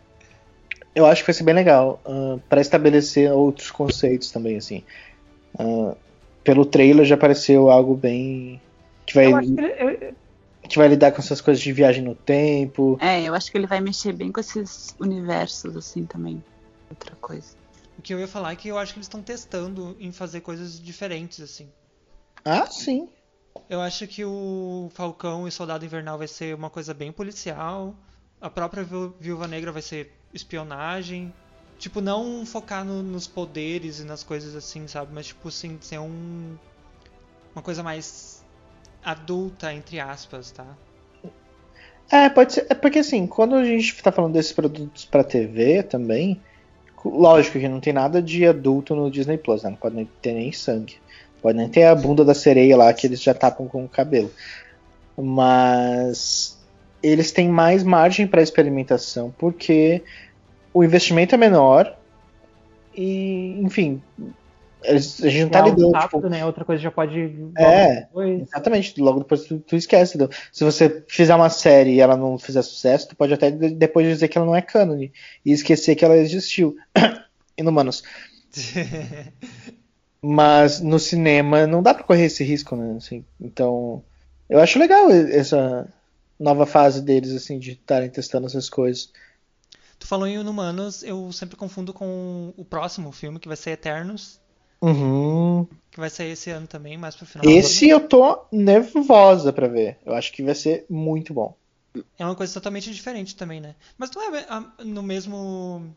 Eu 0.95 1.05
acho 1.07 1.21
que 1.23 1.27
vai 1.27 1.33
ser 1.33 1.43
bem 1.43 1.55
legal 1.55 1.99
ah, 2.05 2.37
pra 2.47 2.61
estabelecer 2.61 3.31
outros 3.31 3.71
conceitos 3.71 4.29
também, 4.31 4.57
assim. 4.57 4.83
Ah, 5.59 5.95
pelo 6.43 6.65
trailer 6.65 7.05
já 7.05 7.15
pareceu 7.17 7.69
algo 7.69 7.95
bem 7.95 8.61
que 9.05 9.13
vai, 9.13 9.27
que 9.43 9.61
ele- 9.61 10.15
que 10.67 10.77
vai 10.77 10.87
lidar 10.87 11.11
com 11.11 11.19
essas 11.21 11.41
coisas 11.41 11.61
de 11.63 11.71
viagem 11.71 12.03
no 12.03 12.15
tempo. 12.15 12.97
É, 13.01 13.21
eu 13.21 13.33
acho 13.33 13.51
que 13.51 13.57
ele 13.57 13.67
vai 13.67 13.79
mexer 13.81 14.13
bem 14.13 14.31
com 14.31 14.39
esses 14.39 14.95
universos, 14.99 15.75
assim, 15.75 16.05
também. 16.05 16.43
Outra 16.89 17.15
coisa. 17.17 17.47
O 17.97 18.01
que 18.01 18.13
eu 18.13 18.19
ia 18.19 18.27
falar 18.27 18.53
é 18.53 18.55
que 18.55 18.67
eu 18.67 18.77
acho 18.77 18.93
que 18.93 18.99
eles 18.99 19.05
estão 19.05 19.21
testando 19.21 19.95
em 19.99 20.11
fazer 20.11 20.41
coisas 20.41 20.79
diferentes, 20.81 21.39
assim. 21.41 21.69
Ah, 22.43 22.65
sim. 22.65 23.07
Eu 23.69 23.79
acho 23.81 24.07
que 24.07 24.25
o 24.25 24.89
Falcão 24.93 25.47
e 25.47 25.51
Soldado 25.51 25.85
Invernal 25.85 26.17
vai 26.17 26.27
ser 26.27 26.55
uma 26.55 26.69
coisa 26.69 26.93
bem 26.93 27.11
policial. 27.11 27.95
A 28.41 28.49
própria 28.49 28.83
Viú- 28.83 29.13
Viúva 29.19 29.47
Negra 29.47 29.71
vai 29.71 29.81
ser 29.81 30.11
espionagem. 30.33 31.33
Tipo, 31.79 31.99
não 32.01 32.45
focar 32.45 32.85
no- 32.85 33.03
nos 33.03 33.27
poderes 33.27 33.99
e 33.99 34.03
nas 34.03 34.23
coisas 34.23 34.55
assim, 34.55 34.87
sabe? 34.87 35.11
Mas, 35.13 35.27
tipo, 35.27 35.47
assim, 35.49 35.77
ser 35.81 35.99
um. 35.99 36.55
Uma 37.55 37.61
coisa 37.61 37.83
mais 37.83 38.43
adulta, 39.03 39.73
entre 39.73 39.99
aspas, 39.99 40.51
tá? 40.51 40.65
É, 42.11 42.29
pode 42.29 42.53
ser. 42.53 42.67
É 42.69 42.73
porque 42.75 42.99
assim, 42.99 43.27
quando 43.27 43.55
a 43.55 43.63
gente 43.65 44.01
tá 44.01 44.11
falando 44.11 44.33
desses 44.33 44.51
produtos 44.51 45.05
pra 45.05 45.23
TV 45.23 45.83
também, 45.83 46.41
lógico 47.03 47.59
que 47.59 47.67
não 47.67 47.79
tem 47.79 47.93
nada 47.93 48.21
de 48.21 48.45
adulto 48.45 48.95
no 48.95 49.11
Disney 49.11 49.37
Plus, 49.37 49.63
né? 49.63 49.71
Não 49.71 49.77
pode 49.77 49.95
nem 49.95 50.09
ter 50.21 50.33
nem 50.33 50.51
sangue. 50.51 50.95
Pode 51.41 51.57
nem 51.57 51.69
ter 51.69 51.83
a 51.83 51.95
bunda 51.95 52.23
da 52.23 52.33
sereia 52.33 52.77
lá 52.77 52.93
que 52.93 53.05
eles 53.07 53.21
já 53.21 53.33
tapam 53.33 53.67
com 53.67 53.83
o 53.83 53.89
cabelo. 53.89 54.31
Mas 55.17 56.57
eles 57.01 57.31
têm 57.31 57.49
mais 57.49 57.83
margem 57.83 58.25
para 58.25 58.41
experimentação 58.41 59.33
porque 59.37 60.03
o 60.73 60.83
investimento 60.83 61.35
é 61.35 61.37
menor 61.37 61.95
e, 62.95 63.59
enfim, 63.61 64.01
a 64.85 64.97
gente 64.97 65.43
não 65.43 65.49
tá 65.49 65.59
é 65.59 65.63
lidando. 65.63 65.91
rápido, 65.91 66.17
tipo, 66.21 66.29
né? 66.29 66.45
Outra 66.45 66.65
coisa 66.65 66.81
já 66.81 66.91
pode. 66.91 67.33
É. 67.57 68.01
Depois. 68.01 68.41
Exatamente, 68.41 68.99
logo 68.99 69.19
depois 69.19 69.43
tu, 69.45 69.59
tu 69.59 69.75
esquece. 69.75 70.17
entendeu? 70.17 70.35
Se 70.51 70.63
você 70.63 71.03
fizer 71.07 71.33
uma 71.35 71.49
série 71.49 71.91
e 71.93 71.99
ela 72.01 72.17
não 72.17 72.37
fizer 72.37 72.61
sucesso, 72.61 73.07
tu 73.07 73.15
pode 73.15 73.33
até 73.33 73.49
de- 73.49 73.69
depois 73.75 74.07
dizer 74.07 74.27
que 74.27 74.37
ela 74.37 74.45
não 74.47 74.55
é 74.55 74.61
cânone 74.61 75.11
e 75.45 75.51
esquecer 75.51 75.95
que 75.95 76.03
ela 76.03 76.17
existiu. 76.17 76.75
Inumanos. 77.57 78.03
Mas 80.21 80.79
no 80.79 80.99
cinema 80.99 81.67
não 81.67 81.83
dá 81.83 81.93
pra 81.93 82.03
correr 82.03 82.25
esse 82.25 82.43
risco, 82.43 82.75
né? 82.75 82.95
Assim, 82.97 83.25
então, 83.41 84.01
eu 84.49 84.59
acho 84.59 84.79
legal 84.79 85.09
essa 85.11 85.87
nova 86.39 86.65
fase 86.65 87.01
deles, 87.01 87.31
assim, 87.31 87.59
de 87.59 87.71
estarem 87.71 88.09
testando 88.09 88.47
essas 88.47 88.69
coisas. 88.69 89.11
Tu 90.03 90.07
falou 90.07 90.27
em 90.27 90.35
Inumanos, 90.35 91.01
eu 91.01 91.31
sempre 91.31 91.55
confundo 91.55 91.93
com 91.93 92.53
o 92.57 92.65
próximo 92.65 93.09
filme, 93.13 93.39
que 93.39 93.47
vai 93.47 93.55
ser 93.55 93.71
Eternos, 93.71 94.37
Uhum. 94.81 95.65
que 95.89 95.97
vai 95.97 96.09
sair 96.09 96.31
esse 96.31 96.49
ano 96.49 96.67
também, 96.67 96.97
mais 96.97 97.15
pro 97.15 97.25
final 97.25 97.49
Esse 97.49 97.87
eu 97.87 98.05
tô 98.05 98.45
nervosa 98.51 99.53
pra 99.53 99.69
ver. 99.69 99.97
Eu 100.05 100.13
acho 100.13 100.33
que 100.33 100.43
vai 100.43 100.55
ser 100.55 100.85
muito 100.89 101.33
bom. 101.33 101.55
É 102.19 102.25
uma 102.25 102.35
coisa 102.35 102.53
totalmente 102.53 102.93
diferente 102.93 103.33
também, 103.33 103.61
né? 103.61 103.75
Mas 103.97 104.11
não 104.11 104.21
é 104.21 104.83
no 104.83 105.01
mesmo. 105.01 105.95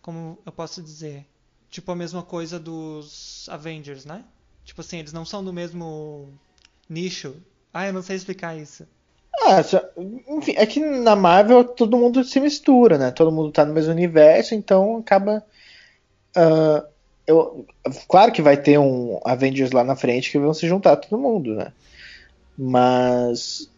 Como 0.00 0.38
eu 0.46 0.52
posso 0.52 0.80
dizer? 0.80 1.26
Tipo 1.70 1.90
a 1.90 1.96
mesma 1.96 2.22
coisa 2.22 2.60
dos 2.60 3.48
Avengers, 3.48 4.04
né? 4.04 4.24
Tipo 4.64 4.80
assim, 4.80 4.98
eles 5.00 5.12
não 5.12 5.24
são 5.24 5.42
do 5.42 5.52
mesmo 5.52 6.28
nicho. 6.88 7.34
Ah, 7.74 7.88
eu 7.88 7.92
não 7.92 8.00
sei 8.02 8.14
explicar 8.14 8.56
isso. 8.56 8.86
Ah, 9.42 9.62
enfim, 10.28 10.54
é 10.56 10.66
que 10.66 10.80
na 10.80 11.16
Marvel 11.16 11.64
todo 11.64 11.96
mundo 11.96 12.22
se 12.24 12.38
mistura, 12.40 12.98
né? 12.98 13.10
Todo 13.10 13.32
mundo 13.32 13.50
tá 13.50 13.64
no 13.64 13.72
mesmo 13.72 13.92
universo, 13.92 14.54
então 14.54 14.98
acaba. 14.98 15.44
ah, 16.36 16.84
eu, 17.26 17.64
claro 18.08 18.32
que 18.32 18.42
vai 18.42 18.56
ter 18.56 18.78
um 18.78 19.20
Avengers 19.24 19.70
lá 19.70 19.84
na 19.84 19.94
frente 19.94 20.30
que 20.30 20.38
vão 20.38 20.52
se 20.52 20.66
juntar 20.66 20.96
todo 20.96 21.20
mundo, 21.20 21.54
né? 21.54 21.72
Mas 22.58 23.70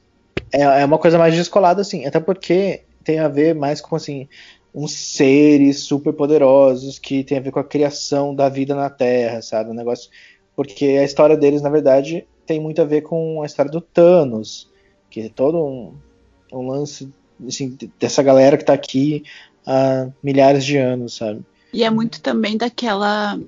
é, 0.52 0.62
é 0.62 0.84
uma 0.84 0.98
coisa 0.98 1.18
mais 1.18 1.34
descolada, 1.34 1.82
assim, 1.82 2.06
até 2.06 2.18
porque 2.18 2.82
tem 3.04 3.18
a 3.18 3.28
ver 3.28 3.54
mais 3.54 3.80
com 3.80 3.96
assim 3.96 4.28
uns 4.74 4.92
seres 4.92 5.80
super 5.80 6.12
poderosos 6.14 6.98
que 6.98 7.22
tem 7.24 7.38
a 7.38 7.40
ver 7.40 7.50
com 7.50 7.58
a 7.60 7.64
criação 7.64 8.34
da 8.34 8.48
vida 8.48 8.74
na 8.74 8.88
Terra, 8.88 9.42
sabe? 9.42 9.70
Um 9.70 9.74
negócio. 9.74 10.10
Porque 10.56 10.86
a 10.86 11.04
história 11.04 11.36
deles, 11.36 11.60
na 11.62 11.68
verdade, 11.68 12.26
tem 12.46 12.58
muito 12.58 12.80
a 12.80 12.84
ver 12.84 13.02
com 13.02 13.42
a 13.42 13.46
história 13.46 13.70
do 13.70 13.80
Thanos, 13.80 14.70
que 15.12 15.20
é 15.20 15.28
todo 15.28 15.58
um, 15.62 15.94
um 16.52 16.68
lance 16.68 17.12
assim, 17.46 17.76
dessa 18.00 18.22
galera 18.22 18.56
que 18.56 18.64
tá 18.64 18.72
aqui 18.72 19.24
há 19.66 20.08
milhares 20.22 20.64
de 20.64 20.78
anos, 20.78 21.16
sabe? 21.16 21.44
E 21.72 21.84
é 21.84 21.90
muito 21.90 22.20
também 22.22 22.56
daquela. 22.56 23.38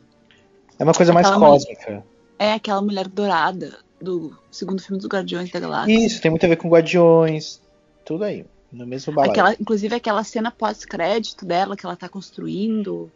É 0.79 0.85
uma 0.85 0.93
coisa 0.93 1.13
mais 1.13 1.27
Aquela 1.27 1.39
mulher- 1.41 1.59
cósmica. 1.61 2.05
É 2.39 2.53
aquela 2.53 2.83
mulher 2.83 3.09
dourada 3.09 3.79
do 4.01 4.37
segundo 4.51 4.83
filme 4.83 4.99
dos 4.99 5.09
Guardiões 5.09 5.51
da 5.51 5.59
Galáxia. 5.61 5.95
Isso, 6.07 6.21
tem 6.21 6.31
muito 6.31 6.45
a 6.45 6.49
ver 6.49 6.57
com 6.57 6.69
Guardiões, 6.69 7.61
tudo 8.05 8.25
aí, 8.25 8.45
no 8.71 8.87
mesmo 8.87 9.13
balaio. 9.15 9.31
Aquela, 9.33 9.55
inclusive 9.55 9.95
aquela 9.95 10.23
cena 10.25 10.51
pós-crédito 10.51 11.47
dela 11.47 11.77
que 11.77 11.87
ela 11.87 11.97
tá 11.97 12.09
construindo 12.09 13.11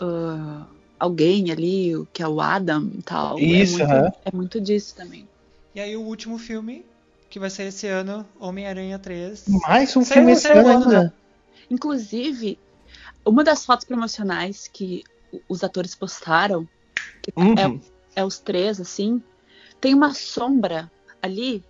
ah, 0.00 0.66
alguém 0.98 1.50
ali, 1.50 1.96
o- 1.96 2.06
que 2.12 2.22
é 2.22 2.28
o 2.28 2.40
Adam 2.40 2.90
e 2.98 3.02
tal. 3.02 3.38
Isso, 3.38 3.82
é 3.82 3.86
muito, 3.86 4.16
é 4.26 4.36
muito 4.36 4.60
disso 4.60 4.94
também. 4.94 5.26
E 5.74 5.80
aí 5.80 5.96
o 5.96 6.02
último 6.02 6.38
filme, 6.38 6.84
que 7.28 7.38
vai 7.38 7.50
ser 7.50 7.64
esse 7.64 7.86
ano, 7.86 8.26
Homem-Aranha 8.38 8.98
3. 8.98 9.44
Mais 9.66 9.94
um 9.96 10.04
filme 10.04 10.32
esse 10.32 10.48
ano 10.48 10.88
né? 10.88 11.12
Inclusive, 11.70 12.58
uma 13.24 13.44
das 13.44 13.64
fotos 13.66 13.84
promocionais 13.84 14.68
que 14.68 15.04
os 15.48 15.62
atores 15.62 15.94
postaram, 15.94 16.66
que 17.22 17.32
Uhum. 17.36 17.80
é 18.16 18.24
os 18.24 18.38
três, 18.38 18.80
assim, 18.80 19.22
tem 19.80 19.94
uma 19.94 20.14
sombra 20.14 20.90
ali 21.22 21.62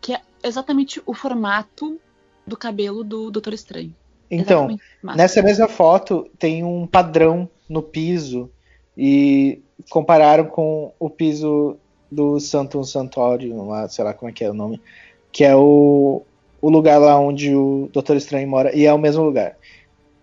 que 0.00 0.14
é 0.14 0.20
exatamente 0.42 1.02
o 1.06 1.14
formato 1.14 1.98
do 2.46 2.56
cabelo 2.56 3.02
do 3.02 3.30
Doutor 3.30 3.54
Estranho. 3.54 3.94
Então, 4.30 4.78
nessa 5.02 5.42
mesma 5.42 5.66
foto 5.66 6.28
tem 6.38 6.62
um 6.62 6.86
padrão 6.86 7.48
no 7.68 7.82
piso 7.82 8.50
e 8.96 9.60
compararam 9.88 10.46
com 10.46 10.92
o 10.98 11.10
piso 11.10 11.76
do 12.10 12.38
Santo 12.40 12.82
Santório, 12.84 13.64
lá, 13.66 13.88
sei 13.88 14.04
lá 14.04 14.14
como 14.14 14.30
é 14.30 14.32
que 14.34 14.44
é 14.44 14.50
o 14.50 14.54
nome, 14.54 14.82
que 15.32 15.44
é 15.44 15.54
o, 15.54 16.26
o 16.60 16.70
lugar 16.70 16.98
lá 16.98 17.18
onde 17.18 17.54
o 17.54 17.88
Doutor 17.92 18.16
Estranho 18.16 18.48
mora, 18.48 18.74
e 18.76 18.84
é 18.84 18.92
o 18.92 18.98
mesmo 18.98 19.22
lugar. 19.24 19.56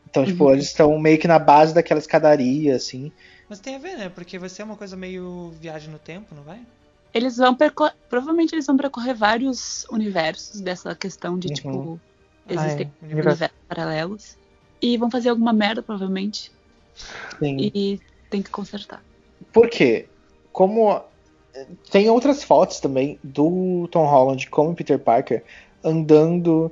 Então, 0.09 0.25
tipo, 0.25 0.45
Uhum. 0.45 0.53
eles 0.53 0.65
estão 0.65 0.97
meio 0.99 1.19
que 1.19 1.27
na 1.27 1.39
base 1.39 1.73
daquela 1.73 1.99
escadaria, 1.99 2.75
assim. 2.75 3.11
Mas 3.49 3.59
tem 3.59 3.75
a 3.75 3.79
ver, 3.79 3.97
né? 3.97 4.09
Porque 4.09 4.37
vai 4.39 4.49
ser 4.49 4.63
uma 4.63 4.75
coisa 4.75 4.95
meio 4.95 5.51
viagem 5.59 5.89
no 5.91 5.99
tempo, 5.99 6.33
não 6.35 6.43
vai? 6.43 6.59
Eles 7.13 7.37
vão 7.37 7.55
percorrer. 7.55 7.93
Provavelmente 8.09 8.53
eles 8.53 8.65
vão 8.65 8.77
percorrer 8.77 9.15
vários 9.15 9.85
universos 9.91 10.61
dessa 10.61 10.95
questão 10.95 11.37
de, 11.37 11.47
Uhum. 11.47 11.53
tipo, 11.53 11.99
Ah, 12.47 12.53
existem 12.53 12.87
é, 12.87 13.05
universos 13.05 13.39
universo. 13.39 13.55
paralelos. 13.67 14.37
E 14.81 14.97
vão 14.97 15.09
fazer 15.09 15.29
alguma 15.29 15.53
merda, 15.53 15.81
provavelmente. 15.81 16.51
Sim. 17.39 17.57
E 17.73 17.99
tem 18.29 18.41
que 18.41 18.49
consertar. 18.49 19.01
Por 19.51 19.69
quê? 19.69 20.07
Como 20.51 21.01
tem 21.91 22.09
outras 22.09 22.43
fotos 22.43 22.79
também 22.79 23.19
do 23.23 23.87
Tom 23.91 24.05
Holland 24.05 24.49
como 24.49 24.75
Peter 24.75 24.99
Parker 24.99 25.43
andando 25.83 26.71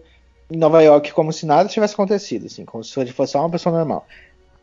em 0.49 0.57
Nova 0.57 0.81
York 0.81 1.11
como 1.13 1.31
se 1.33 1.45
nada 1.45 1.69
tivesse 1.69 1.93
acontecido, 1.93 2.45
assim, 2.45 2.65
como 2.65 2.83
se 2.83 2.99
ele 2.99 3.11
fosse 3.11 3.33
só 3.33 3.39
uma 3.39 3.49
pessoa 3.49 3.75
normal. 3.75 4.05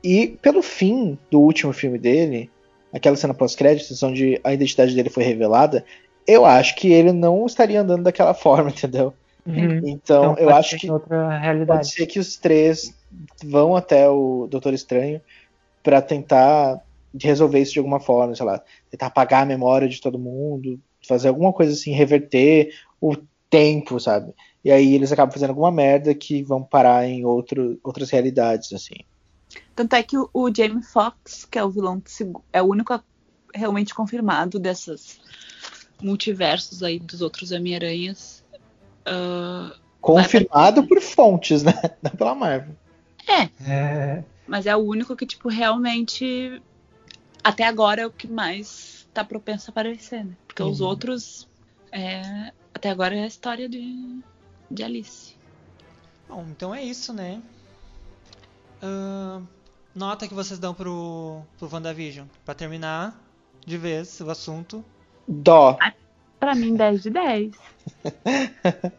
E 0.02 0.28
pelo 0.42 0.62
fim 0.62 1.18
do 1.30 1.40
último 1.40 1.72
filme 1.72 1.98
dele, 1.98 2.50
aquela 2.92 3.16
cena 3.16 3.34
pós-créditos 3.34 4.02
onde 4.02 4.40
a 4.42 4.52
identidade 4.52 4.94
dele 4.94 5.10
foi 5.10 5.24
revelada, 5.24 5.84
eu 6.26 6.44
acho 6.44 6.74
que 6.76 6.92
ele 6.92 7.12
não 7.12 7.46
estaria 7.46 7.80
andando 7.80 8.04
daquela 8.04 8.34
forma, 8.34 8.70
entendeu? 8.70 9.14
Uhum. 9.44 9.80
Então, 9.84 10.36
eu 10.38 10.46
pode 10.46 10.58
acho 10.58 10.78
que 10.78 10.90
outra 10.90 11.26
Pode 11.28 11.40
realidade. 11.40 11.88
ser 11.88 12.06
que 12.06 12.20
os 12.20 12.36
três 12.36 12.94
vão 13.44 13.74
até 13.74 14.08
o 14.08 14.46
Doutor 14.48 14.72
Estranho 14.72 15.20
pra 15.82 16.00
tentar 16.00 16.80
resolver 17.20 17.60
isso 17.60 17.72
de 17.72 17.78
alguma 17.78 18.00
forma, 18.00 18.34
sei 18.34 18.46
lá, 18.46 18.62
tentar 18.90 19.06
apagar 19.06 19.42
a 19.42 19.46
memória 19.46 19.88
de 19.88 20.00
todo 20.00 20.18
mundo, 20.18 20.80
fazer 21.06 21.28
alguma 21.28 21.52
coisa 21.52 21.72
assim, 21.72 21.92
reverter 21.92 22.74
o 23.00 23.16
tempo, 23.50 23.98
sabe? 24.00 24.32
E 24.64 24.70
aí 24.70 24.94
eles 24.94 25.12
acabam 25.12 25.32
fazendo 25.32 25.50
alguma 25.50 25.70
merda 25.70 26.14
que 26.14 26.42
vão 26.42 26.62
parar 26.62 27.06
em 27.06 27.24
outro, 27.24 27.78
outras 27.82 28.10
realidades, 28.10 28.72
assim. 28.72 28.94
Tanto 29.74 29.94
é 29.94 30.02
que 30.02 30.16
o, 30.16 30.28
o 30.32 30.54
Jamie 30.54 30.82
Foxx, 30.82 31.44
que 31.44 31.58
é 31.58 31.64
o 31.64 31.70
vilão 31.70 32.00
segu- 32.06 32.42
é 32.52 32.62
o 32.62 32.66
único 32.66 32.98
realmente 33.54 33.94
confirmado 33.94 34.58
dessas 34.58 35.20
multiversos 36.00 36.82
aí 36.82 36.98
dos 36.98 37.20
outros 37.20 37.52
Homem-Aranhas. 37.52 38.44
ah, 39.04 39.74
Confirmado 40.00 40.86
por 40.86 41.00
fontes, 41.00 41.62
né? 41.62 41.72
Não 42.02 42.10
pela 42.10 42.34
Marvel. 42.34 42.74
É, 43.28 44.22
mas 44.46 44.66
é 44.66 44.74
o 44.74 44.80
único 44.80 45.14
que, 45.16 45.24
tipo, 45.24 45.48
realmente. 45.48 46.60
Até 47.44 47.64
agora 47.64 48.02
é 48.02 48.06
o 48.06 48.10
que 48.10 48.26
mais 48.28 49.06
tá 49.12 49.24
propenso 49.24 49.70
a 49.70 49.72
aparecer, 49.72 50.24
né? 50.24 50.32
Porque 50.46 50.62
os 50.62 50.80
Uhum. 50.80 50.86
outros. 50.88 51.48
é, 51.90 52.52
até 52.74 52.88
agora 52.90 53.14
é 53.14 53.24
a 53.24 53.26
história 53.26 53.68
de, 53.68 54.20
de 54.70 54.82
Alice. 54.82 55.34
Bom, 56.28 56.46
então 56.50 56.74
é 56.74 56.82
isso, 56.82 57.12
né? 57.12 57.42
Ahn, 58.82 59.42
nota 59.94 60.26
que 60.26 60.32
vocês 60.34 60.58
dão 60.58 60.72
pro, 60.72 61.42
pro 61.58 61.68
WandaVision. 61.70 62.26
Pra 62.44 62.54
terminar 62.54 63.14
de 63.66 63.76
vez 63.76 64.20
o 64.20 64.30
assunto. 64.30 64.82
Dó. 65.28 65.76
Pra 66.40 66.54
mim, 66.54 66.74
10 66.74 67.02
de 67.02 67.10
10. 67.10 67.52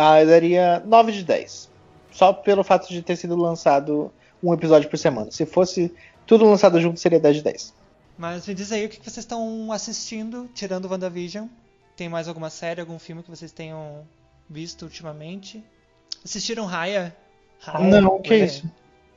Ah, 0.00 0.20
eu 0.22 0.28
daria 0.28 0.80
9 0.86 1.10
de 1.10 1.24
10. 1.24 1.68
Só 2.12 2.32
pelo 2.32 2.62
fato 2.62 2.88
de 2.88 3.02
ter 3.02 3.16
sido 3.16 3.34
lançado 3.34 4.12
um 4.40 4.54
episódio 4.54 4.88
por 4.88 4.96
semana. 4.96 5.32
Se 5.32 5.44
fosse 5.44 5.92
tudo 6.28 6.44
lançado 6.44 6.80
junto, 6.80 7.00
seria 7.00 7.18
10 7.18 7.36
de 7.38 7.42
10. 7.42 7.74
Mas 8.16 8.46
me 8.46 8.54
diz 8.54 8.70
aí 8.70 8.86
o 8.86 8.88
que 8.88 8.98
vocês 8.98 9.18
estão 9.18 9.72
assistindo, 9.72 10.48
tirando 10.54 10.84
o 10.84 10.90
WandaVision. 10.90 11.46
Tem 11.96 12.08
mais 12.08 12.28
alguma 12.28 12.50
série, 12.50 12.80
algum 12.80 12.98
filme 12.98 13.22
que 13.22 13.30
vocês 13.30 13.50
tenham 13.50 14.06
visto 14.48 14.82
ultimamente? 14.82 15.64
Assistiram 16.24 16.64
Raya? 16.66 17.16
Raya? 17.60 18.00
Não, 18.00 18.16
o 18.16 18.20
que 18.20 18.34
é 18.34 18.38
É. 18.40 18.44
isso? 18.44 18.70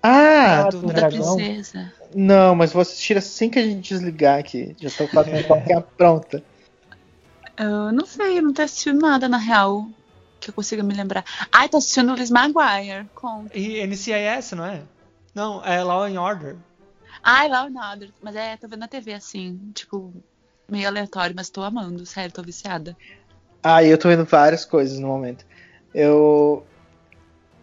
Ah, 0.03 0.61
Ah, 0.61 0.69
do 0.69 0.79
do 0.81 0.87
dragão. 0.87 1.35
princesa. 1.35 1.91
não, 2.15 2.55
mas 2.55 2.71
vou 2.73 2.81
assistir 2.81 3.15
assim 3.17 3.49
que 3.49 3.59
a 3.59 3.63
gente 3.63 3.89
desligar 3.93 4.39
aqui. 4.39 4.75
Já 4.79 4.89
tô 4.89 5.07
com 5.07 5.19
a 5.19 5.23
pipoquinha 5.23 5.81
pronta. 5.81 6.43
Eu 7.57 7.91
não 7.91 8.05
sei, 8.05 8.39
eu 8.39 8.41
não 8.41 8.53
tô 8.53 8.61
assistindo 8.63 8.99
nada, 8.99 9.29
na 9.29 9.37
real, 9.37 9.85
que 10.39 10.49
eu 10.49 10.53
consiga 10.53 10.81
me 10.81 10.93
lembrar. 10.93 11.23
Ai, 11.51 11.69
tô 11.69 11.77
assistindo 11.77 12.15
Liz 12.15 12.31
Maguire. 12.31 13.07
Com... 13.13 13.45
E 13.53 13.85
NCIS, 13.85 14.53
não 14.53 14.65
é? 14.65 14.81
Não, 15.35 15.63
é 15.63 15.83
Law 15.83 16.03
and 16.05 16.19
Order. 16.19 16.55
Ai, 17.23 17.47
Law 17.47 17.67
and 17.67 17.91
Order. 17.91 18.09
Mas 18.21 18.35
é, 18.35 18.57
tô 18.57 18.67
vendo 18.67 18.79
na 18.79 18.87
TV, 18.87 19.13
assim, 19.13 19.71
tipo, 19.73 20.13
meio 20.69 20.87
aleatório, 20.87 21.35
mas 21.35 21.49
tô 21.49 21.61
amando, 21.61 22.05
sério, 22.05 22.33
tô 22.33 22.41
viciada. 22.41 22.95
Ah, 23.63 23.83
e 23.83 23.89
eu 23.89 23.97
tô 23.97 24.07
vendo 24.07 24.25
várias 24.25 24.65
coisas 24.65 24.99
no 24.99 25.07
momento. 25.07 25.45
Eu 25.93 26.65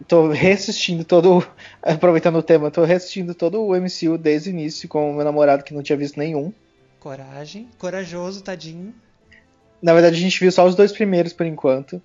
tô 0.07 0.29
reassistindo 0.29 1.03
todo. 1.03 1.45
Aproveitando 1.83 2.37
o 2.37 2.43
tema, 2.43 2.71
tô 2.71 2.83
reassistindo 2.83 3.33
todo 3.33 3.61
o 3.61 3.75
MCU 3.75 4.17
desde 4.17 4.49
o 4.49 4.51
início 4.51 4.87
com 4.87 5.11
o 5.11 5.13
meu 5.13 5.25
namorado 5.25 5.63
que 5.63 5.73
não 5.73 5.83
tinha 5.83 5.97
visto 5.97 6.17
nenhum. 6.17 6.53
Coragem. 6.99 7.69
Corajoso, 7.77 8.43
tadinho. 8.43 8.93
Na 9.81 9.93
verdade, 9.93 10.15
a 10.17 10.19
gente 10.19 10.39
viu 10.39 10.51
só 10.51 10.65
os 10.65 10.75
dois 10.75 10.91
primeiros 10.91 11.33
por 11.33 11.45
enquanto. 11.45 12.01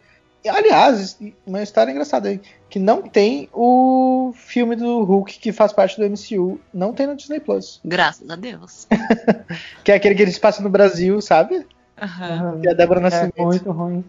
Aliás, 0.49 1.19
uma 1.47 1.63
história 1.63 1.91
engraçada 1.91 2.29
aí, 2.29 2.41
que 2.69 2.79
não 2.79 3.03
tem 3.03 3.49
o 3.53 4.33
filme 4.35 4.77
do 4.77 5.03
Hulk 5.05 5.39
que 5.39 5.53
faz 5.53 5.73
parte 5.73 5.99
do 5.99 6.05
MCU, 6.05 6.61
não 6.73 6.93
tem 6.93 7.07
no 7.07 7.17
Disney 7.17 7.41
Plus. 7.41 7.81
Graças 7.85 8.29
a 8.29 8.37
Deus. 8.37 8.87
Que 9.85 9.93
é 9.93 9.95
aquele 9.95 10.15
que 10.15 10.23
eles 10.23 10.39
passam 10.39 10.65
no 10.65 10.71
Brasil, 10.71 11.21
sabe? 11.21 11.67
Aham. 12.01 12.61
Que 12.61 12.69
é 12.69 12.71
a 12.71 12.75
Débora 12.75 13.01
é 13.01 13.03
Nascimento. 13.03 13.43
muito 13.43 13.71
ruim. 13.71 14.05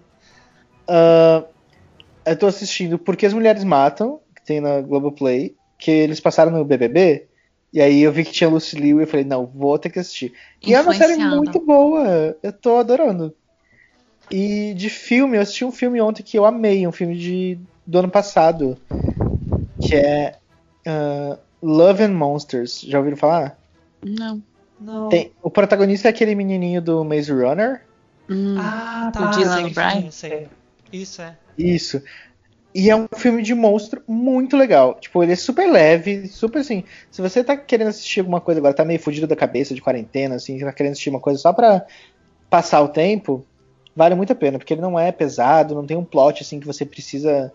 Ah, 0.87 1.43
eu 2.25 2.37
tô 2.37 2.47
assistindo 2.47 2.97
Porque 2.97 3.25
as 3.25 3.33
Mulheres 3.33 3.63
Matam, 3.63 4.19
que 4.35 4.43
tem 4.43 4.59
na 4.59 4.81
Globoplay, 4.81 5.55
que 5.77 5.91
eles 5.91 6.19
passaram 6.19 6.51
no 6.51 6.65
BBB, 6.65 7.27
e 7.73 7.81
aí 7.81 8.01
eu 8.01 8.11
vi 8.11 8.23
que 8.23 8.31
tinha 8.31 8.49
Lucy 8.49 8.77
Liu 8.77 8.99
e 8.99 9.03
eu 9.03 9.07
falei, 9.07 9.25
não, 9.25 9.45
vou 9.45 9.77
ter 9.77 9.89
que 9.89 9.99
assistir. 9.99 10.33
E 10.65 10.73
é 10.73 10.81
uma 10.81 10.93
série 10.93 11.17
muito 11.17 11.59
boa, 11.59 12.37
eu 12.41 12.53
tô 12.53 12.77
adorando. 12.77 13.35
E 14.31 14.73
de 14.73 14.89
filme, 14.89 15.37
eu 15.37 15.41
assisti 15.41 15.63
um 15.63 15.71
filme 15.71 16.01
ontem 16.01 16.23
que 16.23 16.37
eu 16.37 16.45
amei, 16.45 16.87
um 16.87 16.91
filme 16.91 17.17
de, 17.17 17.57
do 17.85 17.99
ano 17.99 18.09
passado, 18.09 18.77
que 19.79 19.95
é 19.95 20.35
ah, 20.87 21.37
Love 21.61 22.03
and 22.03 22.13
Monsters. 22.13 22.81
Já 22.81 22.97
ouviram 22.99 23.17
falar? 23.17 23.57
Não. 24.03 24.41
Não. 24.79 25.09
Tem- 25.09 25.31
o 25.41 25.49
protagonista 25.49 26.07
é 26.07 26.11
aquele 26.11 26.35
menininho 26.35 26.81
do 26.81 27.03
Maze 27.03 27.31
Runner. 27.31 27.81
Hum. 28.29 28.55
Ah, 28.57 29.07
O 29.09 29.11
tá. 29.11 29.29
Dylan 29.31 29.63
que 29.67 29.73
filme, 29.73 29.87
O'Brien? 29.89 30.11
sei. 30.11 30.47
Isso 30.91 31.21
é. 31.21 31.37
Isso. 31.57 32.01
E 32.73 32.89
é 32.89 32.95
um 32.95 33.07
filme 33.15 33.41
de 33.41 33.53
monstro 33.55 34.03
muito 34.05 34.57
legal. 34.57 34.95
Tipo, 34.99 35.23
ele 35.23 35.31
é 35.31 35.35
super 35.35 35.71
leve, 35.71 36.27
super 36.27 36.59
assim. 36.59 36.83
Se 37.09 37.21
você 37.21 37.41
tá 37.41 37.55
querendo 37.55 37.87
assistir 37.87 38.19
alguma 38.19 38.41
coisa 38.41 38.59
agora, 38.59 38.73
tá 38.73 38.83
meio 38.83 38.99
fudido 38.99 39.25
da 39.25 39.35
cabeça 39.35 39.73
de 39.73 39.81
quarentena, 39.81 40.35
assim, 40.35 40.59
tá 40.59 40.73
querendo 40.73 40.91
assistir 40.91 41.09
uma 41.09 41.21
coisa 41.21 41.39
só 41.39 41.53
pra 41.53 41.85
passar 42.49 42.81
o 42.81 42.89
tempo, 42.89 43.45
vale 43.95 44.15
muito 44.15 44.33
a 44.33 44.35
pena, 44.35 44.57
porque 44.57 44.73
ele 44.73 44.81
não 44.81 44.99
é 44.99 45.11
pesado, 45.11 45.73
não 45.73 45.85
tem 45.85 45.95
um 45.95 46.03
plot 46.03 46.43
assim 46.43 46.59
que 46.59 46.67
você 46.67 46.85
precisa. 46.85 47.51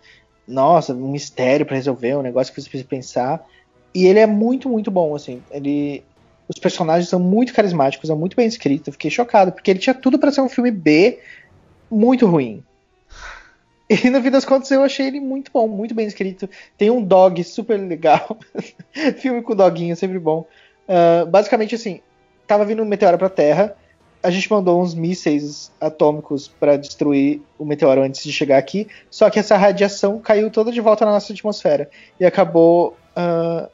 Nossa, 0.49 0.93
um 0.93 1.11
mistério 1.11 1.65
pra 1.65 1.77
resolver, 1.77 2.17
um 2.17 2.23
negócio 2.23 2.53
que 2.53 2.61
você 2.61 2.69
precisa 2.69 2.89
pensar. 2.89 3.47
E 3.95 4.07
ele 4.07 4.19
é 4.19 4.27
muito, 4.27 4.69
muito 4.69 4.91
bom, 4.91 5.15
assim. 5.15 5.43
Ele. 5.51 6.03
Os 6.49 6.59
personagens 6.59 7.09
são 7.09 7.21
muito 7.21 7.55
carismáticos, 7.55 8.11
é 8.11 8.15
muito 8.15 8.35
bem 8.35 8.47
escrito. 8.47 8.89
Eu 8.89 8.93
fiquei 8.93 9.11
chocado, 9.11 9.53
porque 9.53 9.71
ele 9.71 9.79
tinha 9.79 9.95
tudo 9.95 10.19
para 10.19 10.33
ser 10.33 10.41
um 10.41 10.49
filme 10.49 10.73
B 10.73 11.21
muito 11.89 12.27
ruim. 12.27 12.65
E 13.91 14.09
no 14.09 14.23
fim 14.23 14.31
das 14.31 14.45
contas 14.45 14.71
eu 14.71 14.85
achei 14.85 15.09
ele 15.09 15.19
muito 15.19 15.51
bom, 15.53 15.67
muito 15.67 15.95
bem 15.97 16.07
escrito. 16.07 16.49
Tem 16.79 16.91
um 16.91 17.03
dog 17.03 17.43
super 17.43 17.77
legal. 17.77 18.39
Filme 19.19 19.43
com 19.43 19.57
doguinho, 19.57 19.97
sempre 19.97 20.17
bom. 20.17 20.47
Uh, 20.89 21.27
basicamente 21.27 21.75
assim, 21.75 22.01
tava 22.47 22.65
vindo 22.65 22.85
um 22.85 22.87
meteoro 22.87 23.19
pra 23.19 23.29
Terra. 23.29 23.77
A 24.23 24.31
gente 24.31 24.51
mandou 24.51 24.81
uns 24.81 24.95
mísseis 24.95 25.73
atômicos 25.81 26.47
para 26.47 26.77
destruir 26.77 27.41
o 27.59 27.65
meteoro 27.65 28.03
antes 28.03 28.23
de 28.23 28.33
chegar 28.33 28.59
aqui. 28.59 28.87
Só 29.11 29.31
que 29.31 29.39
essa 29.39 29.57
radiação 29.57 30.19
caiu 30.19 30.51
toda 30.51 30.71
de 30.71 30.81
volta 30.81 31.05
na 31.05 31.13
nossa 31.13 31.33
atmosfera. 31.33 31.89
E 32.19 32.27
acabou 32.27 32.97
uh, 33.17 33.69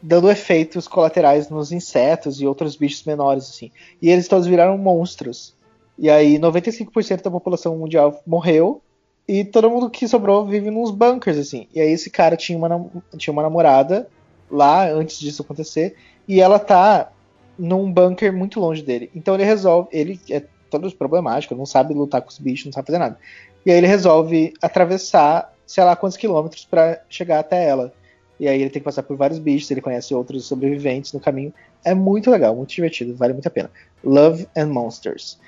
dando 0.00 0.30
efeitos 0.30 0.86
colaterais 0.86 1.48
nos 1.50 1.72
insetos 1.72 2.40
e 2.40 2.46
outros 2.46 2.76
bichos 2.76 3.04
menores, 3.04 3.50
assim. 3.50 3.70
E 4.00 4.10
eles 4.10 4.28
todos 4.28 4.46
viraram 4.46 4.78
monstros. 4.78 5.54
E 5.98 6.08
aí 6.08 6.38
95% 6.38 7.22
da 7.22 7.30
população 7.30 7.76
mundial 7.76 8.22
morreu 8.24 8.80
e 9.26 9.44
todo 9.44 9.68
mundo 9.68 9.90
que 9.90 10.08
sobrou 10.08 10.46
vive 10.46 10.70
nos 10.70 10.90
bunkers, 10.90 11.36
assim. 11.36 11.66
E 11.74 11.80
aí 11.80 11.90
esse 11.90 12.08
cara 12.08 12.36
tinha 12.36 12.56
uma, 12.56 12.90
tinha 13.16 13.32
uma 13.32 13.42
namorada 13.42 14.08
lá 14.50 14.88
antes 14.88 15.18
disso 15.18 15.42
acontecer. 15.42 15.96
E 16.26 16.40
ela 16.40 16.58
tá 16.58 17.10
num 17.58 17.92
bunker 17.92 18.32
muito 18.32 18.60
longe 18.60 18.82
dele. 18.82 19.10
Então 19.14 19.34
ele 19.34 19.44
resolve. 19.44 19.88
Ele 19.92 20.20
é 20.30 20.42
todo 20.70 20.90
problemático, 20.92 21.54
não 21.54 21.66
sabe 21.66 21.94
lutar 21.94 22.22
com 22.22 22.28
os 22.28 22.38
bichos, 22.38 22.66
não 22.66 22.72
sabe 22.72 22.86
fazer 22.86 22.98
nada. 22.98 23.18
E 23.64 23.70
aí 23.70 23.78
ele 23.78 23.86
resolve 23.86 24.54
atravessar, 24.62 25.52
sei 25.66 25.82
lá 25.82 25.96
quantos 25.96 26.16
quilômetros 26.16 26.64
para 26.64 27.02
chegar 27.08 27.40
até 27.40 27.66
ela. 27.66 27.92
E 28.38 28.46
aí 28.46 28.60
ele 28.60 28.70
tem 28.70 28.80
que 28.80 28.84
passar 28.84 29.02
por 29.02 29.16
vários 29.16 29.38
bichos, 29.38 29.70
ele 29.70 29.80
conhece 29.80 30.14
outros 30.14 30.46
sobreviventes 30.46 31.12
no 31.12 31.20
caminho. 31.20 31.52
É 31.84 31.94
muito 31.94 32.30
legal, 32.30 32.54
muito 32.54 32.70
divertido, 32.70 33.14
vale 33.16 33.32
muito 33.32 33.48
a 33.48 33.50
pena. 33.50 33.70
Love 34.04 34.46
and 34.56 34.68
Monsters. 34.68 35.38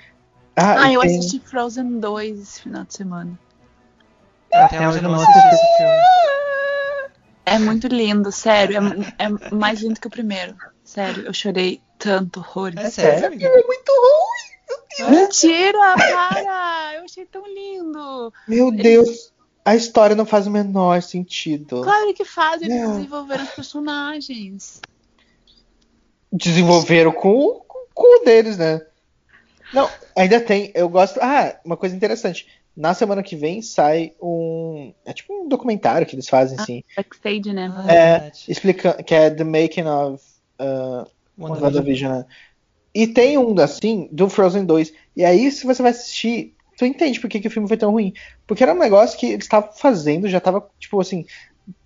Ah, 0.55 0.83
ah 0.83 0.93
eu 0.93 1.01
tem... 1.01 1.17
assisti 1.17 1.39
Frozen 1.39 1.99
2 1.99 2.39
esse 2.39 2.61
final 2.63 2.83
de 2.83 2.93
semana. 2.93 3.39
Até 4.53 4.87
hoje 4.87 4.97
eu 4.97 5.03
não 5.03 5.15
assisti 5.15 5.47
esse 5.47 5.77
filme. 5.77 5.93
É 7.45 7.57
muito 7.57 7.87
lindo, 7.87 8.31
sério. 8.31 8.77
É, 9.17 9.25
é, 9.25 9.55
mais 9.55 9.81
lindo 9.81 9.99
que 9.99 10.07
o 10.07 10.11
primeiro. 10.11 10.55
Sério, 10.83 11.23
eu 11.23 11.33
chorei 11.33 11.81
tanto, 12.01 12.39
horrores. 12.39 12.83
É 12.83 12.89
sério? 12.89 13.47
É 13.47 13.63
muito 13.63 13.91
ruim. 13.91 15.11
Mentira, 15.11 15.95
para! 15.95 16.95
Eu 16.95 17.03
achei 17.03 17.25
tão 17.25 17.45
lindo. 17.45 18.33
Meu 18.47 18.71
Deus, 18.71 19.31
a 19.63 19.75
história 19.75 20.15
não 20.15 20.25
faz 20.25 20.47
o 20.47 20.51
menor 20.51 21.01
sentido. 21.01 21.81
Claro 21.81 22.13
que 22.13 22.25
faz, 22.25 22.61
eles 22.61 22.81
não. 22.81 22.95
desenvolveram 22.95 23.43
os 23.43 23.51
personagens. 23.51 24.81
Desenvolveram 26.31 27.11
com, 27.11 27.61
com, 27.67 27.85
com 27.93 28.21
o 28.21 28.25
deles, 28.25 28.57
né? 28.57 28.81
Não, 29.73 29.89
ainda 30.17 30.41
tem. 30.41 30.71
Eu 30.73 30.89
gosto. 30.89 31.19
Ah, 31.21 31.55
uma 31.63 31.77
coisa 31.77 31.95
interessante. 31.95 32.47
Na 32.75 32.93
semana 32.93 33.21
que 33.21 33.35
vem 33.35 33.61
sai 33.61 34.13
um. 34.21 34.93
É 35.05 35.13
tipo 35.13 35.33
um 35.33 35.47
documentário 35.47 36.07
que 36.07 36.15
eles 36.15 36.27
fazem, 36.27 36.57
ah, 36.57 36.61
assim. 36.61 36.83
Backstage, 36.95 37.53
né? 37.53 37.71
É, 37.87 38.31
explicando. 38.47 39.03
Que 39.03 39.13
é 39.13 39.29
The 39.29 39.43
Making 39.43 39.87
of 39.87 40.23
uh, 40.59 41.09
WandaVision. 41.49 42.11
Né? 42.11 42.25
E 42.93 43.07
tem 43.07 43.37
um, 43.37 43.57
assim, 43.59 44.09
do 44.11 44.29
Frozen 44.29 44.65
2. 44.65 44.93
E 45.15 45.23
aí, 45.23 45.51
se 45.51 45.65
você 45.65 45.81
vai 45.81 45.91
assistir, 45.91 46.53
tu 46.77 46.85
entende 46.85 47.19
por 47.19 47.29
que, 47.29 47.39
que 47.39 47.47
o 47.47 47.51
filme 47.51 47.67
foi 47.67 47.77
tão 47.77 47.91
ruim. 47.91 48.13
Porque 48.45 48.63
era 48.63 48.73
um 48.73 48.79
negócio 48.79 49.17
que 49.17 49.27
eles 49.27 49.45
estavam 49.45 49.71
fazendo, 49.73 50.27
já 50.27 50.39
tava, 50.39 50.69
tipo 50.79 50.99
assim, 50.99 51.25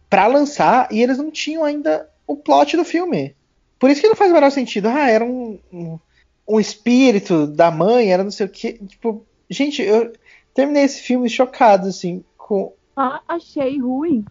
pra 0.10 0.28
lançar, 0.28 0.88
e 0.92 1.02
eles 1.02 1.18
não 1.18 1.30
tinham 1.30 1.64
ainda 1.64 2.10
o 2.26 2.36
plot 2.36 2.76
do 2.76 2.86
filme. 2.86 3.36
Por 3.80 3.90
isso 3.90 4.02
que 4.02 4.08
não 4.08 4.16
faz 4.16 4.32
o 4.32 4.34
menor 4.34 4.52
sentido. 4.52 4.88
Ah, 4.88 5.10
era 5.10 5.24
um, 5.24 5.60
um, 5.72 6.00
um 6.48 6.60
espírito 6.60 7.46
da 7.46 7.70
mãe, 7.70 8.12
era 8.12 8.24
não 8.24 8.32
sei 8.32 8.46
o 8.46 8.50
que. 8.50 8.74
Tipo, 8.74 9.26
gente, 9.50 9.82
eu 9.82 10.14
terminei 10.54 10.84
esse 10.84 11.02
filme 11.02 11.30
chocado, 11.30 11.88
assim, 11.88 12.24
com. 12.38 12.74
Ah, 12.96 13.22
achei 13.28 13.80
ruim. 13.80 14.26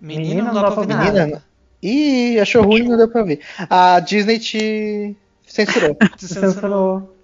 Menina, 0.00 0.44
não, 0.44 0.54
não 0.54 0.62
dá 0.62 0.70
pra 0.70 0.82
ver 0.82 0.94
nada. 0.94 1.44
Ih, 1.86 2.40
achou 2.40 2.64
ruim, 2.64 2.82
não 2.82 2.96
deu 2.96 3.08
pra 3.08 3.22
ver. 3.22 3.40
A 3.70 4.00
Disney 4.00 4.40
te 4.40 5.16
censurou. 5.46 5.96
te 6.18 6.26
censurou. 6.26 7.14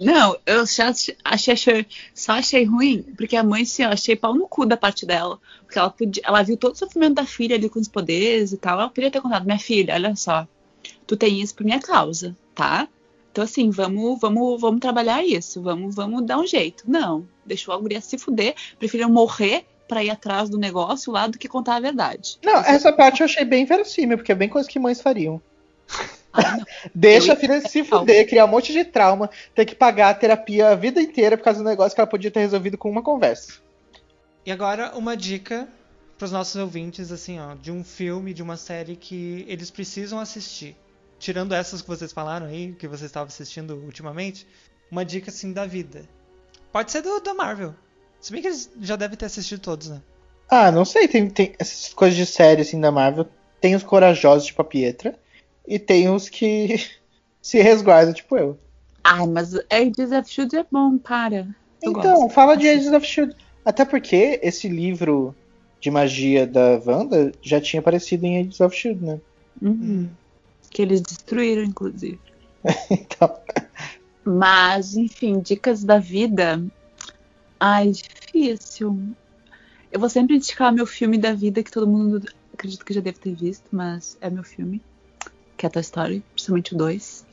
Não, 0.00 0.36
eu 0.44 0.66
só 0.66 0.84
achei, 0.84 1.16
achei, 1.24 1.86
só 2.12 2.32
achei 2.32 2.64
ruim, 2.64 3.02
porque 3.16 3.36
a 3.36 3.44
mãe, 3.44 3.62
assim, 3.62 3.84
eu 3.84 3.90
achei 3.90 4.16
pau 4.16 4.34
no 4.34 4.48
cu 4.48 4.66
da 4.66 4.76
parte 4.76 5.06
dela. 5.06 5.38
Porque 5.60 5.78
ela, 5.78 5.88
podia, 5.88 6.22
ela 6.26 6.42
viu 6.42 6.56
todo 6.56 6.74
o 6.74 6.78
sofrimento 6.78 7.14
da 7.14 7.24
filha 7.24 7.54
ali 7.54 7.68
com 7.68 7.78
os 7.78 7.86
poderes 7.86 8.52
e 8.52 8.56
tal. 8.56 8.80
Ela 8.80 8.88
podia 8.88 9.10
ter 9.10 9.20
contado, 9.20 9.44
minha 9.44 9.58
filha, 9.58 9.94
olha 9.94 10.16
só, 10.16 10.48
tu 11.06 11.16
tem 11.16 11.40
isso 11.40 11.54
por 11.54 11.64
minha 11.64 11.80
causa, 11.80 12.36
tá? 12.56 12.88
Então, 13.30 13.44
assim, 13.44 13.70
vamos, 13.70 14.20
vamos, 14.20 14.60
vamos 14.60 14.80
trabalhar 14.80 15.24
isso, 15.24 15.62
vamos, 15.62 15.94
vamos 15.94 16.26
dar 16.26 16.38
um 16.38 16.46
jeito. 16.46 16.82
Não, 16.88 17.24
deixou 17.46 17.72
a 17.72 17.78
guria 17.78 18.00
se 18.00 18.18
fuder, 18.18 18.56
preferiram 18.80 19.10
morrer 19.10 19.64
para 19.88 20.02
ir 20.02 20.10
atrás 20.10 20.48
do 20.48 20.58
negócio 20.58 21.12
lá 21.12 21.26
do 21.26 21.38
que 21.38 21.48
contar 21.48 21.76
a 21.76 21.80
verdade. 21.80 22.38
Não, 22.42 22.56
essa 22.58 22.92
parte 22.92 23.20
eu 23.20 23.26
achei 23.26 23.44
bem 23.44 23.64
verossímil, 23.64 24.16
porque 24.16 24.32
é 24.32 24.34
bem 24.34 24.48
coisa 24.48 24.68
que 24.68 24.78
mães 24.78 25.00
fariam. 25.00 25.40
Ah, 26.32 26.58
Deixa 26.94 27.32
eu 27.32 27.32
a 27.34 27.36
filha 27.36 27.60
se 27.60 27.84
fuder, 27.84 28.28
criar 28.28 28.44
um 28.44 28.48
monte 28.48 28.72
de 28.72 28.84
trauma, 28.84 29.28
ter 29.54 29.64
que 29.64 29.74
pagar 29.74 30.10
a 30.10 30.14
terapia 30.14 30.70
a 30.70 30.74
vida 30.74 31.00
inteira 31.00 31.36
por 31.36 31.44
causa 31.44 31.58
do 31.62 31.68
negócio 31.68 31.94
que 31.94 32.00
ela 32.00 32.10
podia 32.10 32.30
ter 32.30 32.40
resolvido 32.40 32.78
com 32.78 32.90
uma 32.90 33.02
conversa. 33.02 33.54
E 34.44 34.50
agora 34.50 34.92
uma 34.96 35.16
dica 35.16 35.68
para 36.16 36.24
os 36.24 36.32
nossos 36.32 36.56
ouvintes, 36.56 37.10
assim, 37.12 37.38
ó, 37.38 37.54
de 37.54 37.70
um 37.70 37.82
filme, 37.82 38.32
de 38.32 38.42
uma 38.42 38.56
série 38.56 38.96
que 38.96 39.44
eles 39.48 39.70
precisam 39.70 40.18
assistir 40.18 40.76
tirando 41.22 41.54
essas 41.54 41.80
que 41.80 41.86
vocês 41.86 42.12
falaram 42.12 42.46
aí, 42.46 42.72
que 42.72 42.88
vocês 42.88 43.08
estavam 43.08 43.28
assistindo 43.28 43.76
ultimamente, 43.76 44.44
uma 44.90 45.04
dica 45.04 45.30
assim 45.30 45.52
da 45.52 45.64
vida. 45.64 46.02
Pode 46.72 46.90
ser 46.90 47.00
do 47.00 47.20
da 47.20 47.32
Marvel. 47.32 47.76
Se 48.22 48.30
bem 48.30 48.40
que 48.40 48.46
eles 48.46 48.70
já 48.80 48.94
devem 48.94 49.18
ter 49.18 49.26
assistido 49.26 49.60
todos, 49.60 49.88
né? 49.88 50.00
Ah, 50.48 50.70
não 50.70 50.84
sei, 50.84 51.08
tem, 51.08 51.28
tem 51.28 51.54
essas 51.58 51.92
coisas 51.92 52.16
de 52.16 52.24
série 52.24 52.62
assim 52.62 52.80
da 52.80 52.92
Marvel. 52.92 53.26
Tem 53.60 53.74
os 53.74 53.82
corajosos, 53.82 54.46
tipo 54.46 54.62
a 54.62 54.64
Pietra, 54.64 55.18
e 55.66 55.78
tem 55.78 56.08
os 56.08 56.28
que 56.28 56.80
se 57.42 57.60
resguardam, 57.60 58.14
tipo 58.14 58.36
eu. 58.36 58.58
Ai, 59.02 59.26
mas 59.26 59.54
Agents 59.68 60.12
of 60.12 60.30
Shield 60.30 60.56
é 60.56 60.64
bom, 60.70 60.96
para. 60.98 61.48
Eu 61.82 61.90
então, 61.90 62.20
gosto. 62.20 62.34
fala 62.34 62.56
de 62.56 62.68
Agents 62.68 62.92
of 62.92 63.04
Shield. 63.04 63.36
Até 63.64 63.84
porque 63.84 64.38
esse 64.40 64.68
livro 64.68 65.34
de 65.80 65.90
magia 65.90 66.46
da 66.46 66.80
Wanda 66.86 67.32
já 67.42 67.60
tinha 67.60 67.80
aparecido 67.80 68.24
em 68.24 68.38
Agents 68.38 68.60
of 68.60 68.76
Shield, 68.76 69.04
né? 69.04 69.20
Uhum. 69.60 70.08
Que 70.70 70.82
eles 70.82 71.00
destruíram, 71.00 71.64
inclusive. 71.64 72.20
então. 72.88 73.36
Mas, 74.24 74.94
enfim, 74.96 75.40
dicas 75.40 75.82
da 75.82 75.98
vida. 75.98 76.62
Ai, 77.64 77.92
difícil. 77.92 79.14
Eu 79.92 80.00
vou 80.00 80.08
sempre 80.08 80.34
indicar 80.34 80.72
meu 80.72 80.84
filme 80.84 81.16
da 81.16 81.32
vida, 81.32 81.62
que 81.62 81.70
todo 81.70 81.86
mundo 81.86 82.20
acredito 82.52 82.84
que 82.84 82.92
já 82.92 83.00
deve 83.00 83.20
ter 83.20 83.36
visto, 83.36 83.68
mas 83.70 84.18
é 84.20 84.28
meu 84.28 84.42
filme. 84.42 84.82
Que 85.56 85.66
é 85.66 85.68
Toy 85.68 85.80
Story, 85.80 86.24
principalmente 86.32 86.74
o 86.74 86.78
2. 86.78 87.24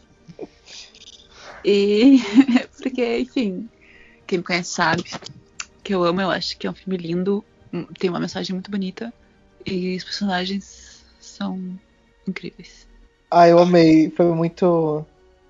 E. 1.66 2.20
porque, 2.80 3.22
enfim, 3.22 3.68
quem 4.28 4.38
me 4.38 4.44
conhece 4.44 4.70
sabe 4.70 5.04
que 5.84 5.96
eu 5.96 6.04
amo, 6.04 6.22
eu 6.22 6.30
acho 6.30 6.60
que 6.60 6.68
é 6.68 6.70
um 6.70 6.76
filme 6.76 6.98
lindo, 6.98 7.44
tem 7.98 8.12
uma 8.12 8.20
mensagem 8.20 8.54
muito 8.54 8.70
bonita. 8.70 9.12
E 9.66 9.98
os 9.98 10.04
personagens 10.04 11.04
são 11.20 11.60
incríveis. 12.28 12.88
Ah, 13.32 13.48
eu 13.48 13.58
amei. 13.58 14.12
Foi 14.12 14.28
muito 14.36 15.04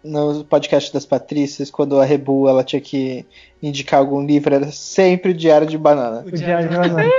no 0.03 0.43
podcast 0.45 0.93
das 0.93 1.05
Patrícias, 1.05 1.69
quando 1.69 1.99
a 1.99 2.05
Rebu 2.05 2.47
ela 2.47 2.63
tinha 2.63 2.81
que 2.81 3.26
indicar 3.61 3.99
algum 3.99 4.26
livro, 4.26 4.55
era 4.55 4.71
sempre 4.71 5.31
o 5.31 5.34
Diário 5.34 5.67
de 5.67 5.77
Banana. 5.77 6.23
O 6.26 6.31
Diário 6.31 6.69
de 6.69 6.76
Banana. 6.76 7.03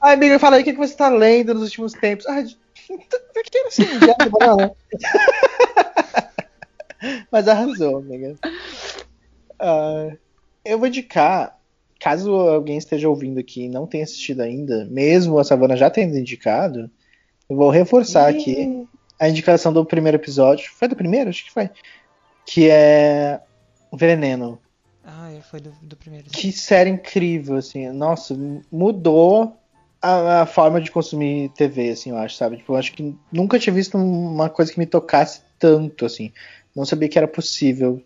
Ai, 0.00 0.14
amiga, 0.14 0.38
fala 0.38 0.56
aí 0.56 0.62
o 0.62 0.64
que 0.64 0.72
você 0.72 0.92
está 0.92 1.08
lendo 1.08 1.54
nos 1.54 1.64
últimos 1.64 1.92
tempos. 1.92 2.26
Ai, 2.26 2.44
por 2.88 3.42
que 3.44 3.58
assim, 3.58 3.84
Diário 3.84 4.24
de 4.24 4.30
Banana? 4.30 4.72
Mas 7.30 7.48
arrasou, 7.48 7.98
amiga. 7.98 8.36
Uh, 9.60 10.16
eu 10.64 10.78
vou 10.78 10.86
indicar, 10.86 11.58
caso 11.98 12.32
alguém 12.32 12.76
esteja 12.76 13.08
ouvindo 13.08 13.40
aqui 13.40 13.64
e 13.64 13.68
não 13.68 13.86
tenha 13.86 14.04
assistido 14.04 14.40
ainda, 14.40 14.84
mesmo 14.84 15.38
a 15.38 15.44
Savana 15.44 15.76
já 15.76 15.90
tendo 15.90 16.16
indicado, 16.16 16.90
eu 17.48 17.56
vou 17.56 17.70
reforçar 17.70 18.28
aqui 18.28 18.86
a 19.18 19.28
indicação 19.28 19.72
do 19.72 19.84
primeiro 19.84 20.16
episódio. 20.16 20.70
Foi 20.74 20.88
do 20.88 20.96
primeiro? 20.96 21.30
Acho 21.30 21.44
que 21.44 21.52
foi. 21.52 21.70
Que 22.46 22.68
é 22.68 23.40
Veneno. 23.92 24.58
Ah, 25.04 25.30
foi 25.50 25.60
do, 25.60 25.72
do 25.82 25.96
primeiro. 25.96 26.26
sim. 26.26 26.32
Que 26.32 26.52
série 26.52 26.90
incrível, 26.90 27.56
assim. 27.56 27.88
Nossa, 27.90 28.36
mudou 28.70 29.56
a, 30.00 30.42
a 30.42 30.46
forma 30.46 30.80
de 30.80 30.90
consumir 30.90 31.50
TV, 31.50 31.90
assim, 31.90 32.10
eu 32.10 32.16
acho, 32.16 32.36
sabe? 32.36 32.56
Tipo, 32.56 32.72
eu 32.72 32.76
acho 32.76 32.92
que 32.92 33.16
nunca 33.30 33.58
tinha 33.58 33.72
visto 33.72 33.96
uma 33.96 34.48
coisa 34.48 34.72
que 34.72 34.78
me 34.78 34.86
tocasse 34.86 35.42
tanto, 35.58 36.04
assim. 36.04 36.32
Não 36.74 36.84
sabia 36.84 37.08
que 37.08 37.18
era 37.18 37.28
possível. 37.28 38.02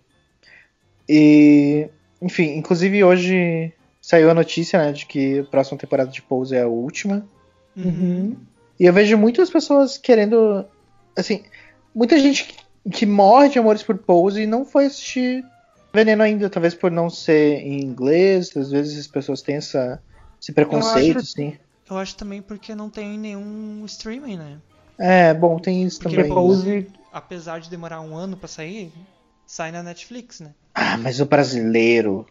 E, 1.08 1.88
enfim, 2.20 2.56
inclusive 2.56 3.04
hoje 3.04 3.72
saiu 4.00 4.30
a 4.30 4.34
notícia, 4.34 4.78
né, 4.78 4.92
de 4.92 5.06
que 5.06 5.40
a 5.40 5.44
próxima 5.44 5.78
temporada 5.78 6.10
de 6.10 6.22
Pose 6.22 6.54
é 6.54 6.62
a 6.62 6.68
última. 6.68 7.26
Uhum. 7.76 8.36
E 8.78 8.84
eu 8.84 8.92
vejo 8.92 9.16
muitas 9.16 9.50
pessoas 9.50 9.96
querendo. 9.96 10.66
Assim, 11.16 11.44
muita 11.94 12.18
gente 12.18 12.54
que, 12.90 13.06
morre 13.06 13.48
de 13.48 13.58
amores 13.58 13.82
por 13.82 13.96
Pose 13.98 14.42
e 14.42 14.46
não 14.46 14.64
foi 14.64 14.86
assistir 14.86 15.44
Veneno 15.94 16.22
ainda, 16.22 16.50
talvez 16.50 16.74
por 16.74 16.90
não 16.90 17.08
ser 17.08 17.60
em 17.60 17.80
inglês, 17.82 18.54
às 18.56 18.70
vezes 18.70 18.98
as 18.98 19.06
pessoas 19.06 19.40
têm 19.40 19.56
essa, 19.56 20.00
esse 20.40 20.52
preconceito, 20.52 21.18
acho- 21.18 21.18
assim. 21.18 21.56
Eu 21.88 21.98
acho 21.98 22.16
também 22.16 22.42
porque 22.42 22.74
não 22.74 22.90
tem 22.90 23.16
nenhum 23.18 23.82
streaming, 23.86 24.36
né? 24.36 24.58
É, 24.98 25.32
bom, 25.32 25.58
tem 25.58 25.84
isso 25.84 26.00
Porque 26.00 26.16
também. 26.16 26.30
né? 26.30 26.34
Pose, 26.34 26.86
apesar 27.12 27.60
de 27.60 27.70
demorar 27.70 28.00
um 28.00 28.14
ano 28.14 28.36
pra 28.36 28.48
sair, 28.48 28.92
sai 29.46 29.70
na 29.70 29.82
Netflix, 29.82 30.40
né? 30.40 30.50
Ah, 30.74 30.98
mas 30.98 31.20
o 31.20 31.26
brasileiro, 31.26 32.26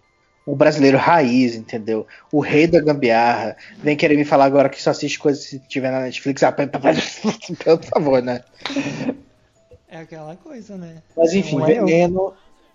o 0.46 0.56
brasileiro 0.56 0.98
raiz, 0.98 1.56
entendeu? 1.56 2.06
O 2.32 2.40
rei 2.42 2.68
da 2.68 2.80
gambiarra, 2.82 3.56
vem 3.78 3.96
querer 3.96 4.18
me 4.18 4.26
falar 4.26 4.46
agora 4.46 4.70
que 4.70 4.82
só 4.82 4.92
assiste 4.92 5.18
coisas 5.18 5.44
se 5.46 5.60
tiver 5.60 5.92
na 5.92 6.02
Netflix. 6.02 6.44
Ah, 6.44 6.52
pelo 7.64 7.82
favor, 7.84 8.22
né? 8.22 8.44
É 9.96 10.02
aquela 10.02 10.36
coisa, 10.36 10.76
né? 10.76 11.02
Mas 11.16 11.34
enfim, 11.34 11.62
é. 11.62 11.66
Veneno 11.66 12.34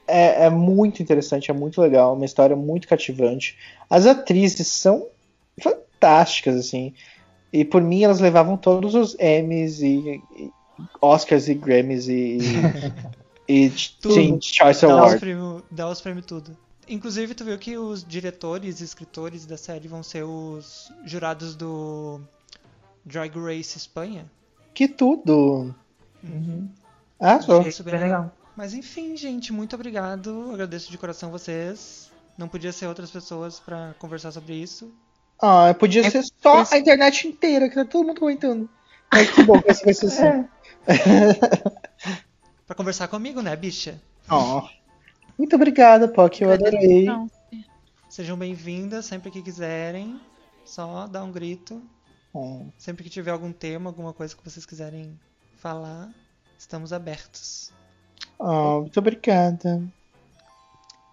é, 0.09 0.47
é 0.47 0.51
muito 0.51 1.03
interessante, 1.03 1.51
é 1.51 1.55
muito 1.55 1.79
legal, 1.79 2.15
uma 2.15 2.25
história 2.25 2.57
muito 2.57 2.89
cativante. 2.89 3.59
As 3.91 4.07
atrizes 4.07 4.69
são 4.69 5.07
fantásticas, 5.63 6.57
assim. 6.57 6.95
E 7.53 7.63
por 7.63 7.83
mim 7.83 8.03
elas 8.03 8.21
levavam 8.21 8.57
todos 8.57 8.95
os 8.95 9.15
Emmys 9.21 9.83
e, 9.83 10.23
e 10.35 10.51
Oscars 10.99 11.47
e 11.47 11.55
Grammys 11.55 12.09
e, 12.09 12.39
e, 13.47 13.67
e 13.67 13.73
Awards. 14.87 15.21
prêmios, 15.21 15.63
dá 15.71 15.91
os 15.91 16.01
prêmios 16.01 16.25
tudo. 16.25 16.57
Inclusive, 16.89 17.35
tu 17.35 17.45
viu 17.45 17.59
que 17.59 17.77
os 17.77 18.03
diretores 18.03 18.81
e 18.81 18.85
escritores 18.85 19.45
da 19.45 19.59
série 19.59 19.87
vão 19.87 20.03
ser 20.03 20.25
os 20.25 20.91
jurados 21.05 21.55
do 21.55 22.19
Drag 23.05 23.39
Race 23.39 23.77
Espanha? 23.77 24.25
Que 24.73 24.89
tudo! 24.89 25.75
Uhum. 26.25 26.69
Ah, 27.21 27.41
só. 27.41 27.61
Achei 27.61 27.85
Bem 27.85 28.01
legal. 28.01 28.35
Mas 28.57 28.75
enfim, 28.75 29.17
gente, 29.17 29.53
muito 29.53 29.75
obrigado. 29.75 30.51
Agradeço 30.53 30.91
de 30.91 30.99
coração 30.99 31.31
vocês. 31.31 32.11
Não 32.37 32.49
podia 32.49 32.73
ser 32.73 32.87
outras 32.87 33.11
pessoas 33.11 33.61
pra 33.61 33.95
conversar 33.99 34.33
sobre 34.33 34.55
isso. 34.55 34.93
Ah, 35.41 35.75
podia 35.79 36.07
É 36.07 36.11
ser 36.11 36.25
só 36.43 36.65
a 36.71 36.79
internet 36.79 37.29
inteira, 37.29 37.69
que 37.69 37.75
tá 37.75 37.85
todo 37.85 38.07
mundo 38.07 38.21
comentando. 38.21 38.69
Mas 39.13 39.31
que 39.31 39.43
bom 39.43 39.61
que 39.61 39.71
esse 39.71 39.85
vai 39.85 39.95
ser 39.95 40.07
assim. 40.09 40.49
Pra 42.67 42.77
conversar 42.77 43.09
comigo, 43.09 43.43
né, 43.43 43.57
bicha? 43.57 44.01
Ó. 44.29 44.69
Muito 45.37 45.57
obrigada, 45.57 46.07
Poc, 46.07 46.41
eu 46.41 46.53
adorei. 46.53 47.05
Não. 47.05 47.31
Sejam 48.09 48.37
bem-vindas 48.37 49.07
sempre 49.07 49.31
que 49.31 49.43
quiserem. 49.43 50.21
Só 50.65 51.07
dá 51.07 51.25
um 51.25 51.33
grito. 51.33 51.83
Ó. 52.33 52.63
Sempre 52.79 53.03
que 53.05 53.11
tiver 53.11 53.33
algum 53.33 53.53
tema, 53.53 53.91
alguma 53.91 54.13
coisa 54.13 54.37
que 54.37 54.45
vocês 54.45 54.65
quiserem 54.65 55.19
falar, 55.57 56.11
estamos 56.61 56.93
abertos. 56.93 57.73
Ó, 58.39 58.81
muito 58.81 58.99
obrigada. 58.99 59.83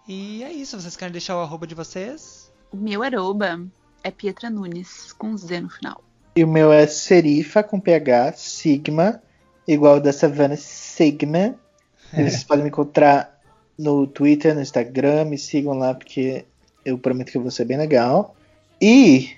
E 0.06 0.42
é 0.44 0.52
isso. 0.52 0.80
Vocês 0.80 0.96
querem 0.96 1.12
deixar 1.12 1.36
o 1.36 1.40
arroba 1.40 1.66
de 1.66 1.74
vocês? 1.74 2.52
O 2.70 2.76
meu 2.76 3.02
arroba 3.02 3.66
é 4.04 4.10
Pietra 4.10 4.50
Nunes, 4.50 5.12
com 5.12 5.36
Z 5.36 5.60
no 5.60 5.70
final. 5.70 6.04
E 6.36 6.44
o 6.44 6.48
meu 6.48 6.70
é 6.70 6.86
Serifa 6.86 7.62
com 7.62 7.80
PH, 7.80 8.34
Sigma, 8.34 9.22
igual 9.66 9.96
o 9.96 10.00
da 10.00 10.12
Savannah 10.12 10.56
Sigma. 10.56 11.54
E 12.12 12.16
Vocês 12.28 12.44
podem 12.44 12.64
me 12.64 12.68
encontrar 12.68 13.38
no 13.76 14.06
Twitter, 14.06 14.54
no 14.54 14.60
Instagram, 14.60 15.24
me 15.24 15.38
sigam 15.38 15.78
lá 15.78 15.94
porque 15.94 16.44
eu 16.84 16.98
prometo 16.98 17.32
que 17.32 17.38
eu 17.38 17.42
vou 17.42 17.50
ser 17.50 17.64
bem 17.64 17.78
legal. 17.78 18.36
E 18.80 19.30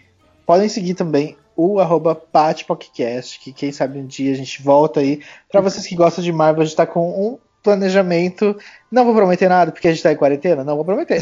podem 0.44 0.68
seguir 0.68 0.94
também 0.94 1.36
o 1.56 1.78
arroba 1.78 2.14
PatPodcast, 2.14 3.40
que 3.40 3.52
quem 3.52 3.72
sabe 3.72 3.98
um 3.98 4.06
dia 4.06 4.32
a 4.32 4.36
gente 4.36 4.62
volta 4.62 5.00
aí. 5.00 5.22
Pra 5.50 5.60
vocês 5.60 5.86
que 5.86 5.94
gostam 5.94 6.22
de 6.22 6.32
Marvel, 6.32 6.62
a 6.62 6.64
gente 6.64 6.76
tá 6.76 6.86
com 6.86 7.10
um 7.10 7.38
planejamento. 7.62 8.56
Não 8.90 9.04
vou 9.04 9.14
prometer 9.14 9.48
nada, 9.48 9.72
porque 9.72 9.88
a 9.88 9.92
gente 9.92 10.02
tá 10.02 10.12
em 10.12 10.16
quarentena, 10.16 10.64
não 10.64 10.76
vou 10.76 10.84
prometer. 10.84 11.20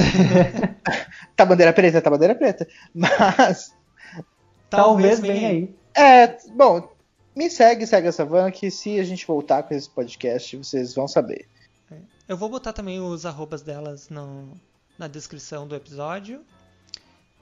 tá 1.36 1.44
bandeira 1.44 1.72
preta, 1.72 2.00
tá 2.00 2.10
bandeira 2.10 2.34
preta. 2.34 2.66
Mas 2.94 3.74
Talvez 4.70 5.20
venha 5.20 5.48
aí. 5.48 5.74
é, 5.96 6.36
bom, 6.54 6.88
me 7.34 7.48
segue, 7.50 7.86
segue 7.86 8.08
a 8.08 8.12
Savana, 8.12 8.50
que 8.50 8.70
se 8.70 8.98
a 8.98 9.04
gente 9.04 9.26
voltar 9.26 9.62
com 9.62 9.74
esse 9.74 9.88
podcast, 9.88 10.56
vocês 10.56 10.94
vão 10.94 11.08
saber. 11.08 11.46
Eu 12.28 12.36
vou 12.36 12.50
botar 12.50 12.74
também 12.74 13.00
os 13.00 13.24
arrobas 13.24 13.62
delas 13.62 14.10
no, 14.10 14.52
na 14.98 15.08
descrição 15.08 15.66
do 15.66 15.74
episódio. 15.74 16.42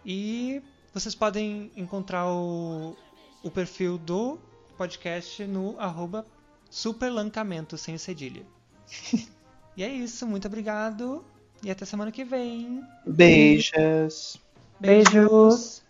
E 0.04 0.62
vocês 0.96 1.14
podem 1.14 1.70
encontrar 1.76 2.26
o, 2.26 2.96
o 3.42 3.50
perfil 3.50 3.98
do 3.98 4.38
podcast 4.78 5.46
no 5.46 5.78
arroba 5.78 6.24
superlancamento, 6.70 7.76
sem 7.76 7.98
cedilha. 7.98 8.46
e 9.76 9.84
é 9.84 9.88
isso, 9.88 10.26
muito 10.26 10.48
obrigado. 10.48 11.22
E 11.62 11.70
até 11.70 11.84
semana 11.84 12.10
que 12.10 12.24
vem. 12.24 12.82
Beijos. 13.06 14.40
Beijos. 14.80 15.82